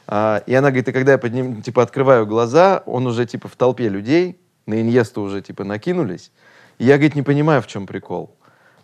А, 0.08 0.44
и 0.46 0.54
она 0.54 0.72
говорит, 0.72 0.90
и 0.90 0.92
когда 0.92 1.14
я 1.14 1.18
подним, 1.18 1.62
типа, 1.62 1.84
открываю 1.84 2.28
глаза, 2.28 2.84
он 2.86 3.08
уже, 3.08 3.26
типа, 3.26 3.48
в 3.48 3.56
толпе 3.56 3.88
людей, 3.88 4.38
на 4.66 4.82
Иньесту 4.82 5.22
уже, 5.22 5.42
типа, 5.42 5.64
накинулись. 5.64 6.32
И 6.78 6.86
я, 6.86 6.96
говорит, 6.96 7.16
не 7.16 7.22
понимаю, 7.22 7.62
в 7.62 7.68
чем 7.68 7.86
прикол. 7.86 8.36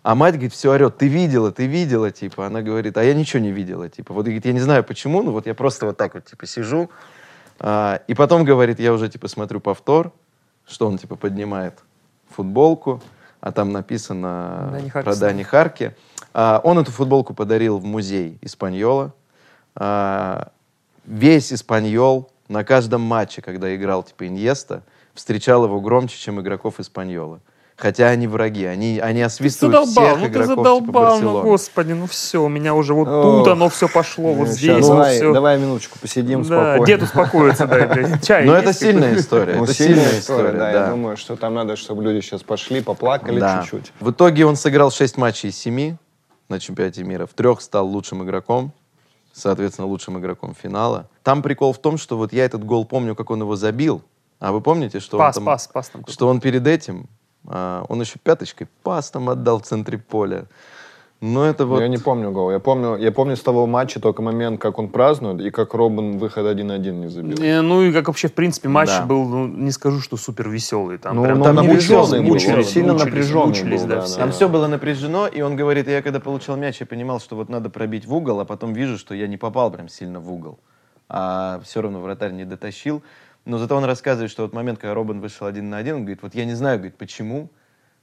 А 0.02 0.14
мать, 0.14 0.34
говорит, 0.34 0.52
все 0.52 0.70
орет, 0.72 0.96
ты 0.96 1.08
видела, 1.08 1.52
ты 1.52 1.66
видела, 1.66 2.10
типа. 2.10 2.46
Она 2.46 2.62
говорит, 2.62 2.96
а 2.96 3.04
я 3.04 3.14
ничего 3.14 3.42
не 3.42 3.50
видела, 3.50 3.88
типа. 3.88 4.14
Вот, 4.14 4.24
говорит, 4.24 4.46
я 4.46 4.52
не 4.52 4.60
знаю 4.60 4.82
почему, 4.82 5.22
но 5.22 5.32
вот 5.32 5.46
я 5.46 5.54
просто 5.54 5.86
вот 5.86 5.96
так 5.96 6.14
вот, 6.14 6.24
типа, 6.24 6.46
сижу. 6.46 6.90
А, 7.58 8.00
и 8.06 8.14
потом, 8.14 8.44
говорит, 8.44 8.80
я 8.80 8.92
уже, 8.92 9.08
типа, 9.08 9.28
смотрю 9.28 9.60
повтор, 9.60 10.12
что 10.66 10.86
он, 10.86 10.96
типа, 10.96 11.16
поднимает 11.16 11.78
футболку, 12.30 13.02
а 13.40 13.52
там 13.52 13.72
написано 13.72 14.70
Дани 14.72 14.90
про. 14.90 15.16
Дани 15.16 15.42
Харки. 15.42 15.94
А, 16.32 16.60
он 16.64 16.78
эту 16.78 16.90
футболку 16.92 17.34
подарил 17.34 17.78
в 17.78 17.84
музей 17.84 18.38
Испаньола. 18.40 19.12
А, 19.74 20.50
весь 21.04 21.52
Испаньол 21.52 22.30
на 22.48 22.64
каждом 22.64 23.02
матче, 23.02 23.42
когда 23.42 23.74
играл, 23.74 24.02
типа, 24.02 24.26
Иньеста, 24.26 24.82
встречал 25.14 25.64
его 25.64 25.80
громче, 25.80 26.16
чем 26.18 26.40
игроков 26.40 26.80
Испаньола. 26.80 27.40
Хотя 27.76 28.08
они 28.08 28.26
враги, 28.26 28.66
они, 28.66 28.98
они 28.98 29.22
освистывают 29.22 29.88
задолбал, 29.88 30.04
всех 30.16 30.18
ну 30.18 30.24
ты 30.26 30.30
игроков 30.32 30.48
типа, 30.50 30.62
задолбал, 30.62 30.80
ну 30.82 31.12
Барселоны. 31.22 31.44
господи, 31.48 31.92
ну 31.92 32.06
все, 32.06 32.42
у 32.44 32.48
меня 32.48 32.74
уже 32.74 32.92
вот 32.92 33.08
Ох. 33.08 33.22
тут 33.44 33.48
оно 33.52 33.70
все 33.70 33.88
пошло, 33.88 34.34
вот 34.34 34.48
Ну, 34.48 34.52
здесь, 34.52 34.86
давай, 34.86 35.16
все. 35.16 35.32
давай 35.32 35.58
минуточку 35.58 35.98
посидим 35.98 36.42
Да, 36.42 36.46
спокойно. 36.74 36.86
дед 36.86 37.02
успокоится, 37.02 37.66
блядь. 37.66 38.22
Чай 38.26 38.44
Но 38.44 38.52
есть 38.52 38.64
это 38.64 38.72
сильная 38.74 39.16
история. 39.16 39.54
Ну, 39.54 39.64
это 39.64 39.72
сильная 39.72 40.18
история, 40.18 40.52
да, 40.52 40.58
да. 40.58 40.70
Я 40.72 40.86
думаю, 40.90 41.16
что 41.16 41.36
там 41.36 41.54
надо, 41.54 41.76
чтобы 41.76 42.02
люди 42.04 42.20
сейчас 42.22 42.42
пошли, 42.42 42.82
поплакали 42.82 43.40
Да. 43.40 43.62
чуть-чуть. 43.62 43.92
В 43.98 44.10
итоге 44.10 44.44
он 44.44 44.56
сыграл 44.56 44.90
6 44.90 45.16
матчей 45.16 45.48
из 45.48 45.56
7 45.56 45.96
на 46.50 46.60
чемпионате 46.60 47.02
мира. 47.02 47.24
В 47.24 47.32
трех 47.32 47.62
стал 47.62 47.86
лучшим 47.88 48.22
игроком, 48.24 48.72
соответственно, 49.32 49.86
лучшим 49.88 50.18
игроком 50.18 50.54
финала. 50.54 51.08
Там 51.22 51.40
прикол 51.42 51.72
в 51.72 51.78
том, 51.78 51.96
что 51.96 52.18
вот 52.18 52.34
я 52.34 52.44
этот 52.44 52.62
гол 52.62 52.84
помню, 52.84 53.14
как 53.14 53.30
он 53.30 53.40
его 53.40 53.56
забил. 53.56 54.02
А 54.40 54.52
вы 54.52 54.60
помните, 54.60 55.00
что 55.00 55.18
Пас, 55.18 55.36
он 55.36 55.44
там, 55.44 55.52
пас, 55.52 55.68
пас 55.68 55.88
там 55.90 56.04
что 56.08 56.26
он 56.26 56.40
перед 56.40 56.66
этим, 56.66 57.06
а, 57.46 57.84
он 57.88 58.00
еще 58.00 58.18
пяточкой 58.18 58.68
пас 58.82 59.10
там 59.10 59.28
отдал 59.28 59.60
в 59.60 59.62
центре 59.62 59.98
поля. 59.98 60.46
Но 61.20 61.44
это 61.44 61.66
вот... 61.66 61.80
Я 61.80 61.88
не 61.88 61.98
помню 61.98 62.30
гол. 62.32 62.50
Я 62.50 62.60
помню, 62.60 62.96
я 62.96 63.12
помню 63.12 63.36
с 63.36 63.42
того 63.42 63.66
матча 63.66 64.00
только 64.00 64.22
момент, 64.22 64.58
как 64.58 64.78
он 64.78 64.88
празднует, 64.88 65.42
и 65.42 65.50
как 65.50 65.74
Робин 65.74 66.16
выход 66.16 66.46
1-1 66.46 66.92
не 66.92 67.08
забил. 67.08 67.36
Э, 67.42 67.60
Ну 67.60 67.82
и 67.82 67.92
как 67.92 68.08
вообще, 68.08 68.28
в 68.28 68.32
принципе, 68.32 68.70
матч 68.70 68.88
Да. 68.88 69.04
был, 69.04 69.26
ну, 69.26 69.46
не 69.46 69.70
скажу, 69.70 70.00
что 70.00 70.16
супер 70.16 70.48
веселый. 70.48 70.96
Там 70.96 71.16
Ну, 71.16 71.24
прям 71.24 71.38
ну, 71.40 71.44
там 71.44 71.56
напряженный 71.56 72.20
был, 72.20 72.28
мучились, 72.28 72.70
сильно 72.70 72.94
мучились, 72.94 73.12
напряженный 73.12 73.46
мучились, 73.48 73.82
был, 73.82 73.88
да, 73.88 73.96
да, 73.96 74.00
все. 74.02 74.16
Там 74.16 74.32
все 74.32 74.48
было 74.48 74.66
напряжено, 74.66 75.26
и 75.26 75.42
он 75.42 75.56
говорит, 75.56 75.88
я 75.88 76.00
когда 76.00 76.20
получал 76.20 76.56
мяч, 76.56 76.80
я 76.80 76.86
понимал, 76.86 77.20
что 77.20 77.36
вот 77.36 77.50
надо 77.50 77.68
пробить 77.68 78.06
в 78.06 78.14
угол, 78.14 78.40
а 78.40 78.46
потом 78.46 78.72
вижу, 78.72 78.96
что 78.96 79.14
я 79.14 79.26
не 79.26 79.36
попал 79.36 79.70
прям 79.70 79.90
сильно 79.90 80.20
в 80.20 80.32
угол. 80.32 80.58
А 81.10 81.60
все 81.64 81.82
равно 81.82 82.00
вратарь 82.00 82.32
не 82.32 82.46
дотащил. 82.46 83.02
Но 83.44 83.58
зато 83.58 83.76
он 83.76 83.84
рассказывает, 83.84 84.30
что 84.30 84.42
вот 84.42 84.52
момент, 84.52 84.78
когда 84.78 84.94
Робин 84.94 85.20
вышел 85.20 85.46
один 85.46 85.70
на 85.70 85.78
один, 85.78 85.96
он 85.96 86.00
говорит, 86.02 86.22
вот 86.22 86.34
я 86.34 86.44
не 86.44 86.54
знаю, 86.54 86.78
говорит, 86.78 86.96
почему, 86.96 87.50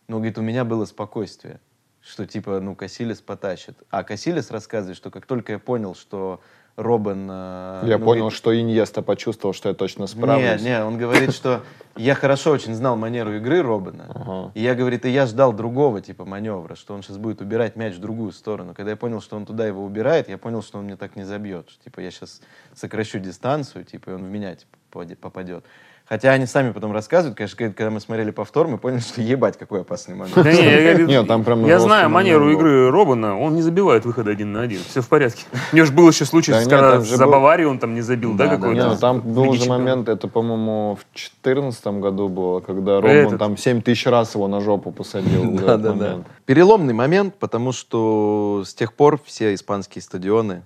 но, 0.07 0.17
говорит, 0.17 0.37
у 0.37 0.41
меня 0.41 0.65
было 0.65 0.85
спокойствие, 0.85 1.59
что 2.01 2.25
типа, 2.25 2.59
ну, 2.59 2.75
Касилис 2.75 3.21
потащит. 3.21 3.77
А 3.89 4.03
Касилис 4.03 4.51
рассказывает, 4.51 4.97
что 4.97 5.11
как 5.11 5.25
только 5.25 5.53
я 5.53 5.59
понял, 5.59 5.95
что 5.95 6.41
Робин... 6.77 7.27
э, 7.29 7.83
Я 7.87 7.97
ну, 7.97 8.05
понял, 8.05 8.21
говорит, 8.21 8.37
что 8.37 8.57
Иньеста 8.57 9.01
почувствовал, 9.01 9.53
что 9.53 9.69
я 9.69 9.75
точно 9.75 10.05
справлюсь. 10.05 10.61
не, 10.61 10.69
не, 10.69 10.83
он 10.83 10.97
говорит, 10.99 11.33
что 11.33 11.63
я 11.95 12.13
хорошо 12.13 12.51
очень 12.51 12.75
знал 12.75 12.95
манеру 12.95 13.35
игры 13.35 13.63
Робина. 13.63 14.05
Ага. 14.09 14.51
И 14.53 14.61
я, 14.61 14.75
говорит, 14.75 15.03
и 15.05 15.09
я 15.09 15.25
ждал 15.25 15.53
другого 15.53 16.01
типа 16.01 16.23
маневра, 16.23 16.75
что 16.75 16.93
он 16.93 17.01
сейчас 17.01 17.17
будет 17.17 17.41
убирать 17.41 17.75
мяч 17.75 17.95
в 17.95 17.99
другую 17.99 18.31
сторону. 18.31 18.75
Когда 18.75 18.91
я 18.91 18.97
понял, 18.97 19.21
что 19.21 19.35
он 19.35 19.47
туда 19.47 19.65
его 19.65 19.83
убирает, 19.83 20.29
я 20.29 20.37
понял, 20.37 20.61
что 20.61 20.77
он 20.77 20.85
мне 20.85 20.97
так 20.97 21.15
не 21.15 21.23
забьет. 21.23 21.67
Что, 21.71 21.83
типа, 21.85 21.99
я 21.99 22.11
сейчас 22.11 22.41
сокращу 22.75 23.17
дистанцию, 23.17 23.83
типа, 23.83 24.11
и 24.11 24.13
он 24.13 24.23
в 24.23 24.29
меня 24.29 24.55
типа, 24.55 24.76
попадет. 24.89 25.65
Хотя 26.09 26.31
они 26.31 26.45
сами 26.45 26.71
потом 26.71 26.93
рассказывают, 26.93 27.37
конечно, 27.37 27.57
когда 27.73 27.89
мы 27.89 27.99
смотрели 27.99 28.31
повтор, 28.31 28.69
мы 28.69 28.77
поняли, 28.77 29.01
что 29.01 29.21
ебать, 29.21 29.57
какой 29.57 29.81
опасный 29.81 30.15
момент. 30.15 30.35
Да 30.35 30.53
не, 30.53 30.63
я, 30.63 30.81
говорю, 30.81 31.07
Нет, 31.07 31.27
там 31.27 31.43
прям 31.43 31.65
я 31.65 31.73
жесткий 31.73 31.87
знаю 31.87 32.09
манеру 32.09 32.49
игры 32.49 32.89
Робина, 32.89 33.37
он 33.37 33.55
не 33.55 33.61
забивает 33.61 34.05
выхода 34.05 34.31
один 34.31 34.53
на 34.53 34.61
один, 34.61 34.79
все 34.87 35.01
в 35.01 35.09
порядке. 35.09 35.43
У 35.73 35.75
него 35.75 35.85
же 35.85 35.91
был 35.91 36.07
еще 36.07 36.23
случай, 36.23 36.53
Да 36.53 36.61
нет, 36.61 36.69
когда 36.69 37.01
за 37.01 37.27
Баварию 37.27 37.69
он 37.69 37.79
там 37.79 37.93
не 37.93 37.99
забил, 37.99 38.35
да, 38.35 38.47
какой-то? 38.47 38.81
Не, 38.81 38.87
ну 38.87 38.95
там 38.95 39.19
был 39.19 39.53
же 39.53 39.67
момент, 39.67 40.07
это, 40.07 40.29
по-моему, 40.29 40.95
в 40.95 41.03
2014 41.13 41.87
году 41.87 42.29
было, 42.29 42.61
когда 42.61 42.99
Этот. 42.99 43.37
там 43.37 43.57
7 43.57 43.81
тысяч 43.81 44.05
раз 44.05 44.33
его 44.33 44.47
на 44.47 44.61
жопу 44.61 44.91
посадил. 44.91 45.51
Да, 45.51 45.75
да, 45.75 45.91
да. 45.91 46.23
Переломный 46.45 46.93
момент, 46.93 47.35
потому 47.35 47.73
что 47.73 48.63
с 48.65 48.73
тех 48.73 48.93
пор 48.93 49.19
все 49.25 49.53
испанские 49.53 50.01
стадионы 50.01 50.63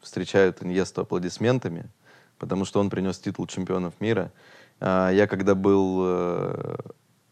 встречают 0.00 0.62
Иньесту 0.62 1.00
аплодисментами, 1.00 1.86
потому 2.38 2.64
что 2.64 2.80
он 2.80 2.90
принес 2.90 3.18
титул 3.18 3.46
чемпионов 3.46 3.94
мира. 4.00 4.30
А, 4.80 5.10
Я 5.10 5.26
когда 5.26 5.54
был... 5.54 6.02
э, 6.04 6.76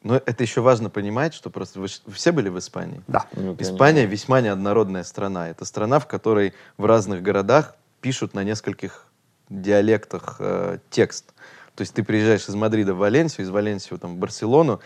Ну, 0.02 0.14
это 0.14 0.42
еще 0.42 0.60
важно 0.60 0.90
понимать, 0.90 1.32
что 1.34 1.50
просто 1.50 1.80
вы, 1.80 1.86
все 1.88 2.32
были 2.32 2.50
в 2.50 2.58
Испании? 2.58 3.00
Да. 3.06 3.26
Испания 3.58 4.06
весьма 4.06 4.40
неоднородная 4.42 5.02
страна. 5.04 5.48
Это 5.48 5.64
страна, 5.64 5.98
в 5.98 6.06
которой 6.06 6.52
в 6.76 6.84
разных 6.84 7.22
городах 7.22 7.74
пишут 8.00 8.34
на 8.34 8.44
нескольких 8.44 9.06
диалектах 9.48 10.36
э, 10.40 10.78
текст. 10.90 11.32
То 11.74 11.82
есть 11.82 11.94
ты 11.94 12.02
приезжаешь 12.04 12.48
из 12.48 12.54
Мадрида 12.54 12.94
в 12.94 12.98
Валенсию, 12.98 13.46
из 13.46 13.50
Валенсию 13.50 13.98
там, 13.98 14.14
в 14.14 14.18
Барселону, 14.18 14.80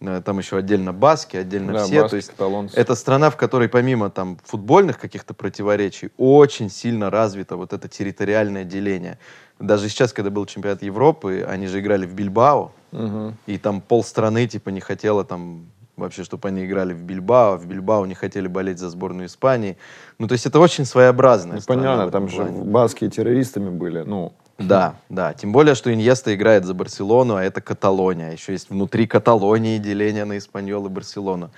там 0.00 0.38
еще 0.38 0.56
отдельно 0.58 0.92
баски, 0.92 1.36
отдельно 1.36 1.72
Да, 1.72 1.84
все. 1.84 2.02
баски, 2.02 2.10
То 2.10 2.16
есть 2.16 2.28
каталонцы. 2.30 2.76
это 2.76 2.94
страна, 2.94 3.30
в 3.30 3.36
которой 3.36 3.68
помимо 3.68 4.10
там 4.10 4.38
футбольных 4.44 4.98
каких-то 4.98 5.34
противоречий 5.34 6.10
очень 6.18 6.68
сильно 6.70 7.10
развито 7.10 7.56
вот 7.56 7.72
это 7.72 7.88
территориальное 7.88 8.64
деление. 8.64 9.18
Даже 9.60 9.88
сейчас, 9.88 10.12
когда 10.12 10.30
был 10.30 10.46
чемпионат 10.46 10.82
Европы, 10.82 11.44
они 11.48 11.66
же 11.68 11.80
играли 11.80 12.06
в 12.06 12.14
Бильбао, 12.14 12.72
Мгм. 12.92 13.36
и 13.46 13.58
там 13.58 13.80
полстраны 13.80 14.46
типа 14.46 14.68
не 14.70 14.80
хотела 14.80 15.24
там 15.24 15.66
вообще, 15.96 16.24
чтобы 16.24 16.48
они 16.48 16.64
играли 16.66 16.92
в 16.92 17.02
Бильбао, 17.02 17.56
в 17.56 17.66
Бильбао 17.66 18.04
не 18.06 18.14
хотели 18.14 18.48
болеть 18.48 18.78
за 18.80 18.90
сборную 18.90 19.26
Испании. 19.26 19.76
Ну, 20.18 20.26
то 20.26 20.32
есть 20.32 20.44
это 20.44 20.58
очень 20.58 20.84
своеобразная 20.84 21.56
Ну, 21.56 21.62
понятно, 21.66 22.10
там 22.10 22.28
же 22.28 22.36
плане. 22.42 22.62
баски 22.64 23.08
террористами 23.08 23.70
были. 23.70 24.00
Ну, 24.02 24.32
Да, 24.58 24.96
да. 25.08 25.32
Тем 25.34 25.52
более, 25.52 25.74
что 25.74 25.92
Иньеста 25.92 26.34
играет 26.34 26.64
за 26.64 26.74
Барселону, 26.74 27.36
а 27.36 27.42
это 27.42 27.60
Каталония. 27.60 28.32
Еще 28.32 28.52
есть 28.52 28.70
внутри 28.70 29.06
Каталонии 29.06 29.78
деление 29.78 30.24
на 30.24 30.38
Испаньол 30.38 30.86
и 30.86 30.88
Барселону. 30.88 31.50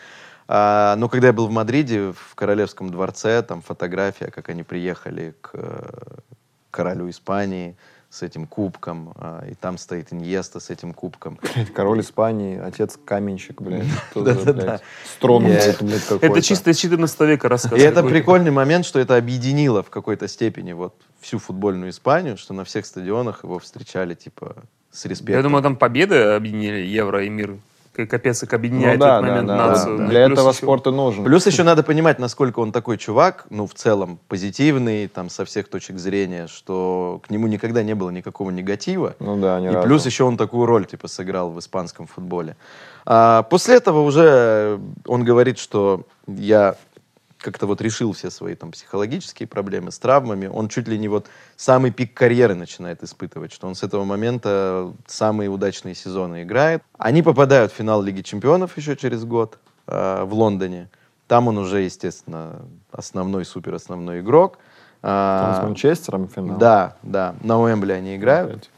А, 0.49 0.97
но 0.97 1.09
когда 1.09 1.29
я 1.29 1.33
был 1.33 1.47
в 1.49 1.51
Мадриде, 1.51 2.13
в 2.13 2.35
Королевском 2.35 2.91
дворце, 2.91 3.43
там 3.43 3.61
фотография, 3.63 4.31
как 4.31 4.49
они 4.49 4.63
приехали 4.63 5.35
к 5.41 5.51
э, 5.55 6.19
королю 6.71 7.11
Испании 7.11 7.77
с 8.17 8.23
этим 8.23 8.47
кубком, 8.47 9.13
а, 9.17 9.45
и 9.47 9.55
там 9.55 9.77
стоит 9.77 10.13
Иньеста 10.13 10.59
с 10.59 10.71
этим 10.71 10.95
кубком. 10.95 11.39
король 11.75 12.01
Испании, 12.01 12.59
отец 12.59 12.99
каменщик, 13.05 13.61
блядь. 13.61 13.85
Да-да-да. 14.15 14.81
блядь. 15.83 16.11
Это 16.23 16.41
чисто 16.41 16.71
из 16.71 16.79
14 16.79 17.21
века 17.21 17.49
рассказ. 17.49 17.79
И 17.79 17.83
это 17.83 18.03
прикольный 18.03 18.51
момент, 18.51 18.87
что 18.87 18.99
это 18.99 19.17
объединило 19.17 19.83
в 19.83 19.91
какой-то 19.91 20.29
степени 20.29 20.73
вот 20.73 20.95
всю 21.21 21.39
футбольную 21.39 21.91
Испанию, 21.91 22.39
что 22.39 22.55
на 22.55 22.65
всех 22.65 22.87
стадионах 22.87 23.45
его 23.45 23.59
встречали 23.59 24.15
типа 24.15 24.57
с 24.91 25.05
респектом. 25.05 25.37
Я 25.37 25.43
думаю, 25.43 25.63
там 25.63 25.77
победы 25.77 26.17
объединили 26.17 26.79
Евро 26.87 27.23
и 27.23 27.29
мир. 27.29 27.59
Капец, 28.05 28.41
как 28.41 28.53
объединяет 28.55 28.99
Ну 28.99 29.05
да, 29.07 29.21
в 29.21 29.25
этот 29.25 29.27
да, 29.27 29.31
момент 29.33 29.49
да. 29.49 29.57
нацию. 29.69 29.99
да. 29.99 30.07
Для 30.09 30.27
Плюс 30.27 30.39
этого 30.39 30.51
еще- 30.51 30.59
спорт 30.63 30.87
и 30.87 30.91
нужен. 30.91 31.25
Плюс 31.25 31.47
еще 31.47 31.63
надо 31.63 31.83
понимать, 31.83 32.19
насколько 32.19 32.59
он 32.61 32.73
такой 32.73 32.99
чувак, 32.99 33.47
ну, 33.49 33.67
в 33.67 33.73
целом, 33.73 34.19
позитивный, 34.29 35.07
там, 35.09 35.31
со 35.31 35.45
всех 35.47 35.69
точек 35.69 35.99
зрения, 35.99 36.47
что 36.49 37.23
к 37.27 37.31
нему 37.31 37.47
никогда 37.47 37.83
не 37.83 37.95
было 37.95 38.11
никакого 38.11 38.51
негатива. 38.51 39.15
Ну 39.21 39.37
да, 39.41 39.59
ни 39.61 39.67
И 39.67 39.69
разу. 39.71 39.87
плюс 39.87 40.05
еще 40.05 40.25
он 40.25 40.37
такую 40.37 40.67
роль, 40.67 40.85
типа, 40.85 41.09
сыграл 41.09 41.51
в 41.51 41.59
испанском 41.59 42.07
футболе. 42.07 42.57
А 43.07 43.45
после 43.45 43.77
этого 43.77 44.01
уже 44.01 44.81
он 45.07 45.25
говорит, 45.25 45.59
что 45.59 46.03
я 46.27 46.75
как-то 47.47 47.69
вот 47.69 47.81
решил 47.81 48.13
все 48.13 48.29
свои 48.29 48.57
там 48.57 48.73
психологические 48.73 49.47
проблемы 49.47 49.93
с 49.93 50.01
травмами. 50.01 50.49
Он 50.49 50.69
чуть 50.69 50.89
ли 50.89 50.99
не 50.99 51.07
вот 51.07 51.29
самый 51.55 51.93
пик 51.93 52.13
карьеры 52.13 52.57
начинает 52.57 53.05
испытывать, 53.05 53.53
что 53.53 53.69
он 53.69 53.77
с 53.77 53.85
этого 53.85 54.03
момента 54.03 54.93
самые 55.07 55.49
удачные 55.49 55.95
сезоны 55.95 56.43
играет. 56.43 56.83
Они 56.99 57.23
попадают 57.23 57.71
в 57.71 57.77
финал 57.77 58.03
Лиги 58.03 58.23
Чемпионов 58.23 58.77
еще 58.77 58.97
через 58.97 59.25
год 59.25 59.61
а, 59.87 60.25
в 60.25 60.35
Лондоне. 60.35 60.89
Там 61.29 61.47
он 61.47 61.59
уже, 61.59 61.83
естественно, 61.83 62.63
основной, 62.91 63.45
супер 63.45 63.75
основной 63.75 64.21
игрок. 64.21 64.59
Там 65.03 65.13
А, 65.13 65.61
с 65.61 65.63
Манчестером 65.63 66.27
финал. 66.27 66.59
да, 66.59 66.97
да, 67.05 67.37
на 67.45 67.61
Уэмбли 67.61 67.93
они 67.93 68.17
играют. 68.17 68.51
Опять. 68.51 68.71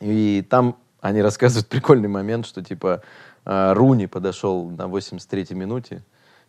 И 0.00 0.46
там 0.50 0.76
они 1.00 1.22
рассказывают 1.22 1.68
прикольный 1.68 2.08
момент, 2.08 2.44
что 2.44 2.62
типа 2.62 3.00
э, 3.46 3.72
Руни 3.72 4.04
подошел 4.04 4.68
на 4.68 4.82
83-й 4.82 5.54
минуте 5.54 6.02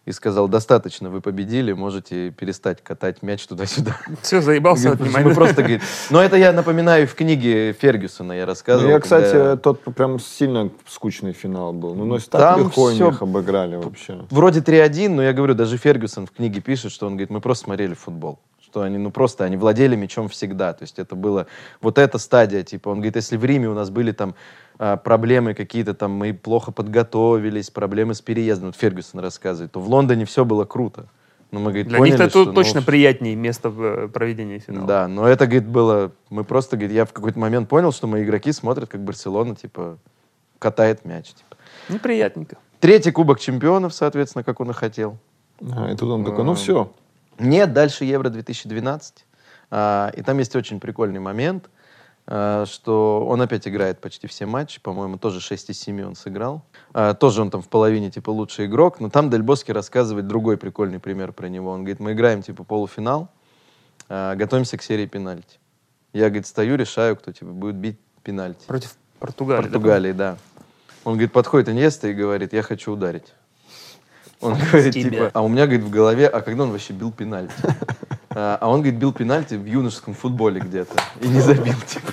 и 0.05 0.11
сказал, 0.11 0.47
достаточно, 0.47 1.09
вы 1.09 1.19
победили, 1.19 1.73
можете 1.73 2.29
перестать 2.29 2.83
катать 2.83 3.23
мяч 3.23 3.45
туда-сюда. 3.47 3.97
Все, 4.21 4.39
заебался 4.39 4.91
от 4.91 4.99
внимания. 4.99 5.25
«Мы 5.29 5.33
просто, 5.33 5.55
говорит, 5.63 5.81
но 6.11 6.21
это 6.21 6.35
я 6.37 6.53
напоминаю 6.53 7.07
в 7.07 7.15
книге 7.15 7.73
Фергюсона, 7.73 8.33
я 8.33 8.41
Ну, 8.41 8.47
рассказывал. 8.47 8.89
я, 8.89 8.99
кстати, 8.99 9.31
когда- 9.31 9.57
тот 9.57 9.81
прям 9.95 10.19
сильно 10.19 10.69
скучный 10.87 11.33
финал 11.33 11.73
был. 11.73 11.95
Ну, 11.95 12.05
ну 12.05 12.19
так 12.19 12.29
Там 12.41 12.59
легко 12.59 12.91
всё- 12.91 13.09
их 13.09 13.21
обыграли 13.21 13.77
вообще. 13.77 14.23
Вроде 14.29 14.61
3-1, 14.61 15.15
но 15.15 15.23
я 15.23 15.33
говорю, 15.33 15.55
даже 15.55 15.77
Фергюсон 15.77 16.27
в 16.27 16.31
книге 16.31 16.61
пишет, 16.61 16.91
что 16.91 17.07
он 17.07 17.13
говорит, 17.13 17.31
мы 17.31 17.41
просто 17.41 17.65
смотрели 17.65 17.95
футбол. 17.95 18.39
Что 18.76 18.82
они, 18.82 18.97
ну 18.97 19.09
просто, 19.09 19.45
они 19.45 19.55
владели 19.55 19.95
мячом 19.95 20.28
всегда. 20.28 20.73
То 20.73 20.84
есть 20.84 20.99
это 20.99 21.15
было 21.15 21.47
вот 21.80 21.97
эта 21.97 22.17
стадия, 22.17 22.61
типа, 22.61 22.89
он 22.89 22.95
говорит, 22.95 23.15
если 23.15 23.38
в 23.38 23.45
Риме 23.45 23.69
у 23.69 23.73
нас 23.73 23.89
были 23.89 24.11
там 24.11 24.36
а, 24.78 24.97
проблемы 24.97 25.53
какие-то 25.53 25.93
там, 25.93 26.11
мы 26.11 26.34
плохо 26.34 26.73
подготовились, 26.73 27.69
проблемы 27.69 28.15
с 28.15 28.21
переездом, 28.21 28.67
вот 28.67 28.76
Фергюсон 28.76 29.21
рассказывает, 29.21 29.71
то 29.71 29.80
в 29.80 29.88
Лондоне 29.88 30.26
все 30.26 30.43
было 30.43 30.65
круто. 30.65 31.05
Ну, 31.51 31.61
мы, 31.61 31.67
говорит, 31.67 31.88
Для 31.88 31.99
поняли, 31.99 32.17
них-то 32.17 32.30
что, 32.30 32.43
тут 32.43 32.53
ну, 32.53 32.61
точно 32.61 32.82
приятнее 32.82 33.34
место 33.38 33.71
э, 33.73 34.09
проведении 34.13 34.59
финала. 34.59 34.86
Да, 34.86 35.07
но 35.07 35.26
это, 35.26 35.45
говорит, 35.45 35.69
было... 35.69 36.11
Мы 36.30 36.43
просто, 36.43 36.76
говорит, 36.76 36.93
я 36.93 37.05
в 37.05 37.13
какой-то 37.13 37.39
момент 37.39 37.69
понял, 37.69 37.93
что 37.93 38.07
мои 38.07 38.26
игроки 38.26 38.51
смотрят, 38.51 38.89
как 38.89 38.99
Барселона, 39.05 39.55
типа, 39.55 39.99
катает 40.59 41.05
мяч. 41.05 41.28
Типа. 41.30 41.55
Неприятненько. 41.88 42.57
Третий 42.82 43.11
кубок 43.11 43.39
чемпионов, 43.39 43.93
соответственно, 43.93 44.43
как 44.43 44.59
он 44.59 44.71
и 44.71 44.73
хотел. 44.73 45.17
А, 45.61 45.89
и 45.89 45.95
тут 45.95 46.09
он 46.09 46.26
такой, 46.26 46.43
ну 46.43 46.55
все. 46.55 46.91
Нет, 47.39 47.73
дальше 47.73 48.05
Евро-2012. 48.05 49.01
А, 49.71 50.11
и 50.15 50.21
там 50.21 50.38
есть 50.38 50.55
очень 50.55 50.79
прикольный 50.79 51.19
момент, 51.19 51.69
а, 52.27 52.65
что 52.65 53.25
он 53.27 53.41
опять 53.41 53.67
играет 53.67 53.99
почти 53.99 54.27
все 54.27 54.45
матчи. 54.45 54.79
По-моему, 54.79 55.17
тоже 55.17 55.41
6 55.41 55.71
из 55.71 55.79
7 55.79 56.03
он 56.03 56.15
сыграл. 56.15 56.63
А, 56.93 57.13
тоже 57.13 57.41
он 57.41 57.51
там 57.51 57.61
в 57.61 57.67
половине, 57.67 58.11
типа, 58.11 58.29
лучший 58.29 58.67
игрок. 58.67 58.99
Но 58.99 59.09
там 59.09 59.29
Дель 59.29 59.43
Боски 59.43 59.71
рассказывает 59.71 60.27
другой 60.27 60.57
прикольный 60.57 60.99
пример 60.99 61.33
про 61.33 61.47
него. 61.47 61.71
Он 61.71 61.79
говорит, 61.79 61.99
мы 61.99 62.13
играем, 62.13 62.41
типа, 62.41 62.63
полуфинал, 62.63 63.29
готовимся 64.07 64.77
к 64.77 64.83
серии 64.83 65.07
пенальти. 65.07 65.59
Я, 66.13 66.29
говорит, 66.29 66.47
стою, 66.47 66.77
решаю, 66.77 67.15
кто, 67.17 67.31
типа, 67.31 67.51
будет 67.51 67.75
бить 67.75 67.99
пенальти. 68.23 68.65
Против 68.67 68.95
Португалии. 69.19 69.63
да? 69.63 69.71
Португалии, 69.71 70.11
да. 70.11 70.38
Он, 71.03 71.13
говорит, 71.13 71.31
подходит 71.31 71.69
Иньеста 71.69 72.07
и 72.07 72.13
говорит, 72.13 72.53
я 72.53 72.61
хочу 72.61 72.91
ударить. 72.91 73.33
Он 74.41 74.55
говорит, 74.55 74.93
тебя. 74.93 75.09
типа, 75.09 75.31
а 75.33 75.41
у 75.41 75.47
меня, 75.47 75.65
говорит, 75.65 75.86
в 75.86 75.89
голове, 75.89 76.27
а 76.27 76.41
когда 76.41 76.63
он 76.63 76.71
вообще 76.71 76.93
бил 76.93 77.11
пенальти? 77.11 77.53
А 78.29 78.57
а 78.59 78.69
он, 78.69 78.81
говорит, 78.81 78.99
бил 78.99 79.13
пенальти 79.13 79.53
в 79.53 79.65
юношеском 79.65 80.13
футболе 80.13 80.59
где-то. 80.59 80.95
И 81.21 81.27
не 81.27 81.39
забил, 81.39 81.75
типа. 81.88 82.11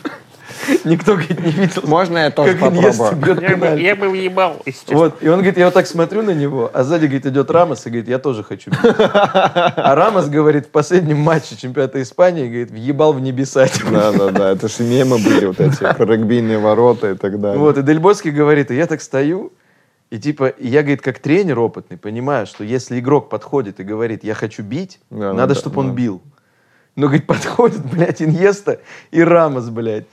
Никто, 0.84 1.14
говорит, 1.14 1.44
не 1.44 1.50
видел, 1.50 1.82
Можно 1.84 2.18
я 2.18 2.30
тоже 2.30 2.52
как 2.52 2.72
попробую? 2.72 3.16
бьет 3.16 3.42
Я 3.42 3.56
бы, 3.56 3.80
я 3.80 3.96
бы 3.96 4.08
въебал, 4.08 4.62
если. 4.64 4.94
Вот, 4.94 5.22
и 5.22 5.28
он 5.28 5.36
говорит, 5.36 5.58
я 5.58 5.66
вот 5.66 5.74
так 5.74 5.86
смотрю 5.86 6.22
на 6.22 6.30
него, 6.30 6.70
а 6.72 6.84
сзади, 6.84 7.06
говорит, 7.06 7.26
идет 7.26 7.50
Рамос 7.50 7.86
и 7.86 7.90
говорит, 7.90 8.08
я 8.08 8.18
тоже 8.18 8.44
хочу 8.44 8.70
бить. 8.70 8.78
А 8.84 9.94
Рамос, 9.94 10.28
говорит, 10.28 10.66
в 10.66 10.70
последнем 10.70 11.18
матче 11.18 11.56
чемпионата 11.56 12.00
Испании, 12.00 12.46
говорит, 12.46 12.70
въебал 12.70 13.12
в 13.12 13.20
небеса. 13.20 13.66
типа. 13.66 13.90
Да, 13.90 14.12
да, 14.12 14.30
да. 14.30 14.50
Это 14.50 14.68
же 14.68 14.84
мемы 14.84 15.18
были 15.18 15.46
вот 15.46 15.60
эти, 15.60 15.78
про 15.78 16.04
регбийные 16.04 16.58
ворота 16.58 17.10
и 17.10 17.14
так 17.14 17.40
далее. 17.40 17.58
Вот, 17.58 17.78
и 17.78 17.82
Дельбоский 17.82 18.30
говорит, 18.30 18.70
и 18.70 18.76
я 18.76 18.86
так 18.86 19.02
стою, 19.02 19.52
и 20.12 20.18
типа, 20.18 20.48
и 20.48 20.68
я, 20.68 20.82
говорит, 20.82 21.00
как 21.00 21.20
тренер 21.20 21.58
опытный, 21.58 21.96
понимаю, 21.96 22.46
что 22.46 22.64
если 22.64 22.98
игрок 23.00 23.30
подходит 23.30 23.80
и 23.80 23.82
говорит, 23.82 24.24
я 24.24 24.34
хочу 24.34 24.62
бить, 24.62 25.00
Да, 25.08 25.32
надо, 25.32 25.54
да, 25.54 25.60
чтобы 25.60 25.76
да. 25.76 25.80
он 25.80 25.94
бил. 25.94 26.20
Но, 26.96 27.06
говорит, 27.06 27.26
подходит, 27.26 27.82
блядь, 27.92 28.20
Иньеста 28.20 28.80
и 29.10 29.22
Рамос, 29.22 29.70
блядь. 29.70 30.04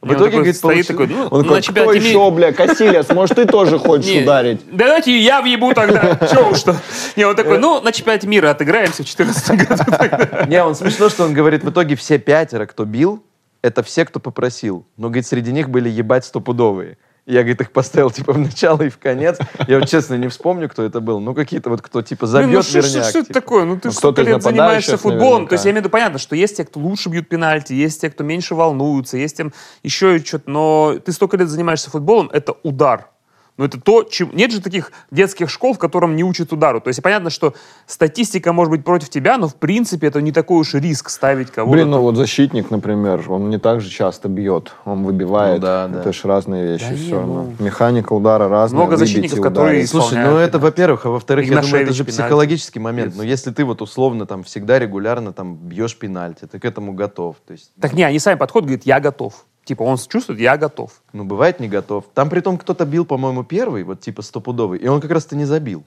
В 0.00 0.10
И 0.10 0.14
итоге, 0.14 0.24
такой 0.24 0.30
говорит, 0.32 0.56
стоит 0.56 0.86
получил- 0.88 1.06
такой, 1.06 1.06
ну, 1.06 1.28
Он 1.30 1.44
такой, 1.44 1.62
кто 1.62 1.92
мира- 1.92 2.04
еще, 2.04 2.30
бля, 2.32 2.52
Кассилес, 2.52 3.08
может, 3.10 3.36
ты 3.36 3.46
тоже 3.46 3.78
хочешь 3.78 4.22
ударить? 4.22 4.60
Давайте 4.72 5.16
я 5.18 5.40
въебу 5.40 5.72
тогда. 5.72 6.16
Че 6.32 6.50
уж 6.50 6.58
что. 6.58 6.76
Не, 7.14 7.24
он 7.24 7.36
такой, 7.36 7.58
ну, 7.58 7.80
на 7.80 7.92
чемпионате 7.92 8.26
мира 8.26 8.50
отыграемся 8.50 9.04
в 9.04 9.06
2014 9.16 9.68
году. 9.68 9.82
тогда». 9.98 10.46
Не, 10.46 10.64
он 10.64 10.74
смешно, 10.74 11.08
что 11.08 11.24
он 11.24 11.32
говорит, 11.32 11.62
в 11.62 11.70
итоге 11.70 11.94
все 11.94 12.18
пятеро, 12.18 12.66
кто 12.66 12.84
бил, 12.84 13.22
это 13.62 13.84
все, 13.84 14.04
кто 14.04 14.18
попросил. 14.18 14.84
Но, 14.96 15.06
говорит, 15.10 15.26
среди 15.28 15.52
них 15.52 15.70
были 15.70 15.88
ебать 15.88 16.24
стопудовые. 16.24 16.98
Я, 17.26 17.40
говорит, 17.40 17.60
их 17.62 17.72
поставил, 17.72 18.10
типа, 18.10 18.34
в 18.34 18.38
начало 18.38 18.82
и 18.82 18.90
в 18.90 18.98
конец. 18.98 19.38
Я 19.66 19.78
вот, 19.78 19.88
честно, 19.88 20.14
не 20.14 20.28
вспомню, 20.28 20.68
кто 20.68 20.82
это 20.82 21.00
был. 21.00 21.20
Ну, 21.20 21.34
какие-то 21.34 21.70
вот, 21.70 21.80
кто, 21.80 22.02
типа, 22.02 22.26
Блин, 22.26 22.50
ну 22.50 22.62
забьет 22.62 22.64
что, 22.66 22.78
верняк. 22.80 23.04
что 23.08 23.18
это 23.20 23.28
типа. 23.28 23.40
такое? 23.40 23.64
Ну 23.64 23.76
ты 23.78 23.88
Ну, 23.88 23.92
столько 23.92 24.22
лет 24.22 24.42
занимаешься 24.42 24.98
футболом. 24.98 25.20
наверняка. 25.20 25.48
То 25.48 25.54
есть 25.54 25.64
я 25.64 25.70
имею 25.70 25.80
в 25.82 25.84
виду, 25.86 25.90
понятно, 25.92 26.18
что 26.18 26.36
есть 26.36 26.56
те, 26.58 26.64
кто 26.64 26.80
лучше 26.80 27.08
бьют 27.08 27.28
пенальти, 27.28 27.72
есть 27.72 28.00
те, 28.00 28.10
кто 28.10 28.24
меньше 28.24 28.54
волнуются, 28.54 29.16
есть 29.16 29.38
тем 29.38 29.52
еще 29.82 30.18
что-то. 30.18 30.50
Но 30.50 30.98
ты 31.02 31.12
столько 31.12 31.38
лет 31.38 31.48
занимаешься 31.48 31.88
футболом, 31.90 32.28
это 32.30 32.54
удар. 32.62 33.08
Но 33.56 33.64
это 33.64 33.80
то, 33.80 34.02
чем... 34.02 34.30
Нет 34.34 34.50
же 34.50 34.60
таких 34.60 34.90
детских 35.12 35.48
школ, 35.48 35.74
в 35.74 35.78
котором 35.78 36.16
не 36.16 36.24
учат 36.24 36.52
удару. 36.52 36.80
То 36.80 36.88
есть 36.88 37.00
понятно, 37.02 37.30
что 37.30 37.54
статистика 37.86 38.52
может 38.52 38.70
быть 38.72 38.84
против 38.84 39.10
тебя, 39.10 39.38
но 39.38 39.46
в 39.46 39.54
принципе 39.54 40.08
это 40.08 40.20
не 40.20 40.32
такой 40.32 40.58
уж 40.58 40.74
риск 40.74 41.08
ставить 41.08 41.52
кого-то. 41.52 41.72
Блин, 41.72 41.90
ну 41.90 42.00
вот 42.00 42.16
защитник, 42.16 42.72
например, 42.72 43.24
он 43.28 43.50
не 43.50 43.58
так 43.58 43.80
же 43.80 43.90
часто 43.90 44.28
бьет, 44.28 44.72
он 44.84 45.04
выбивает. 45.04 45.60
Ну 45.60 45.62
да, 45.62 45.86
да. 45.86 46.00
Это 46.00 46.12
же 46.12 46.20
разные 46.24 46.72
вещи 46.72 46.88
Да 46.90 46.96
все 46.96 47.14
равно. 47.14 47.46
ну. 47.58 47.64
Механика 47.64 48.12
удара 48.12 48.48
разная. 48.48 48.80
Много 48.80 48.96
защитников, 48.96 49.38
и 49.38 49.42
которые 49.42 49.86
Слушай, 49.86 50.24
ну 50.24 50.36
это, 50.36 50.58
во-первых, 50.58 51.06
а 51.06 51.10
во-вторых, 51.10 51.46
я 51.46 51.60
думаю, 51.60 51.82
это 51.82 51.92
же 51.92 52.04
пенальти. 52.04 52.22
психологический 52.22 52.80
момент. 52.80 53.14
Yes. 53.14 53.18
Но 53.18 53.22
если 53.22 53.52
ты 53.52 53.64
вот 53.64 53.82
условно 53.82 54.26
там 54.26 54.42
всегда 54.42 54.80
регулярно 54.80 55.32
там 55.32 55.54
бьешь 55.54 55.96
пенальти, 55.96 56.46
ты 56.46 56.58
к 56.58 56.64
этому 56.64 56.92
готов. 56.92 57.36
То 57.46 57.52
есть, 57.52 57.70
Так 57.80 57.92
не, 57.92 58.02
они 58.02 58.18
сами 58.18 58.36
подходят, 58.36 58.66
говорят, 58.66 58.84
я 58.84 58.98
готов. 58.98 59.46
Типа 59.64 59.82
он 59.82 59.96
чувствует, 59.96 60.40
я 60.40 60.56
готов. 60.56 60.92
ну, 61.12 61.24
бывает 61.24 61.58
не 61.58 61.68
готов. 61.68 62.04
Там 62.12 62.28
при 62.28 62.40
том 62.40 62.58
кто-то 62.58 62.84
бил, 62.84 63.06
по-моему, 63.06 63.44
первый, 63.44 63.82
вот 63.82 64.00
типа 64.00 64.22
стопудовый, 64.22 64.78
и 64.78 64.86
он 64.88 65.00
как 65.00 65.10
раз-то 65.10 65.36
не 65.36 65.46
забил. 65.46 65.84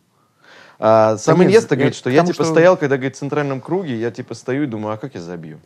А 0.80 1.18
сам 1.18 1.44
Иньеста 1.44 1.74
я 1.74 1.78
говорит, 1.78 1.96
что 1.96 2.10
я 2.10 2.22
типа 2.22 2.34
что- 2.34 2.46
стоял, 2.46 2.78
когда 2.78 2.98
говорит 2.98 3.16
в 3.16 3.20
центральном 3.20 3.62
круге, 3.62 3.96
я 3.96 4.12
типа 4.12 4.36
стою 4.36 4.64
и 4.64 4.66
думаю, 4.68 4.94
а 4.94 4.98
как 4.98 5.16
я 5.16 5.22
забью? 5.22 5.60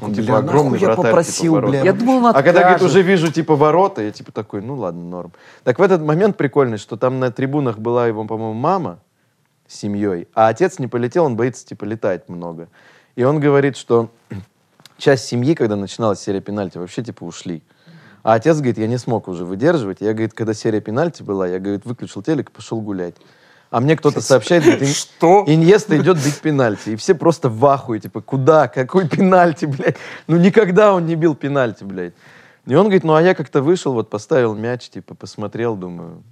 Он 0.00 0.12
бля, 0.12 0.22
типа 0.22 0.38
огромный 0.38 0.72
нахуй 0.72 0.80
я 0.80 0.86
вратарь, 0.86 1.04
попросил, 1.04 1.56
типа, 1.56 1.66
бля. 1.68 1.82
Я 1.82 1.92
думал, 1.92 2.16
он 2.16 2.26
А 2.34 2.42
когда, 2.42 2.60
говорит, 2.60 2.82
уже 2.82 3.02
вижу, 3.02 3.30
типа, 3.30 3.56
ворота, 3.56 4.02
я, 4.02 4.10
типа, 4.10 4.32
такой, 4.32 4.62
ну, 4.62 4.74
ладно, 4.76 5.02
норм. 5.02 5.32
Так 5.64 5.78
в 5.78 5.82
этот 5.82 6.00
момент 6.00 6.38
прикольный, 6.38 6.78
что 6.78 6.96
там 6.96 7.20
на 7.20 7.30
трибунах 7.30 7.78
была 7.78 8.06
его, 8.06 8.24
по-моему, 8.24 8.54
мама 8.54 9.00
с 9.66 9.76
семьей, 9.76 10.28
а 10.34 10.48
отец 10.48 10.78
не 10.78 10.86
полетел, 10.86 11.26
он 11.26 11.36
боится, 11.36 11.66
типа, 11.66 11.84
летать 11.84 12.30
много. 12.30 12.68
И 13.16 13.24
он 13.24 13.40
говорит, 13.40 13.76
что 13.76 14.08
часть 14.98 15.26
семьи, 15.26 15.54
когда 15.54 15.76
начиналась 15.76 16.20
серия 16.20 16.40
пенальти, 16.40 16.78
вообще, 16.78 17.02
типа, 17.02 17.24
ушли. 17.24 17.62
А 18.22 18.34
отец 18.34 18.56
говорит, 18.56 18.78
я 18.78 18.86
не 18.86 18.98
смог 18.98 19.28
уже 19.28 19.44
выдерживать. 19.44 19.98
Я, 20.00 20.12
говорит, 20.12 20.32
когда 20.32 20.54
серия 20.54 20.80
пенальти 20.80 21.22
была, 21.22 21.46
я, 21.46 21.58
говорит, 21.58 21.84
выключил 21.84 22.22
телек 22.22 22.48
и 22.50 22.52
пошел 22.52 22.80
гулять. 22.80 23.16
А 23.70 23.80
мне 23.80 23.96
кто-то 23.96 24.20
сообщает, 24.20 24.62
говорит, 24.62 24.82
«Ин- 24.82 24.94
Что? 24.94 25.44
Иньеста 25.46 25.98
идет 25.98 26.16
бить 26.24 26.40
пенальти. 26.40 26.90
И 26.90 26.96
все 26.96 27.14
просто 27.14 27.48
в 27.48 27.66
ахуе, 27.66 27.98
типа, 28.00 28.20
куда? 28.20 28.68
Какой 28.68 29.08
пенальти, 29.08 29.66
блядь? 29.66 29.96
Ну, 30.26 30.36
никогда 30.36 30.94
он 30.94 31.06
не 31.06 31.16
бил 31.16 31.34
пенальти, 31.34 31.84
блядь. 31.84 32.14
И 32.66 32.74
он 32.74 32.84
говорит, 32.84 33.04
ну, 33.04 33.14
а 33.14 33.20
я 33.20 33.34
как-то 33.34 33.62
вышел, 33.62 33.92
вот 33.92 34.08
поставил 34.08 34.54
мяч, 34.54 34.88
типа, 34.88 35.14
посмотрел, 35.14 35.76
думаю, 35.76 36.22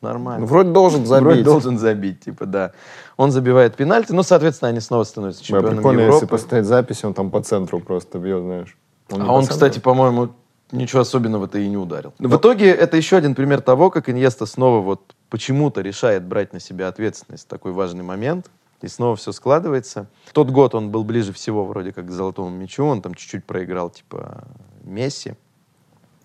нормально. 0.00 0.40
Ну, 0.40 0.46
вроде 0.46 0.70
должен 0.70 1.04
забить. 1.04 1.24
Вроде 1.24 1.42
должен 1.42 1.78
забить, 1.78 2.20
типа, 2.20 2.46
да. 2.46 2.72
Он 3.16 3.30
забивает 3.30 3.76
пенальти, 3.76 4.12
ну, 4.12 4.22
соответственно, 4.22 4.70
они 4.70 4.80
снова 4.80 5.04
становятся 5.04 5.42
чемпионами 5.44 5.76
прикольно, 5.76 6.00
если 6.00 6.14
Европы. 6.14 6.26
поставить 6.26 6.66
запись, 6.66 7.04
он 7.04 7.14
там 7.14 7.30
по 7.30 7.40
центру 7.42 7.80
просто 7.80 8.18
бьет, 8.18 8.42
знаешь. 8.42 8.76
не 9.10 9.18
А 9.20 9.24
по 9.26 9.30
он, 9.30 9.42
центру? 9.42 9.54
кстати, 9.54 9.78
по-моему, 9.78 10.30
ничего 10.72 11.02
особенного-то 11.02 11.58
и 11.58 11.68
не 11.68 11.76
ударил. 11.76 12.12
В 12.18 12.36
итоге 12.36 12.70
это 12.70 12.96
еще 12.96 13.16
один 13.16 13.34
пример 13.34 13.60
того, 13.60 13.90
как 13.90 14.08
Иньеста 14.08 14.46
снова 14.46 14.80
вот 14.80 15.14
почему-то 15.30 15.80
решает 15.80 16.24
брать 16.24 16.52
на 16.52 16.60
себя 16.60 16.88
ответственность 16.88 17.44
в 17.44 17.48
такой 17.48 17.72
важный 17.72 18.02
момент. 18.02 18.46
И 18.82 18.88
снова 18.88 19.16
все 19.16 19.32
складывается. 19.32 20.08
В 20.26 20.32
тот 20.32 20.50
год 20.50 20.74
он 20.74 20.90
был 20.90 21.04
ближе 21.04 21.32
всего 21.32 21.64
вроде 21.64 21.92
как 21.92 22.06
к 22.06 22.10
золотому 22.10 22.50
мячу. 22.50 22.84
Он 22.84 23.00
там 23.00 23.14
чуть-чуть 23.14 23.44
проиграл, 23.44 23.88
типа, 23.88 24.44
Месси. 24.82 25.34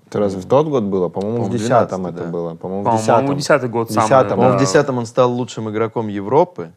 Это 0.10 0.20
разве 0.20 0.42
в 0.42 0.46
тот 0.48 0.68
год 0.68 0.84
было? 0.86 1.08
По-моему, 1.08 1.44
в 1.44 1.46
По-моему, 1.46 1.58
десятом 1.64 2.08
12-й, 2.08 2.14
это 2.16 2.24
да. 2.24 2.30
было. 2.32 2.56
По-моему, 2.56 2.82
в 2.82 2.86
По-моему, 2.86 3.00
десятом. 3.00 3.38
десятый 3.38 3.70
год 3.70 3.92
самый, 3.92 4.06
Десятом, 4.06 4.30
По-моему, 4.30 4.58
в 4.58 4.60
Да. 4.60 4.66
10 4.66 4.90
он 4.90 5.06
стал 5.06 5.32
лучшим 5.32 5.70
игроком 5.70 6.08
Европы. 6.08 6.72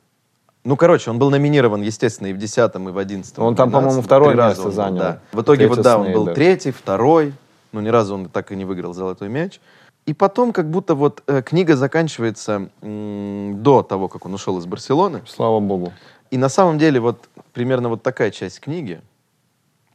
Ну, 0.65 0.77
короче, 0.77 1.11
он 1.11 1.19
был 1.19 1.31
номинирован, 1.31 1.81
естественно, 1.81 2.27
и 2.27 2.35
в 2.35 2.39
10 2.39 2.75
и 2.77 2.79
в 2.93 2.99
11 2.99 3.39
Он 3.39 3.57
там, 3.57 3.71
по-моему, 3.71 4.03
второе 4.03 4.35
место 4.35 4.71
занял. 4.71 4.99
Да. 4.99 5.21
В 5.33 5.41
итоге, 5.41 5.67
вот 5.67 5.81
да, 5.81 5.99
он 5.99 6.13
был 6.13 6.27
третий, 6.35 6.73
второй. 6.73 7.33
Но 7.73 7.81
ни 7.81 7.89
разу 7.89 8.15
он 8.15 8.29
так 8.29 8.53
и 8.53 8.57
не 8.57 8.67
выиграл 8.67 8.93
золотой 8.93 9.31
мяч. 9.31 9.59
И 10.05 10.13
потом, 10.13 10.53
как 10.53 10.69
будто 10.71 10.95
вот 10.95 11.23
э, 11.27 11.41
книга 11.41 11.75
заканчивается 11.75 12.69
м, 12.83 13.63
до 13.63 13.83
того, 13.83 14.09
как 14.09 14.27
он 14.27 14.35
ушел 14.35 14.59
из 14.59 14.67
Барселоны. 14.67 15.23
Слава 15.27 15.59
богу. 15.61 15.91
И 16.31 16.37
на 16.37 16.51
самом 16.51 16.77
деле 16.79 17.01
вот 17.01 17.29
примерно 17.55 17.89
вот 17.89 18.03
такая 18.03 18.31
часть 18.31 18.61
книги, 18.61 19.01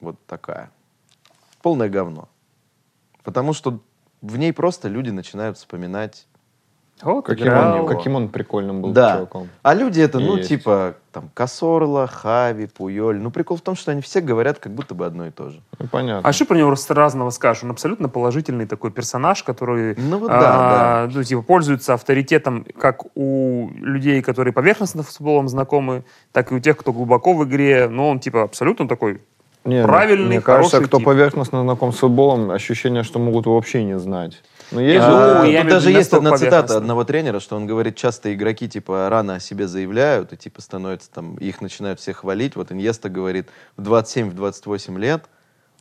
вот 0.02 0.16
такая, 0.26 0.72
полное 1.62 1.88
говно. 1.90 2.30
Потому 3.28 3.52
что 3.52 3.82
в 4.22 4.38
ней 4.38 4.54
просто 4.54 4.88
люди 4.88 5.10
начинают 5.10 5.58
вспоминать 5.58 6.28
Вот 7.02 7.26
Каким 7.26 7.52
он, 7.52 7.86
каким 7.86 8.16
он 8.16 8.30
прикольным 8.30 8.82
был 8.82 8.94
да. 8.94 9.16
чуваком. 9.16 9.50
А 9.64 9.74
люди 9.74 10.00
это, 10.00 10.20
ну, 10.20 10.38
Есть. 10.38 10.48
типа, 10.48 10.96
там, 11.12 11.30
Косорла, 11.34 12.08
Хави, 12.08 12.68
Пуйоль. 12.68 13.20
Ну, 13.20 13.30
прикол 13.30 13.58
в 13.58 13.62
том, 13.62 13.76
что 13.76 13.92
они 13.92 14.00
все 14.00 14.22
говорят 14.22 14.60
как 14.60 14.74
будто 14.74 14.96
бы 14.96 15.06
одно 15.06 15.28
и 15.28 15.32
то 15.32 15.50
же. 15.50 15.62
Ну, 15.78 15.88
понятно. 15.90 16.28
А 16.28 16.32
что 16.32 16.46
про 16.46 16.56
него 16.56 16.70
раз- 16.70 16.90
разного 16.90 17.30
скажешь? 17.32 17.66
Он 17.66 17.72
абсолютно 17.72 18.08
положительный 18.08 18.66
такой 18.66 18.92
персонаж, 18.92 19.44
который 19.44 19.98
Ну, 19.98 20.20
вот 20.20 20.32
а, 20.32 21.08
да, 21.08 21.14
ну, 21.14 21.22
типа, 21.22 21.42
пользуется 21.42 21.96
авторитетом 21.96 22.66
как 22.80 23.08
у 23.14 23.70
людей, 23.76 24.22
которые 24.22 24.54
поверхностно 24.54 25.04
с 25.04 25.08
футболом 25.08 25.50
знакомы, 25.50 26.06
так 26.32 26.54
и 26.54 26.56
у 26.56 26.60
тех, 26.62 26.78
кто 26.78 26.94
глубоко 26.94 27.34
в 27.34 27.44
игре. 27.44 27.90
Но 27.90 28.10
он 28.10 28.22
типа 28.22 28.44
абсолютно 28.44 28.88
такой 28.88 29.22
Не, 29.68 29.84
правильный, 29.84 30.28
Мне 30.28 30.42
кажется, 30.42 30.72
хороший 30.72 30.88
кто 30.88 30.98
тип. 30.98 31.06
поверхностно 31.06 31.62
знаком 31.64 31.92
с 31.92 31.98
футболом, 31.98 32.52
ощущение, 32.52 33.04
что 33.04 33.20
могут 33.20 33.46
вообще 33.46 33.84
не 33.84 34.00
знать. 34.00 34.42
Ну, 34.72 34.80
есть 34.80 34.96
Я 34.96 35.02
же... 35.02 35.08
Ну, 35.12 35.58
А, 35.58 35.62
тут 35.62 35.70
даже 35.70 35.92
есть 35.92 36.14
одна 36.14 36.38
цитата 36.38 36.78
одного 36.78 37.04
тренера, 37.04 37.40
что 37.40 37.56
он 37.56 37.68
говорит, 37.68 37.96
часто 37.96 38.34
игроки 38.34 38.68
типа 38.68 39.10
рано 39.10 39.36
о 39.36 39.40
себе 39.40 39.68
заявляют 39.68 40.34
и 40.34 40.38
типа 40.38 40.62
становятся 40.62 41.12
там, 41.12 41.36
их 41.36 41.62
начинают 41.62 42.00
все 42.00 42.14
хвалить. 42.14 42.56
Вот 42.56 42.72
Иньеста 42.72 43.10
говорит, 43.10 43.50
в 43.76 43.84
27-28 43.88 44.98
лет 45.00 45.26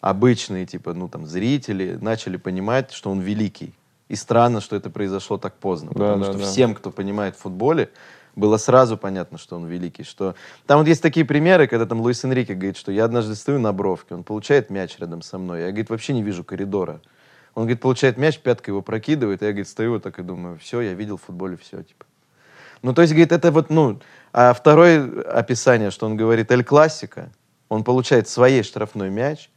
обычные 0.00 0.66
типа, 0.66 0.92
ну 0.92 1.08
там 1.08 1.26
зрители 1.26 1.98
начали 2.00 2.36
понимать, 2.36 2.92
что 2.92 3.10
он 3.10 3.20
великий. 3.20 3.74
И 4.08 4.14
странно, 4.14 4.60
что 4.60 4.76
это 4.76 4.88
произошло 4.90 5.36
так 5.36 5.54
поздно, 5.54 5.90
Да, 5.94 6.12
потому 6.14 6.24
да, 6.24 6.30
что 6.32 6.38
да. 6.40 6.44
всем, 6.46 6.74
кто 6.74 6.90
понимает 6.90 7.34
в 7.34 7.40
футболе, 7.40 7.90
было 8.36 8.58
сразу 8.58 8.96
понятно, 8.96 9.38
что 9.38 9.56
он 9.56 9.66
великий. 9.66 10.04
Что... 10.04 10.34
Там 10.66 10.78
вот 10.78 10.86
есть 10.86 11.02
такие 11.02 11.26
примеры, 11.26 11.66
когда 11.66 11.86
там 11.86 12.00
Луис 12.00 12.22
Энрике 12.24 12.54
говорит, 12.54 12.76
что 12.76 12.92
я 12.92 13.06
однажды 13.06 13.34
стою 13.34 13.58
на 13.58 13.72
бровке, 13.72 14.14
он 14.14 14.22
получает 14.22 14.70
мяч 14.70 14.98
рядом 14.98 15.22
со 15.22 15.38
мной, 15.38 15.62
я, 15.62 15.68
говорит, 15.68 15.90
вообще 15.90 16.12
не 16.12 16.22
вижу 16.22 16.44
коридора. 16.44 17.00
Он, 17.54 17.62
говорит, 17.62 17.80
получает 17.80 18.18
мяч, 18.18 18.38
пяткой 18.38 18.72
его 18.72 18.82
прокидывает, 18.82 19.42
и 19.42 19.46
я, 19.46 19.52
говорит, 19.52 19.68
стою 19.68 19.92
вот 19.92 20.02
так 20.02 20.18
и 20.18 20.22
думаю, 20.22 20.58
все, 20.58 20.82
я 20.82 20.92
видел 20.92 21.16
в 21.16 21.22
футболе 21.22 21.56
все, 21.56 21.82
типа. 21.82 22.04
Ну, 22.82 22.92
то 22.92 23.00
есть, 23.00 23.14
говорит, 23.14 23.32
это 23.32 23.50
вот, 23.50 23.70
ну, 23.70 23.98
а 24.32 24.52
второе 24.52 25.22
описание, 25.22 25.90
что 25.90 26.04
он 26.04 26.18
говорит, 26.18 26.52
Эль 26.52 26.62
Классика, 26.62 27.30
он 27.70 27.82
получает 27.82 28.28
своей 28.28 28.62
штрафной 28.62 29.08
мяч, 29.08 29.48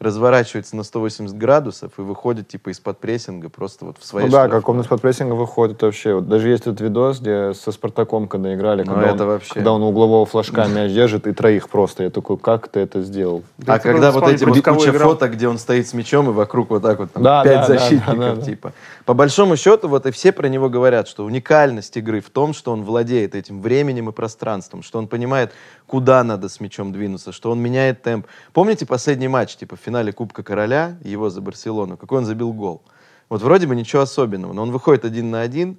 разворачивается 0.00 0.76
на 0.76 0.82
180 0.82 1.36
градусов 1.36 1.92
и 1.98 2.00
выходит, 2.00 2.48
типа, 2.48 2.70
из-под 2.70 2.98
прессинга 2.98 3.50
просто 3.50 3.84
вот 3.84 3.98
в 3.98 4.04
своей 4.04 4.26
Ну 4.26 4.32
да, 4.32 4.38
штрафной. 4.38 4.60
как 4.60 4.68
он 4.70 4.80
из-под 4.80 5.02
прессинга 5.02 5.34
выходит 5.34 5.82
вообще. 5.82 6.14
Вот 6.14 6.26
даже 6.28 6.48
есть 6.48 6.62
этот 6.62 6.80
видос, 6.80 7.20
где 7.20 7.52
со 7.52 7.70
Спартаком, 7.70 8.26
когда 8.26 8.54
играли, 8.54 8.82
Ну, 8.82 8.94
когда, 8.94 9.10
это 9.10 9.22
он, 9.24 9.28
вообще. 9.28 9.54
когда 9.54 9.72
он 9.72 9.82
углового 9.82 10.24
флажка 10.24 10.66
мяч 10.68 10.92
держит 10.92 11.26
и 11.26 11.32
троих 11.32 11.68
просто. 11.68 12.04
Я 12.04 12.10
такой, 12.10 12.38
как 12.38 12.68
ты 12.68 12.80
это 12.80 13.02
сделал? 13.02 13.42
Да 13.58 13.74
А 13.74 13.78
когда 13.78 14.10
вот 14.10 14.26
эти 14.26 14.44
вот 14.44 14.54
куча 14.56 14.90
играл. 14.90 15.10
фоток, 15.10 15.32
где 15.32 15.48
он 15.48 15.58
стоит 15.58 15.86
с 15.86 15.92
мячом, 15.92 16.30
и 16.30 16.32
вокруг 16.32 16.70
вот 16.70 16.82
так 16.82 16.98
вот 16.98 17.12
там 17.12 17.22
Да, 17.22 17.44
пять 17.44 17.52
да, 17.52 17.66
да, 17.66 17.78
защитников, 17.78 18.18
да, 18.18 18.34
да. 18.36 18.42
типа. 18.42 18.72
По 19.04 19.12
большому 19.12 19.56
счету, 19.56 19.88
вот 19.88 20.06
и 20.06 20.10
все 20.12 20.32
про 20.32 20.48
него 20.48 20.70
говорят, 20.70 21.08
что 21.08 21.24
уникальность 21.24 21.96
игры 21.98 22.20
в 22.20 22.30
том, 22.30 22.54
что 22.54 22.72
он 22.72 22.84
владеет 22.84 23.34
этим 23.34 23.60
временем 23.60 24.08
и 24.08 24.12
пространством, 24.12 24.82
что 24.82 24.98
он 24.98 25.08
понимает, 25.08 25.52
куда 25.90 26.22
надо 26.22 26.48
с 26.48 26.60
мячом 26.60 26.92
двинуться, 26.92 27.32
что 27.32 27.50
он 27.50 27.58
меняет 27.58 28.02
темп. 28.02 28.28
Помните 28.52 28.86
последний 28.86 29.26
матч, 29.26 29.56
типа 29.56 29.74
в 29.74 29.80
финале 29.80 30.12
Кубка 30.12 30.44
Короля, 30.44 30.96
его 31.02 31.30
за 31.30 31.40
Барселону, 31.40 31.96
какой 31.96 32.18
он 32.18 32.26
забил 32.26 32.52
гол? 32.52 32.80
Вот 33.28 33.42
вроде 33.42 33.66
бы 33.66 33.74
ничего 33.74 34.02
особенного, 34.02 34.52
но 34.52 34.62
он 34.62 34.70
выходит 34.70 35.04
один 35.04 35.32
на 35.32 35.40
один, 35.40 35.78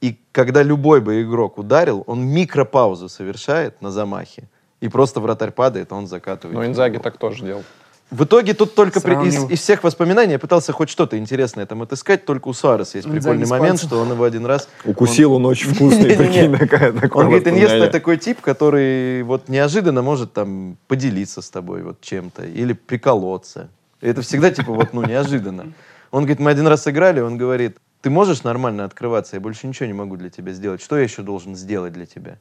и 0.00 0.18
когда 0.32 0.62
любой 0.62 1.02
бы 1.02 1.20
игрок 1.20 1.58
ударил, 1.58 2.04
он 2.06 2.22
микропаузу 2.22 3.10
совершает 3.10 3.82
на 3.82 3.90
замахе, 3.90 4.48
и 4.80 4.88
просто 4.88 5.20
вратарь 5.20 5.50
падает, 5.50 5.92
а 5.92 5.96
он 5.96 6.06
закатывает. 6.06 6.58
Ну, 6.58 6.64
Инзаги 6.64 6.96
так 6.96 7.18
тоже 7.18 7.44
делал. 7.44 7.62
В 8.10 8.24
итоге 8.24 8.54
тут 8.54 8.74
только 8.74 9.00
при- 9.00 9.28
из, 9.28 9.50
из 9.50 9.60
всех 9.60 9.84
воспоминаний 9.84 10.32
я 10.32 10.38
пытался 10.38 10.72
хоть 10.72 10.90
что-то 10.90 11.16
интересное 11.16 11.64
там 11.66 11.82
отыскать, 11.82 12.24
только 12.24 12.48
у 12.48 12.52
Суареса 12.52 12.98
есть 12.98 13.10
прикольный 13.10 13.46
с 13.46 13.50
момент, 13.50 13.80
что 13.80 14.00
он 14.00 14.10
его 14.10 14.24
один 14.24 14.46
раз... 14.46 14.68
Укусил 14.84 15.32
он 15.34 15.46
очень 15.46 15.72
вкусный, 15.72 16.16
прикинь, 16.16 16.56
такая, 16.58 16.92
Он 16.92 17.26
говорит, 17.26 17.46
Иньеста 17.46 17.88
такой 17.88 18.16
тип, 18.18 18.40
который 18.40 19.22
вот 19.22 19.48
неожиданно 19.48 20.02
может 20.02 20.32
там 20.32 20.76
поделиться 20.88 21.40
с 21.40 21.50
тобой 21.50 21.82
вот 21.82 22.00
чем-то 22.00 22.44
или 22.44 22.72
приколоться. 22.72 23.68
И 24.00 24.08
это 24.08 24.22
всегда 24.22 24.50
типа 24.50 24.72
вот 24.72 24.92
ну 24.92 25.04
неожиданно. 25.04 25.72
Он 26.10 26.24
говорит, 26.24 26.40
мы 26.40 26.50
один 26.50 26.66
раз 26.66 26.88
играли, 26.88 27.20
он 27.20 27.36
говорит, 27.36 27.78
ты 28.00 28.10
можешь 28.10 28.42
нормально 28.42 28.84
открываться, 28.84 29.36
я 29.36 29.40
больше 29.40 29.68
ничего 29.68 29.86
не 29.86 29.92
могу 29.92 30.16
для 30.16 30.30
тебя 30.30 30.52
сделать. 30.52 30.82
Что 30.82 30.96
я 30.96 31.04
еще 31.04 31.22
должен 31.22 31.54
сделать 31.54 31.92
для 31.92 32.06
тебя? 32.06 32.38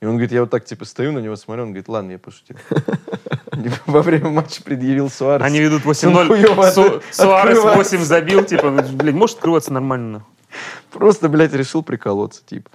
И 0.00 0.06
он 0.06 0.12
говорит, 0.12 0.32
я 0.32 0.40
вот 0.40 0.50
так 0.50 0.64
типа 0.64 0.84
стою 0.84 1.12
на 1.12 1.20
него, 1.20 1.36
смотрю, 1.36 1.62
он 1.62 1.68
говорит, 1.68 1.88
ладно, 1.88 2.12
я 2.12 2.18
пошутил. 2.18 2.56
Во 3.86 4.02
время 4.02 4.30
матча 4.30 4.62
предъявил 4.62 5.10
Суарес. 5.10 5.44
Они 5.44 5.60
ведут 5.60 5.84
Ну, 5.84 5.90
8-0. 5.92 6.26
хуёво 6.26 6.70
Су- 6.70 6.96
от- 6.96 7.04
Суарес 7.12 7.58
открывается. 7.58 7.96
8 7.96 8.04
забил, 8.04 8.44
типа, 8.44 8.70
ну, 8.70 8.82
блядь, 8.92 9.14
может 9.14 9.36
открываться 9.36 9.72
нормально. 9.72 10.24
Просто, 10.90 11.28
блядь, 11.28 11.52
решил 11.52 11.82
приколоться, 11.82 12.42
типа. 12.44 12.70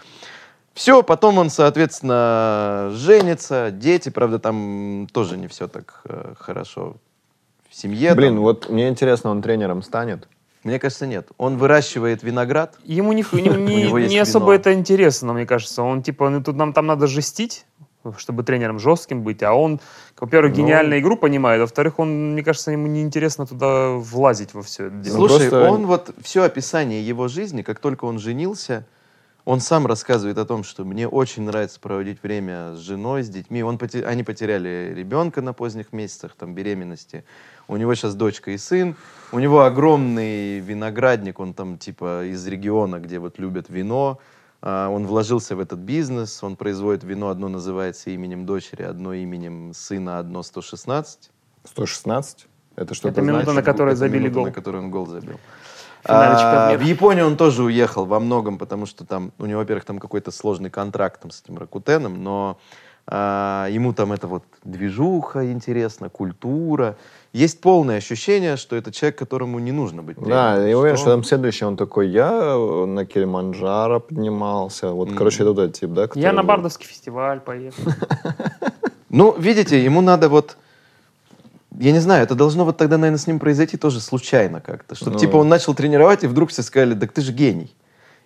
Все, 0.74 1.04
потом 1.04 1.38
он, 1.38 1.50
соответственно, 1.50 2.90
женится, 2.94 3.72
дети, 3.72 4.10
правда, 4.10 4.40
там 4.40 5.08
тоже 5.12 5.38
не 5.38 5.48
все 5.48 5.68
так 5.68 6.02
э, 6.06 6.34
хорошо 6.40 6.96
в 7.70 7.76
семье. 7.76 8.14
Блин, 8.16 8.36
там. 8.36 8.44
вот 8.44 8.70
мне 8.70 8.88
интересно, 8.88 9.32
он 9.32 9.42
тренером 9.42 9.82
станет? 9.82 10.28
Мне 10.64 10.80
кажется, 10.80 11.08
нет. 11.08 11.28
Он 11.38 11.58
выращивает 11.58 12.24
виноград. 12.24 12.76
Ему 12.84 13.14
не, 13.14 13.24
не, 14.08 14.18
особо 14.20 14.54
это 14.54 14.74
интересно, 14.74 15.34
мне 15.34 15.46
кажется. 15.46 15.82
Он 15.82 16.04
типа, 16.04 16.30
ну, 16.30 16.42
тут 16.44 16.56
нам 16.56 16.72
там 16.72 16.86
надо 16.86 17.08
жестить, 17.08 17.66
чтобы 18.18 18.44
тренером 18.44 18.80
жестким 18.80 19.22
быть, 19.24 19.44
а 19.44 19.54
он, 19.54 19.80
во-первых, 20.20 20.52
Ну. 20.52 20.64
гениально 20.64 21.00
игру 21.00 21.16
понимает, 21.18 21.60
а 21.60 21.62
во-вторых, 21.64 22.00
он, 22.00 22.34
мне 22.34 22.44
кажется, 22.44 22.72
ему 22.72 22.88
неинтересно 22.88 23.46
туда 23.46 23.90
влазить 23.92 24.54
во 24.54 24.62
все 24.62 24.86
это 24.88 24.96
дело. 24.96 25.18
Ну, 25.18 25.28
Слушай, 25.28 25.50
просто- 25.50 25.70
он 25.72 25.86
вот 25.86 26.16
все 26.22 26.44
описание 26.44 27.02
его 27.06 27.28
жизни, 27.28 27.62
как 27.62 27.80
только 27.80 28.06
он 28.06 28.20
женился, 28.20 28.86
он 29.44 29.60
сам 29.60 29.88
рассказывает 29.88 30.38
о 30.38 30.46
том, 30.46 30.64
что 30.64 30.86
мне 30.86 31.08
очень 31.08 31.42
нравится 31.44 31.80
проводить 31.80 32.22
время 32.22 32.76
с 32.76 32.80
женой, 32.80 33.24
с 33.24 33.30
детьми. 33.30 33.64
Он 33.64 33.78
поте- 33.80 34.04
Они 34.06 34.24
потеряли 34.24 34.94
ребенка 34.96 35.42
на 35.42 35.52
поздних 35.54 35.94
месяцах 35.94 36.34
там, 36.38 36.54
беременности. 36.54 37.24
У 37.68 37.76
него 37.78 37.96
сейчас 37.96 38.14
дочка 38.14 38.52
и 38.52 38.58
сын. 38.58 38.96
У 39.32 39.40
него 39.40 39.62
огромный 39.62 40.60
виноградник, 40.60 41.40
он 41.40 41.54
там 41.56 41.78
типа 41.80 42.26
из 42.26 42.46
региона, 42.48 43.00
где 43.00 43.18
вот 43.18 43.40
любят 43.40 43.66
вино. 43.70 44.20
А, 44.62 44.90
Он 44.90 45.06
вложился 45.08 45.56
в 45.56 45.60
этот 45.60 45.80
бизнес, 45.80 46.44
он 46.44 46.56
производит 46.56 47.04
вино, 47.04 47.30
одно 47.30 47.50
называется 47.50 48.12
именем 48.12 48.46
дочери, 48.46 48.84
одно 48.84 49.14
именем 49.14 49.74
сына, 49.74 50.20
одно 50.20 50.44
116. 50.44 51.32
116? 51.64 52.48
Это 52.76 52.94
что-то 52.94 53.10
Это 53.10 53.22
минута, 53.22 53.46
значит? 53.46 53.56
на 53.56 53.64
которой 53.64 53.90
Это 53.90 54.00
забили 54.00 54.24
минута, 54.24 54.36
гол. 54.36 54.46
на 54.46 54.52
которой 54.52 54.78
он 54.78 54.92
гол 54.92 55.08
забил. 55.08 55.40
А, 56.04 56.76
в. 56.78 56.82
Японию 56.82 57.28
он 57.28 57.38
тоже 57.38 57.64
уехал 57.64 58.06
во 58.06 58.20
многом, 58.20 58.58
потому 58.58 58.86
что 58.86 59.06
там 59.06 59.32
у 59.38 59.46
него, 59.46 59.60
во-первых, 59.60 59.86
там 59.86 60.00
какой-то 60.00 60.32
сложный 60.32 60.70
контракт 60.70 61.22
там, 61.22 61.32
с 61.32 61.42
этим 61.42 61.58
Ракутеном, 61.58 62.24
но 62.24 62.58
а, 63.08 63.68
ему 63.70 63.94
там 63.94 64.12
это 64.12 64.28
вот 64.28 64.44
движуха 64.64 65.52
интересна, 65.52 66.10
культура. 66.10 66.98
Есть 67.34 67.62
полное 67.62 67.98
ощущение, 67.98 68.58
что 68.58 68.76
это 68.76 68.92
человек, 68.92 69.18
которому 69.18 69.58
не 69.60 69.72
нужно 69.72 70.04
быть 70.04 70.18
Да, 70.20 70.68
я 70.68 70.78
уверен, 70.78 70.98
что 70.98 71.12
там 71.12 71.24
следующий, 71.24 71.64
он 71.64 71.78
такой, 71.78 72.10
я 72.10 72.58
на 72.86 73.06
Килиманджаро 73.06 74.02
поднимался. 74.02 74.90
Вот, 74.90 75.08
Мгм. 75.10 75.18
короче, 75.18 75.44
это 75.44 75.54
вот 75.54 75.60
этот 75.60 75.80
тип, 75.80 75.92
да? 75.92 76.02
Я 76.02 76.08
который 76.10 76.34
на 76.34 76.42
был? 76.42 76.48
Бардовский 76.50 76.88
фестиваль 76.88 77.40
поехал. 77.40 77.84
Ну, 79.14 79.36
видите, 79.38 79.84
ему 79.84 80.00
надо 80.00 80.30
вот... 80.30 80.56
Я 81.78 81.92
не 81.92 82.00
знаю, 82.00 82.24
это 82.24 82.34
должно 82.34 82.64
вот 82.64 82.78
тогда, 82.78 82.98
наверное, 82.98 83.18
с 83.20 83.28
ним 83.28 83.40
произойти 83.40 83.76
тоже 83.76 84.00
случайно 84.00 84.62
как-то. 84.62 84.96
Чтобы, 84.96 85.12
Ну. 85.12 85.20
типа, 85.20 85.36
он 85.36 85.50
начал 85.50 85.74
тренировать, 85.74 86.24
и 86.24 86.28
вдруг 86.28 86.50
все 86.50 86.64
сказали, 86.64 86.94
так 86.96 87.12
ты 87.12 87.22
же 87.22 87.34
гений. 87.34 87.76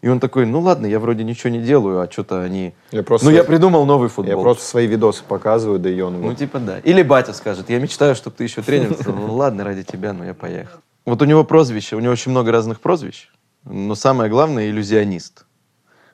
И 0.05 0.07
он 0.07 0.19
такой, 0.19 0.45
ну 0.45 0.59
ладно, 0.59 0.85
я 0.85 0.99
вроде 0.99 1.23
ничего 1.23 1.49
не 1.49 1.59
делаю, 1.59 1.99
а 1.99 2.07
что-то 2.07 2.43
они... 2.43 2.75
Я 2.91 3.01
просто, 3.01 3.25
Ну, 3.25 3.33
я 3.33 3.43
придумал 3.43 3.87
новый 3.87 4.07
футбол. 4.07 4.37
я 4.37 4.39
просто 4.39 4.63
свои 4.63 4.85
видосы 4.85 5.23
показываю, 5.27 5.79
да 5.79 5.89
и 5.89 5.99
он... 5.99 6.21
Ну, 6.21 6.35
типа, 6.35 6.59
да. 6.59 6.77
Или 6.77 7.01
батя 7.01 7.33
скажет, 7.33 7.71
я 7.71 7.79
мечтаю, 7.79 8.13
чтобы 8.13 8.35
ты 8.35 8.43
еще 8.43 8.61
тренер. 8.61 8.95
Ну, 9.07 9.33
ладно, 9.33 9.63
ради 9.63 9.81
тебя, 9.81 10.13
но 10.13 10.23
я 10.23 10.35
поехал. 10.35 10.77
Вот 11.07 11.23
у 11.23 11.25
него 11.25 11.43
прозвище, 11.43 11.95
у 11.95 11.99
него 12.01 12.13
очень 12.13 12.29
много 12.29 12.51
разных 12.51 12.81
прозвищ, 12.81 13.31
но 13.63 13.95
самое 13.95 14.29
главное— 14.29 14.69
иллюзионист. 14.69 15.47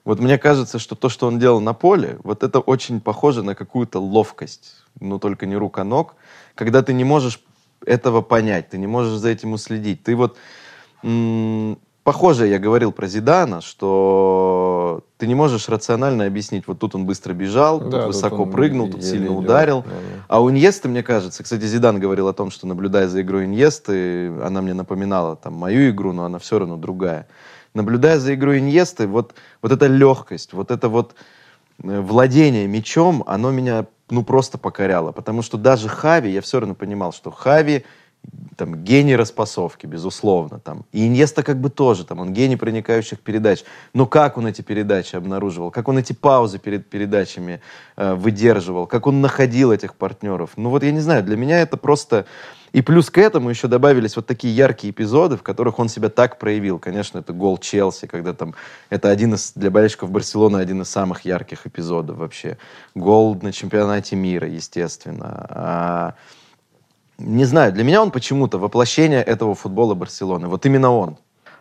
Вот 0.05 0.21
мне 0.21 0.37
кажется, 0.37 0.79
что 0.79 0.95
то, 0.95 1.09
что 1.09 1.27
он 1.27 1.37
делал 1.37 1.59
на 1.59 1.73
поле, 1.73 2.17
вот 2.23 2.43
это 2.43 2.61
очень 2.61 3.01
похоже 3.01 3.43
на 3.43 3.55
какую-то 3.55 3.99
ловкость, 3.99 4.85
но 5.01 5.19
только 5.19 5.45
не 5.45 5.57
рук, 5.57 5.79
а 5.79 5.83
ног, 5.83 6.15
когда 6.55 6.81
ты 6.81 6.93
не 6.93 7.03
можешь 7.03 7.41
этого 7.85 8.21
понять, 8.21 8.69
ты 8.69 8.77
не 8.77 8.87
можешь 8.87 9.19
за 9.19 9.27
этим 9.27 9.51
уследить. 9.51 10.01
Ты 10.01 10.15
вот 10.15 10.37
похоже, 12.03 12.47
я 12.47 12.59
говорил 12.59 12.91
про 12.91 13.07
Зидана, 13.07 13.61
что 13.61 15.03
ты 15.17 15.27
не 15.27 15.35
можешь 15.35 15.69
рационально 15.69 16.25
объяснить, 16.25 16.67
вот 16.67 16.79
тут 16.79 16.95
он 16.95 17.05
быстро 17.05 17.33
бежал, 17.33 17.79
Да, 17.79 17.85
тут 17.85 17.91
тут 17.91 18.05
высоко 18.07 18.45
прыгнул, 18.45 18.89
тут 18.89 19.03
сильно 19.03 19.27
идет. 19.27 19.37
ударил. 19.37 19.83
Да, 19.83 19.89
да. 19.89 20.25
А 20.27 20.41
у 20.41 20.49
Иньесты, 20.49 20.89
мне 20.89 21.03
кажется, 21.03 21.43
кстати, 21.43 21.65
Зидан 21.65 21.99
говорил 21.99 22.27
о 22.27 22.33
том, 22.33 22.51
что 22.51 22.67
наблюдая 22.67 23.07
за 23.07 23.21
игрой 23.21 23.45
Иньесты, 23.45 24.27
она 24.43 24.61
мне 24.61 24.73
напоминала 24.73 25.35
там 25.35 25.53
мою 25.53 25.91
игру, 25.91 26.13
но 26.13 26.25
она 26.25 26.39
все 26.39 26.59
равно 26.59 26.77
другая. 26.77 27.27
Наблюдая 27.73 28.19
за 28.19 28.33
игрой 28.33 28.59
Иньесты, 28.59 29.07
вот, 29.07 29.33
вот 29.61 29.71
эта 29.71 29.87
легкость, 29.87 30.53
вот 30.53 30.71
это 30.71 30.89
вот 30.89 31.15
э, 31.83 32.01
владение 32.01 32.67
мячом, 32.67 33.23
оно 33.27 33.51
меня 33.51 33.85
ну 34.09 34.23
просто 34.23 34.57
покоряло. 34.57 35.11
Потому 35.11 35.41
что 35.41 35.57
даже 35.57 35.87
Хави, 35.87 36.31
я 36.31 36.41
все 36.41 36.59
равно 36.59 36.75
понимал, 36.75 37.13
что 37.13 37.31
Хави 37.31 37.85
там 38.55 38.83
гений 38.83 39.15
распасовки, 39.15 39.87
безусловно, 39.87 40.59
там. 40.59 40.85
И 40.91 41.07
Иньеста 41.07 41.41
как 41.41 41.59
бы 41.59 41.69
тоже, 41.69 42.05
там, 42.05 42.19
он 42.19 42.33
гений 42.33 42.57
проникающих 42.57 43.19
передач. 43.19 43.63
Но 43.93 44.05
как 44.05 44.37
он 44.37 44.45
эти 44.47 44.61
передачи 44.61 45.15
обнаруживал, 45.15 45.71
как 45.71 45.87
он 45.87 45.97
эти 45.97 46.13
паузы 46.13 46.59
перед 46.59 46.87
передачами 46.87 47.61
э, 47.97 48.13
выдерживал, 48.13 48.85
как 48.85 49.07
он 49.07 49.21
находил 49.21 49.71
этих 49.71 49.95
партнеров. 49.95 50.51
Ну 50.57 50.69
вот 50.69 50.83
я 50.83 50.91
не 50.91 50.99
знаю, 50.99 51.23
для 51.23 51.37
меня 51.37 51.59
это 51.59 51.77
просто... 51.77 52.25
И 52.71 52.81
плюс 52.81 53.09
к 53.09 53.17
этому 53.17 53.49
еще 53.49 53.67
добавились 53.67 54.15
вот 54.15 54.27
такие 54.27 54.55
яркие 54.55 54.91
эпизоды, 54.91 55.35
в 55.35 55.43
которых 55.43 55.77
он 55.79 55.89
себя 55.89 56.07
так 56.07 56.39
проявил. 56.39 56.79
Конечно, 56.79 57.17
это 57.19 57.33
гол 57.33 57.57
Челси, 57.57 58.07
когда 58.07 58.33
там... 58.33 58.53
Это 58.89 59.09
один 59.09 59.33
из, 59.33 59.53
для 59.55 59.71
болельщиков 59.71 60.09
Барселоны, 60.09 60.57
один 60.57 60.81
из 60.81 60.89
самых 60.89 61.25
ярких 61.25 61.65
эпизодов 61.65 62.17
вообще. 62.17 62.57
Гол 62.95 63.37
на 63.41 63.51
чемпионате 63.51 64.15
мира, 64.15 64.47
естественно. 64.47 65.47
А, 65.49 66.13
не 67.21 67.45
знаю, 67.45 67.71
для 67.73 67.83
меня 67.83 68.01
он 68.01 68.11
почему-то 68.11 68.57
воплощение 68.57 69.23
этого 69.23 69.55
футбола 69.55 69.93
Барселоны. 69.93 70.47
Вот 70.47 70.65
именно 70.65 70.91
он. 70.91 71.17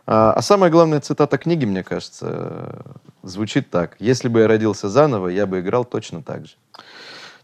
А, 0.07 0.33
а 0.33 0.43
самая 0.43 0.71
главная 0.71 1.01
цитата 1.01 1.39
книги, 1.39 1.65
мне 1.65 1.83
кажется, 1.83 2.85
звучит 3.23 3.71
так. 3.71 3.97
«Если 3.99 4.29
бы 4.29 4.41
я 4.41 4.49
родился 4.49 4.89
заново, 4.89 5.29
я 5.29 5.47
бы 5.47 5.61
играл 5.61 5.85
точно 5.85 6.23
так 6.23 6.47
же». 6.47 6.55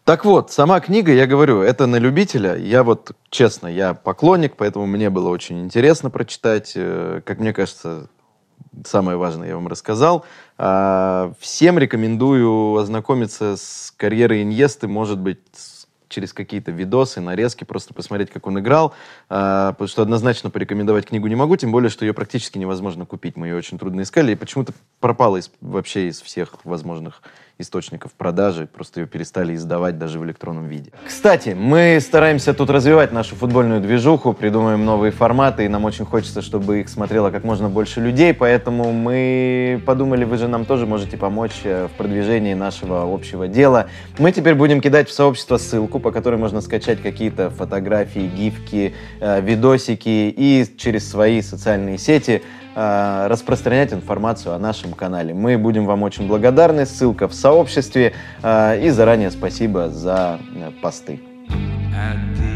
Так 0.05 0.25
вот, 0.25 0.53
сама 0.53 0.79
книга, 0.81 1.13
я 1.13 1.27
говорю, 1.27 1.63
это 1.63 1.87
на 1.87 1.97
любителя. 1.97 2.57
Я 2.57 2.85
вот, 2.85 3.11
честно, 3.29 3.67
я 3.67 3.93
поклонник, 3.93 4.55
поэтому 4.57 4.87
мне 4.87 5.11
было 5.11 5.29
очень 5.29 5.61
интересно 5.65 6.11
прочитать. 6.11 6.73
Э, 6.77 7.23
Как 7.25 7.41
мне 7.41 7.53
кажется, 7.53 8.09
самое 8.85 9.17
важное 9.17 9.49
я 9.49 9.55
вам 9.57 9.67
рассказал. 9.67 10.25
А, 10.59 11.33
Всем 11.41 11.79
рекомендую 11.79 12.77
ознакомиться 12.77 13.57
с 13.57 13.93
карьерой 13.97 14.43
Иньесты, 14.43 14.87
может 14.87 15.19
быть, 15.19 15.41
через 16.09 16.33
какие-то 16.33 16.71
видосы, 16.71 17.21
нарезки, 17.21 17.65
просто 17.65 17.95
посмотреть, 17.95 18.31
как 18.31 18.47
он 18.47 18.59
играл. 18.59 18.95
А, 19.29 19.73
Потому 19.73 19.89
что 19.89 20.03
однозначно 20.03 20.51
порекомендовать 20.51 21.07
книгу 21.07 21.27
не 21.27 21.35
могу, 21.37 21.57
тем 21.57 21.73
более, 21.73 21.91
что 21.91 22.05
ее 22.05 22.13
практически 22.13 22.59
невозможно 22.59 23.07
купить. 23.07 23.37
Мы 23.37 23.49
ее 23.49 23.57
очень 23.57 23.79
трудно 23.79 24.03
искали, 24.03 24.33
и 24.33 24.37
почему-то 24.37 24.73
пропала 25.01 25.37
из- 25.39 25.51
вообще 25.61 26.09
из 26.09 26.21
всех 26.21 26.55
возможных 26.65 27.23
источников 27.59 28.13
продажи. 28.13 28.67
Просто 28.67 29.01
ее 29.01 29.07
перестали 29.07 29.55
издавать 29.55 29.99
даже 29.99 30.19
в 30.19 30.25
электронном 30.25 30.69
виде. 30.69 30.91
Кстати, 31.07 31.57
мы 31.59 31.99
стараемся 32.01 32.53
тут 32.53 32.71
развивать 32.71 33.13
нашу 33.13 33.35
футбольную 33.37 33.81
движуху, 33.81 34.33
придумываем 34.33 34.85
новые 34.85 35.11
форматы, 35.11 35.65
и 35.65 35.69
нам 35.69 35.85
очень 35.85 36.05
хочется, 36.05 36.43
чтобы 36.43 36.81
их 36.81 36.89
смотрело 36.89 37.31
как 37.31 37.45
можно 37.45 37.69
больше 37.69 38.01
людей, 38.01 38.35
поэтому 38.35 38.93
мы 38.93 39.83
подумали, 39.87 40.25
вы 40.25 40.37
же 40.37 40.49
нам 40.49 40.65
тоже 40.65 40.87
можете 40.87 41.17
помочь 41.17 41.61
э, 41.65 41.89
в 41.89 41.97
продвижении 41.97 42.55
нашего 42.55 43.13
общего 43.13 43.49
дела. 43.49 43.89
Мы 44.19 44.33
теперь 44.33 44.55
будем 44.55 44.81
кидать 44.81 45.09
в 45.09 45.13
сообщество 45.13 45.57
ссылку, 45.57 45.99
по 45.99 46.11
которой 46.11 46.37
можно 46.37 46.61
скачать 46.61 47.01
какие-то 47.01 47.51
фотографии, 47.51 48.27
гифки, 48.27 48.95
э, 49.21 49.41
видосики 49.41 50.35
и 50.37 50.67
через 50.77 51.09
свои 51.11 51.41
социальные 51.41 51.99
сети 51.99 52.43
распространять 52.77 53.93
информацию 53.93 54.55
о 54.55 54.59
нашем 54.59 54.93
канале. 54.93 55.33
Мы 55.33 55.57
будем 55.57 55.87
вам 55.87 56.03
очень 56.03 56.29
благодарны. 56.29 56.85
Ссылка 56.85 57.27
в 57.27 57.35
сообществе. 57.35 58.13
э, 58.43 58.85
И 58.85 58.91
заранее 58.91 59.31
спасибо 59.31 59.89
за 59.89 60.39
э, 60.55 60.71
посты. 60.83 61.21
At 61.97 62.19
the 62.39 62.56